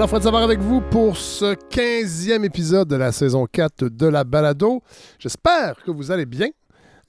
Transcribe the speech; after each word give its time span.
Alors, 0.00 0.08
Fred 0.08 0.22
Savard 0.22 0.44
avec 0.44 0.60
vous 0.60 0.80
pour 0.80 1.18
ce 1.18 1.54
15e 1.54 2.42
épisode 2.42 2.88
de 2.88 2.96
la 2.96 3.12
saison 3.12 3.44
4 3.44 3.84
de 3.84 4.06
la 4.06 4.24
balado. 4.24 4.82
J'espère 5.18 5.76
que 5.84 5.90
vous 5.90 6.10
allez 6.10 6.24
bien. 6.24 6.48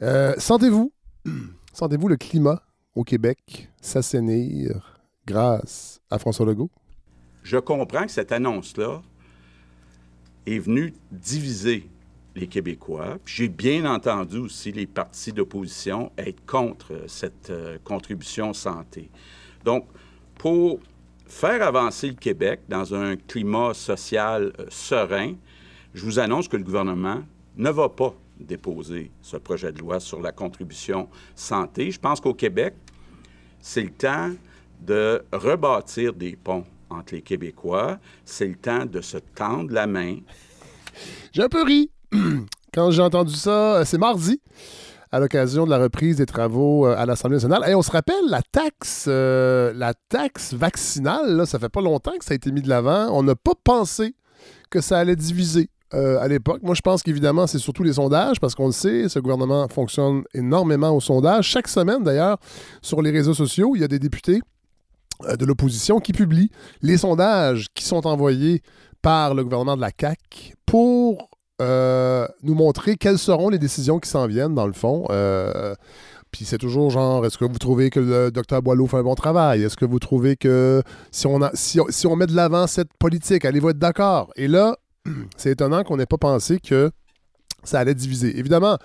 Euh, 0.02 0.34
sentez-vous, 0.38 0.92
sentez-vous 1.74 2.10
le 2.10 2.18
climat 2.18 2.62
au 2.94 3.06
Québec 3.06 3.70
s'assainir 3.80 5.00
grâce 5.26 6.02
à 6.10 6.20
François 6.20 6.46
Legault? 6.46 6.70
Je 7.44 7.56
comprends 7.60 8.04
que 8.04 8.12
cette 8.12 8.34
annonce-là 8.34 9.02
est 10.46 10.60
venue 10.60 10.94
diviser 11.14 11.90
les 12.36 12.48
Québécois. 12.48 13.20
J'ai 13.26 13.48
bien 13.48 13.86
entendu 13.86 14.40
aussi 14.40 14.74
les 14.74 14.86
partis 14.86 15.32
d'opposition 15.32 16.12
être 16.18 16.46
contre 16.46 17.06
cette 17.08 17.52
euh, 17.52 17.78
contribution 17.86 18.52
santé. 18.52 19.10
Donc, 19.64 19.86
pour 20.38 20.82
faire 21.32 21.64
avancer 21.64 22.08
le 22.08 22.16
Québec 22.16 22.60
dans 22.68 22.94
un 22.94 23.16
climat 23.16 23.74
social 23.74 24.52
euh, 24.60 24.66
serein, 24.70 25.34
je 25.94 26.04
vous 26.04 26.20
annonce 26.20 26.48
que 26.48 26.58
le 26.58 26.64
gouvernement 26.64 27.24
ne 27.56 27.70
va 27.70 27.88
pas 27.90 28.14
déposer 28.38 29.12
ce 29.22 29.38
projet 29.38 29.72
de 29.72 29.80
loi 29.80 30.00
sur 30.00 30.22
la 30.22 30.34
contribution 30.34 31.08
santé. 31.34 31.90
Je 31.90 32.00
pense 32.00 32.20
qu'au 32.20 32.34
Québec, 32.34 32.76
c'est 33.60 33.82
le 33.82 33.92
temps 33.92 34.32
de 34.82 35.24
rebâtir 35.32 36.14
des 36.14 36.36
ponts 36.36 36.66
entre 36.90 37.16
les 37.16 37.22
Québécois. 37.22 37.98
C'est 38.26 38.48
le 38.48 38.56
temps 38.56 38.86
de 38.86 39.00
se 39.00 39.18
tendre 39.18 39.72
la 39.72 39.88
main. 39.88 40.18
J'ai 41.32 41.44
un 41.44 41.50
peu 41.50 41.64
ri 41.64 41.90
quand 42.74 42.92
j'ai 42.92 43.02
entendu 43.02 43.36
ça. 43.36 43.86
C'est 43.86 43.98
mardi 43.98 44.42
à 45.12 45.20
l'occasion 45.20 45.66
de 45.66 45.70
la 45.70 45.78
reprise 45.78 46.18
des 46.18 46.26
travaux 46.26 46.88
euh, 46.88 46.96
à 46.98 47.06
l'Assemblée 47.06 47.36
nationale. 47.36 47.64
Et 47.68 47.76
on 47.76 47.82
se 47.82 47.92
rappelle 47.92 48.16
la 48.28 48.42
taxe, 48.42 49.06
euh, 49.08 49.74
vaccinale, 50.54 51.46
ça 51.46 51.60
fait 51.60 51.70
pas 51.70 51.82
longtemps 51.82 52.18
que 52.18 52.26
ça 52.26 52.32
a 52.32 52.36
été 52.36 52.52
mis 52.52 52.62
de 52.62 52.70
l'avant. 52.70 53.08
On 53.12 53.24
n'a 53.24 53.36
pas 53.36 53.54
pensé 53.64 54.16
que 54.70 54.82
ça 54.82 55.00
allait 55.00 55.16
diviser. 55.16 55.70
Euh, 55.94 56.22
à 56.22 56.30
l'époque. 56.30 56.62
Moi, 56.64 56.74
je 56.74 56.80
pense 56.80 57.04
qu'évidemment, 57.04 57.48
c'est 57.48 57.60
surtout 57.60 57.84
les 57.84 57.92
sondages, 57.92 58.40
parce 58.40 58.56
qu'on 58.56 58.68
le 58.68 58.72
sait, 58.72 59.10
ce 59.10 59.20
gouvernement 59.20 59.68
fonctionne 59.68 60.24
énormément 60.34 60.92
aux 60.92 61.02
sondages. 61.02 61.44
Chaque 61.44 61.68
semaine, 61.68 62.02
d'ailleurs, 62.02 62.38
sur 62.82 63.02
les 63.02 63.12
réseaux 63.12 63.34
sociaux, 63.34 63.74
il 63.76 63.82
y 63.82 63.84
a 63.84 63.90
des 63.90 64.00
députés 64.00 64.40
de 65.38 65.46
l'opposition 65.46 66.00
qui 66.00 66.14
publient 66.14 66.50
les 66.82 66.96
sondages 66.96 67.68
qui 67.74 67.84
sont 67.84 68.08
envoyés 68.08 68.62
par 69.02 69.34
le 69.34 69.44
gouvernement 69.44 69.76
de 69.76 69.82
la 69.82 69.92
CAQ 70.00 70.54
pour 70.66 71.31
euh, 71.62 72.28
nous 72.44 72.56
montrer 72.56 72.96
quelles 72.96 73.18
seront 73.18 73.50
les 73.50 73.60
décisions 73.60 74.00
qui 74.00 74.10
s'en 74.10 74.28
viennent, 74.28 74.56
dans 74.56 74.68
le 74.68 74.74
fond. 74.74 75.06
Euh, 75.10 75.76
puis 76.32 76.46
c'est 76.46 76.58
toujours 76.58 76.90
genre, 76.90 77.26
est-ce 77.26 77.38
que 77.38 77.46
vous 77.46 77.58
trouvez 77.58 77.90
que 77.90 78.00
le 78.00 78.32
docteur 78.32 78.62
Boileau 78.62 78.88
fait 78.88 78.98
un 78.98 79.04
bon 79.04 79.16
travail? 79.16 79.64
Est-ce 79.64 79.76
que 79.76 79.86
vous 79.86 80.00
trouvez 80.00 80.38
que 80.38 80.82
si 81.12 81.28
on, 81.28 81.40
met 81.40 82.26
de 82.26 82.36
l'avant 82.36 82.68
cette 82.68 82.94
politique, 82.98 83.44
allez-vous 83.44 83.72
être 83.72 83.80
d'accord? 83.80 84.32
Et 84.36 84.48
là, 84.48 84.78
c'est 85.38 85.52
étonnant 85.52 85.84
qu'on 85.84 85.98
n'ait 85.98 86.06
pas 86.06 86.18
pensé 86.18 86.60
que 86.60 86.90
ça 87.64 87.80
allait 87.80 87.94
diviser. 87.94 88.40
Évidemment, 88.40 88.78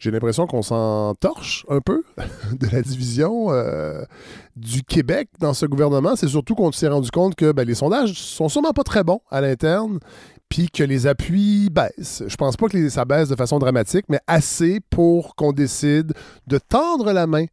j'ai 0.00 0.10
l'impression 0.10 0.46
qu'on 0.46 0.62
s'en 0.62 1.14
torche 1.14 1.64
un 1.68 1.80
peu 1.80 2.02
de 2.52 2.66
la 2.72 2.82
division 2.82 3.52
euh, 3.52 4.02
du 4.56 4.82
Québec 4.82 5.28
dans 5.38 5.54
ce 5.54 5.66
gouvernement. 5.66 6.16
C'est 6.16 6.28
surtout 6.28 6.54
qu'on 6.54 6.72
s'est 6.72 6.88
rendu 6.88 7.10
compte 7.10 7.34
que 7.36 7.52
ben, 7.52 7.66
les 7.66 7.74
sondages 7.74 8.14
sont 8.14 8.48
sûrement 8.48 8.72
pas 8.72 8.82
très 8.82 9.04
bons 9.04 9.20
à 9.30 9.40
l'interne 9.40 10.00
puis 10.50 10.68
que 10.68 10.82
les 10.82 11.06
appuis 11.06 11.70
baissent. 11.70 12.22
Je 12.26 12.36
pense 12.36 12.58
pas 12.58 12.68
que 12.68 12.88
ça 12.90 13.06
baisse 13.06 13.30
de 13.30 13.36
façon 13.36 13.58
dramatique, 13.58 14.04
mais 14.10 14.20
assez 14.26 14.80
pour 14.90 15.34
qu'on 15.36 15.52
décide 15.52 16.12
de 16.46 16.58
tendre 16.58 17.12
la 17.12 17.26
main 17.26 17.46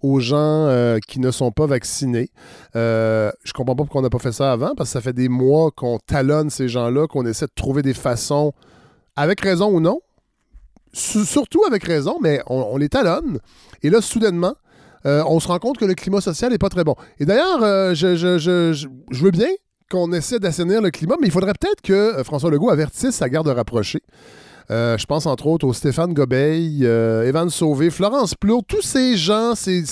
aux 0.00 0.20
gens 0.20 0.36
euh, 0.36 0.98
qui 1.06 1.18
ne 1.18 1.30
sont 1.30 1.50
pas 1.50 1.66
vaccinés. 1.66 2.30
Euh, 2.76 3.30
je 3.42 3.52
comprends 3.52 3.74
pas 3.74 3.82
pourquoi 3.82 4.00
on 4.00 4.02
n'a 4.02 4.10
pas 4.10 4.18
fait 4.18 4.32
ça 4.32 4.52
avant, 4.52 4.74
parce 4.74 4.90
que 4.90 4.92
ça 4.92 5.00
fait 5.00 5.12
des 5.12 5.28
mois 5.28 5.70
qu'on 5.70 5.98
talonne 5.98 6.48
ces 6.48 6.68
gens-là, 6.68 7.06
qu'on 7.06 7.26
essaie 7.26 7.46
de 7.46 7.52
trouver 7.54 7.82
des 7.82 7.94
façons, 7.94 8.52
avec 9.16 9.40
raison 9.40 9.70
ou 9.70 9.80
non, 9.80 10.00
surtout 10.92 11.64
avec 11.64 11.84
raison, 11.84 12.18
mais 12.22 12.40
on, 12.46 12.76
les 12.76 12.88
talonne. 12.88 13.38
Et 13.82 13.90
là, 13.90 14.00
soudainement, 14.00 14.54
euh, 15.06 15.22
on 15.26 15.40
se 15.40 15.48
rend 15.48 15.58
compte 15.58 15.78
que 15.78 15.84
le 15.84 15.94
climat 15.94 16.20
social 16.20 16.50
n'est 16.50 16.58
pas 16.58 16.68
très 16.68 16.84
bon. 16.84 16.94
Et 17.18 17.26
d'ailleurs, 17.26 17.62
euh, 17.62 17.94
je, 17.94 18.14
je, 18.16 18.86
veux 19.10 19.30
bien 19.30 19.48
qu'on 19.94 20.12
essaie 20.12 20.40
d'assainir 20.40 20.82
le 20.82 20.90
climat, 20.90 21.14
mais 21.20 21.28
il 21.28 21.30
faudrait 21.30 21.52
peut-être 21.52 21.80
que 21.80 21.92
euh, 21.92 22.24
François 22.24 22.50
Legault 22.50 22.70
avertisse 22.70 23.14
sa 23.14 23.28
garde 23.28 23.46
rapprochée. 23.46 24.02
Euh, 24.72 24.98
je 24.98 25.06
pense 25.06 25.26
entre 25.26 25.46
autres 25.46 25.66
au 25.68 25.72
Stéphane 25.72 26.12
Gobeil, 26.12 26.80
euh, 26.82 27.28
Evan 27.28 27.48
Sauvé, 27.48 27.90
Florence 27.90 28.34
Plour, 28.34 28.64
tous 28.66 28.82
ces 28.82 29.16
gens, 29.16 29.54
ces, 29.54 29.82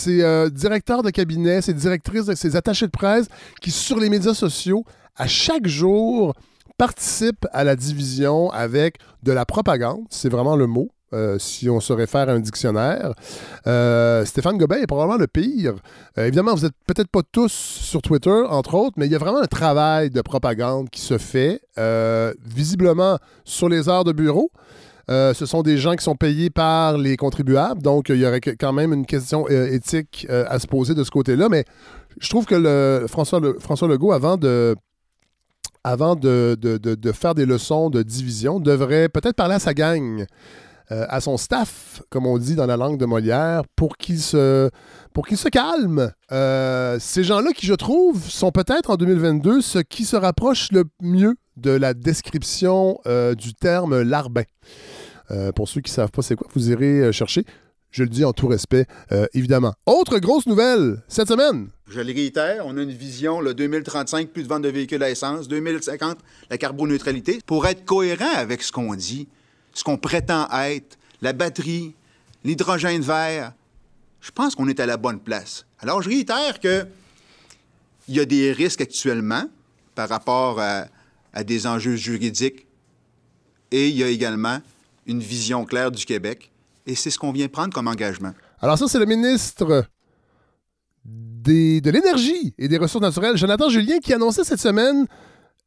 directeurs 0.51 1.05
de 1.05 1.11
cabinet, 1.11 1.63
ces 1.63 1.75
directrices, 1.75 2.35
ces 2.35 2.57
attachés 2.57 2.87
de 2.87 2.91
presse 2.91 3.29
qui, 3.61 3.71
sur 3.71 4.01
les 4.01 4.09
médias 4.09 4.35
sociaux, 4.35 4.85
à 5.15 5.29
chaque 5.29 5.69
jour, 5.69 6.35
participent 6.79 7.47
à 7.53 7.63
la 7.63 7.77
division 7.77 8.51
avec 8.51 8.97
de 9.23 9.31
la 9.31 9.47
propagande, 9.47 10.01
c'est 10.11 10.31
vraiment 10.31 10.57
le 10.57 10.67
mot, 10.67 10.91
euh, 11.13 11.39
si 11.39 11.69
on 11.69 11.81
se 11.81 11.93
réfère 11.93 12.29
à 12.29 12.33
un 12.33 12.41
dictionnaire. 12.41 13.13
Euh, 13.67 14.25
Stéphane 14.25 14.57
Gobet 14.57 14.83
est 14.83 14.87
probablement 14.87 15.19
le 15.19 15.27
pire. 15.27 15.75
Euh, 16.17 16.27
évidemment, 16.27 16.55
vous 16.55 16.63
n'êtes 16.63 16.75
peut-être 16.87 17.09
pas 17.09 17.21
tous 17.31 17.53
sur 17.53 18.01
Twitter, 18.01 18.43
entre 18.49 18.75
autres, 18.75 18.95
mais 18.97 19.07
il 19.07 19.13
y 19.13 19.15
a 19.15 19.19
vraiment 19.19 19.43
un 19.43 19.47
travail 19.47 20.11
de 20.11 20.23
propagande 20.23 20.89
qui 20.91 21.01
se 21.01 21.19
fait, 21.19 21.61
visiblement 22.45 23.19
sur 23.45 23.69
les 23.69 23.89
heures 23.89 24.05
de 24.05 24.13
bureau. 24.13 24.51
ce 25.09 25.45
sont 25.47 25.63
des 25.63 25.77
gens 25.77 25.95
qui 25.97 26.05
sont 26.05 26.17
payés 26.17 26.51
par 26.51 26.97
les 26.97 27.17
contribuables, 27.17 27.83
donc 27.83 28.09
il 28.09 28.17
y 28.17 28.27
aurait 28.27 28.41
quand 28.41 28.73
même 28.73 28.93
une 28.93 29.07
question 29.07 29.49
éthique 29.49 30.27
à 30.31 30.59
se 30.59 30.67
poser 30.67 30.95
de 30.95 31.05
ce 31.05 31.11
côté-là. 31.11 31.49
Mais 31.51 31.65
je 32.21 32.29
trouve 32.29 32.47
que 32.47 33.05
François, 33.09 33.89
Legault, 33.89 34.13
avant 34.13 34.37
de, 34.37 34.77
faire 37.15 37.35
des 37.35 37.47
leçons 37.47 37.91
de 37.91 38.03
division, 38.03 38.61
devrait 38.61 39.09
peut-être 39.09 39.37
parler 39.37 39.55
à 39.55 39.59
sa 39.59 39.75
gang. 39.75 40.25
Euh, 40.91 41.07
à 41.09 41.21
son 41.21 41.37
staff, 41.37 42.03
comme 42.11 42.27
on 42.27 42.39
dit 42.39 42.55
dans 42.55 42.67
la 42.67 42.77
langue 42.77 42.99
de 42.99 43.07
Molière, 43.07 43.63
pour 43.77 43.97
qu'il 43.97 44.19
se, 44.19 44.69
pour 45.15 45.27
qu'il 45.27 45.37
se 45.37 45.49
calme. 45.49 46.13
Euh, 46.33 46.99
ces 46.99 47.23
gens-là 47.23 47.53
qui, 47.53 47.67
je 47.67 47.75
trouve, 47.75 48.29
sont 48.29 48.51
peut-être 48.51 48.91
en 48.91 48.97
2022 48.97 49.61
ce 49.61 49.79
qui 49.79 50.05
se 50.05 50.17
rapproche 50.17 50.73
le 50.73 50.85
mieux 51.01 51.37
de 51.57 51.71
la 51.71 51.95
description 51.95 52.99
euh, 53.07 53.35
du 53.35 53.55
terme 53.55 54.03
larbin. 54.03 54.43
pour 55.55 55.69
ceux 55.69 55.81
qui 55.81 55.91
ne 55.91 55.95
savent 55.95 56.11
pas 56.11 56.21
c'est 56.21 56.35
quoi, 56.35 56.49
vous 56.53 56.71
irez 56.71 57.13
chercher. 57.13 57.45
Je 57.91 58.03
le 58.03 58.09
dis 58.09 58.25
en 58.25 58.33
tout 58.33 58.49
respect, 58.49 58.87
évidemment. 59.35 59.75
Autre 59.85 60.19
grosse 60.19 60.47
nouvelle 60.47 61.03
cette 61.09 61.29
semaine. 61.29 61.69
Je 61.87 62.01
le 62.01 62.13
réitère, 62.13 62.65
on 62.67 62.77
a 62.79 62.83
une 62.83 62.91
vision, 62.91 63.41
le 63.41 63.53
2035, 63.53 64.29
plus 64.29 64.45
de 64.45 64.49
vente 64.49 64.63
de 64.63 64.71
véhicules 64.71 65.03
à 65.03 65.11
essence, 65.11 65.47
2050, 65.49 66.19
la 66.51 66.59
carboneutralité. 66.59 67.39
Pour 67.45 67.67
être 67.67 67.85
cohérent 67.85 68.35
avec 68.35 68.63
ce 68.63 68.73
qu'on 68.73 68.95
dit, 68.95 69.29
ce 69.75 69.85
qu'on 69.85 69.97
prétend 69.97 70.49
être, 70.51 70.99
la 71.21 71.33
batterie, 71.33 71.95
l'hydrogène 72.45 73.03
vert, 73.03 73.53
je 74.21 74.31
pense 74.31 74.55
qu'on 74.55 74.69
est 74.69 74.81
à 74.81 74.87
la 74.87 74.97
bonne 74.97 75.21
place. 75.21 75.67
Alors, 75.81 76.03
je 76.03 76.09
réitère 76.09 76.61
que 76.61 76.87
il 78.09 78.17
y 78.17 78.21
a 78.21 78.25
des 78.25 78.53
risques 78.53 78.81
actuellement 78.81 79.45
par 79.95 80.09
rapport 80.09 80.61
à, 80.61 80.87
des 81.45 81.67
enjeux 81.67 81.97
juridiques 81.97 82.67
et 83.71 83.89
il 83.89 83.97
y 83.97 84.05
a 84.05 84.09
également 84.09 84.61
une 85.07 85.21
vision 85.21 85.65
claire 85.65 85.91
du 85.91 86.05
Québec 86.05 86.51
et 86.87 86.95
c'est 86.95 87.11
ce 87.11 87.19
qu'on 87.19 87.33
vient 87.33 87.49
prendre 87.49 87.73
comme 87.73 87.89
engagement. 87.89 88.33
Alors 88.61 88.77
ça, 88.77 88.87
c'est 88.87 88.99
le 88.99 89.07
ministre 89.07 89.87
de 91.05 91.91
l'Énergie 91.91 92.55
et 92.59 92.69
des 92.69 92.77
Ressources 92.77 93.03
naturelles, 93.03 93.37
Jonathan 93.37 93.69
Julien, 93.69 93.99
qui 93.99 94.13
annonçait 94.13 94.45
cette 94.45 94.61
semaine 94.61 95.07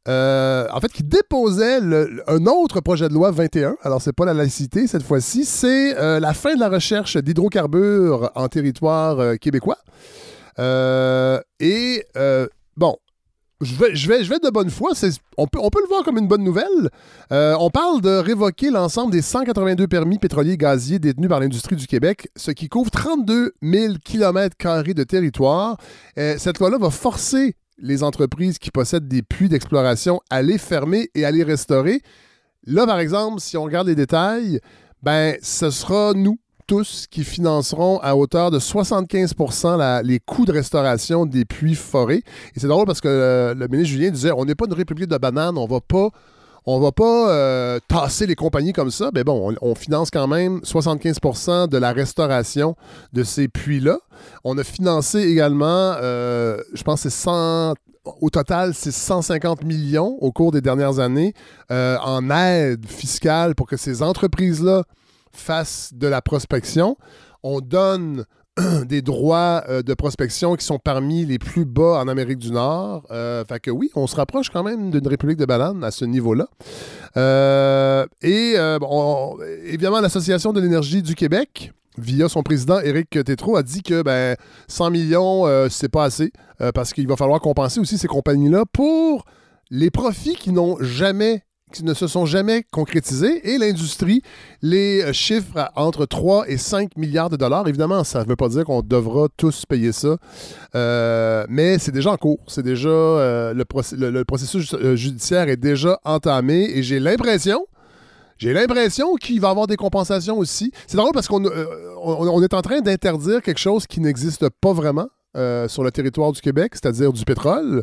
euh, 0.08 0.66
en 0.72 0.80
fait, 0.80 0.92
qui 0.92 1.02
déposait 1.02 1.80
un 2.26 2.46
autre 2.46 2.80
projet 2.80 3.08
de 3.08 3.14
loi 3.14 3.30
21. 3.30 3.76
Alors, 3.82 4.00
c'est 4.00 4.12
pas 4.12 4.24
la 4.24 4.34
laïcité 4.34 4.86
cette 4.86 5.02
fois-ci, 5.02 5.44
c'est 5.44 5.98
euh, 5.98 6.20
la 6.20 6.32
fin 6.32 6.54
de 6.54 6.60
la 6.60 6.68
recherche 6.68 7.16
d'hydrocarbures 7.16 8.30
en 8.34 8.48
territoire 8.48 9.18
euh, 9.18 9.34
québécois. 9.36 9.78
et 10.58 12.04
bon, 12.76 12.96
je 13.62 13.74
vais, 13.74 13.96
je, 13.96 14.08
vais, 14.08 14.22
je 14.22 14.30
vais 14.30 14.38
de 14.38 14.50
bonne 14.50 14.70
foi. 14.70 14.92
On 15.38 15.46
peut, 15.46 15.58
on 15.60 15.70
peut 15.70 15.80
le 15.82 15.88
voir 15.88 16.04
comme 16.04 16.18
une 16.18 16.28
bonne 16.28 16.44
nouvelle. 16.44 16.90
on 17.30 17.70
parle 17.70 18.00
de 18.00 18.16
révoquer 18.18 18.70
l'ensemble 18.70 19.10
des 19.10 19.22
182 19.22 19.88
permis 19.88 20.18
pétroliers 20.18 20.56
gaziers 20.56 21.00
détenus 21.00 21.28
par 21.28 21.40
l'industrie 21.40 21.74
du 21.74 21.86
Québec, 21.88 22.28
ce 22.36 22.52
qui 22.52 22.68
couvre 22.68 22.90
32 22.90 23.54
000 23.60 23.94
km 24.04 24.54
de 24.94 25.04
territoire. 25.04 25.78
cette 26.16 26.60
loi-là 26.60 26.78
va 26.78 26.90
forcer 26.90 27.56
les 27.78 28.02
entreprises 28.02 28.58
qui 28.58 28.70
possèdent 28.70 29.08
des 29.08 29.22
puits 29.22 29.48
d'exploration 29.48 30.20
à 30.30 30.42
les 30.42 30.58
fermer 30.58 31.10
et 31.14 31.24
à 31.24 31.30
les 31.30 31.42
restaurer. 31.42 32.00
Là, 32.66 32.86
par 32.86 32.98
exemple, 32.98 33.40
si 33.40 33.56
on 33.56 33.64
regarde 33.64 33.86
les 33.86 33.94
détails, 33.94 34.60
ben, 35.02 35.36
ce 35.42 35.70
sera 35.70 36.12
nous 36.14 36.38
tous 36.66 37.06
qui 37.08 37.22
financerons 37.22 37.98
à 37.98 38.16
hauteur 38.16 38.50
de 38.50 38.58
75% 38.58 40.02
les 40.02 40.18
coûts 40.18 40.44
de 40.44 40.52
restauration 40.52 41.24
des 41.24 41.44
puits 41.44 41.76
forés. 41.76 42.22
Et 42.54 42.60
c'est 42.60 42.66
drôle 42.66 42.86
parce 42.86 43.00
que 43.00 43.08
euh, 43.08 43.54
le 43.54 43.68
ministre 43.68 43.92
Julien 43.92 44.10
disait 44.10 44.32
on 44.36 44.44
n'est 44.44 44.56
pas 44.56 44.66
une 44.66 44.74
république 44.74 45.08
de 45.08 45.16
bananes, 45.16 45.58
on 45.58 45.66
va 45.66 45.80
pas 45.80 46.08
on 46.66 46.80
va 46.80 46.90
pas 46.90 47.30
euh, 47.30 47.78
tasser 47.86 48.26
les 48.26 48.34
compagnies 48.34 48.72
comme 48.72 48.90
ça. 48.90 49.10
Mais 49.14 49.22
bon, 49.22 49.54
on, 49.60 49.74
finance 49.74 50.10
quand 50.10 50.26
même 50.26 50.58
75% 50.58 51.68
de 51.68 51.78
la 51.78 51.92
restauration 51.92 52.76
de 53.12 53.22
ces 53.22 53.46
puits-là. 53.46 53.98
On 54.44 54.58
a 54.58 54.64
financé 54.64 55.20
également, 55.20 55.94
euh, 56.02 56.58
je 56.74 56.82
pense 56.82 57.02
c'est 57.02 57.10
100, 57.10 57.74
au 58.20 58.30
total, 58.30 58.74
c'est 58.74 58.90
150 58.90 59.64
millions 59.64 60.18
au 60.20 60.32
cours 60.32 60.50
des 60.50 60.60
dernières 60.60 60.98
années 60.98 61.34
euh, 61.70 61.98
en 62.02 62.30
aide 62.30 62.86
fiscale 62.86 63.54
pour 63.54 63.68
que 63.68 63.76
ces 63.76 64.02
entreprises-là 64.02 64.82
fassent 65.32 65.92
de 65.94 66.08
la 66.08 66.20
prospection. 66.20 66.96
On 67.44 67.60
donne 67.60 68.24
des 68.86 69.02
droits 69.02 69.64
euh, 69.68 69.82
de 69.82 69.92
prospection 69.92 70.56
qui 70.56 70.64
sont 70.64 70.78
parmi 70.78 71.26
les 71.26 71.38
plus 71.38 71.64
bas 71.64 72.00
en 72.00 72.08
Amérique 72.08 72.38
du 72.38 72.52
Nord. 72.52 73.06
Euh, 73.10 73.44
fait 73.44 73.60
que 73.60 73.70
oui, 73.70 73.90
on 73.94 74.06
se 74.06 74.16
rapproche 74.16 74.48
quand 74.50 74.62
même 74.62 74.90
d'une 74.90 75.06
république 75.06 75.38
de 75.38 75.44
bananes 75.44 75.84
à 75.84 75.90
ce 75.90 76.04
niveau-là. 76.04 76.46
Euh, 77.16 78.06
et 78.22 78.56
bon, 78.80 79.38
évidemment, 79.64 80.00
l'Association 80.00 80.52
de 80.52 80.60
l'énergie 80.60 81.02
du 81.02 81.14
Québec, 81.14 81.72
via 81.98 82.28
son 82.28 82.42
président 82.42 82.78
Éric 82.80 83.10
Tétrault, 83.24 83.56
a 83.56 83.62
dit 83.62 83.82
que 83.82 84.02
ben, 84.02 84.36
100 84.68 84.90
millions, 84.90 85.68
c'est 85.68 85.90
pas 85.90 86.04
assez 86.04 86.32
parce 86.74 86.92
qu'il 86.92 87.06
va 87.08 87.16
falloir 87.16 87.40
compenser 87.40 87.80
aussi 87.80 87.98
ces 87.98 88.08
compagnies-là 88.08 88.64
pour 88.72 89.24
les 89.70 89.90
profits 89.90 90.36
qui 90.36 90.52
n'ont 90.52 90.76
jamais 90.80 91.42
qui 91.72 91.84
ne 91.84 91.94
se 91.94 92.06
sont 92.06 92.26
jamais 92.26 92.64
concrétisés 92.70 93.52
et 93.52 93.58
l'industrie 93.58 94.22
les 94.62 95.02
euh, 95.02 95.12
chiffres 95.12 95.70
entre 95.74 96.06
3 96.06 96.48
et 96.48 96.58
5 96.58 96.96
milliards 96.96 97.28
de 97.28 97.36
dollars. 97.36 97.66
Évidemment, 97.66 98.04
ça 98.04 98.22
ne 98.22 98.28
veut 98.28 98.36
pas 98.36 98.48
dire 98.48 98.64
qu'on 98.64 98.82
devra 98.82 99.26
tous 99.36 99.66
payer 99.66 99.90
ça, 99.90 100.16
euh, 100.76 101.44
mais 101.48 101.78
c'est 101.78 101.90
déjà 101.90 102.12
en 102.12 102.16
cours. 102.16 102.38
C'est 102.46 102.62
déjà 102.62 102.88
euh, 102.88 103.52
le, 103.52 104.24
processus 104.24 104.76
judiciaire 104.94 105.48
est 105.48 105.56
déjà 105.56 105.98
entamé 106.04 106.70
et 106.74 106.82
j'ai 106.82 107.00
l'impression 107.00 107.66
j'ai 108.38 108.52
l'impression 108.52 109.14
qu'il 109.14 109.40
va 109.40 109.48
y 109.48 109.50
avoir 109.50 109.66
des 109.66 109.76
compensations 109.76 110.36
aussi. 110.36 110.70
C'est 110.86 110.98
drôle 110.98 111.12
parce 111.14 111.26
qu'on 111.26 111.42
on, 111.46 112.42
est 112.42 112.52
en 112.52 112.60
train 112.60 112.80
d'interdire 112.80 113.40
quelque 113.40 113.58
chose 113.58 113.86
qui 113.86 113.98
n'existe 113.98 114.46
pas 114.60 114.74
vraiment 114.74 115.08
sur 115.68 115.82
le 115.82 115.90
territoire 115.90 116.32
du 116.32 116.42
Québec, 116.42 116.72
c'est-à-dire 116.74 117.14
du 117.14 117.24
pétrole. 117.24 117.82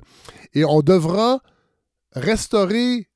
Et 0.53 0.63
on 0.63 0.81
devra 0.81 1.39
restaurer 2.15 3.07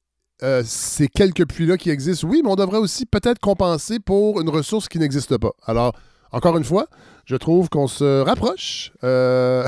euh, 0.44 0.62
ces 0.64 1.08
quelques 1.08 1.48
puits-là 1.48 1.78
qui 1.78 1.90
existent, 1.90 2.28
oui, 2.28 2.42
mais 2.44 2.52
on 2.52 2.56
devrait 2.56 2.78
aussi 2.78 3.08
peut-être 3.08 3.40
compenser 3.40 4.00
pour 4.00 4.40
une 4.40 4.50
ressource 4.50 4.88
qui 4.88 5.00
n'existe 5.00 5.36
pas. 5.38 5.52
Alors, 5.66 5.94
encore 6.32 6.58
une 6.58 6.64
fois, 6.64 6.86
je 7.26 7.36
trouve 7.36 7.70
qu'on 7.70 7.88
se 7.88 8.22
rapproche. 8.22 8.92
Euh, 9.04 9.66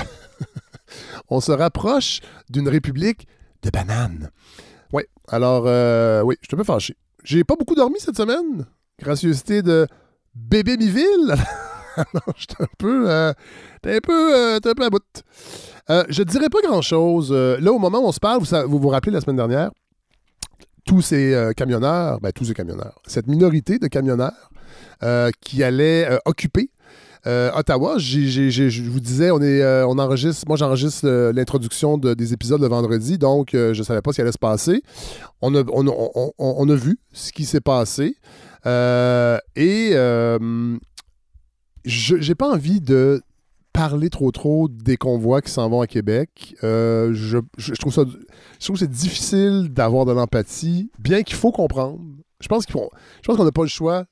d'une 2.49 2.69
république 2.69 3.27
de 3.63 3.71
bananes. 3.71 4.29
Oui, 4.93 5.03
alors, 5.27 5.63
euh, 5.65 6.21
oui, 6.21 6.35
je 6.41 6.47
suis 6.47 6.55
un 6.55 6.57
peu 6.57 6.63
fâché. 6.63 6.95
J'ai 7.23 7.43
pas 7.43 7.55
beaucoup 7.55 7.75
dormi 7.75 7.99
cette 7.99 8.17
semaine. 8.17 8.65
Gracieuseté 8.99 9.63
de 9.63 9.87
bébé 10.35 10.77
Miville. 10.77 11.35
alors, 11.95 12.35
je 12.37 12.45
un 12.59 12.67
peu. 12.77 13.09
un 13.09 13.33
peu, 14.03 14.55
un 14.55 14.59
peu 14.59 14.85
à 14.85 14.89
bout. 14.91 15.23
je 16.09 16.23
dirais 16.23 16.49
pas 16.49 16.61
grand-chose. 16.61 17.31
là, 17.31 17.71
au 17.71 17.79
moment 17.79 17.99
où 17.99 18.05
on 18.05 18.11
se 18.11 18.19
parle, 18.19 18.39
vous, 18.39 18.67
vous 18.67 18.79
vous 18.79 18.89
rappelez 18.89 19.11
la 19.11 19.21
semaine 19.21 19.37
dernière, 19.37 19.71
tous 20.89 21.03
ces 21.03 21.35
euh, 21.35 21.53
camionneurs, 21.53 22.19
ben, 22.19 22.31
tous 22.31 22.45
ces 22.45 22.55
camionneurs, 22.55 22.99
cette 23.05 23.27
minorité 23.27 23.77
de 23.77 23.85
camionneurs 23.85 24.49
euh, 25.03 25.29
qui 25.39 25.63
allaient 25.63 26.09
euh, 26.09 26.17
occuper 26.25 26.71
Ottawa, 27.25 27.99
je 27.99 28.89
vous 28.89 28.99
disais, 28.99 29.29
on, 29.29 29.99
enregistre, 29.99 30.45
moi 30.47 30.57
j'enregistre 30.57 31.31
l'introduction 31.31 31.97
des 31.99 32.33
épisodes 32.33 32.59
le 32.59 32.67
vendredi, 32.67 33.19
donc 33.19 33.49
je 33.51 33.77
ne 33.77 33.83
savais 33.83 34.01
pas 34.01 34.11
ce 34.11 34.15
qui 34.15 34.21
allait 34.21 34.31
se 34.31 34.39
passer. 34.39 34.81
On 35.41 35.53
a, 35.53 35.63
on 35.69 36.69
a 36.69 36.75
vu 36.75 36.97
ce 37.11 37.31
qui 37.31 37.45
s'est 37.45 37.61
passé 37.61 38.15
et 38.65 39.93
j'ai 41.85 42.35
pas 42.35 42.49
envie 42.49 42.81
de 42.81 43.21
parler 43.79 44.09
trop 44.09 44.29
trop 44.31 44.67
des 44.67 44.97
convois 44.97 45.41
qui 45.41 45.51
s'en 45.51 45.69
vont 45.69 45.79
à 45.79 45.87
Québec. 45.87 46.53
Euh, 46.65 47.11
je, 47.13 47.37
trouve 47.75 47.93
ça, 47.93 48.03
je 48.59 48.65
trouve 48.65 48.75
c'est 48.75 48.89
difficile 48.89 49.69
d'avoir 49.69 50.03
de 50.05 50.11
l'empathie, 50.11 50.91
bien 50.99 51.23
qu'il 51.23 51.37
faut 51.37 51.53
comprendre. 51.53 52.01
Je 52.41 52.49
pense 52.49 52.65
je 52.67 52.73
pense 53.25 53.37
qu'on 53.37 53.45
n'a 53.45 53.53
pas 53.53 53.61
le 53.61 53.69
choix. 53.69 54.03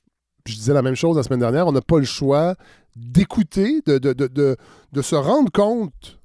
Je 0.46 0.56
disais 0.56 0.74
la 0.74 0.82
même 0.82 0.96
chose 0.96 1.18
la 1.18 1.24
semaine 1.24 1.42
dernière. 1.42 1.68
On 1.68 1.74
n'a 1.74 1.82
pas 1.82 2.00
le 2.00 2.06
choix 2.06 2.56
d'écouter, 2.96 3.82
de, 3.86 3.98
de, 3.98 4.14
de, 4.14 4.56
de, 4.94 5.02
se 5.02 5.16
rendre 5.16 5.52
compte 5.52 6.18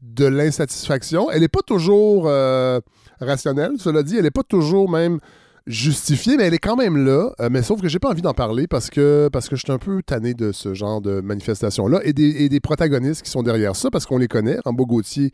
de 0.00 0.24
l'insatisfaction. 0.24 1.30
Elle 1.30 1.42
n'est 1.42 1.48
pas 1.48 1.60
toujours 1.60 2.26
euh, 2.26 2.80
rationnelle, 3.20 3.72
cela 3.78 4.02
dit. 4.02 4.16
Elle 4.16 4.22
n'est 4.22 4.30
pas 4.30 4.42
toujours 4.42 4.88
même 4.88 5.20
justifiée, 5.66 6.36
mais 6.36 6.44
elle 6.44 6.54
est 6.54 6.58
quand 6.58 6.76
même 6.76 6.96
là. 6.96 7.32
Euh, 7.40 7.48
mais 7.50 7.62
sauf 7.62 7.80
que 7.80 7.88
j'ai 7.88 7.98
pas 7.98 8.10
envie 8.10 8.22
d'en 8.22 8.34
parler 8.34 8.66
parce 8.66 8.88
que, 8.88 9.28
parce 9.32 9.48
que 9.48 9.56
je 9.56 9.62
suis 9.64 9.72
un 9.72 9.78
peu 9.78 10.00
tanné 10.02 10.32
de 10.32 10.52
ce 10.52 10.74
genre 10.74 11.00
de 11.00 11.20
manifestation-là 11.20 12.00
et 12.04 12.12
des, 12.12 12.60
protagonistes 12.60 13.22
qui 13.22 13.30
sont 13.30 13.42
derrière 13.42 13.74
ça 13.74 13.90
parce 13.90 14.06
qu'on 14.06 14.18
les 14.18 14.28
connaît. 14.28 14.58
En 14.64 14.72
Gauthier, 14.72 15.32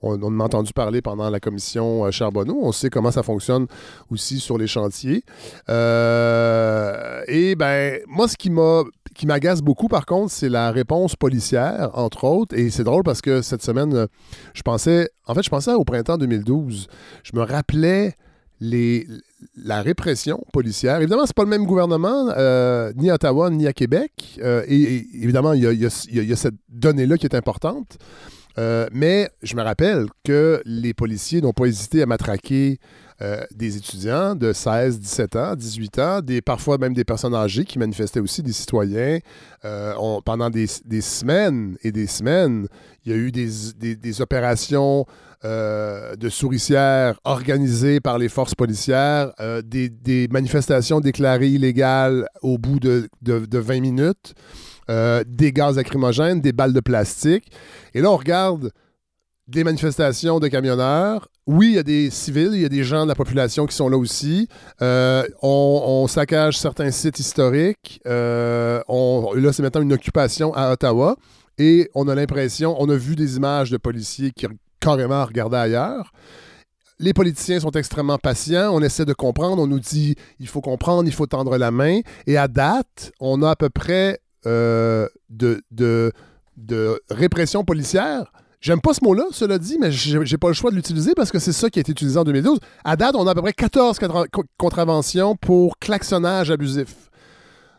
on, 0.00 0.22
on 0.22 0.40
entendu 0.40 0.72
parler 0.72 1.02
pendant 1.02 1.28
la 1.28 1.38
commission 1.38 2.06
euh, 2.06 2.10
Charbonneau. 2.10 2.58
On 2.62 2.72
sait 2.72 2.88
comment 2.88 3.10
ça 3.10 3.22
fonctionne 3.22 3.66
aussi 4.10 4.40
sur 4.40 4.56
les 4.56 4.66
chantiers. 4.66 5.22
Euh, 5.68 7.22
et 7.28 7.54
ben, 7.54 8.00
moi, 8.08 8.26
ce 8.28 8.36
qui 8.36 8.50
m'a 8.50 8.84
qui 9.14 9.26
m'agace 9.26 9.62
beaucoup, 9.62 9.86
par 9.86 10.06
contre, 10.06 10.32
c'est 10.32 10.48
la 10.48 10.72
réponse 10.72 11.14
policière, 11.14 11.90
entre 11.94 12.24
autres. 12.24 12.56
Et 12.56 12.70
c'est 12.70 12.82
drôle 12.82 13.04
parce 13.04 13.20
que 13.20 13.42
cette 13.42 13.62
semaine, 13.62 14.08
je 14.54 14.62
pensais, 14.62 15.08
en 15.26 15.34
fait, 15.34 15.42
je 15.44 15.50
pensais 15.50 15.72
au 15.72 15.84
printemps 15.84 16.18
2012. 16.18 16.88
Je 17.22 17.36
me 17.36 17.42
rappelais 17.42 18.16
la 18.60 19.82
répression 19.82 20.42
policière. 20.52 20.98
Évidemment, 20.98 21.26
c'est 21.26 21.34
pas 21.34 21.44
le 21.44 21.48
même 21.48 21.66
gouvernement, 21.66 22.30
euh, 22.36 22.92
ni 22.96 23.10
à 23.10 23.14
Ottawa, 23.14 23.50
ni 23.50 23.66
à 23.66 23.72
Québec. 23.72 24.38
Euh, 24.42 24.64
et, 24.68 25.06
évidemment, 25.14 25.52
il 25.52 25.62
y 25.62 25.86
a, 25.86 26.36
cette 26.36 26.54
donnée-là 26.68 27.16
qui 27.18 27.26
est 27.26 27.34
importante. 27.34 27.98
Euh, 28.56 28.86
mais 28.92 29.28
je 29.42 29.56
me 29.56 29.62
rappelle 29.62 30.06
que 30.22 30.62
les 30.64 30.94
policiers 30.94 31.40
n'ont 31.40 31.52
pas 31.52 31.66
hésité 31.66 32.02
à 32.02 32.06
matraquer 32.06 32.78
des 33.54 33.78
étudiants 33.78 34.34
de 34.34 34.52
16, 34.52 35.00
17 35.00 35.36
ans, 35.36 35.54
18 35.54 35.98
ans, 35.98 36.20
des, 36.20 36.42
parfois 36.42 36.76
même 36.76 36.92
des 36.92 37.04
personnes 37.04 37.34
âgées 37.34 37.64
qui 37.64 37.78
manifestaient 37.78 38.20
aussi, 38.20 38.42
des 38.42 38.52
citoyens. 38.52 39.18
pendant 40.26 40.50
des, 40.50 40.66
semaines 40.66 41.78
et 41.82 41.90
des 41.90 42.06
semaines, 42.06 42.66
il 43.06 43.12
y 43.12 43.14
a 43.14 43.16
eu 43.16 43.32
des 43.32 44.20
opérations 44.20 45.06
euh, 45.44 46.16
de 46.16 46.30
souricières 46.30 47.20
organisées 47.24 48.00
par 48.00 48.16
les 48.16 48.30
forces 48.30 48.54
policières, 48.54 49.30
euh, 49.40 49.60
des, 49.60 50.26
manifestations 50.30 51.00
déclarées 51.00 51.50
illégales 51.50 52.26
au 52.40 52.56
bout 52.56 52.80
de, 52.80 53.10
20 53.22 53.80
minutes, 53.80 54.34
euh, 54.88 55.22
des 55.26 55.52
gaz 55.52 55.76
lacrymogènes, 55.76 56.40
des 56.40 56.52
balles 56.52 56.72
de 56.72 56.80
plastique. 56.80 57.50
Et 57.92 58.00
là, 58.00 58.10
on 58.10 58.16
regarde 58.16 58.70
des 59.46 59.64
manifestations 59.64 60.40
de 60.40 60.48
camionneurs. 60.48 61.28
Oui, 61.46 61.72
il 61.72 61.74
y 61.74 61.78
a 61.78 61.82
des 61.82 62.08
civils, 62.08 62.52
il 62.54 62.62
y 62.62 62.64
a 62.64 62.70
des 62.70 62.84
gens 62.84 63.02
de 63.02 63.08
la 63.08 63.14
population 63.14 63.66
qui 63.66 63.76
sont 63.76 63.90
là 63.90 63.98
aussi. 63.98 64.48
on, 64.80 66.06
saccage 66.08 66.56
certains 66.56 66.90
sites 66.90 67.18
historiques. 67.18 68.00
Là, 68.06 68.82
c'est 69.52 69.62
maintenant 69.62 69.82
une 69.82 69.92
occupation 69.92 70.54
à 70.54 70.72
Ottawa. 70.72 71.16
Et 71.58 71.90
on 71.94 72.08
a 72.08 72.14
l'impression, 72.14 72.74
on 72.80 72.88
a 72.88 72.96
vu 72.96 73.14
des 73.14 73.36
images 73.36 73.70
de 73.70 73.76
policiers 73.76 74.32
qui, 74.32 74.46
carrément 74.84 75.14
à 75.14 75.24
regarder 75.24 75.56
ailleurs. 75.56 76.12
Les 76.98 77.14
politiciens 77.14 77.58
sont 77.58 77.70
extrêmement 77.70 78.18
patients. 78.18 78.70
On 78.72 78.82
essaie 78.82 79.04
de 79.04 79.14
comprendre. 79.14 79.62
On 79.62 79.66
nous 79.66 79.80
dit 79.80 80.14
il 80.38 80.46
faut 80.46 80.60
comprendre, 80.60 81.04
il 81.06 81.12
faut 81.12 81.26
tendre 81.26 81.56
la 81.56 81.70
main. 81.70 82.00
Et 82.26 82.36
à 82.36 82.48
date, 82.48 83.12
on 83.18 83.42
a 83.42 83.50
à 83.50 83.56
peu 83.56 83.70
près 83.70 84.20
euh, 84.46 85.08
de, 85.30 86.12
répression 87.10 87.64
policière. 87.64 88.30
J'aime 88.60 88.80
pas 88.80 88.94
ce 88.94 89.04
mot-là, 89.04 89.24
cela 89.30 89.58
dit, 89.58 89.76
mais 89.78 89.90
j'ai 89.90 90.38
pas 90.38 90.48
le 90.48 90.54
choix 90.54 90.70
de 90.70 90.76
l'utiliser 90.76 91.12
parce 91.14 91.30
que 91.30 91.38
c'est 91.38 91.52
ça 91.52 91.68
qui 91.68 91.78
a 91.78 91.82
été 91.82 91.92
utilisé 91.92 92.18
en 92.18 92.24
2012. 92.24 92.58
À 92.84 92.96
date, 92.96 93.14
on 93.14 93.26
a 93.26 93.32
à 93.32 93.34
peu 93.34 93.42
près 93.42 93.52
14 93.52 93.98
contraventions 94.56 95.36
pour 95.36 95.78
klaxonnage 95.78 96.50
abusif. 96.50 97.10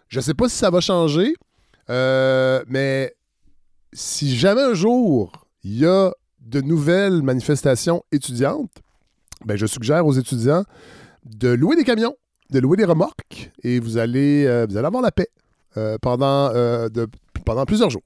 Je 0.09 0.19
sais 0.19 0.35
pas 0.35 0.47
si 0.47 0.57
ça 0.57 0.69
va 0.69 0.81
changer, 0.81 1.33
euh, 1.89 2.63
mais 2.67 3.15
si 3.93 4.37
jamais 4.37 4.61
un 4.61 4.75
jour 4.75 5.47
il 5.63 5.79
y 5.79 5.85
a 5.87 6.11
de 6.45 6.61
nouvelles 6.61 7.21
manifestations 7.21 8.03
étudiantes, 8.11 8.71
ben, 9.43 9.57
je 9.57 9.65
suggère 9.65 10.05
aux 10.05 10.13
étudiants 10.13 10.63
de 11.25 11.49
louer 11.49 11.75
des 11.75 11.83
camions, 11.83 12.15
de 12.51 12.59
louer 12.59 12.77
des 12.77 12.85
remorques, 12.85 13.51
et 13.63 13.79
vous 13.79 13.97
allez, 13.97 14.45
euh, 14.45 14.65
vous 14.69 14.77
allez 14.77 14.87
avoir 14.87 15.01
la 15.01 15.11
paix 15.11 15.29
euh, 15.77 15.97
pendant, 16.01 16.51
euh, 16.53 16.87
pendant 17.45 17.65
plusieurs 17.65 17.89
jours. 17.89 18.03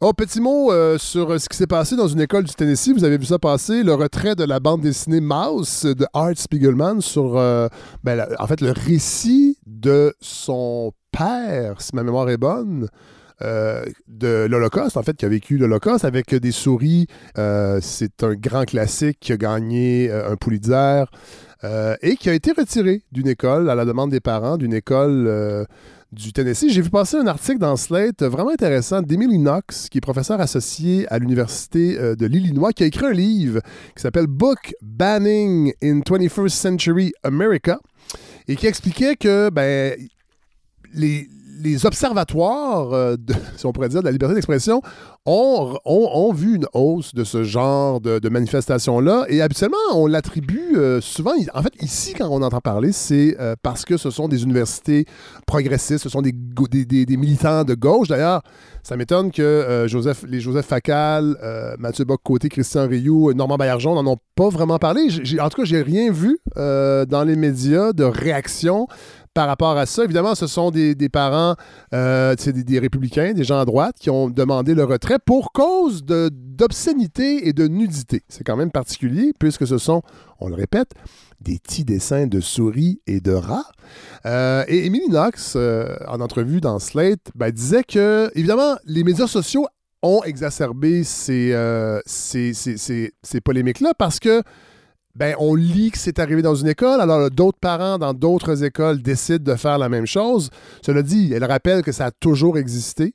Oh, 0.00 0.12
petit 0.12 0.42
mot 0.42 0.70
sur 0.98 1.40
ce 1.40 1.48
qui 1.48 1.56
s'est 1.56 1.66
passé 1.66 1.96
dans 1.96 2.06
une 2.06 2.20
école 2.20 2.44
du 2.44 2.52
Tennessee. 2.52 2.90
Vous 2.90 3.04
avez 3.04 3.16
vu 3.16 3.24
ça 3.24 3.38
passer, 3.38 3.82
le 3.82 3.94
retrait 3.94 4.34
de 4.34 4.44
la 4.44 4.60
bande 4.60 4.82
dessinée 4.82 5.22
Mouse 5.22 5.84
de 5.84 6.06
Art 6.12 6.36
Spiegelman 6.36 7.00
sur, 7.00 7.32
ben, 8.04 8.26
en 8.38 8.46
fait, 8.46 8.60
le 8.60 8.72
récit 8.72 9.56
de 9.64 10.14
son 10.20 10.92
père, 11.12 11.80
si 11.80 11.96
ma 11.96 12.02
mémoire 12.02 12.28
est 12.28 12.36
bonne, 12.36 12.88
euh, 13.42 13.84
de 14.08 14.46
l'Holocauste, 14.48 14.96
en 14.96 15.02
fait, 15.02 15.16
qui 15.16 15.26
a 15.26 15.28
vécu 15.28 15.58
l'Holocauste 15.58 16.04
avec 16.04 16.34
des 16.34 16.52
souris. 16.52 17.06
Euh, 17.36 17.80
c'est 17.82 18.22
un 18.22 18.34
grand 18.34 18.64
classique 18.64 19.18
qui 19.20 19.32
a 19.32 19.36
gagné 19.36 20.10
euh, 20.10 20.32
un 20.32 20.36
Pulitzer 20.36 21.04
et 22.00 22.14
qui 22.14 22.30
a 22.30 22.32
été 22.32 22.52
retiré 22.52 23.02
d'une 23.10 23.26
école 23.26 23.68
à 23.70 23.74
la 23.74 23.84
demande 23.84 24.12
des 24.12 24.20
parents, 24.20 24.56
d'une 24.56 24.72
école 24.72 25.66
du 26.12 26.32
Tennessee. 26.32 26.70
J'ai 26.70 26.80
vu 26.80 26.90
passer 26.90 27.16
un 27.16 27.26
article 27.26 27.58
dans 27.58 27.74
Slate 27.74 28.22
vraiment 28.22 28.50
intéressant 28.50 29.02
d'Emily 29.02 29.38
Knox, 29.38 29.88
qui 29.88 29.98
est 29.98 30.00
professeur 30.00 30.40
associé 30.40 31.08
à 31.08 31.18
l'Université 31.18 31.96
de 32.14 32.26
l'Illinois, 32.26 32.72
qui 32.72 32.84
a 32.84 32.86
écrit 32.86 33.06
un 33.06 33.12
livre 33.12 33.62
qui 33.96 34.02
s'appelle 34.02 34.28
Book 34.28 34.76
Banning 34.80 35.72
in 35.82 36.00
21st 36.00 36.50
Century 36.50 37.12
America 37.24 37.80
et 38.46 38.54
qui 38.54 38.68
expliquait 38.68 39.16
que 39.16 39.50
ben, 39.50 39.96
les, 40.94 41.28
les 41.62 41.86
observatoires, 41.86 42.92
euh, 42.92 43.16
de, 43.16 43.34
si 43.56 43.66
on 43.66 43.72
pourrait 43.72 43.88
dire, 43.88 44.00
de 44.00 44.06
la 44.06 44.12
liberté 44.12 44.34
d'expression 44.34 44.82
ont, 45.28 46.32
vu 46.32 46.56
une 46.56 46.66
hausse 46.72 47.14
de 47.14 47.24
ce 47.24 47.42
genre 47.42 48.00
de, 48.00 48.28
manifestations-là. 48.28 49.24
Et 49.28 49.42
habituellement, 49.42 49.76
on 49.94 50.06
l'attribue 50.06 50.76
euh, 50.76 51.00
souvent. 51.00 51.32
En 51.54 51.62
fait, 51.62 51.72
ici, 51.80 52.14
quand 52.14 52.28
on 52.28 52.42
entend 52.42 52.60
parler, 52.60 52.92
c'est 52.92 53.36
euh, 53.40 53.56
parce 53.60 53.84
que 53.84 53.96
ce 53.96 54.10
sont 54.10 54.28
des 54.28 54.44
universités 54.44 55.04
progressistes, 55.46 56.04
ce 56.04 56.08
sont 56.08 56.22
des, 56.22 56.32
militants 57.16 57.64
de 57.64 57.74
gauche. 57.74 58.08
D'ailleurs, 58.08 58.42
ça 58.84 58.96
m'étonne 58.96 59.32
que 59.32 59.86
Joseph, 59.88 60.24
les 60.28 60.38
Joseph 60.38 60.66
Facal, 60.66 61.36
Mathieu 61.78 62.04
Bock-Côté, 62.04 62.48
Christian 62.48 62.86
Rioux, 62.86 63.32
Normand 63.32 63.56
Baillargeon 63.56 64.00
n'en 64.00 64.12
ont 64.12 64.18
pas 64.36 64.48
vraiment 64.48 64.78
parlé. 64.78 65.08
En 65.40 65.48
tout 65.48 65.62
cas, 65.62 65.64
j'ai 65.64 65.82
rien 65.82 66.12
vu 66.12 66.38
dans 66.54 67.26
les 67.26 67.34
médias 67.34 67.92
de 67.92 68.04
réaction 68.04 68.86
par 69.36 69.48
rapport 69.48 69.76
à 69.76 69.84
ça. 69.84 70.02
Évidemment, 70.02 70.34
ce 70.34 70.46
sont 70.46 70.70
des, 70.70 70.94
parents, 71.10 71.56
euh, 71.92 72.34
des, 72.34 72.78
républicains, 72.78 73.34
des 73.34 73.44
gens 73.44 73.58
à 73.58 73.66
droite 73.66 73.96
qui 74.00 74.08
ont 74.08 74.30
demandé 74.30 74.74
le 74.74 74.82
retrait 74.82 75.18
pour 75.22 75.52
cause 75.52 76.02
d'obscénité 76.04 77.46
et 77.46 77.52
de 77.52 77.68
nudité. 77.68 78.22
C'est 78.30 78.44
quand 78.44 78.56
même 78.56 78.70
particulier 78.70 79.34
puisque 79.38 79.66
ce 79.66 79.76
sont, 79.76 80.00
on 80.40 80.48
le 80.48 80.54
répète, 80.54 80.92
des 81.42 81.58
petits 81.58 81.84
dessins 81.84 82.26
de 82.26 82.40
souris 82.40 83.02
et 83.06 83.20
de 83.20 83.32
rats. 83.32 83.70
Euh, 84.24 84.64
et 84.68 84.86
Emily 84.86 85.08
Knox, 85.10 85.52
euh, 85.54 85.94
en 86.08 86.22
entrevue 86.22 86.62
dans 86.62 86.78
Slate, 86.78 87.30
ben, 87.34 87.50
disait 87.50 87.84
que, 87.84 88.30
évidemment, 88.34 88.76
les 88.86 89.04
médias 89.04 89.26
sociaux 89.26 89.66
ont 90.00 90.22
exacerbé 90.24 91.04
ces 91.04 91.52
polémiques-là 93.44 93.92
parce 93.98 94.18
que 94.18 94.42
ben, 95.16 95.34
on 95.38 95.54
lit 95.54 95.90
que 95.90 95.98
c'est 95.98 96.18
arrivé 96.18 96.42
dans 96.42 96.54
une 96.54 96.68
école, 96.68 97.00
alors 97.00 97.30
d'autres 97.30 97.58
parents 97.58 97.96
dans 97.96 98.12
d'autres 98.12 98.62
écoles 98.64 99.00
décident 99.00 99.52
de 99.52 99.56
faire 99.56 99.78
la 99.78 99.88
même 99.88 100.06
chose. 100.06 100.50
Cela 100.84 101.02
dit, 101.02 101.32
elle 101.34 101.44
rappelle 101.44 101.82
que 101.82 101.90
ça 101.90 102.06
a 102.06 102.10
toujours 102.10 102.58
existé. 102.58 103.14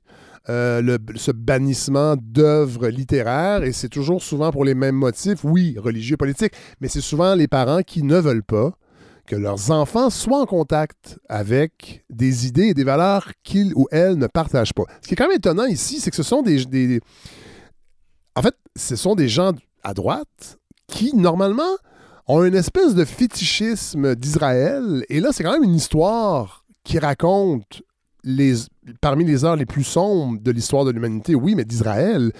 Euh, 0.49 0.97
ce 1.15 1.29
bannissement 1.29 2.15
d'œuvres 2.19 2.87
littéraires, 2.87 3.63
et 3.63 3.71
c'est 3.71 3.89
toujours 3.89 4.23
souvent 4.23 4.51
pour 4.51 4.65
les 4.65 4.73
mêmes 4.73 4.95
motifs, 4.95 5.43
oui, 5.43 5.75
religieux, 5.77 6.17
politiques, 6.17 6.53
mais 6.79 6.87
c'est 6.87 7.01
souvent 7.01 7.35
les 7.35 7.47
parents 7.47 7.83
qui 7.83 8.01
ne 8.01 8.17
veulent 8.17 8.41
pas 8.41 8.71
que 9.27 9.35
leurs 9.35 9.69
enfants 9.69 10.09
soient 10.09 10.41
en 10.41 10.45
contact 10.47 11.19
avec 11.29 12.03
des 12.09 12.47
idées 12.47 12.69
et 12.69 12.73
des 12.73 12.83
valeurs 12.83 13.29
qu'ils 13.43 13.71
ou 13.75 13.87
elles 13.91 14.15
ne 14.15 14.25
partagent 14.25 14.73
pas. 14.73 14.85
Ce 15.03 15.07
qui 15.07 15.13
est 15.13 15.15
quand 15.15 15.27
même 15.27 15.37
étonnant 15.37 15.65
ici, 15.65 15.99
c'est 15.99 16.09
que 16.09 16.15
ce 16.15 16.23
sont 16.23 16.41
des, 16.41 16.65
des... 16.65 16.99
En 18.35 18.41
fait, 18.41 18.55
ce 18.75 18.95
sont 18.95 19.13
des 19.13 19.29
gens 19.29 19.51
à 19.83 19.93
droite 19.93 20.57
qui, 20.87 21.15
normalement, 21.15 21.77
ont 22.31 22.45
une 22.45 22.55
espèce 22.55 22.95
de 22.95 23.03
fétichisme 23.03 24.15
d'Israël. 24.15 25.05
Et 25.09 25.19
là, 25.19 25.29
c'est 25.33 25.43
quand 25.43 25.51
même 25.51 25.63
une 25.63 25.75
histoire 25.75 26.63
qui 26.83 26.97
raconte 26.97 27.83
les, 28.23 28.53
parmi 29.01 29.25
les 29.25 29.43
heures 29.43 29.57
les 29.57 29.65
plus 29.65 29.83
sombres 29.83 30.39
de 30.41 30.51
l'histoire 30.51 30.85
de 30.85 30.91
l'humanité, 30.91 31.35
oui, 31.35 31.55
mais 31.55 31.65
d'Israël. 31.65 32.31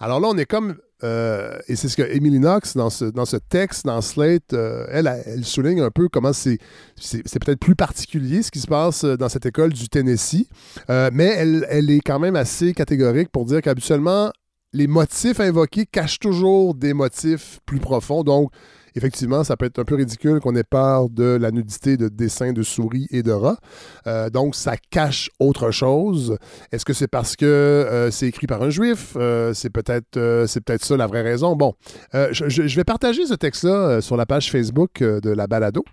Alors 0.00 0.20
là, 0.20 0.28
on 0.30 0.38
est 0.38 0.46
comme. 0.46 0.76
Euh, 1.02 1.58
et 1.68 1.76
c'est 1.76 1.90
ce 1.90 1.96
que 1.96 2.02
Emily 2.02 2.38
Knox, 2.38 2.74
dans 2.74 2.88
ce, 2.88 3.04
dans 3.04 3.26
ce 3.26 3.36
texte, 3.36 3.84
dans 3.84 4.00
Slate, 4.00 4.54
euh, 4.54 4.86
elle, 4.88 5.12
elle 5.26 5.44
souligne 5.44 5.82
un 5.82 5.90
peu 5.90 6.08
comment 6.08 6.32
c'est, 6.32 6.56
c'est, 6.96 7.22
peut-être 7.44 7.58
plus 7.58 7.74
particulier 7.74 8.42
ce 8.42 8.50
qui 8.50 8.60
se 8.60 8.66
passe 8.66 9.04
dans 9.04 9.28
cette 9.28 9.44
école 9.44 9.74
du 9.74 9.90
Tennessee. 9.90 10.46
Euh, 10.88 11.10
mais 11.12 11.26
elle, 11.26 11.66
elle 11.68 11.90
est 11.90 12.00
quand 12.00 12.18
même 12.18 12.36
assez 12.36 12.72
catégorique 12.72 13.28
pour 13.28 13.44
dire 13.44 13.60
qu'habituellement, 13.60 14.30
les 14.72 14.86
motifs 14.86 15.40
invoqués 15.40 15.84
cachent 15.84 16.20
toujours 16.20 16.74
des 16.74 16.94
motifs 16.94 17.60
plus 17.66 17.80
profonds. 17.80 18.22
Donc, 18.22 18.50
effectivement, 18.94 19.44
ça 19.44 19.56
peut 19.56 19.66
être 19.66 19.78
un 19.78 19.84
peu 19.84 19.96
ridicule 19.96 20.40
qu'on 20.40 20.54
ait 20.54 20.64
peur 20.64 21.08
de 21.10 21.36
la 21.40 21.50
nudité 21.50 21.96
de 21.96 22.08
dessins 22.08 22.52
de 22.52 22.62
souris 22.62 23.06
et 23.10 23.22
de 23.22 23.32
rats. 23.32 23.58
Euh, 24.06 24.30
donc, 24.30 24.54
ça 24.54 24.76
cache 24.90 25.30
autre 25.40 25.70
chose. 25.70 26.36
Est-ce 26.72 26.84
que 26.84 26.92
c'est 26.92 27.08
parce 27.08 27.36
que 27.36 27.44
euh, 27.44 28.10
c'est 28.10 28.26
écrit 28.26 28.46
par 28.46 28.62
un 28.62 28.70
juif? 28.70 29.14
Euh, 29.16 29.52
c'est 29.54 29.70
peut-être 29.70 30.10
peut-être 30.14 30.84
ça 30.84 30.96
la 30.96 31.06
vraie 31.06 31.22
raison. 31.22 31.56
Bon, 31.56 31.74
je, 32.12 32.76
vais 32.76 32.84
partager 32.84 33.26
ce 33.26 33.34
texte-là 33.34 34.00
sur 34.00 34.16
la 34.16 34.26
page 34.26 34.50
Facebook 34.50 35.00
de 35.00 35.30
la 35.30 35.46
balado 35.46 35.84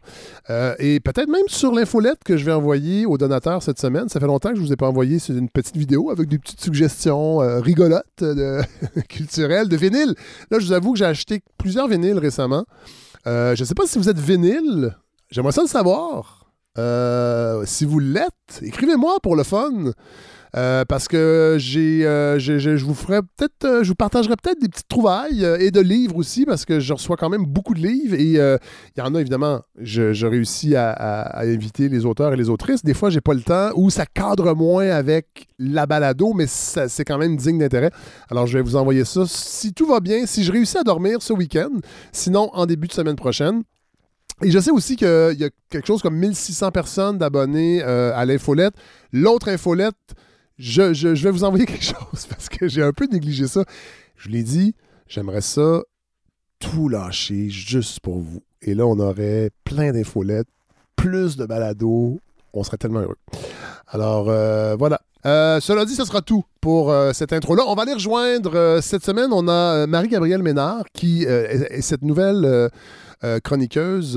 et 0.80 1.00
peut-être 1.00 1.30
même 1.30 1.48
sur 1.48 1.74
l'infolette 1.74 2.20
que 2.24 2.38
je 2.38 2.46
vais 2.46 2.52
envoyer 2.52 3.06
aux 3.06 3.18
donateurs 3.18 3.64
cette 3.64 3.80
semaine. 3.80 4.10
Ça 4.10 4.20
fait 4.20 4.28
longtemps 4.28 4.50
que 4.50 4.56
je 4.56 4.62
ne 4.62 4.68
vous 4.68 4.74
ai 4.74 4.78
pas 4.78 4.88
envoyé 4.88 5.18
une 5.30 5.50
petite 5.50 5.78
vidéo 5.78 6.12
avec 6.12 6.28
des 6.28 6.38
petites 6.38 6.62
suggestions 6.62 7.38
rigolotes 7.62 8.24
culturelles 9.10 9.68
de 9.68 9.78
vinyle. 9.78 10.16
Là, 10.52 10.60
je 10.60 10.66
vous 10.66 10.74
avoue 10.74 10.94
que 10.94 11.00
j'ai 11.00 11.06
acheté 11.06 11.42
plusieurs 11.58 11.88
vinyles 11.88 12.20
récemment. 12.20 12.66
Euh, 13.28 13.56
je 13.56 13.62
ne 13.62 13.66
sais 13.66 13.76
pas 13.76 13.86
si 13.86 13.98
vous 13.98 14.10
êtes 14.10 14.20
vinyle. 14.20 14.96
J'aimerais 15.30 15.52
ça 15.52 15.62
le 15.62 15.68
savoir. 15.68 16.52
Euh, 16.78 17.64
si 17.66 17.86
vous 17.86 18.00
l'êtes, 18.00 18.62
écrivez-moi 18.62 19.20
pour 19.22 19.36
le 19.36 19.44
fun. 19.44 19.92
Euh, 20.58 20.84
parce 20.84 21.08
que 21.08 21.56
j'ai, 21.60 22.06
euh, 22.06 22.38
je 22.38 22.84
vous 22.84 22.94
ferai 22.94 23.22
peut-être, 23.22 23.64
euh, 23.64 23.84
je 23.84 23.90
vous 23.90 23.96
partagerai 23.96 24.36
peut-être 24.36 24.60
des 24.60 24.68
petites 24.68 24.90
trouvailles 24.90 25.46
et 25.60 25.72
de 25.72 25.80
livres 25.80 26.18
aussi, 26.18 26.46
parce 26.46 26.66
que 26.66 26.82
je 26.82 26.92
reçois 26.92 27.16
quand 27.16 27.30
même 27.30 27.46
beaucoup 27.46 27.74
de 27.74 27.80
livres 27.80 28.16
et 28.16 28.34
il 28.34 28.60
y 28.98 29.02
en 29.02 29.16
a 29.16 29.22
évidemment, 29.22 29.62
je, 29.80 30.26
réussis 30.26 30.76
à, 30.76 31.40
inviter 31.40 31.90
les 31.90 32.06
auteurs 32.06 32.34
et 32.34 32.38
les 32.38 32.50
autrices. 32.50 32.84
Des 32.84 32.94
fois, 32.94 33.10
j'ai 33.10 33.22
pas 33.22 33.34
le 33.34 33.42
temps 33.42 33.70
ou 33.76 33.90
ça 33.90 34.06
cadre 34.06 34.54
moins 34.54 34.90
avec 34.90 35.48
la 35.58 35.86
balado, 35.86 36.34
mais 36.34 36.46
c'est 36.48 37.06
quand 37.06 37.18
même 37.18 37.38
digne 37.38 37.60
d'intérêt. 37.60 37.92
Alors, 38.30 38.48
je 38.48 38.58
vais 38.58 38.64
vous 38.64 38.76
envoyer 38.76 39.06
ça 39.06 39.24
si 39.28 39.74
tout 39.74 39.86
va 39.86 40.00
bien, 40.00 40.26
si 40.26 40.44
je 40.44 40.52
réussis 40.52 40.78
à 40.78 40.84
dormir 40.84 41.22
ce 41.22 41.34
week-end, 41.34 41.72
sinon 42.12 42.50
en 42.54 42.66
début 42.66 42.88
de 42.88 42.94
semaine 42.94 43.16
prochaine. 43.16 43.64
Et 44.44 44.50
je 44.50 44.60
sais 44.60 44.72
aussi 44.72 44.96
qu'il 44.96 45.08
y 45.38 45.44
a 45.44 45.50
quelque 45.70 45.86
chose 45.86 46.02
comme 46.02 46.16
1600 46.16 46.72
personnes 46.72 47.18
d'abonnés 47.18 47.84
à 47.84 48.26
l'infolette. 48.26 48.74
L'autre 49.14 49.50
infolette, 49.50 49.96
je, 50.58 51.08
vais 51.08 51.32
vous 51.32 51.44
envoyer 51.44 51.66
quelque 51.68 51.84
chose 51.84 52.26
parce 52.30 52.50
que 52.50 52.68
j'ai 52.68 52.84
un 52.84 52.94
peu 52.94 53.06
négligé 53.06 53.48
ça. 53.48 53.66
Je 54.16 54.30
l'ai 54.30 54.44
dit, 54.44 54.76
j'aimerais 55.08 55.42
ça 55.42 55.82
tout 56.60 56.90
lâcher 56.90 57.50
juste 57.50 58.00
pour 58.00 58.20
vous. 58.20 58.44
Et 58.62 58.76
là, 58.76 58.86
on 58.86 59.00
aurait 59.00 59.50
plein 59.64 59.92
d'infolettes, 59.92 60.48
plus 60.96 61.36
de 61.36 61.46
balados. 61.46 62.20
On 62.54 62.64
serait 62.64 62.78
tellement 62.78 63.00
heureux. 63.00 63.18
Alors, 63.88 64.30
euh, 64.30 64.76
voilà. 64.78 65.02
Euh, 65.26 65.60
cela 65.60 65.86
dit, 65.86 65.96
ce 65.96 66.06
sera 66.06 66.22
tout 66.22 66.44
pour 66.62 66.92
euh, 66.92 67.14
cette 67.14 67.34
intro-là. 67.34 67.64
On 67.68 67.76
va 67.76 67.84
aller 67.84 67.94
rejoindre 67.94 68.80
cette 68.82 69.04
semaine. 69.04 69.32
On 69.32 69.48
a 69.48 69.88
Marie-Gabrielle 69.88 70.44
Ménard 70.44 70.84
qui 70.94 71.24
est, 71.24 71.82
cette 71.82 72.04
nouvelle 72.04 72.70
chroniqueuse 73.44 74.16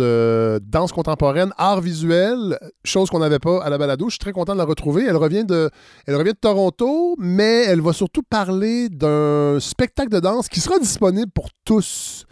danse 0.62 0.92
contemporaine, 0.92 1.52
art 1.58 1.80
visuel, 1.80 2.58
chose 2.84 3.10
qu'on 3.10 3.18
n'avait 3.18 3.38
pas 3.38 3.62
à 3.62 3.68
la 3.70 3.78
balado. 3.78 4.06
Je 4.06 4.12
suis 4.12 4.18
très 4.18 4.32
content 4.32 4.54
de 4.54 4.58
la 4.58 4.64
retrouver. 4.64 5.04
Elle 5.06 5.16
revient 5.16 5.44
de, 5.44 5.70
Toronto, 6.40 7.16
mais 7.18 7.64
elle 7.64 7.80
va 7.80 7.92
surtout 7.92 8.22
parler 8.22 8.88
d'un 8.88 9.58
spectacle 9.60 10.10
de 10.10 10.20
danse 10.20 10.48
qui 10.48 10.60
sera 10.60 10.78
disponible 10.78 11.30
pour 11.32 11.48
tous. 11.64 12.26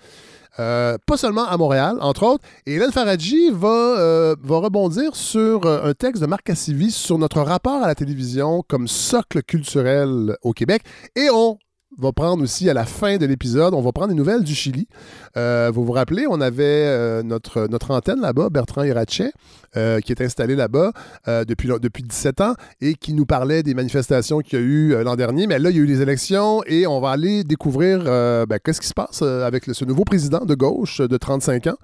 Euh, 0.59 0.99
pas 1.07 1.17
seulement 1.17 1.47
à 1.47 1.57
Montréal, 1.57 1.97
entre 2.01 2.25
autres. 2.25 2.45
Et 2.67 2.75
Hélène 2.75 2.93
Faradji 2.93 3.51
va, 3.51 3.69
euh, 3.69 4.37
va 4.43 4.59
rebondir 4.59 5.17
sur 5.17 5.65
euh, 5.65 5.91
un 5.91 5.95
texte 5.95 6.21
de 6.21 6.27
Marc 6.27 6.45
Cassivi 6.45 6.91
sur 6.91 7.17
notre 7.17 7.41
rapport 7.41 7.83
à 7.83 7.87
la 7.87 7.95
télévision 7.95 8.63
comme 8.69 8.87
socle 8.87 9.43
culturel 9.43 10.37
au 10.43 10.53
Québec. 10.53 10.83
Et 11.17 11.29
on 11.33 11.59
va 11.99 12.13
prendre 12.13 12.43
aussi 12.43 12.69
à 12.71 12.75
la 12.75 12.85
fin 12.85 13.17
de 13.17 13.27
l'épisode, 13.27 13.75
on 13.75 13.83
va 13.83 13.93
prendre 13.93 14.09
des 14.09 14.15
nouvelles 14.15 14.43
du 14.43 14.55
Chili. 14.55 14.89
Euh, 15.37 15.71
vous 15.73 15.85
vous 15.85 15.93
rappelez, 15.93 16.27
on 16.29 16.41
avait 16.41 16.65
euh, 16.65 17.23
notre, 17.23 17.69
antenne 17.91 18.21
là-bas, 18.21 18.49
Bertrand 18.51 18.83
Hirachet, 18.83 19.33
euh, 19.77 20.01
qui 20.01 20.13
est 20.13 20.23
installé 20.23 20.57
là-bas 20.57 20.93
euh, 21.29 21.45
depuis, 21.45 21.69
depuis 21.81 22.03
17 22.03 22.41
ans 22.41 22.55
et 22.81 22.95
qui 22.95 23.13
nous 23.13 23.27
parlait 23.27 23.63
des 23.63 23.75
manifestations 23.75 24.41
qu'il 24.41 24.59
y 24.59 24.63
a 24.63 24.65
eu 24.65 25.05
l'an 25.05 25.17
dernier. 25.17 25.47
Mais 25.47 25.59
là, 25.59 25.71
il 25.71 25.77
y 25.77 25.81
a 25.81 25.83
eu 25.83 25.87
les 25.87 26.01
élections 26.01 26.63
et 26.67 26.87
on 26.87 27.01
va 27.01 27.11
aller 27.11 27.45
découvrir 27.45 28.05
ben, 28.05 28.59
qu'est-ce 28.63 28.81
qui 28.81 28.89
se 28.89 28.95
passe 28.95 29.23
avec 29.23 29.65
ce 29.65 29.85
nouveau 29.85 30.05
président 30.05 30.45
de 30.45 30.55
gauche 30.55 31.01
de 31.01 31.17
35 31.17 31.67
ans. 31.69 31.77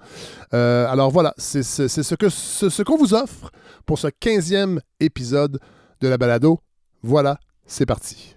alors 0.51 1.11
voilà, 1.11 1.33
c'est 1.37 1.63
ce 1.63 2.15
qu'on 2.15 2.29
ce, 2.29 2.97
vous 2.97 3.13
offre 3.13 3.51
pour 3.85 3.99
ce 3.99 4.07
15e 4.07 4.79
épisode 4.99 5.59
de 6.01 6.07
la 6.07 6.17
balado. 6.17 6.59
Voilà, 7.03 7.39
c'est 7.65 7.85
parti. 7.85 8.35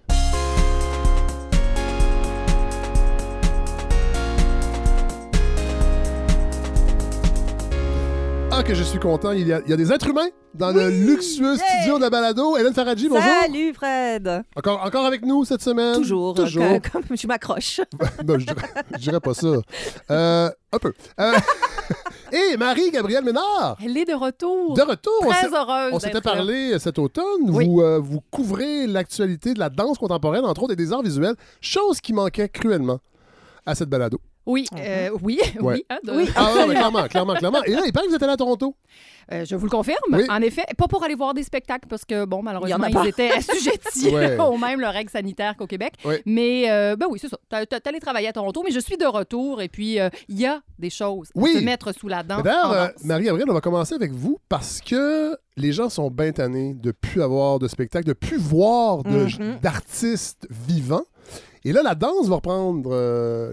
Que 8.65 8.73
je 8.75 8.83
suis 8.83 8.99
content. 8.99 9.33
Il 9.33 9.45
y 9.45 9.51
a, 9.51 9.59
il 9.65 9.69
y 9.69 9.73
a 9.73 9.77
des 9.77 9.91
êtres 9.91 10.07
humains 10.07 10.29
dans 10.53 10.69
oui, 10.73 10.75
le 10.83 10.89
luxueux 10.89 11.57
studio 11.57 11.97
de 11.97 12.01
la 12.03 12.09
balado. 12.09 12.55
Hélène 12.55 12.73
Faradji, 12.73 13.09
bonjour. 13.09 13.23
Salut, 13.41 13.73
Fred. 13.73 14.43
Encore, 14.55 14.81
encore 14.85 15.05
avec 15.05 15.25
nous 15.25 15.43
cette 15.43 15.61
semaine? 15.61 15.95
Toujours. 15.95 16.33
Toujours. 16.33 16.63
Comme, 16.91 17.03
comme 17.03 17.17
je 17.17 17.27
m'accroche. 17.27 17.81
je, 18.19 18.35
dirais, 18.37 18.55
je 18.93 18.97
dirais 18.99 19.19
pas 19.19 19.33
ça. 19.33 19.47
Euh, 20.11 20.49
un 20.71 20.77
peu. 20.79 20.93
Euh, 21.19 21.33
Et 22.31 22.55
Marie-Gabrielle 22.55 23.25
Ménard, 23.25 23.77
Elle 23.83 23.97
est 23.97 24.05
de 24.05 24.13
retour. 24.13 24.73
de 24.75 24.81
retour. 24.81 25.13
On 25.23 25.29
Très 25.29 25.41
s'est- 25.41 25.55
heureuse. 25.55 25.91
On 25.91 25.99
s'était 25.99 26.21
parlé 26.21 26.79
cet 26.79 26.97
automne. 26.99 27.49
Oui. 27.49 27.67
Vous, 27.67 27.81
euh, 27.81 27.99
vous 27.99 28.21
couvrez 28.31 28.87
l'actualité 28.87 29.53
de 29.53 29.59
la 29.59 29.69
danse 29.69 29.97
contemporaine, 29.97 30.45
entre 30.45 30.63
autres, 30.63 30.73
et 30.73 30.77
des 30.77 30.93
arts 30.93 31.03
visuels, 31.03 31.35
chose 31.59 31.99
qui 31.99 32.13
manquait 32.13 32.47
cruellement 32.47 32.99
à 33.65 33.75
cette 33.75 33.89
balado. 33.89 34.19
Oui, 34.45 34.65
euh, 34.77 35.09
oui, 35.21 35.39
Ouais. 35.61 35.75
oui. 35.75 35.85
hein, 35.89 35.99
de- 36.03 36.11
Ah, 36.35 36.51
mais 36.67 36.73
clairement, 36.73 37.03
clairement, 37.07 37.33
clairement. 37.35 37.63
Et 37.63 37.71
là, 37.71 37.81
il 37.85 37.93
paraît 37.93 38.05
que 38.05 38.09
vous 38.09 38.15
êtes 38.15 38.23
allé 38.23 38.33
à 38.33 38.37
Toronto. 38.37 38.75
Euh, 39.31 39.45
je 39.45 39.55
vous 39.55 39.63
le 39.65 39.69
confirme. 39.71 39.95
Oui. 40.11 40.23
En 40.29 40.41
effet, 40.41 40.63
pas 40.77 40.87
pour 40.89 41.01
aller 41.01 41.15
voir 41.15 41.33
des 41.33 41.43
spectacles 41.43 41.87
parce 41.87 42.03
que, 42.03 42.25
bon, 42.25 42.43
malheureusement, 42.43 42.87
Il 42.89 42.97
ils 43.03 43.07
étaient 43.07 43.31
assujettis 43.37 44.09
Ouais. 44.13 44.37
aux 44.39 44.57
mêmes 44.57 44.83
règles 44.83 45.09
sanitaires 45.09 45.55
qu'au 45.55 45.65
Québec. 45.65 45.93
Oui. 46.03 46.15
Mais, 46.25 46.69
euh, 46.69 46.97
ben 46.97 47.05
oui, 47.09 47.19
c'est 47.21 47.29
ça. 47.29 47.37
T'es 47.49 47.87
allé 47.87 47.99
travailler 48.01 48.27
à 48.27 48.33
Toronto, 48.33 48.61
mais 48.65 48.71
je 48.71 48.79
suis 48.81 48.97
de 48.97 49.05
retour 49.05 49.61
et 49.61 49.69
puis 49.69 49.97
il 50.27 50.39
y 50.39 50.45
a 50.45 50.61
des 50.77 50.89
choses 50.89 51.29
Oui. 51.35 51.53
à 51.55 51.59
se 51.59 51.63
mettre 51.63 51.93
sous 51.95 52.09
la 52.09 52.21
dent. 52.23 52.41
D'ailleurs. 52.41 52.91
Marie-Gabrielle, 53.05 53.49
on 53.49 53.53
va 53.53 53.61
commencer 53.61 53.95
avec 53.95 54.11
vous 54.11 54.39
parce 54.49 54.81
que 54.81 55.37
les 55.55 55.71
gens 55.71 55.87
sont 55.89 56.09
bien 56.11 56.33
tannés 56.33 56.73
de 56.73 56.91
plus 56.91 57.21
avoir 57.21 57.59
de 57.59 57.69
spectacle, 57.69 58.05
de 58.05 58.13
plus 58.13 58.37
voir 58.37 59.05
Mhm. 59.07 59.59
d'artistes 59.61 60.47
vivants. 60.49 61.05
Et 61.63 61.71
là, 61.71 61.81
la 61.81 61.95
danse 61.95 62.27
va 62.27 62.35
reprendre 62.35 62.89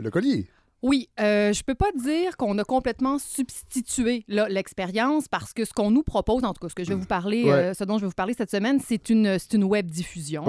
le 0.03 0.11
collier. 0.11 0.49
Oui, 0.83 1.09
euh, 1.21 1.53
je 1.53 1.63
peux 1.63 1.75
pas 1.75 1.91
dire 1.95 2.37
qu'on 2.39 2.57
a 2.59 2.65
complètement 2.65 3.19
substitué 3.19 4.25
l'expérience 4.29 5.29
parce 5.29 5.53
que 5.53 5.65
ce 5.67 5.73
qu'on 5.75 5.91
nous 5.91 6.03
propose, 6.03 6.43
en 6.45 6.55
tout 6.55 6.61
cas, 6.61 6.69
ce 6.71 6.75
que 6.75 6.85
je 6.85 6.89
vais 6.89 6.95
vous 6.95 7.05
parler, 7.07 7.45
Ouais. 7.45 7.51
euh, 7.53 7.75
ce 7.75 7.85
dont 7.85 7.99
je 7.99 8.03
vais 8.03 8.09
vous 8.09 8.15
parler 8.15 8.33
cette 8.35 8.51
semaine, 8.51 8.81
c'est 8.81 9.11
une, 9.11 9.37
une 9.53 9.65
web 9.65 9.91
diffusion. 9.91 10.45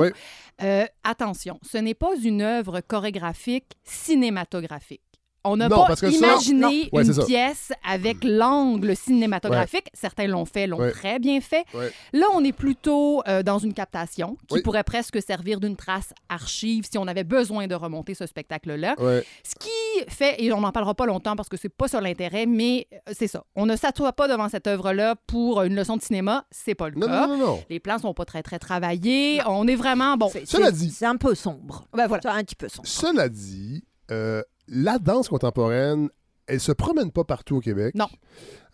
Euh, 0.63 0.85
attention, 1.03 1.59
ce 1.69 1.77
n'est 1.77 1.93
pas 1.95 2.15
une 2.23 2.41
œuvre 2.41 2.79
chorégraphique 2.81 3.73
cinématographique. 3.83 5.01
On 5.43 5.57
n'a 5.57 5.69
pas 5.69 5.85
parce 5.87 6.01
que 6.01 6.11
ça- 6.11 6.17
imaginé. 6.17 6.89
Ouais, 6.93 7.03
une 7.05 7.25
pièce 7.25 7.71
avec 7.87 8.23
l'angle 8.23 8.95
cinématographique. 8.95 9.87
Certains 9.93 10.27
l'ont 10.27 10.45
fait, 10.45 10.67
l'ont 10.67 10.77
Ouais. 10.79 10.91
très 10.91 11.17
bien 11.19 11.41
fait. 11.41 11.65
Ouais. 11.73 11.91
Là, 12.13 12.27
on 12.33 12.43
est 12.43 12.51
plutôt 12.51 13.23
euh, 13.27 13.41
dans 13.43 13.57
une 13.57 13.73
captation 13.73 14.37
qui 14.47 14.55
Oui. 14.55 14.61
pourrait 14.61 14.83
presque 14.83 15.21
servir 15.21 15.59
d'une 15.59 15.75
trace 15.75 16.13
archive 16.29 16.85
si 16.89 16.97
on 16.97 17.07
avait 17.07 17.23
besoin 17.23 17.67
de 17.67 17.75
remonter 17.75 18.13
ce 18.13 18.25
spectacle-là. 18.25 18.95
Ouais. 18.99 19.23
Ce 19.43 19.55
qui 19.55 20.09
fait, 20.09 20.35
et 20.43 20.51
on 20.53 20.61
n'en 20.61 20.71
parlera 20.71 20.93
pas 20.93 21.05
longtemps 21.05 21.35
parce 21.35 21.49
que 21.49 21.57
c'est 21.57 21.69
pas 21.69 21.87
sur 21.87 22.01
l'intérêt, 22.01 22.45
mais 22.45 22.87
euh, 22.93 23.13
c'est 23.17 23.27
ça. 23.27 23.43
On 23.55 23.65
ne 23.65 23.75
s'assoit 23.75 24.13
pas 24.13 24.27
devant 24.27 24.49
cette 24.49 24.67
œuvre-là 24.67 25.15
pour 25.27 25.61
une 25.63 25.75
leçon 25.75 25.97
de 25.97 26.01
cinéma. 26.01 26.45
C'est 26.51 26.75
pas 26.75 26.89
le 26.89 26.95
Non, 26.99 27.07
cas. 27.07 27.27
non, 27.27 27.37
non, 27.37 27.45
non. 27.47 27.63
Les 27.69 27.79
plans 27.79 27.97
sont 27.97 28.13
pas 28.13 28.25
très, 28.25 28.43
très 28.43 28.59
travaillés. 28.59 29.41
On 29.47 29.67
est 29.67 29.75
vraiment, 29.75 30.17
bon, 30.17 30.29
C'est- 30.31 30.45
Cela 30.45 30.71
dit- 30.71 30.91
C'est 30.91 31.05
un 31.05 31.17
peu 31.17 31.33
sombre. 31.35 31.85
ben 31.93 32.07
voilà. 32.07 32.21
C'est 32.21 32.29
un 32.29 32.43
petit 32.43 32.55
peu 32.55 32.69
sombre. 32.69 32.87
Cela 32.87 33.27
dit, 33.29 33.83
euh, 34.11 34.43
la 34.67 34.99
danse 34.99 35.29
contemporaine, 35.29 36.09
elle 36.47 36.59
se 36.59 36.71
promène 36.71 37.11
pas 37.11 37.23
partout 37.23 37.57
au 37.57 37.59
Québec. 37.59 37.95
Non. 37.95 38.07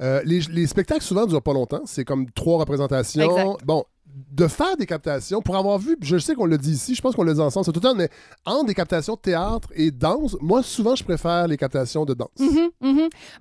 Euh, 0.02 0.22
les, 0.24 0.40
les 0.52 0.68
spectacles 0.68 1.04
souvent 1.04 1.26
durent 1.26 1.42
pas 1.42 1.54
longtemps. 1.54 1.84
C'est 1.86 2.06
comme 2.06 2.30
trois 2.32 2.60
représentations. 2.60 3.24
Exact. 3.24 3.66
Bon, 3.66 3.84
de 4.32 4.48
faire 4.48 4.76
des 4.78 4.86
captations, 4.86 5.42
pour 5.42 5.56
avoir 5.58 5.78
vu, 5.78 5.98
je 6.02 6.18
sais 6.18 6.34
qu'on 6.36 6.46
l'a 6.46 6.58
dit 6.58 6.72
ici, 6.72 6.96
je 6.96 7.02
pense 7.02 7.16
qu'on 7.16 7.24
l'a 7.24 7.34
dit 7.34 7.40
ensemble 7.42 7.66
cet 7.66 7.78
automne, 7.78 7.98
mais 7.98 8.10
entre 8.46 8.66
des 8.66 8.74
captations 8.74 9.14
de 9.16 9.20
théâtre 9.20 9.70
et 9.76 9.92
danse, 9.92 10.36
moi, 10.42 10.64
souvent, 10.64 10.96
je 10.96 11.04
préfère 11.04 11.48
les 11.48 11.58
captations 11.58 12.06
de 12.06 12.14
danse. 12.14 12.30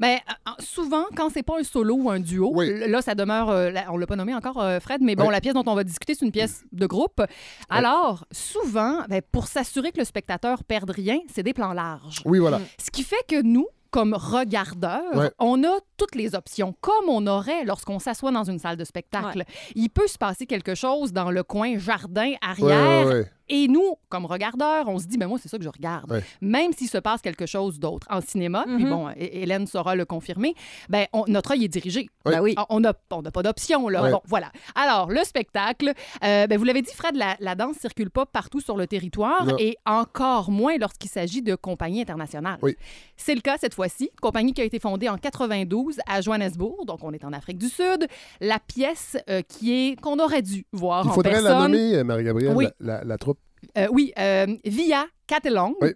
Ben, 0.01 0.19
euh, 0.19 0.51
souvent, 0.59 1.05
quand 1.17 1.31
c'est 1.33 1.43
pas 1.43 1.59
un 1.61 1.65
solo 1.65 1.95
ou 1.97 2.11
un 2.11 2.21
duo, 2.21 2.51
Oui. 2.55 2.71
là, 2.89 3.03
ça 3.03 3.15
demeure. 3.15 3.49
euh, 3.51 3.71
là, 3.71 3.85
on 3.91 3.97
l'a 3.97 4.07
pas 4.07 4.17
nommé 4.17 4.35
encore, 4.35 4.61
euh, 4.63 4.81
Fred, 4.81 5.01
mais 5.03 5.15
bon, 5.17 5.25
Oui. 5.27 5.33
la 5.33 5.41
pièce 5.41 5.55
dont 5.55 5.65
on 5.67 5.75
va 5.75 5.85
discuter, 5.85 6.15
c'est 6.15 6.25
une 6.25 6.33
pièce 6.33 6.65
de 6.73 6.87
groupe. 6.87 7.23
Alors, 7.71 8.25
souvent, 8.31 9.05
ben, 9.09 9.23
pour 9.33 9.47
s'assurer 9.49 9.93
que 9.93 9.99
le 9.99 10.05
spectateur 10.05 10.65
perde 10.65 10.91
rien, 10.91 11.19
c'est 11.35 11.43
des 11.43 11.55
plans 11.55 11.73
larges. 11.73 12.21
Oui, 12.25 12.39
voilà. 12.39 12.61
Ce 12.79 12.91
qui 12.91 13.03
fait 13.03 13.17
que 13.29 13.41
nous, 13.43 13.67
comme 13.97 14.13
regardeurs, 14.13 15.15
Ouais. 15.17 15.31
on 15.39 15.65
a 15.65 15.79
toutes 15.97 16.15
les 16.17 16.35
options, 16.35 16.75
comme 16.83 17.09
on 17.09 17.27
aurait 17.27 17.65
lorsqu'on 17.65 17.99
s'assoit 17.99 18.31
dans 18.31 18.45
une 18.45 18.59
salle 18.59 18.77
de 18.77 18.85
spectacle. 18.85 19.43
Il 19.75 19.89
peut 19.89 20.07
se 20.07 20.19
passer 20.19 20.45
quelque 20.45 20.75
chose 20.75 21.15
dans 21.15 21.31
le 21.31 21.43
coin 21.43 21.79
jardin 21.79 22.29
Ouais, 22.29 22.39
arrière. 22.43 23.07
ouais, 23.07 23.15
ouais. 23.15 23.31
Et 23.49 23.69
nous, 23.69 23.95
comme 24.09 24.27
regardeurs, 24.27 24.89
on 24.89 24.99
se 24.99 25.07
dit, 25.07 25.19
ben 25.19 25.29
moi, 25.29 25.39
c'est 25.41 25.49
ça 25.49 25.57
que 25.59 25.65
je 25.65 25.69
regarde. 25.69 26.11
Ouais. 26.11 26.23
Même 26.41 26.73
s'il 26.73 26.89
se 26.89 26.99
passe 26.99 27.21
quelque 27.23 27.47
chose 27.47 27.79
d'autre 27.79 28.07
en 28.11 28.21
cinéma, 28.21 28.65
puis 28.67 28.85
Mhm. 28.85 28.91
bon, 28.91 29.09
Hé- 29.11 29.43
Hélène 29.43 29.67
saura 29.67 29.95
le 29.95 30.05
confirmer, 30.05 30.55
ben 30.89 31.07
on- 31.13 31.25
notre 31.29 31.53
œil 31.53 31.65
est 31.65 31.69
dirigé. 31.69 32.09
Oui. 32.25 32.33
Ben 32.33 32.41
oui. 32.41 32.55
On 32.71 32.81
n'a 32.81 32.93
on 33.11 33.23
n'a 33.23 33.31
pas 33.31 33.43
d'option, 33.43 33.89
là. 33.89 34.03
Ouais. 34.03 34.11
Bon, 34.11 34.21
voilà. 34.27 34.51
Alors, 34.75 35.11
le 35.11 35.23
spectacle, 35.25 35.93
euh, 36.25 36.47
ben, 36.47 36.59
vous 36.59 36.65
l'avez 36.65 36.83
dit, 36.83 36.93
Fred, 36.95 37.15
la, 37.17 37.37
la 37.41 37.55
danse 37.55 37.77
circule 37.77 38.11
pas 38.11 38.27
partout 38.27 38.61
sur 38.61 38.77
le 38.77 38.87
territoire 38.87 39.47
Non. 39.47 39.57
et 39.59 39.77
encore 39.87 40.51
moins 40.51 40.77
lorsqu'il 40.79 41.11
s'agit 41.11 41.43
de 41.43 41.55
compagnies 41.55 42.01
internationales. 42.03 42.59
Oui. 42.63 42.77
C'est 43.17 43.35
le 43.35 43.41
cas 43.41 43.57
cette 43.59 43.75
fois-ci. 43.75 44.11
Compagnie 44.21 44.53
qui 44.55 44.61
a 44.61 44.65
été 44.65 44.79
fondée 44.79 45.09
en 45.09 45.17
92 45.19 45.99
à 46.09 46.21
Johannesburg, 46.21 46.85
donc 46.87 46.99
on 47.03 47.13
est 47.13 47.25
en 47.25 47.33
Afrique 47.33 47.59
du 47.59 47.69
Sud. 47.69 48.07
La 48.41 48.59
pièce 48.59 49.17
euh, 49.31 49.43
qui 49.43 49.73
est 49.73 50.01
qu'on 50.01 50.19
aurait 50.19 50.43
dû 50.43 50.67
voir 50.73 51.05
Il 51.05 51.11
en 51.11 51.13
faudrait 51.13 51.41
la 51.41 51.43
personne. 51.51 51.73
nommer, 51.73 51.95
euh, 51.95 52.05
Marie-Gabrielle, 52.05 52.55
Oui. 52.57 52.67
la, 52.81 52.99
la- 52.99 53.05
la 53.05 53.19
troupe. 53.19 53.36
Euh, 53.79 53.89
oui, 53.91 54.13
euh, 54.19 54.47
Via 54.65 55.07
Catalong, 55.27 55.75
Oui. 55.81 55.91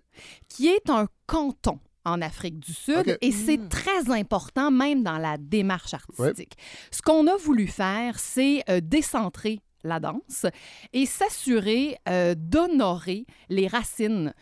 qui 0.48 0.68
est 0.68 0.88
un 0.90 1.06
canton 1.26 1.78
en 2.04 2.22
Afrique 2.22 2.58
du 2.58 2.72
Sud 2.72 3.18
et 3.20 3.30
c'est 3.30 3.58
Mm. 3.58 3.68
très 3.68 4.10
important 4.10 4.70
même 4.70 5.02
dans 5.02 5.18
la 5.18 5.36
démarche 5.38 5.92
artistique. 5.94 6.54
Ce 6.90 7.02
qu'on 7.02 7.26
a 7.26 7.36
voulu 7.36 7.66
faire, 7.66 8.18
c'est 8.18 8.62
euh, 8.70 8.80
décentrer 8.82 9.60
la 9.84 10.00
danse 10.00 10.46
et 10.92 11.06
s'assurer 11.06 11.96
euh, 12.08 12.34
d'honorer 12.36 13.24
les 13.48 13.66
racines 13.66 14.32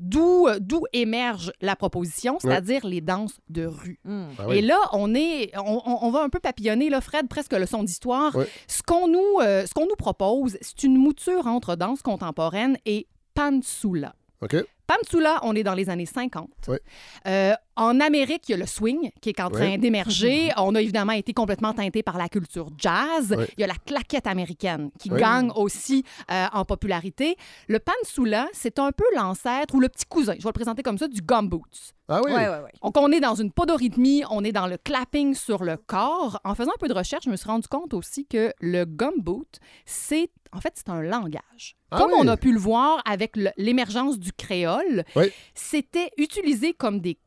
d'où 0.00 0.48
d'où 0.58 0.84
émerge 0.92 1.52
la 1.60 1.76
proposition, 1.76 2.38
c'est-à-dire 2.40 2.86
les 2.86 3.00
danses 3.00 3.38
de 3.48 3.66
rue. 3.66 4.00
Hmm. 4.04 4.24
Ah 4.38 4.48
oui. 4.48 4.58
Et 4.58 4.62
là, 4.62 4.78
on 4.92 5.14
est, 5.14 5.52
on, 5.56 6.10
va 6.10 6.22
un 6.22 6.28
peu 6.28 6.40
papillonner, 6.40 6.88
là, 6.90 7.00
Fred, 7.00 7.28
presque 7.28 7.52
leçon 7.52 7.84
d'histoire. 7.84 8.36
Ce 8.66 8.82
qu'on 8.82 9.06
nous, 9.08 9.40
euh, 9.40 9.66
ce 9.66 9.74
qu'on 9.74 9.86
nous 9.86 9.96
propose, 9.96 10.58
c'est 10.60 10.82
une 10.82 10.96
mouture 10.96 11.46
entre 11.46 11.76
danse 11.76 12.02
contemporaine 12.02 12.76
et 12.86 13.06
pansula. 13.34 14.14
OK? 14.40 14.56
Pansula, 14.86 15.38
on 15.42 15.54
est 15.54 15.62
dans 15.62 15.74
les 15.74 15.88
années 15.88 16.06
50. 16.06 16.50
Ouais. 16.66 16.80
Euh, 17.28 17.54
en 17.80 17.98
Amérique, 17.98 18.42
il 18.48 18.52
y 18.52 18.54
a 18.54 18.58
le 18.58 18.66
swing 18.66 19.10
qui 19.22 19.30
est 19.30 19.40
en 19.40 19.48
train 19.48 19.78
d'émerger. 19.78 20.50
On 20.58 20.74
a 20.74 20.82
évidemment 20.82 21.12
été 21.12 21.32
complètement 21.32 21.72
teinté 21.72 22.02
par 22.02 22.18
la 22.18 22.28
culture 22.28 22.68
jazz. 22.76 23.34
Il 23.56 23.60
y 23.60 23.64
a 23.64 23.66
la 23.66 23.74
claquette 23.74 24.26
américaine 24.26 24.90
qui 24.98 25.08
gagne 25.08 25.50
aussi 25.56 26.04
euh, 26.30 26.46
en 26.52 26.66
popularité. 26.66 27.36
Le 27.68 27.78
pansula, 27.78 28.48
c'est 28.52 28.78
un 28.78 28.92
peu 28.92 29.04
l'ancêtre 29.16 29.74
ou 29.74 29.80
le 29.80 29.88
petit 29.88 30.04
cousin, 30.04 30.34
je 30.36 30.42
vais 30.42 30.48
le 30.50 30.52
présenter 30.52 30.82
comme 30.82 30.98
ça, 30.98 31.08
du 31.08 31.22
gumboots. 31.22 31.94
Ah 32.12 32.20
oui? 32.24 32.32
Ouais, 32.32 32.48
ouais, 32.48 32.58
ouais. 32.58 32.72
Donc, 32.82 32.96
on 32.98 33.10
est 33.12 33.20
dans 33.20 33.36
une 33.36 33.52
podorythmie, 33.52 34.24
on 34.30 34.42
est 34.44 34.52
dans 34.52 34.66
le 34.66 34.76
clapping 34.76 35.34
sur 35.34 35.62
le 35.64 35.76
corps. 35.76 36.40
En 36.44 36.54
faisant 36.56 36.72
un 36.72 36.78
peu 36.78 36.88
de 36.88 36.92
recherche, 36.94 37.24
je 37.24 37.30
me 37.30 37.36
suis 37.36 37.48
rendu 37.48 37.68
compte 37.68 37.94
aussi 37.94 38.26
que 38.26 38.52
le 38.60 38.84
gumboot, 38.84 39.58
c'est 39.86 40.28
en 40.52 40.60
fait, 40.60 40.72
c'est 40.74 40.88
un 40.88 41.00
langage. 41.02 41.76
Ah 41.92 41.98
Comme 41.98 42.10
oui. 42.10 42.18
on 42.20 42.26
a 42.26 42.36
pu 42.36 42.52
le 42.52 42.58
voir 42.58 43.00
avec 43.04 43.36
l'émergence 43.56 44.18
du 44.18 44.32
créole, 44.32 45.04
Oui. 45.14 45.26
c'était 45.54 46.10
utilisé 46.16 46.72
comme 46.74 46.98
des 47.00 47.18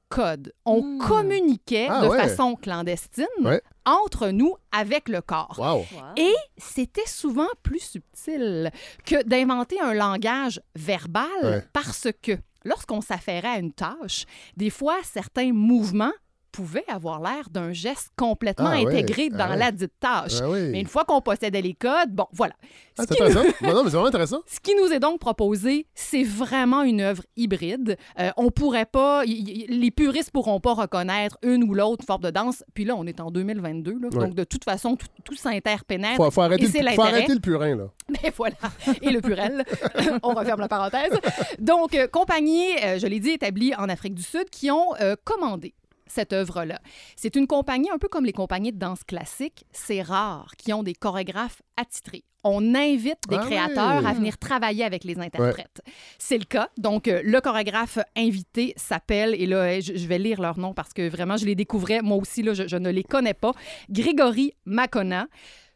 On 0.66 0.82
Hmm. 0.82 0.98
communiquait 1.00 1.88
Ah 1.90 2.02
de 2.04 2.08
ouais. 2.08 2.18
façon 2.18 2.56
clandestine 2.56 3.26
Ouais. 3.42 3.62
entre 3.86 4.30
nous 4.30 4.56
avec 4.72 5.10
le 5.10 5.22
corps. 5.22 5.56
Wow. 5.60 5.86
Et 6.18 6.34
c'était 6.58 7.06
souvent 7.08 7.48
plus 7.64 7.80
subtil 7.80 8.72
que 9.06 9.24
d'inventer 9.24 9.80
un 9.80 9.94
langage 9.94 10.62
verbal 10.76 11.28
Ouais. 11.44 11.64
parce 11.74 12.08
que 12.22 12.34
lorsqu'on 12.66 13.02
s'affairait 13.02 13.48
à 13.48 13.58
une 13.60 13.74
tâche, 13.74 14.26
des 14.58 14.70
fois, 14.70 14.98
certains 15.04 15.52
mouvements 15.54 16.14
pouvaient 16.54 16.86
avoir 16.88 17.20
l'air 17.20 17.50
d'un 17.50 17.74
geste 17.74 18.12
complètement 18.16 18.70
Ah 18.72 18.76
intégré 18.78 19.30
ah 19.34 19.38
dans 19.38 19.50
ouais. 19.52 19.58
la 19.58 19.72
dite 19.72 19.92
tâche. 20.00 20.36
Ah 20.42 20.50
oui. 20.50 20.70
Mais 20.72 20.80
une 20.80 20.88
fois 20.88 21.04
qu'on 21.04 21.20
possédait 21.20 21.62
les 21.62 21.74
codes, 21.74 22.12
bon, 22.12 22.28
voilà. 22.32 22.54
Ah, 22.98 23.02
Ce 23.02 23.08
c'est 23.10 23.16
qui 23.16 23.22
nous- 23.24 23.30
intéressant. 23.38 23.56
non, 23.64 23.74
non, 23.74 23.84
vraiment 23.90 24.06
intéressant. 24.06 24.40
ce 24.48 24.60
qui 24.60 24.76
nous 24.76 24.94
est 24.94 25.00
donc 25.00 25.20
proposé, 25.20 25.88
c'est 25.96 26.24
vraiment 26.24 26.84
une 26.84 27.02
œuvre 27.02 27.24
hybride. 27.36 27.98
Euh, 28.20 28.30
on 28.38 28.52
pourrait 28.52 28.86
pas, 28.86 29.26
y- 29.26 29.32
y- 29.32 29.66
les 29.68 29.90
puristes 29.92 30.30
pourront 30.32 30.60
pas 30.60 30.74
reconnaître 30.76 31.38
une 31.42 31.64
ou 31.64 31.74
l'autre 31.74 32.06
forme 32.06 32.22
de 32.22 32.30
danse. 32.30 32.64
Puis 32.76 32.86
là, 32.86 32.96
on 32.96 33.06
est 33.08 33.20
en 33.20 33.32
2022, 33.32 33.94
là, 33.94 33.98
Ouais. 34.14 34.26
donc 34.28 34.36
de 34.36 34.44
toute 34.44 34.64
façon, 34.64 34.96
tout, 34.96 35.08
tout 35.26 35.36
s'interpénètre. 35.36 36.18
Faut, 36.18 36.30
faut 36.30 36.42
arrêter 36.42 36.66
Et 36.78 36.84
le, 36.84 36.92
faut 36.92 37.02
arrêter 37.02 37.34
le 37.34 37.40
purin, 37.40 37.76
là. 37.76 37.86
Mais 38.24 38.32
voilà. 38.38 38.56
Et 39.02 39.10
le 39.10 39.22
purel. 39.22 39.64
On 40.24 40.34
referme 40.36 40.60
la 40.60 40.68
parenthèse. 40.68 41.18
Donc, 41.58 41.96
euh, 41.96 42.08
compagnie, 42.08 42.68
euh, 42.84 43.00
je 43.00 43.08
l'ai 43.08 43.20
dit, 43.20 43.32
établie 43.32 43.74
en 43.76 43.90
Afrique 43.90 44.14
du 44.14 44.22
Sud, 44.24 44.50
qui 44.52 44.70
ont 44.70 44.90
commandé 45.24 45.74
cette 46.08 46.34
œuvre-là. 46.34 46.80
C'est 47.16 47.36
une 47.36 47.48
compagnie 47.48 47.90
un 47.90 47.98
peu 47.98 48.08
comme 48.08 48.26
les 48.26 48.34
compagnies 48.34 48.72
de 48.72 48.80
danse 48.80 49.04
classique. 49.04 49.66
C'est 49.72 50.02
rare 50.02 50.54
qui 50.58 50.74
ont 50.74 50.84
des 50.84 50.94
chorégraphes 50.94 51.62
attitrés. 51.78 52.24
On 52.44 52.76
invite 52.76 53.20
des 53.30 53.38
Ah 53.40 53.46
créateurs 53.46 54.06
à 54.06 54.14
venir 54.14 54.38
travailler 54.38 54.84
avec 54.84 55.06
les 55.06 55.18
interprètes. 55.18 55.82
C'est 56.20 56.38
le 56.38 56.44
cas. 56.44 56.70
Donc, 56.78 57.08
euh, 57.08 57.22
le 57.24 57.40
chorégraphe 57.40 58.00
invité 58.18 58.74
s'appelle, 58.76 59.34
et 59.36 59.46
là, 59.46 59.80
je, 59.80 60.08
vais 60.08 60.20
lire 60.20 60.42
leur 60.42 60.60
nom 60.60 60.74
parce 60.74 60.92
que 60.92 61.08
vraiment, 61.08 61.38
je 61.38 61.46
les 61.46 61.56
découvrais. 61.56 62.02
Moi 62.02 62.18
aussi, 62.18 62.44
là, 62.44 62.54
je, 62.54 62.68
je 62.68 62.76
ne 62.76 62.90
les 62.90 63.04
connais 63.04 63.34
pas. 63.34 63.54
Grégory 63.90 64.52
Makona 64.66 65.28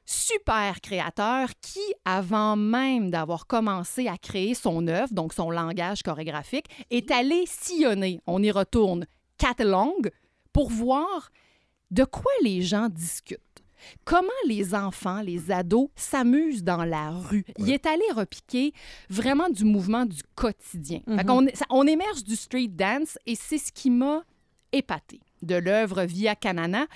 super 0.07 0.79
créateur 0.81 1.49
qui, 1.61 1.81
avant 2.05 2.55
même 2.55 3.11
d'avoir 3.11 3.45
commencé 3.45 4.07
à 4.07 4.17
créer 4.17 4.53
son 4.53 4.87
œuvre, 4.87 5.13
donc 5.13 5.33
son 5.33 5.51
langage 5.51 6.01
chorégraphique, 6.01 6.65
est 6.89 7.11
allé 7.11 7.43
sillonner, 7.45 8.21
on 8.25 8.41
y 8.41 8.49
retourne, 8.49 9.05
Catalong, 9.37 10.09
pour 10.53 10.69
voir 10.69 11.31
de 11.91 12.03
quoi 12.03 12.31
les 12.41 12.61
gens 12.61 12.89
discutent. 12.89 13.39
Comment 14.05 14.27
les 14.47 14.73
enfants, 14.73 15.21
les 15.21 15.51
ados 15.51 15.89
s'amusent 15.95 16.63
dans 16.63 16.83
la 16.83 17.11
rue. 17.11 17.45
Il 17.59 17.69
est 17.71 17.85
allé 17.85 18.03
repiquer 18.13 18.73
vraiment 19.09 19.49
du 19.49 19.63
mouvement 19.65 20.05
du 20.05 20.21
quotidien. 20.35 20.99
Fait 21.17 21.23
ça- 21.53 21.65
on 21.69 21.85
émerge 21.85 22.23
du 22.23 22.35
street 22.35 22.69
dance 22.69 23.19
et 23.27 23.35
c'est 23.35 23.59
ce 23.59 23.71
qui 23.71 23.91
m'a 23.91 24.23
épaté 24.71 25.19
de 25.43 25.55
l'œuvre 25.55 26.03
Via 26.03 26.35
Canana. 26.35 26.87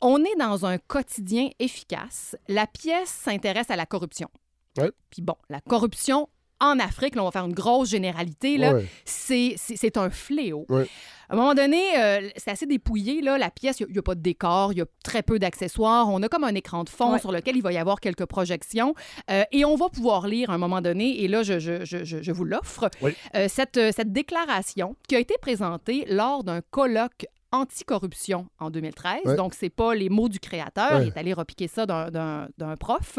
On 0.00 0.22
est 0.24 0.36
dans 0.38 0.66
un 0.66 0.78
quotidien 0.78 1.48
efficace. 1.60 2.36
La 2.48 2.66
pièce 2.66 3.08
s'intéresse 3.08 3.70
à 3.70 3.76
la 3.76 3.86
corruption. 3.86 4.28
Ouais. 4.76 4.90
Puis 5.10 5.22
bon, 5.22 5.36
la 5.48 5.60
corruption 5.60 6.28
en 6.60 6.78
Afrique, 6.78 7.14
là, 7.14 7.22
on 7.22 7.26
va 7.26 7.30
faire 7.30 7.44
une 7.44 7.52
grosse 7.54 7.90
généralité, 7.90 8.56
là, 8.56 8.74
Ouais. 8.74 8.86
c'est- 9.04 9.54
c'est 9.58 9.76
c'est 9.76 9.96
un 9.96 10.10
fléau. 10.10 10.64
Ouais. 10.68 10.86
À 11.28 11.34
un 11.34 11.36
moment 11.36 11.54
donné, 11.54 11.82
euh, 11.98 12.28
c'est 12.36 12.52
assez 12.52 12.66
dépouillé. 12.66 13.20
Là, 13.20 13.36
la 13.36 13.50
pièce, 13.50 13.80
il 13.80 13.86
n'y 13.90 13.98
a, 13.98 14.02
pas 14.02 14.14
de 14.14 14.20
décor, 14.20 14.72
il 14.72 14.78
y 14.78 14.80
a 14.80 14.86
très 15.02 15.22
peu 15.24 15.38
d'accessoires. 15.40 16.08
On 16.08 16.22
a 16.22 16.28
comme 16.28 16.44
un 16.44 16.54
écran 16.54 16.84
de 16.84 16.88
fond 16.88 17.14
Ouais. 17.14 17.18
sur 17.18 17.32
lequel 17.32 17.56
il 17.56 17.62
va 17.62 17.72
y 17.72 17.78
avoir 17.78 18.00
quelques 18.00 18.26
projections. 18.26 18.94
Euh, 19.30 19.42
et 19.50 19.64
on 19.64 19.74
va 19.74 19.88
pouvoir 19.88 20.28
lire 20.28 20.50
à 20.50 20.54
un 20.54 20.58
moment 20.58 20.80
donné, 20.80 21.22
et 21.24 21.28
là, 21.28 21.42
je, 21.42 21.58
je- 21.58 21.84
je- 21.84 22.04
je- 22.04 22.32
vous 22.32 22.44
l'offre, 22.44 22.88
Oui. 23.02 23.12
euh, 23.34 23.48
cette, 23.48 23.74
cette 23.92 24.12
déclaration 24.12 24.94
qui 25.08 25.16
a 25.16 25.18
été 25.18 25.34
présentée 25.42 26.06
lors 26.08 26.44
d'un 26.44 26.60
colloque 26.60 27.26
anticorruption 27.52 28.46
en 28.60 28.70
2013. 28.70 29.20
Ouais. 29.24 29.36
Donc, 29.36 29.54
c'est 29.54 29.70
pas 29.70 29.94
les 29.94 30.08
mots 30.08 30.28
du 30.28 30.38
créateur. 30.40 30.98
Ouais. 30.98 31.06
Il 31.06 31.08
est 31.08 31.18
allé 31.18 31.32
repiquer 31.32 31.68
ça 31.68 31.86
d'un- 31.86 32.10
d'un 32.10 32.48
d'un 32.58 32.76
prof. 32.76 33.18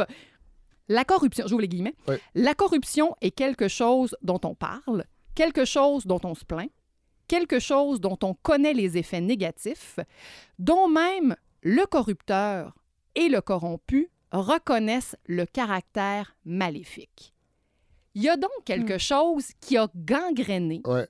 La 0.89 1.04
corruption, 1.04 1.45
j'ouvre 1.47 1.62
les 1.62 1.67
guillemets, 1.67 1.95
la 2.36 2.54
corruption 2.54 3.15
est 3.21 3.32
quelque 3.32 3.67
chose 3.67 4.15
dont 4.21 4.39
on 4.43 4.56
parle, 4.56 5.04
quelque 5.36 5.65
chose 5.65 6.06
dont 6.06 6.21
on 6.23 6.34
se 6.36 6.45
plaint, 6.45 6.71
quelque 7.28 7.60
chose 7.60 8.00
dont 8.00 8.17
on 8.23 8.34
connaît 8.34 8.73
les 8.73 8.97
effets 8.97 9.19
négatifs, 9.21 10.00
dont 10.60 10.88
même 10.88 11.36
le 11.62 11.86
corrupteur 11.86 12.73
et 13.15 13.28
le 13.28 13.41
corrompu 13.41 14.10
reconnaissent 14.32 15.15
le 15.26 15.45
caractère 15.45 16.36
maléfique. 16.45 17.34
Il 18.15 18.23
y 18.23 18.30
a 18.30 18.38
donc 18.38 18.52
quelque 18.65 18.97
chose 18.97 19.47
qui 19.60 19.78
a 19.78 19.89
gangréné 19.95 20.82
Ouais. 20.86 21.08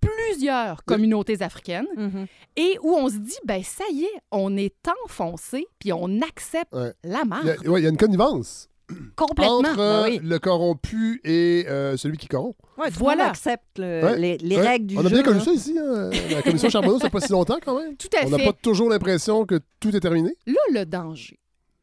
plusieurs 0.00 0.84
communautés 0.84 1.40
africaines 1.42 1.86
Mhm. 1.96 2.26
et 2.56 2.78
où 2.82 2.94
on 2.94 3.08
se 3.08 3.16
dit, 3.16 3.38
ben 3.44 3.62
ça 3.62 3.84
y 3.90 4.04
est, 4.04 4.20
on 4.30 4.56
est 4.56 4.76
enfoncé 5.04 5.66
puis 5.78 5.92
on 5.92 6.20
accepte 6.20 6.72
Ouais. 6.74 6.92
la 7.02 7.24
marque 7.24 7.44
ouais, 7.44 7.80
il 7.80 7.84
y 7.84 7.86
a 7.86 7.90
une 7.90 7.96
connivence 7.96 8.68
complètement. 9.16 9.58
entre 9.58 9.78
euh, 9.78 10.02
Ben 10.04 10.10
oui. 10.10 10.20
le 10.22 10.38
corrompu 10.38 11.20
et 11.24 11.66
euh, 11.68 11.96
celui 11.96 12.16
qui 12.18 12.26
corrompt. 12.28 12.56
Ouais, 12.78 12.88
tout 12.88 12.94
le 12.94 12.98
Voilà. 13.00 13.22
monde 13.24 13.30
accepte 13.30 13.78
le- 13.78 14.02
Ouais. 14.04 14.18
les, 14.18 14.38
les 14.38 14.56
Ouais. 14.56 14.66
règles 14.66 14.86
du 14.86 14.96
On 14.98 15.02
jeu. 15.02 15.06
a 15.06 15.10
bien 15.10 15.22
connu 15.22 15.40
ça 15.40 15.52
ici, 15.52 15.76
hein, 15.78 16.10
la 16.30 16.42
commission 16.42 16.68
Charbonneau, 16.68 16.98
ça 16.98 17.04
fait 17.06 17.10
pas 17.10 17.20
si 17.20 17.32
longtemps 17.32 17.58
quand 17.64 17.78
même. 17.80 17.96
Tout 17.96 18.08
à 18.20 18.26
On 18.26 18.30
n'a 18.30 18.38
fait. 18.38 18.44
pas 18.46 18.52
toujours 18.52 18.90
l'impression 18.90 19.44
que 19.46 19.60
tout 19.80 19.94
est 19.94 20.00
terminé. 20.00 20.34
Là, 20.46 20.54
le 20.72 20.84
danger, 20.84 21.38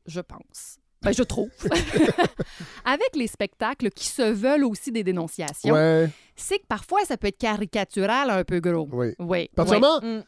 je 0.06 0.20
pense, 0.20 0.78
ben, 1.02 1.12
je 1.14 1.24
trouve, 1.24 1.50
avec 2.86 3.16
les 3.16 3.28
spectacles 3.28 3.90
qui 3.90 4.08
se 4.08 4.22
veulent 4.32 4.66
aussi 4.66 4.92
des 4.92 5.04
dénonciations, 5.04 5.74
Ouais, 5.74 6.10
c'est 6.36 6.60
que 6.60 6.66
parfois, 6.68 7.00
ça 7.06 7.18
peut 7.18 7.28
être 7.28 7.38
caricatural 7.38 8.30
un 8.30 8.44
peu 8.44 8.60
gros. 8.60 8.88
oui. 8.92 9.14
Oui. 9.20 9.50
Particulièrement, 9.56 10.00
Mm. 10.02 10.24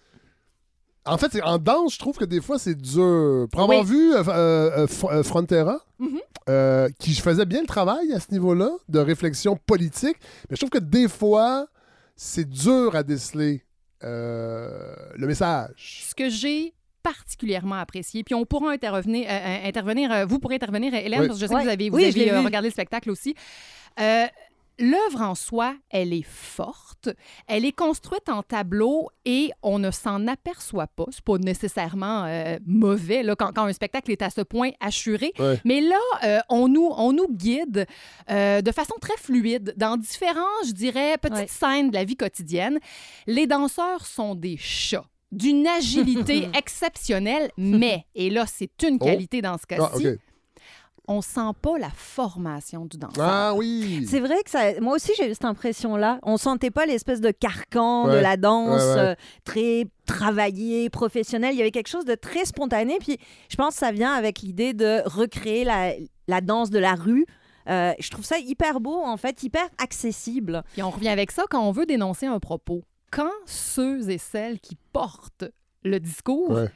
En 1.05 1.17
fait, 1.17 1.31
c'est- 1.33 1.41
en 1.43 1.57
danse, 1.57 1.93
je 1.95 1.99
trouve 1.99 2.17
que 2.17 2.25
des 2.25 2.41
fois, 2.41 2.57
c'est 2.59 2.75
dur. 2.75 3.47
Pour 3.51 3.61
avoir 3.61 3.79
Oui. 3.81 3.85
vu 3.85 4.13
euh, 4.13 4.23
euh, 4.27 4.87
euh, 5.11 5.23
Frontera, 5.23 5.79
Mhm. 5.99 6.19
euh, 6.49 6.89
qui 6.99 7.13
faisait 7.15 7.45
bien 7.45 7.61
le 7.61 7.67
travail 7.67 8.11
à 8.13 8.19
ce 8.19 8.31
niveau-là, 8.31 8.69
de 8.89 8.99
réflexion 8.99 9.57
politique, 9.57 10.17
mais 10.49 10.55
je 10.55 10.57
trouve 10.61 10.69
que 10.69 10.77
des 10.77 11.07
fois, 11.07 11.67
c'est 12.15 12.47
dur 12.47 12.95
à 12.95 13.03
déceler 13.03 13.63
euh, 14.03 14.93
le 15.15 15.27
message. 15.27 16.03
Ce 16.09 16.13
que 16.15 16.29
j'ai 16.29 16.73
particulièrement 17.03 17.75
apprécié, 17.75 18.23
puis 18.23 18.35
on 18.35 18.45
pourra 18.45 18.71
intervenir, 18.71 19.27
euh, 19.29 19.31
euh, 19.33 19.67
intervenir 19.67 20.11
euh, 20.11 20.25
vous 20.25 20.39
pourrez 20.39 20.55
intervenir, 20.55 20.93
Hélène, 20.93 21.21
Oui. 21.21 21.27
parce 21.27 21.39
que 21.39 21.45
je 21.45 21.49
sais 21.49 21.57
que 21.57 21.63
vous 21.63 21.69
avez, 21.69 21.89
vous 21.89 21.95
Oui, 21.97 22.11
je 22.11 22.19
avez 22.19 22.31
euh, 22.31 22.41
regardé 22.41 22.67
le 22.67 22.71
spectacle 22.73 23.09
aussi. 23.11 23.33
Euh, 23.99 24.25
L'œuvre 24.79 25.21
en 25.21 25.35
soi, 25.35 25.75
elle 25.91 26.13
est 26.13 26.25
forte, 26.27 27.09
elle 27.47 27.63
est 27.63 27.71
construite 27.71 28.27
en 28.27 28.41
tableau 28.41 29.09
et 29.23 29.51
on 29.61 29.77
ne 29.77 29.91
s'en 29.91 30.25
aperçoit 30.27 30.87
pas. 30.87 31.05
C'est 31.11 31.23
pas 31.23 31.37
nécessairement 31.37 32.25
euh, 32.25 32.57
mauvais 32.65 33.21
là, 33.21 33.35
quand, 33.35 33.53
quand 33.53 33.65
un 33.65 33.73
spectacle 33.73 34.11
est 34.11 34.21
à 34.23 34.29
ce 34.31 34.41
point 34.41 34.71
assuré. 34.79 35.31
Ouais. 35.37 35.59
Mais 35.63 35.79
là, 35.79 35.99
euh, 36.23 36.39
on, 36.49 36.67
nous, 36.67 36.89
on 36.97 37.13
nous 37.13 37.27
guide 37.29 37.85
euh, 38.31 38.61
de 38.61 38.71
façon 38.71 38.95
très 38.99 39.15
fluide 39.17 39.73
dans 39.77 39.95
différents, 39.97 40.41
je 40.65 40.71
dirais, 40.71 41.17
petites 41.19 41.37
Ouais. 41.37 41.47
scènes 41.47 41.89
de 41.89 41.93
la 41.95 42.03
vie 42.03 42.15
quotidienne. 42.17 42.79
Les 43.27 43.45
danseurs 43.47 44.05
sont 44.05 44.33
des 44.35 44.57
chats 44.57 45.05
d'une 45.31 45.65
agilité 45.67 46.47
exceptionnelle, 46.57 47.51
mais, 47.57 48.05
et 48.15 48.29
là, 48.29 48.45
c'est 48.47 48.71
une 48.83 48.97
Oh. 49.01 49.05
qualité 49.05 49.41
dans 49.41 49.57
ce 49.57 49.65
cas-ci, 49.65 50.07
Ah. 50.07 50.32
On 51.07 51.21
sent 51.21 51.51
pas 51.61 51.77
la 51.77 51.89
formation 51.89 52.85
du 52.85 52.97
danseur. 52.97 53.25
Ah 53.27 53.53
oui! 53.55 54.05
C'est 54.09 54.19
vrai 54.21 54.41
que 54.43 54.49
ça. 54.49 54.79
Moi 54.79 54.95
aussi, 54.95 55.11
j'ai 55.17 55.29
eu 55.29 55.33
cette 55.33 55.45
impression-là. 55.45 56.19
On 56.23 56.37
sentait 56.37 56.71
pas 56.71 56.85
l'espèce 56.85 57.19
de 57.21 57.31
carcan 57.31 58.07
de 58.07 58.17
la 58.17 58.37
danse 58.37 58.81
Ouais, 58.81 58.93
ouais. 58.93 58.99
euh, 58.99 59.15
très 59.43 59.85
travaillé, 60.05 60.89
professionnel. 60.89 61.53
Il 61.53 61.57
y 61.57 61.61
avait 61.61 61.71
quelque 61.71 61.89
chose 61.89 62.05
de 62.05 62.15
très 62.15 62.45
spontané. 62.45 62.97
Puis 62.99 63.17
je 63.49 63.55
pense 63.57 63.73
que 63.73 63.79
ça 63.79 63.91
vient 63.91 64.13
avec 64.13 64.39
l'idée 64.39 64.73
de 64.73 65.01
recréer 65.05 65.63
la, 65.65 65.93
la 66.27 66.39
danse 66.41 66.69
de 66.69 66.79
la 66.79 66.95
rue. 66.95 67.25
Euh, 67.69 67.93
je 67.99 68.09
trouve 68.09 68.25
ça 68.25 68.37
hyper 68.39 68.79
beau, 68.79 69.01
en 69.03 69.17
fait, 69.17 69.43
hyper 69.43 69.67
accessible. 69.77 70.63
Puis 70.73 70.83
on 70.83 70.89
revient 70.89 71.09
avec 71.09 71.31
ça 71.31 71.43
quand 71.49 71.61
on 71.67 71.71
veut 71.71 71.85
dénoncer 71.85 72.25
un 72.25 72.39
propos. 72.39 72.83
Quand 73.11 73.31
ceux 73.45 74.09
et 74.09 74.17
celles 74.17 74.59
qui 74.59 74.77
portent 74.93 75.45
le 75.83 75.99
discours 75.99 76.51
Ouais. 76.51 76.69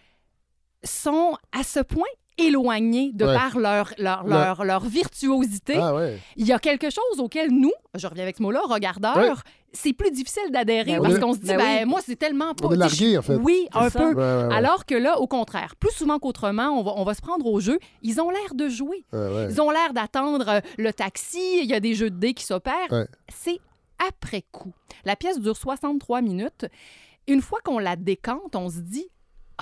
sont 0.83 1.35
à 1.57 1.63
ce 1.63 1.79
point 1.79 2.03
éloignés 2.37 3.11
de 3.13 3.25
Ouais. 3.25 3.33
par 3.35 3.57
leur, 3.59 3.91
leur, 3.97 4.23
Ouais. 4.25 4.29
leur, 4.31 4.63
leur 4.65 4.85
virtuosité, 4.85 5.75
Ah 5.77 5.93
ouais. 5.95 6.19
il 6.35 6.45
y 6.45 6.53
a 6.53 6.59
quelque 6.59 6.89
chose 6.89 7.19
auquel 7.19 7.51
nous, 7.51 7.71
je 7.95 8.07
reviens 8.07 8.23
avec 8.23 8.37
ce 8.37 8.43
mot-là, 8.43 8.61
regardeurs, 8.69 9.41
c'est 9.73 9.93
plus 9.93 10.11
difficile 10.11 10.49
d'adhérer 10.51 10.93
Ben 10.93 11.01
parce 11.01 11.15
oui. 11.15 11.19
qu'on 11.19 11.33
se 11.33 11.39
dit, 11.39 11.47
Ben 11.47 11.57
ben, 11.57 11.79
oui. 11.83 11.85
moi, 11.89 11.99
c'est 12.03 12.15
tellement 12.15 12.53
pas... 12.53 12.67
On 12.67 12.71
est 12.73 12.77
largué, 12.77 13.17
en 13.17 13.21
fait. 13.21 13.35
Oui, 13.35 13.67
un 13.73 13.89
ça. 13.89 13.99
peu. 13.99 14.09
Ouais, 14.09 14.15
ouais, 14.15 14.47
ouais. 14.47 14.55
Alors 14.55 14.85
que 14.85 14.95
là, 14.95 15.19
au 15.19 15.27
contraire, 15.27 15.75
plus 15.75 15.91
souvent 15.91 16.19
qu'autrement, 16.19 16.69
on 16.69 16.83
va, 16.83 16.93
on 16.95 17.03
va 17.03 17.13
se 17.13 17.21
prendre 17.21 17.45
au 17.45 17.59
jeu. 17.59 17.79
Ils 18.01 18.19
ont 18.21 18.29
l'air 18.29 18.53
de 18.55 18.69
jouer. 18.69 19.05
Ouais, 19.13 19.19
ouais. 19.19 19.47
Ils 19.49 19.61
ont 19.61 19.69
l'air 19.69 19.93
d'attendre 19.93 20.45
euh, 20.47 20.59
le 20.77 20.93
taxi. 20.93 21.59
Il 21.61 21.69
y 21.69 21.73
a 21.73 21.79
des 21.79 21.93
jeux 21.95 22.09
de 22.09 22.17
dés 22.17 22.33
qui 22.33 22.43
s'opèrent. 22.45 22.73
Ouais. 22.91 23.07
C'est 23.29 23.59
après 24.07 24.43
coup. 24.51 24.73
La 25.05 25.15
pièce 25.15 25.39
dure 25.39 25.57
63 25.57 26.21
minutes. 26.21 26.65
Une 27.27 27.41
fois 27.41 27.59
qu'on 27.63 27.77
la 27.79 27.95
décante, 27.97 28.55
on 28.55 28.69
se 28.69 28.79
dit 28.79 29.07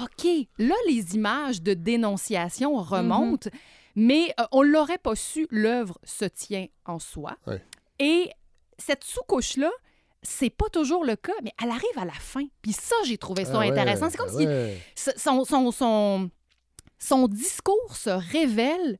OK, 0.02 0.28
là, 0.58 0.76
les 0.88 1.16
images 1.16 1.62
de 1.62 1.74
dénonciation 1.74 2.76
remontent, 2.76 3.50
mais 3.96 4.34
euh, 4.40 4.44
on 4.52 4.62
l'aurait 4.62 4.98
pas 4.98 5.16
su, 5.16 5.48
l'œuvre 5.50 5.98
se 6.04 6.26
tient 6.26 6.68
en 6.86 7.00
soi. 7.00 7.38
Ouais. 7.48 7.62
Et 8.00 8.30
cette 8.78 9.04
sous-couche-là, 9.04 9.72
c'est 10.22 10.50
pas 10.50 10.70
toujours 10.70 11.06
le 11.06 11.16
cas, 11.16 11.34
mais 11.44 11.54
elle 11.62 11.70
arrive 11.70 11.98
à 11.98 12.06
la 12.06 12.14
fin. 12.14 12.46
Puis 12.62 12.74
ça, 12.74 12.96
j'ai 13.06 13.18
trouvé 13.18 13.46
ça 13.46 13.54
Ah 13.56 13.60
ouais, 13.60 13.72
intéressant. 13.72 14.10
C'est 14.10 14.18
comme 14.18 14.30
ah 14.30 14.74
si 14.96 15.12
son, 15.18 15.46
son, 15.46 15.72
son, 15.72 16.30
son 17.00 17.28
discours 17.28 17.96
se 17.96 18.10
révèle 18.10 18.98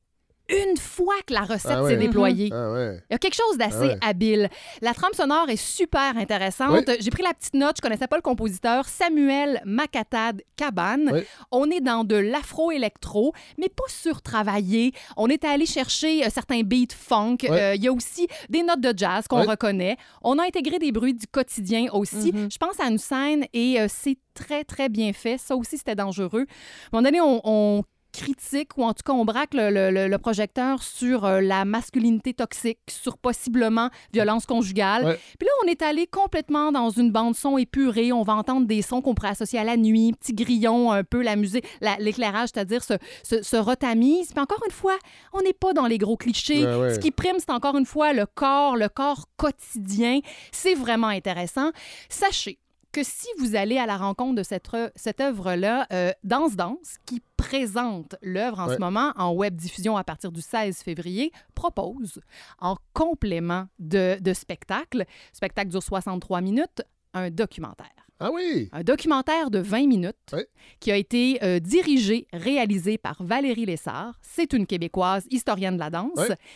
une 0.50 0.78
fois 0.78 1.16
que 1.26 1.34
la 1.34 1.42
recette 1.42 1.72
Ah 1.74 1.84
ouais. 1.84 1.92
s'est 1.92 1.98
déployée. 1.98 2.50
Ah 2.54 2.72
ouais. 2.72 3.02
Il 3.10 3.14
y 3.14 3.16
a 3.16 3.18
quelque 3.18 3.36
chose 3.36 3.58
d'assez 3.58 3.76
Ah 3.82 3.86
ouais. 3.88 3.98
habile. 4.02 4.50
La 4.82 4.94
trame 4.94 5.14
sonore 5.14 5.50
est 5.50 5.56
super 5.56 6.16
intéressante. 6.18 6.84
Oui. 6.88 6.96
J'ai 7.00 7.10
pris 7.10 7.24
la 7.24 7.34
petite 7.34 7.54
note, 7.56 7.76
je 7.78 7.82
connaissais 7.82 8.08
pas 8.08 8.16
le 8.18 8.22
compositeur, 8.22 8.86
Samuel 8.88 9.62
Makatad 9.66 10.42
Kaban. 10.56 11.08
Oui. 11.12 11.22
On 11.52 11.70
est 11.72 11.82
dans 11.82 12.04
de 12.04 12.16
l'afro-électro, 12.16 13.34
mais 13.58 13.70
pas 13.70 13.84
surtravaillé. 13.88 14.94
On 15.18 15.28
est 15.28 15.44
allé 15.46 15.66
chercher 15.66 16.26
euh, 16.26 16.30
certains 16.34 16.62
beats 16.62 16.94
funk. 16.96 17.38
Oui. 17.44 17.50
Euh, 17.52 17.76
Il 17.76 17.84
y 17.84 17.88
a 17.88 17.92
aussi 17.94 18.28
des 18.50 18.64
notes 18.64 18.82
de 18.82 18.94
jazz 18.96 19.28
qu'on 19.28 19.44
reconnaît. 19.44 19.98
On 20.24 20.38
a 20.40 20.44
intégré 20.46 20.80
des 20.80 20.92
bruits 20.92 21.14
du 21.14 21.28
quotidien 21.28 21.88
aussi. 21.94 22.32
Mhm. 22.34 22.50
Je 22.52 22.58
pense 22.58 22.80
à 22.80 22.86
une 22.86 22.98
scène 22.98 23.46
et 23.54 23.80
euh, 23.80 23.88
c'est 23.90 24.18
très, 24.34 24.64
très 24.64 24.90
bien 24.90 25.14
fait. 25.14 25.38
Ça 25.38 25.56
aussi, 25.56 25.78
c'était 25.78 25.96
dangereux. 25.96 26.46
À 26.92 26.98
un 26.98 27.02
moment 27.02 27.04
donné, 27.04 27.22
on, 27.22 27.42
on 27.44 27.84
critique 28.16 28.78
ou 28.78 28.84
en 28.84 28.94
tout 28.94 29.04
cas 29.06 29.14
on 29.14 29.26
braque 29.26 29.54
le, 29.54 29.70
le- 29.92 30.18
projecteur 30.18 30.82
sur 30.82 31.26
euh, 31.26 31.42
la 31.42 31.66
masculinité 31.66 32.34
toxique, 32.34 32.80
sur 32.90 33.18
possiblement 33.18 33.90
violence 34.14 34.46
conjugale. 34.46 35.06
Ouais. 35.06 35.20
Puis 35.38 35.46
là, 35.46 35.52
on 35.64 35.68
est 35.68 35.82
allé 35.82 36.08
complètement 36.08 36.72
dans 36.72 36.90
une 36.90 37.12
bande 37.12 37.36
son 37.36 37.58
épurée. 37.58 38.12
On 38.12 38.24
va 38.24 38.34
entendre 38.34 38.66
des 38.66 38.82
sons 38.82 39.02
qu'on 39.02 39.14
pourrait 39.14 39.30
associer 39.30 39.60
à 39.60 39.64
la 39.64 39.78
nuit, 39.78 40.14
petit 40.14 40.34
grillon, 40.34 40.92
un 40.92 41.04
peu 41.04 41.22
la 41.22 41.36
musique, 41.36 41.66
la- 41.82 41.98
l'éclairage, 41.98 42.50
c'est-à-dire 42.54 42.84
se, 42.84 42.94
se, 43.24 43.44
se 43.44 43.58
retamise. 43.58 44.32
Puis 44.32 44.42
encore 44.42 44.62
une 44.66 44.72
fois, 44.72 44.98
on 45.34 45.42
n'est 45.42 45.54
pas 45.54 45.74
dans 45.74 45.86
les 45.86 45.98
gros 45.98 46.18
clichés. 46.18 46.66
Ouais, 46.66 46.76
ouais. 46.76 46.94
Ce 46.96 47.00
qui 47.00 47.12
prime, 47.12 47.36
c'est 47.40 47.52
encore 47.52 47.78
une 47.78 47.86
fois 47.86 48.14
le 48.14 48.26
corps, 48.26 48.78
le 48.78 48.90
corps 48.90 49.26
quotidien. 49.38 50.20
C'est 50.52 50.76
vraiment 50.76 51.08
intéressant. 51.08 51.72
Sachez 52.10 52.58
que 52.96 53.04
si 53.04 53.28
vous 53.40 53.56
allez 53.56 53.78
à 53.78 53.86
la 53.86 53.98
rencontre 53.98 54.36
de 54.36 54.44
cette, 54.44 54.70
re- 54.70 54.92
cette 54.96 55.20
œuvre-là, 55.20 55.86
euh, 55.92 56.12
Danse 56.24 56.56
Danse, 56.56 56.96
qui 57.06 57.22
présente 57.36 58.16
l'œuvre 58.22 58.60
en 58.62 58.68
Ouais. 58.70 58.76
ce 58.76 58.80
moment 58.80 59.12
en 59.18 59.34
web 59.34 59.56
diffusion 59.56 59.98
à 59.98 60.04
partir 60.06 60.32
du 60.32 60.40
16 60.42 60.78
février, 60.78 61.32
propose 61.56 62.22
en 62.60 62.78
complément 62.94 63.68
de, 63.80 64.18
de 64.22 64.34
spectacle, 64.34 65.00
le 65.00 65.06
spectacle 65.34 65.70
dure 65.70 65.84
63 65.84 66.40
minutes, 66.42 66.84
un 67.14 67.30
documentaire. 67.30 67.88
Ah 68.22 68.32
oui! 68.32 68.70
Un 68.72 68.84
documentaire 68.84 69.52
de 69.52 69.60
20 69.60 69.88
minutes 69.88 70.16
Oui. 70.32 70.44
qui 70.80 70.90
a 70.90 70.96
été 70.96 71.38
euh, 71.44 71.60
dirigé, 71.60 72.28
réalisé 72.32 72.98
par 72.98 73.22
Valérie 73.22 73.66
Lessard. 73.66 74.18
C'est 74.22 74.54
une 74.54 74.66
Québécoise, 74.66 75.26
historienne 75.30 75.74
de 75.76 75.82
la 75.82 75.90
danse, 75.90 76.12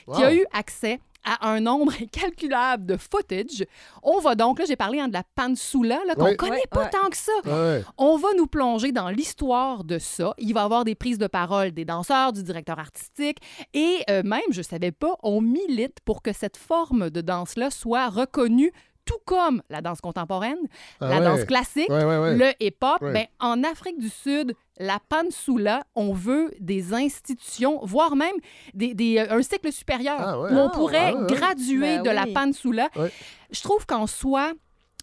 Oui. 0.07 0.15
qui 0.15 0.23
a 0.23 0.33
eu 0.33 0.45
accès 0.53 1.01
à 1.23 1.49
un 1.49 1.59
nombre 1.59 1.91
incalculable 2.01 2.85
de 2.85 2.97
footage. 2.97 3.65
On 4.03 4.19
va 4.19 4.35
donc, 4.35 4.59
là 4.59 4.65
j'ai 4.67 4.75
parlé 4.75 4.99
hein, 4.99 5.07
de 5.07 5.13
la 5.13 5.23
pansula, 5.35 5.99
là, 6.07 6.15
qu'on 6.15 6.25
Oui. 6.29 6.37
connaît 6.37 6.63
pas 6.69 6.85
tant 6.87 7.09
que 7.09 7.17
ça. 7.17 7.31
On 7.97 8.17
va 8.17 8.29
nous 8.37 8.47
plonger 8.47 8.91
dans 8.91 9.09
l'histoire 9.09 9.83
de 9.83 9.99
ça. 9.99 10.33
Il 10.37 10.53
va 10.53 10.61
y 10.61 10.63
avoir 10.63 10.85
des 10.85 10.95
prises 10.95 11.17
de 11.17 11.27
parole 11.27 11.71
des 11.71 11.85
danseurs, 11.85 12.33
du 12.33 12.43
directeur 12.43 12.79
artistique 12.79 13.37
et 13.73 13.99
euh, 14.09 14.23
même, 14.23 14.41
je 14.51 14.61
savais 14.61 14.91
pas, 14.91 15.15
on 15.23 15.41
milite 15.41 15.97
pour 16.05 16.21
que 16.21 16.33
cette 16.33 16.57
forme 16.57 17.09
de 17.09 17.21
danse-là 17.21 17.69
soit 17.71 18.09
reconnue 18.09 18.71
tout 19.09 19.17
comme 19.25 19.63
la 19.71 19.81
danse 19.81 20.01
contemporaine, 20.01 20.57
Ah 21.01 21.09
la 21.09 21.17
ouais. 21.19 21.25
danse 21.25 21.43
classique, 21.45 21.89
Ouais, 21.89 22.03
ouais, 22.03 22.17
ouais. 22.19 22.35
le 22.37 22.51
hip-hop. 22.59 23.01
Ouais. 23.01 23.13
Ben, 23.13 23.25
en 23.39 23.63
Afrique 23.63 23.97
du 23.99 24.09
Sud, 24.09 24.53
la 24.77 24.99
pansula, 25.09 25.83
on 25.95 26.13
veut 26.13 26.51
des 26.59 26.93
institutions, 26.93 27.79
voire 27.83 28.15
même 28.15 28.35
des, 28.75 28.93
des, 28.93 29.17
euh, 29.17 29.37
un 29.37 29.41
cycle 29.41 29.71
supérieur 29.71 30.17
Ah 30.19 30.39
ouais. 30.39 30.51
où 30.51 30.55
on 30.55 30.67
Ah, 30.67 30.71
pourrait 30.73 31.13
graduer 31.27 31.97
Ben 31.97 32.03
de 32.03 32.09
la 32.11 32.23
oui. 32.25 32.33
Ouais. 32.95 33.11
Je 33.51 33.61
trouve 33.63 33.85
qu'en 33.87 34.05
soi, 34.05 34.51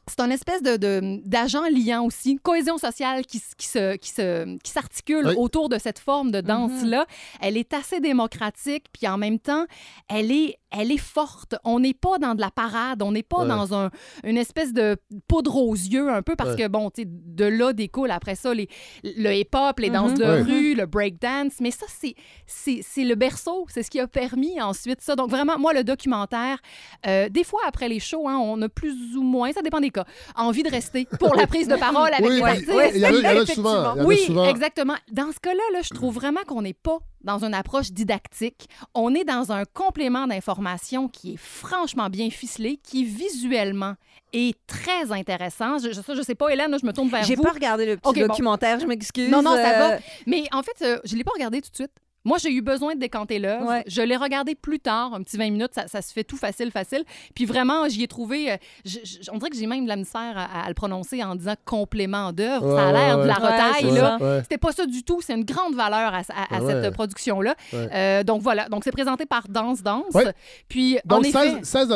c'est 0.09 0.21
un 0.21 0.31
espèce 0.31 0.63
de, 0.63 0.77
de- 0.77 1.21
d'agent 1.29 1.65
liant 1.71 2.05
aussi, 2.05 2.33
une 2.33 2.39
cohésion 2.41 2.79
sociale 2.79 3.27
qui, 3.27 3.39
se, 3.39 3.97
qui, 3.97 4.11
se, 4.11 4.57
qui 4.59 4.71
s'articule 4.71 5.27
Oui. 5.27 5.35
autour 5.37 5.69
de 5.69 5.79
cette 5.79 5.99
forme 5.99 6.31
de 6.31 6.41
danse-là. 6.41 7.07
Elle 7.41 7.57
est 7.57 7.75
assez 7.75 8.01
démocratique, 8.01 8.87
puis 8.93 9.09
en 9.09 9.19
même 9.19 9.39
temps, 9.39 9.67
elle 10.09 10.31
est, 10.31 10.57
elle 10.71 10.93
est 10.93 10.97
forte. 10.99 11.57
On 11.65 11.81
n'est 11.81 11.95
pas 11.95 12.19
dans 12.19 12.35
de 12.35 12.41
la 12.41 12.51
parade, 12.51 13.03
on 13.03 13.13
n'est 13.13 13.23
pas 13.23 13.43
Ouais. 13.43 13.49
dans 13.49 13.75
un, 13.75 13.91
une 14.25 14.37
espèce 14.39 14.73
de 14.73 14.97
poudre 15.29 15.57
aux 15.57 15.75
yeux 15.75 16.09
un 16.11 16.23
peu, 16.23 16.37
parce 16.37 16.51
Ouais. 16.51 16.63
que, 16.65 16.69
bon, 16.69 16.91
tu 16.91 17.03
sais, 17.03 17.09
de 17.09 17.45
là 17.45 17.73
découle 17.73 18.11
après 18.11 18.35
ça 18.37 18.55
les, 18.55 18.69
le 19.03 19.33
hip-hop, 19.33 19.79
les 19.81 19.91
danses 19.91 20.13
Mhm. 20.13 20.19
de 20.19 20.25
Ouais. 20.25 20.43
rue, 20.43 20.75
le 20.75 20.87
breakdance. 20.87 21.55
Mais 21.61 21.71
ça, 21.73 21.87
c'est, 21.89 22.15
c'est, 22.47 22.81
c'est 22.83 23.05
le 23.05 23.15
berceau, 23.17 23.67
c'est 23.69 23.83
ce 23.83 23.91
qui 23.91 23.99
a 24.01 24.07
permis 24.07 24.61
ensuite 24.61 25.01
ça. 25.01 25.17
Donc 25.17 25.31
vraiment, 25.31 25.59
moi, 25.59 25.73
le 25.73 25.83
documentaire, 25.85 26.59
euh, 27.07 27.29
des 27.29 27.45
fois 27.45 27.61
après 27.67 27.89
les 27.89 27.99
shows, 28.01 28.29
hein, 28.29 28.37
on 28.41 28.61
a 28.63 28.69
plus 28.69 29.17
ou 29.17 29.23
moins, 29.23 29.53
ça 29.53 29.63
dépend 29.63 29.81
des 29.81 29.91
cas, 30.01 30.05
envie 30.37 30.63
de 30.63 30.71
rester 30.71 31.07
pour 31.19 31.35
la 31.35 31.47
prise 31.47 31.69
de 31.69 31.77
parole 31.77 32.11
avec 32.13 32.29
Oui, 32.31 32.37
les 32.37 32.43
artistes. 32.43 32.69
il 32.95 33.01
y 33.01 33.07
en 33.07 33.09
a- 33.09 33.13
il 33.13 33.17
y 33.23 33.27
en 33.27 33.29
a 33.31 33.33
Effectivement. 33.35 33.71
souvent. 33.71 33.95
il 33.95 33.99
y 33.99 34.01
en 34.01 34.05
a 34.05 34.07
Oui, 34.07 34.19
souvent. 34.27 34.45
exactement. 34.49 34.95
Dans 35.13 35.33
ce 35.33 35.41
cas-là, 35.41 35.63
là, 35.73 35.81
je 35.83 35.95
trouve 35.95 36.15
vraiment 36.15 36.41
qu'on 36.47 36.63
n'est 36.63 36.73
pas 36.75 36.99
dans 37.23 37.45
une 37.45 37.55
approche 37.55 37.91
didactique. 37.91 38.69
On 38.95 39.15
est 39.15 39.25
dans 39.25 39.51
un 39.53 39.65
complément 39.65 40.27
d'information 40.29 41.09
qui 41.09 41.35
est 41.35 41.37
franchement 41.39 42.09
bien 42.09 42.31
ficelé, 42.31 42.79
qui 42.83 43.05
visuellement 43.05 43.95
est 44.33 44.57
très 44.67 45.11
intéressant. 45.13 45.79
Je, 45.79 45.91
ça, 45.93 46.15
je 46.15 46.23
sais 46.23 46.35
pas, 46.35 46.49
Hélène, 46.51 46.77
je 46.81 46.87
me 46.87 46.93
tourne 46.93 47.09
vers 47.09 47.25
J'ai 47.25 47.35
vous. 47.37 47.43
pas 47.43 47.53
regardé 47.53 47.87
le 47.87 47.97
petit 47.97 48.21
bon. 48.21 48.27
documentaire, 48.29 48.79
je 48.81 48.87
m'excuse. 48.87 49.29
Non, 49.31 49.43
non, 49.43 49.55
ça 49.57 49.63
va. 49.79 49.93
Euh, 49.95 49.99
Mais 50.27 50.45
en 50.53 50.63
fait, 50.63 50.83
euh, 50.83 50.99
je 51.05 51.17
l'ai 51.17 51.25
pas 51.25 51.33
regardé 51.35 51.61
tout 51.61 51.71
de 51.71 51.75
suite. 51.77 51.91
Moi, 52.27 52.37
j'ai 52.39 52.51
eu 52.53 52.61
besoin 52.61 52.95
de 52.95 53.01
décanter 53.01 53.39
l'œuvre. 53.39 53.67
Ouais. 53.69 53.85
Je 53.87 54.03
l'ai 54.03 54.17
regardé 54.17 54.55
plus 54.55 54.81
tard, 54.81 55.15
un 55.15 55.23
petit 55.23 55.37
20 55.39 55.51
minutes. 55.51 55.71
Ça, 55.75 55.87
ça 55.89 56.03
se 56.03 56.13
fait 56.13 56.25
tout 56.25 56.37
facile, 56.37 56.71
facile. 56.71 57.05
Puis 57.35 57.47
vraiment, 57.47 57.89
j'y 57.89 58.03
ai 58.03 58.09
trouvé. 58.09 58.53
euh, 58.53 58.57
je- 58.85 58.99
je- 59.05 59.31
on 59.33 59.39
dirait 59.39 59.51
que 59.51 59.57
j'ai 59.57 59.67
même 59.67 59.85
de 59.85 59.89
la 59.89 59.97
misère 59.97 60.35
à, 60.37 60.65
à 60.65 60.69
le 60.69 60.75
prononcer 60.75 61.23
en 61.25 61.35
disant 61.37 61.55
complément 61.65 62.33
d'œuvre. 62.33 62.77
ça 62.77 62.89
a 62.89 62.93
l'air 62.93 63.17
ouais, 63.19 63.23
de 63.23 63.29
la 63.29 63.41
ouais. 63.41 63.47
retaille, 63.47 63.87
Ouais, 63.93 63.99
là. 64.01 64.43
C'était 64.43 64.59
pas 64.59 64.73
ça 64.73 64.85
du 64.87 65.03
tout. 65.03 65.21
C'est 65.23 65.35
une 65.35 65.45
grande 65.45 65.75
valeur 65.75 66.13
à, 66.13 66.19
à- 66.35 66.57
à 66.57 66.61
ouais. 66.61 66.83
cette 66.83 66.93
production-là. 66.95 67.55
Ouais. 67.73 67.89
Euh, 67.95 68.23
donc 68.25 68.43
voilà. 68.43 68.69
Donc 68.69 68.83
c'est 68.85 68.93
présenté 68.93 69.25
par 69.25 69.49
Danse 69.49 69.83
Danse. 69.83 70.13
Ouais. 70.15 70.25
Puis 70.69 70.99
Donc, 71.05 71.21
en 71.21 71.23
effet, 71.23 71.51
16, 71.63 71.63
16 71.63 71.91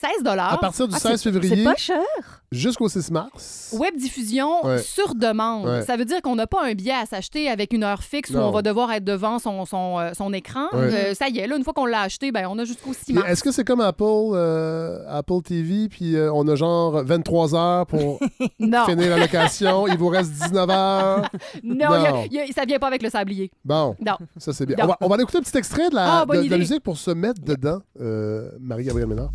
16 0.00 0.26
à 0.26 0.56
partir 0.58 0.88
du 0.88 0.94
ah, 0.96 0.98
16 0.98 1.20
c'est- 1.20 1.30
février 1.30 1.56
C'est 1.56 1.64
pas 1.64 1.76
cher. 1.76 2.42
jusqu'au 2.52 2.88
6 2.88 3.10
mars. 3.10 3.74
Web 3.78 3.96
diffusion 3.96 4.64
Ouais. 4.64 4.78
sur 4.78 5.14
demande. 5.14 5.66
Ouais. 5.66 5.82
Ça 5.82 5.96
veut 5.96 6.04
dire 6.04 6.22
qu'on 6.22 6.36
n'a 6.36 6.46
pas 6.46 6.64
un 6.64 6.72
billet 6.74 6.94
à 6.94 7.04
s'acheter 7.06 7.48
avec 7.50 7.72
une 7.72 7.84
heure 7.84 8.02
fixe 8.02 8.30
où 8.30 8.34
Non. 8.34 8.48
on 8.48 8.50
va 8.50 8.62
devoir 8.62 8.90
être 8.92 9.04
devant 9.04 9.38
son, 9.38 9.64
son, 9.66 9.98
euh, 9.98 10.12
son 10.16 10.32
écran. 10.32 10.66
Ouais. 10.72 11.10
Euh, 11.10 11.14
ça 11.14 11.28
y 11.28 11.38
est, 11.38 11.46
là, 11.46 11.56
une 11.56 11.64
fois 11.64 11.72
qu'on 11.74 11.84
l'a 11.86 12.00
acheté, 12.02 12.32
ben, 12.32 12.46
on 12.50 12.58
a 12.58 12.64
jusqu'au 12.64 12.92
6 12.94 13.04
Puis 13.06 13.14
mars. 13.14 13.28
Est-ce 13.28 13.42
que 13.42 13.52
c'est 13.52 13.64
comme 13.64 13.80
Apple, 13.80 14.02
euh, 14.04 15.04
Apple 15.08 15.42
TV, 15.44 15.88
puis 15.88 16.16
euh, 16.16 16.32
on 16.32 16.48
a 16.48 16.54
genre 16.54 17.02
23 17.04 17.54
heures 17.54 17.86
pour 17.86 18.18
Non, 18.58 18.84
finir 18.86 19.10
la 19.10 19.18
location, 19.18 19.86
il 19.86 19.98
vous 19.98 20.08
reste 20.08 20.32
19 20.32 20.70
heures? 20.70 21.28
non, 21.62 21.76
y 21.78 21.82
a- 21.84 22.10
Non. 22.12 22.24
y 22.30 22.38
a- 22.40 22.46
ça 22.54 22.64
vient 22.64 22.78
pas 22.78 22.86
avec 22.88 23.02
le 23.02 23.10
sablier. 23.10 23.50
Bon, 23.64 23.94
Non. 24.04 24.16
ça 24.38 24.52
c'est 24.52 24.64
bien. 24.66 24.76
On 24.82 24.86
va, 24.86 24.96
on 25.02 25.08
va 25.08 25.14
aller 25.14 25.22
écouter 25.24 25.38
un 25.38 25.42
petit 25.42 25.58
extrait 25.58 25.90
de 25.90 25.94
la, 25.94 26.20
Ah, 26.20 26.24
bonne 26.24 26.38
de- 26.38 26.42
de 26.44 26.48
la 26.48 26.56
idée. 26.56 26.58
musique 26.64 26.82
pour 26.82 26.96
se 26.96 27.10
mettre 27.10 27.42
dedans, 27.42 27.80
euh, 28.00 28.50
Marie-Gabrielle 28.60 29.08
Ménard. 29.08 29.30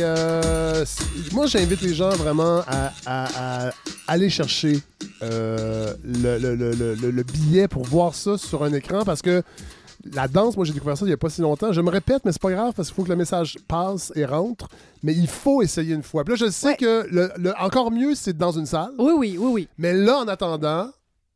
C'est. 0.00 0.04
euh, 0.04 0.84
moi, 1.32 1.46
j'invite 1.46 1.80
les 1.82 1.94
gens 1.94 2.10
vraiment 2.10 2.60
à, 2.66 2.92
à- 3.06 3.68
à 3.68 3.70
aller 4.08 4.30
chercher 4.30 4.80
euh, 5.22 5.94
le, 6.04 6.38
le- 6.38 6.54
le- 6.56 6.72
le- 6.72 6.94
le- 6.94 7.10
le 7.10 7.22
billet 7.22 7.68
pour 7.68 7.84
voir 7.84 8.14
ça 8.14 8.36
sur 8.38 8.62
un 8.64 8.72
écran 8.72 9.04
parce 9.04 9.22
que 9.22 9.42
la 10.14 10.28
danse, 10.28 10.56
moi, 10.56 10.64
j'ai 10.64 10.72
découvert 10.72 10.96
ça 10.96 11.04
il 11.04 11.08
n'y 11.08 11.14
a 11.14 11.18
pas 11.18 11.28
si 11.28 11.42
longtemps. 11.42 11.72
Je 11.72 11.80
me 11.82 11.90
répète, 11.90 12.22
mais 12.24 12.32
c'est 12.32 12.40
pas 12.40 12.50
grave 12.50 12.72
parce 12.74 12.88
qu'il 12.88 12.94
faut 12.96 13.04
que 13.04 13.10
le 13.10 13.16
message 13.16 13.58
passe 13.68 14.12
et 14.16 14.24
rentre. 14.24 14.68
Mais 15.02 15.14
il 15.14 15.28
faut 15.28 15.60
essayer 15.62 15.94
une 15.94 16.02
fois. 16.02 16.24
Puis 16.24 16.34
là, 16.34 16.46
je 16.46 16.50
sais 16.50 16.68
Ouais. 16.68 16.76
que 16.76 17.06
le, 17.10 17.30
le- 17.36 17.52
encore 17.60 17.90
mieux, 17.90 18.14
c'est 18.14 18.36
dans 18.36 18.52
une 18.52 18.66
salle. 18.66 18.90
Oui, 18.98 19.12
oui, 19.16 19.36
oui, 19.38 19.50
oui. 19.52 19.68
Mais 19.78 19.92
là, 19.92 20.18
en 20.18 20.28
attendant. 20.28 20.90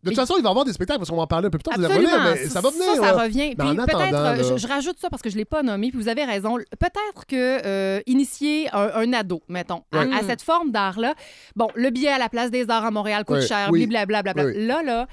De 0.05 0.11
toute 0.11 0.17
façon, 0.21 0.35
il 0.39 0.43
va 0.43 0.49
y 0.49 0.51
avoir 0.51 0.65
des 0.65 0.73
spectacles 0.73 0.99
parce 0.99 1.11
qu'on 1.11 1.17
va 1.17 1.23
en 1.23 1.27
parler 1.27 1.47
un 1.47 1.51
peu 1.51 1.59
plus 1.59 1.65
tard. 1.65 1.75
Vous 1.79 1.85
allez 1.85 1.95
Absolument. 1.95 2.25
revenir, 2.25 2.43
mais 2.45 2.49
ça 2.51 2.61
va 2.61 2.71
venir. 2.71 2.85
Ça, 2.95 3.01
ça 3.01 3.13
revient. 3.23 3.55
Mais 3.59 3.65
en 3.65 3.69
Puis 3.75 3.77
peut-être, 3.87 4.15
euh, 4.15 4.37
là- 4.37 4.43
je, 4.43 4.57
je 4.59 4.67
rajoute 4.69 4.99
ça 5.01 5.09
parce 5.11 5.23
que 5.23 5.31
je 5.31 5.35
ne 5.35 5.39
l'ai 5.39 5.45
pas 5.45 5.63
nommé, 5.63 5.91
puis 5.91 5.99
vous 6.01 6.09
avez 6.09 6.25
raison. 6.25 6.57
Peut-être 6.79 7.27
que 7.27 7.67
euh, 7.67 8.01
initier 8.07 8.69
un, 8.75 8.91
un 8.95 9.13
ado, 9.15 9.43
mettons, 9.49 9.83
à, 9.93 10.01
à 10.01 10.23
cette 10.27 10.43
forme 10.43 10.71
d'art-là, 10.71 11.15
bon, 11.57 11.69
le 11.75 11.91
billet 11.91 12.11
à 12.11 12.19
la 12.19 12.29
place 12.29 12.51
des 12.51 12.69
arts 12.71 12.85
à 12.85 12.91
Montréal 12.91 13.25
coûte 13.25 13.41
cher, 13.43 13.69
oui. 13.73 13.87
blablabla. 13.87 14.45
Oui. 14.45 14.67
Là, 14.67 14.83
là, 14.83 15.07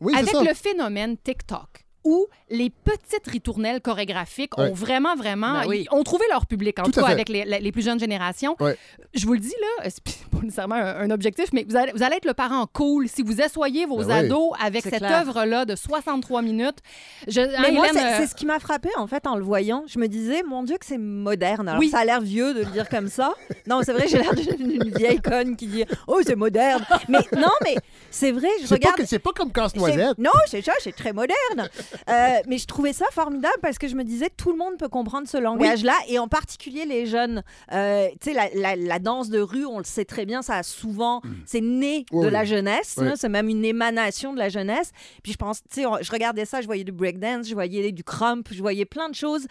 Oui, 0.00 0.14
avec 0.16 0.30
ça. 0.30 0.42
le 0.42 0.54
phénomène 0.54 1.16
TikTok, 1.16 1.84
où 2.08 2.26
les 2.48 2.70
petites 2.70 3.26
ritournelles 3.26 3.80
chorégraphiques 3.82 4.56
Ouais. 4.56 4.70
ont 4.70 4.72
vraiment, 4.74 5.14
vraiment, 5.14 5.52
Ben 5.60 5.66
oui. 5.68 5.86
ils 5.90 5.94
ont 5.94 6.02
trouvé 6.02 6.24
leur 6.30 6.46
public, 6.46 6.78
en 6.78 6.84
Tout 6.84 6.92
cas 6.92 7.06
avec 7.06 7.28
les, 7.28 7.72
plus 7.72 7.82
jeunes 7.84 8.00
générations. 8.00 8.56
Ouais. 8.60 8.76
Je 9.14 9.26
vous 9.26 9.34
le 9.34 9.40
dis, 9.40 9.54
là, 9.60 9.90
c'est 9.90 10.02
pas 10.30 10.38
nécessairement 10.42 10.76
un, 10.76 11.00
un 11.00 11.10
objectif, 11.10 11.46
mais 11.52 11.66
vous 11.68 11.76
allez, 11.76 11.92
vous 11.92 12.02
allez 12.02 12.16
être 12.16 12.24
le 12.24 12.32
parent 12.34 12.66
cool 12.72 13.08
si 13.08 13.22
vous 13.22 13.42
assoyez 13.42 13.84
vos 13.84 13.98
Ben 13.98 14.06
oui. 14.06 14.12
ados 14.26 14.52
avec 14.64 14.82
C'est 14.84 14.90
cette 14.90 15.02
œuvre-là 15.02 15.64
de 15.66 15.76
63 15.76 16.40
minutes. 16.42 16.78
Je, 17.26 17.40
hein, 17.40 17.48
Mais 17.60 17.72
moi, 17.72 17.88
Hélène, 17.88 18.02
c'est 18.02 18.12
euh, 18.14 18.16
c'est 18.20 18.26
ce 18.28 18.34
qui 18.34 18.46
m'a 18.46 18.58
frappé 18.58 18.88
en 18.96 19.06
fait 19.06 19.26
en 19.26 19.36
le 19.36 19.44
voyant. 19.44 19.84
Je 19.86 19.98
me 19.98 20.06
disais, 20.08 20.42
mon 20.42 20.62
Dieu, 20.62 20.78
que 20.78 20.86
c'est 20.86 20.98
moderne. 20.98 21.68
Alors, 21.68 21.80
Oui. 21.80 21.90
ça 21.90 21.98
a 21.98 22.04
l'air 22.06 22.20
vieux 22.22 22.54
de 22.54 22.60
le 22.60 22.66
dire 22.66 22.88
comme 22.88 23.08
ça. 23.08 23.34
Non, 23.66 23.80
c'est 23.84 23.92
vrai, 23.92 24.06
j'ai 24.08 24.18
l'air 24.18 24.34
d'une 24.34 24.90
vieille 24.96 25.20
conne 25.20 25.56
qui 25.56 25.66
dit, 25.66 25.84
oh, 26.06 26.20
c'est 26.26 26.36
moderne. 26.36 26.84
Mais 27.08 27.18
non, 27.36 27.48
mais 27.64 27.74
c'est 28.10 28.32
vrai, 28.32 28.48
je 28.62 28.66
C'est 28.66 28.68
pas, 28.68 28.74
regarde. 28.88 28.96
que- 28.96 29.06
c'est 29.06 29.18
pas 29.18 29.32
comme 29.32 29.48
c'est- 29.48 29.54
casse-noisette. 29.60 30.18
Non, 30.18 30.30
c'est 30.46 30.62
ça, 30.62 30.72
c'est 30.80 30.94
très 30.94 31.12
moderne. 31.12 31.68
Euh, 32.08 32.38
mais 32.46 32.58
je 32.58 32.66
trouvais 32.66 32.92
ça 32.92 33.04
formidable 33.12 33.56
parce 33.62 33.78
que 33.78 33.88
je 33.88 33.94
me 33.96 34.04
disais, 34.04 34.28
tout 34.36 34.50
le 34.52 34.58
monde 34.58 34.76
peut 34.78 34.88
comprendre 34.88 35.26
ce 35.28 35.36
langage-là, 35.36 35.94
et 36.08 36.18
en 36.18 36.28
particulier 36.28 36.84
les 36.86 37.06
jeunes. 37.06 37.42
Euh, 37.72 38.08
tu 38.20 38.30
sais, 38.30 38.32
la, 38.34 38.48
la- 38.54 38.76
la 38.76 38.98
danse 38.98 39.28
de 39.30 39.40
rue, 39.40 39.66
on 39.66 39.78
le 39.78 39.84
sait 39.84 40.04
très 40.04 40.26
bien, 40.26 40.42
ça 40.42 40.56
a 40.56 40.62
souvent, 40.62 41.20
c'est 41.46 41.60
né 41.60 42.04
de 42.12 42.16
oui. 42.16 42.30
la 42.30 42.44
jeunesse, 42.44 42.94
Oui. 42.98 43.04
là, 43.06 43.12
c'est 43.16 43.28
même 43.28 43.48
une 43.48 43.64
émanation 43.64 44.32
de 44.32 44.38
la 44.38 44.48
jeunesse. 44.48 44.92
Puis 45.22 45.32
je 45.32 45.38
pense, 45.38 45.60
tu 45.62 45.82
sais, 45.82 45.86
je 46.00 46.10
regardais 46.12 46.44
ça, 46.44 46.60
je 46.60 46.66
voyais 46.66 46.84
du 46.84 46.92
breakdance, 46.92 47.48
je 47.48 47.54
voyais 47.54 47.92
du 47.92 48.04
crump, 48.04 48.48
je 48.50 48.60
voyais 48.60 48.84
plein 48.84 49.08
de 49.08 49.14
choses 49.14 49.46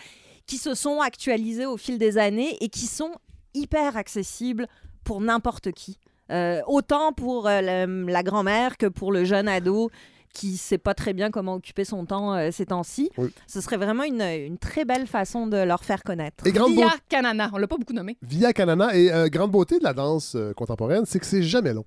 qui 0.46 0.58
se 0.58 0.74
sont 0.76 1.02
actualisées 1.02 1.66
au 1.66 1.78
fil 1.78 1.98
des 1.98 2.18
années 2.18 2.58
et 2.62 2.70
qui 2.70 2.86
sont 2.88 3.12
hyper 3.54 3.98
accessibles 3.98 4.68
pour 5.04 5.20
n'importe 5.22 5.72
qui. 5.72 5.98
Euh, 6.32 6.62
autant 6.68 7.14
pour 7.14 7.48
euh, 7.48 7.62
la, 7.62 7.86
la 7.86 8.24
grand-mère 8.24 8.78
que 8.78 8.86
pour 8.88 9.12
le 9.14 9.24
jeune 9.24 9.48
ado 9.48 9.90
qui 10.34 10.58
sait 10.58 10.78
pas 10.78 10.94
très 10.94 11.14
bien 11.14 11.32
comment 11.32 11.56
occuper 11.56 11.84
son 11.86 12.06
temps 12.06 12.34
euh, 12.36 12.50
ces 12.52 12.68
temps-ci. 12.68 13.10
Oui. 13.18 13.30
Ce 13.48 13.60
serait 13.62 13.78
vraiment 13.78 14.04
une, 14.04 14.22
une 14.22 14.58
très 14.58 14.86
belle 14.86 15.08
façon 15.08 15.48
de 15.48 15.58
leur 15.58 15.84
faire 15.84 16.04
connaître. 16.04 16.46
Et 16.46 16.52
grande, 16.52 16.74
Via 16.74 16.86
beauté, 16.88 16.98
Canana, 17.10 17.50
on 17.54 17.58
l'a 17.58 17.68
pas 17.68 17.78
beaucoup 17.78 17.94
nommé. 17.94 18.18
via 18.22 18.54
Canana, 18.54 18.96
et 18.96 19.12
euh, 19.12 19.28
grande 19.30 19.52
beauté 19.52 19.80
de 19.80 19.84
la 19.84 19.94
danse 19.94 20.34
euh, 20.36 20.54
contemporaine, 20.54 21.06
c'est 21.06 21.20
que 21.20 21.26
c'est 21.26 21.44
jamais 21.44 21.74
long. 21.74 21.86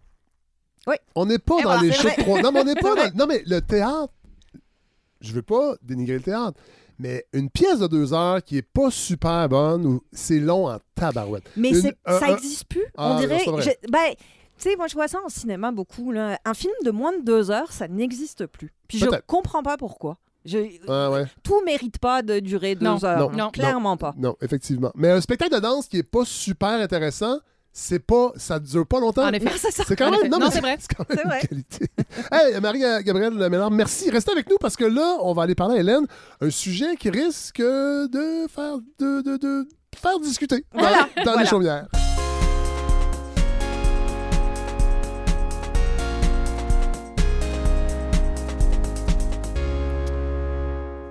Oui. 0.86 0.96
On 1.14 1.26
n'est 1.26 1.38
pas 1.38 1.58
Et 1.58 1.62
dans 1.62 1.68
voilà, 1.70 1.82
les 1.82 1.92
shows 1.92 2.08
trois. 2.18 2.40
Non, 2.42 2.50
mais 2.52 2.60
on 2.60 2.64
n'est 2.64 2.74
pas 2.80 2.94
dans... 2.96 3.14
Non, 3.16 3.26
mais 3.26 3.42
le 3.46 3.60
théâtre, 3.60 4.12
je 5.20 5.32
veux 5.32 5.42
pas 5.42 5.74
dénigrer 5.82 6.16
le 6.16 6.22
théâtre, 6.22 6.58
Mais 6.98 7.24
une 7.32 7.50
pièce 7.50 7.78
de 7.78 7.86
deux 7.86 8.12
heures 8.14 8.42
qui 8.42 8.56
est 8.58 8.62
pas 8.62 8.90
super 8.90 9.48
bonne, 9.48 9.86
ou 9.86 10.02
c'est 10.12 10.38
long 10.40 10.68
en 10.68 10.78
tabarouette. 10.94 11.44
Mais 11.56 11.70
Une- 11.70 11.80
c'est- 11.82 11.96
un- 12.06 12.18
ça 12.18 12.26
n'existe 12.28 12.64
plus. 12.64 12.84
Ah, 12.96 13.12
on 13.14 13.20
dirait. 13.20 13.42
non, 13.46 13.52
vrai. 13.52 13.62
je- 13.62 13.90
ben, 13.90 14.12
sais, 14.62 14.76
moi, 14.76 14.86
je 14.86 14.94
vois 14.94 15.08
ça 15.08 15.18
en 15.24 15.28
cinéma 15.28 15.70
beaucoup. 15.72 16.12
là. 16.12 16.38
Un 16.44 16.54
film 16.54 16.72
de 16.84 16.90
moins 16.90 17.12
de 17.16 17.22
deux 17.24 17.50
heures, 17.50 17.72
ça 17.72 17.88
n'existe 17.88 18.46
plus. 18.46 18.72
Puis 18.88 18.98
je 18.98 19.06
comprends 19.26 19.62
pas 19.62 19.76
pourquoi. 19.76 20.18
Je, 20.46 20.58
Ah 20.88 21.10
ouais. 21.10 21.24
Tout 21.42 21.62
mérite 21.66 21.98
pas 21.98 22.22
de 22.22 22.40
durer 22.40 22.74
deux 22.74 22.86
Non, 22.86 23.02
heures. 23.04 23.30
non, 23.30 23.36
non. 23.36 23.50
Clairement 23.50 23.96
pas. 23.98 24.14
Non, 24.16 24.36
effectivement. 24.40 24.90
Mais 24.94 25.10
un 25.10 25.20
spectacle 25.20 25.54
de 25.54 25.60
danse 25.60 25.86
qui 25.86 25.98
est 25.98 26.02
pas 26.02 26.24
super 26.24 26.70
intéressant, 26.70 27.38
c'est 27.72 27.98
pas, 27.98 28.32
ça 28.36 28.58
dure 28.58 28.86
pas 28.86 29.00
longtemps. 29.00 29.24
En 29.26 29.32
effet. 29.32 29.50
C'est 29.58 29.96
quand 29.96 30.10
même, 30.10 30.30
non, 30.30 30.38
Non, 30.38 30.46
mais 30.46 30.50
c'est 30.50 30.60
vrai. 30.60 30.76
C'est 30.80 30.94
quand 30.96 31.08
même 31.14 31.30
une 31.42 31.46
qualité. 31.48 31.86
hey, 32.32 32.58
Marie-Gabrielle 32.60 33.34
Ménard, 33.34 33.70
merci. 33.70 34.08
Restez 34.10 34.32
avec 34.32 34.48
nous 34.48 34.56
parce 34.58 34.76
que 34.76 34.84
là, 34.86 35.18
on 35.20 35.34
va 35.34 35.42
aller 35.42 35.54
parler 35.54 35.76
à 35.76 35.80
Hélène. 35.80 36.06
Un 36.40 36.50
sujet 36.50 36.96
qui 36.96 37.10
risque 37.10 37.60
de 37.60 38.46
faire, 38.48 38.78
de, 38.98 39.20
de, 39.20 39.36
de 39.36 39.68
faire 39.94 40.18
discuter 40.20 40.64
dans- 40.72 40.80
Voilà. 40.80 41.08
dans, 41.16 41.22
Voilà. 41.24 41.40
les 41.42 41.46
chaumières. 41.46 41.86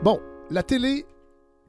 Bon, 0.01 0.21
la 0.49 0.63
télé 0.63 1.05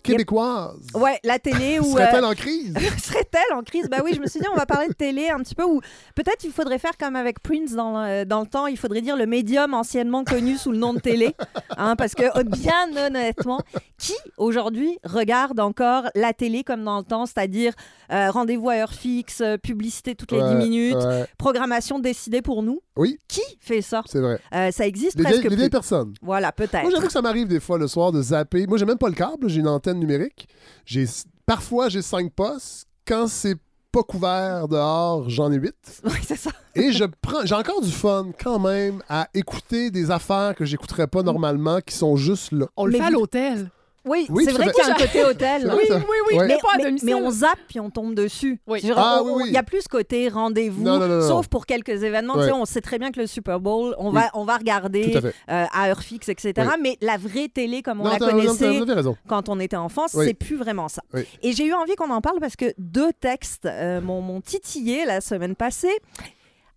québécoise 0.02 0.76
Ouais, 0.94 1.18
la 1.24 1.38
télé 1.38 1.78
ou. 1.80 1.84
serait-elle 1.92 2.24
en 2.24 2.34
crise? 2.34 2.74
Serait-elle 3.02 3.56
en 3.56 3.62
crise? 3.62 3.88
Ben 3.90 4.00
oui, 4.04 4.12
je 4.14 4.20
me 4.20 4.26
suis 4.26 4.40
dit, 4.40 4.46
on 4.52 4.56
va 4.56 4.66
parler 4.66 4.88
de 4.88 4.92
télé 4.94 5.30
un 5.30 5.38
petit 5.38 5.54
peu, 5.54 5.64
ou 5.64 5.80
peut-être 6.14 6.44
il 6.44 6.52
faudrait 6.52 6.78
faire 6.78 6.96
comme 6.98 7.16
avec 7.16 7.40
Prince 7.40 7.72
dans, 7.72 8.02
le- 8.04 8.24
dans 8.24 8.40
le 8.40 8.46
temps, 8.46 8.66
il 8.66 8.76
faudrait 8.76 9.00
dire 9.02 9.16
le 9.16 9.26
médium 9.26 9.74
anciennement 9.74 10.24
connu 10.24 10.56
sous 10.56 10.72
le 10.72 10.78
nom 10.78 10.94
de 10.94 11.00
télé. 11.00 11.34
Hein, 11.76 11.96
parce 11.96 12.14
que, 12.14 12.24
oh, 12.34 12.42
bien 12.44 12.94
honnêtement, 13.06 13.60
qui 13.96 14.12
aujourd'hui 14.36 14.98
regarde 15.04 15.60
encore 15.60 16.04
la 16.14 16.34
télé 16.34 16.62
comme 16.62 16.84
dans 16.84 16.98
le 16.98 17.04
temps, 17.04 17.24
c'est-à-dire 17.24 17.72
euh, 18.12 18.30
rendez-vous 18.30 18.68
à 18.68 18.74
heure 18.74 18.92
fixe, 18.92 19.40
euh, 19.40 19.56
publicité 19.56 20.14
toutes 20.14 20.32
les 20.32 20.38
10 20.38 20.44
Ouais, 20.44 20.54
minutes, 20.56 20.96
ouais, 20.96 21.24
programmation 21.38 21.98
décidée 21.98 22.42
pour 22.42 22.62
nous? 22.62 22.80
Oui. 22.96 23.18
Qui 23.28 23.40
fait 23.60 23.80
ça? 23.80 24.02
c'est 24.06 24.20
vrai. 24.20 24.38
Euh, 24.54 24.70
ça 24.72 24.86
existe 24.86 25.16
Les 25.16 25.22
presque 25.22 25.38
vieilles, 25.40 25.50
les 25.50 25.56
vieilles 25.56 25.68
plus. 25.68 25.78
personnes. 25.78 26.12
Voilà, 26.20 26.52
peut-être. 26.52 26.82
Moi, 26.82 26.90
j'avoue 26.90 27.06
que 27.06 27.12
ça 27.12 27.22
m'arrive 27.22 27.48
des 27.48 27.60
fois 27.60 27.78
le 27.78 27.86
soir 27.88 28.12
de 28.12 28.20
zapper. 28.20 28.66
Moi, 28.66 28.76
j'ai 28.76 28.84
même 28.84 28.98
pas 28.98 29.08
le 29.08 29.14
câble, 29.14 29.48
j'ai 29.48 29.60
une 29.60 29.68
antenne 29.68 29.89
numérique. 29.98 30.48
J'ai 30.84 31.06
parfois 31.46 31.88
j'ai 31.88 32.02
cinq 32.02 32.32
postes. 32.32 32.86
Quand 33.06 33.26
c'est 33.26 33.56
pas 33.90 34.02
couvert 34.02 34.68
dehors, 34.68 35.28
j'en 35.28 35.50
ai 35.50 35.56
huit. 35.56 35.74
Oui, 36.04 36.18
c'est 36.22 36.36
ça. 36.36 36.50
Et 36.76 36.92
je 36.92 37.04
prends, 37.20 37.44
j'ai 37.44 37.54
encore 37.54 37.80
du 37.80 37.90
fun 37.90 38.30
quand 38.40 38.58
même 38.60 39.02
à 39.08 39.28
écouter 39.34 39.90
des 39.90 40.10
affaires 40.10 40.54
que 40.54 40.64
j'écouterais 40.64 41.08
pas 41.08 41.22
normalement, 41.22 41.80
qui 41.80 41.94
sont 41.96 42.14
juste 42.16 42.52
là. 42.52 42.66
On 42.76 42.84
le 42.86 42.92
Mais 42.92 42.98
fait 42.98 43.04
à 43.04 43.10
l'hôtel. 43.10 43.70
Oui, 44.06 44.26
Oui, 44.30 44.44
c'est 44.46 44.52
vrai 44.52 44.70
qu'il 44.72 44.82
y 44.82 44.88
a 44.88 44.92
un 44.92 44.96
côté 44.96 45.24
hôtel. 45.24 45.66
Vrai, 45.66 45.84
ça. 45.86 45.96
oui, 45.96 46.38
Ouais. 46.38 46.46
Mais, 46.46 46.58
pas 46.58 46.68
à 46.74 46.76
mais- 46.78 46.84
domicile. 46.84 47.06
mais 47.06 47.14
on 47.14 47.30
zappe 47.30 47.58
puis 47.68 47.80
on 47.80 47.90
tombe 47.90 48.14
dessus. 48.14 48.58
Oui. 48.66 48.80
Ah, 48.96 49.20
oui, 49.24 49.32
oui. 49.36 49.44
Il 49.48 49.52
y 49.52 49.56
a 49.58 49.62
plus 49.62 49.82
ce 49.82 49.88
côté 49.88 50.28
rendez-vous, 50.28 50.84
sauf 51.22 51.48
pour 51.48 51.66
quelques 51.66 52.02
événements. 52.02 52.34
Tu 52.34 52.40
sais, 52.40 52.46
Ouais. 52.46 52.52
on 52.52 52.64
sait 52.64 52.80
très 52.80 52.98
bien 52.98 53.10
que 53.12 53.20
le 53.20 53.26
Super 53.26 53.60
Bowl, 53.60 53.94
on, 53.98 54.08
Oui. 54.08 54.14
va, 54.14 54.30
on 54.34 54.44
va 54.44 54.56
regarder 54.56 55.20
à 55.48 55.52
euh, 55.52 55.66
à 55.72 55.88
heure 55.90 56.00
fixe, 56.02 56.28
etc. 56.28 56.52
Oui. 56.58 56.74
Mais 56.80 56.96
la 57.02 57.16
vraie 57.18 57.48
télé, 57.48 57.82
comme 57.82 58.00
on 58.00 58.04
Non, 58.04 58.10
la 58.10 58.18
non, 58.18 58.30
connaissait 58.30 58.80
quand 59.28 59.48
on 59.48 59.60
était 59.60 59.76
enfant, 59.76 60.06
Oui. 60.14 60.26
c'est 60.26 60.34
plus 60.34 60.56
vraiment 60.56 60.88
ça. 60.88 61.02
Oui. 61.12 61.22
Et 61.42 61.52
j'ai 61.52 61.66
eu 61.66 61.74
envie 61.74 61.94
qu'on 61.96 62.10
en 62.10 62.20
parle 62.20 62.40
parce 62.40 62.56
que 62.56 62.72
deux 62.78 63.12
textes 63.20 63.66
euh, 63.66 64.00
m'ont 64.00 64.40
titillé 64.40 65.04
la 65.04 65.20
semaine 65.20 65.54
passée. 65.56 65.92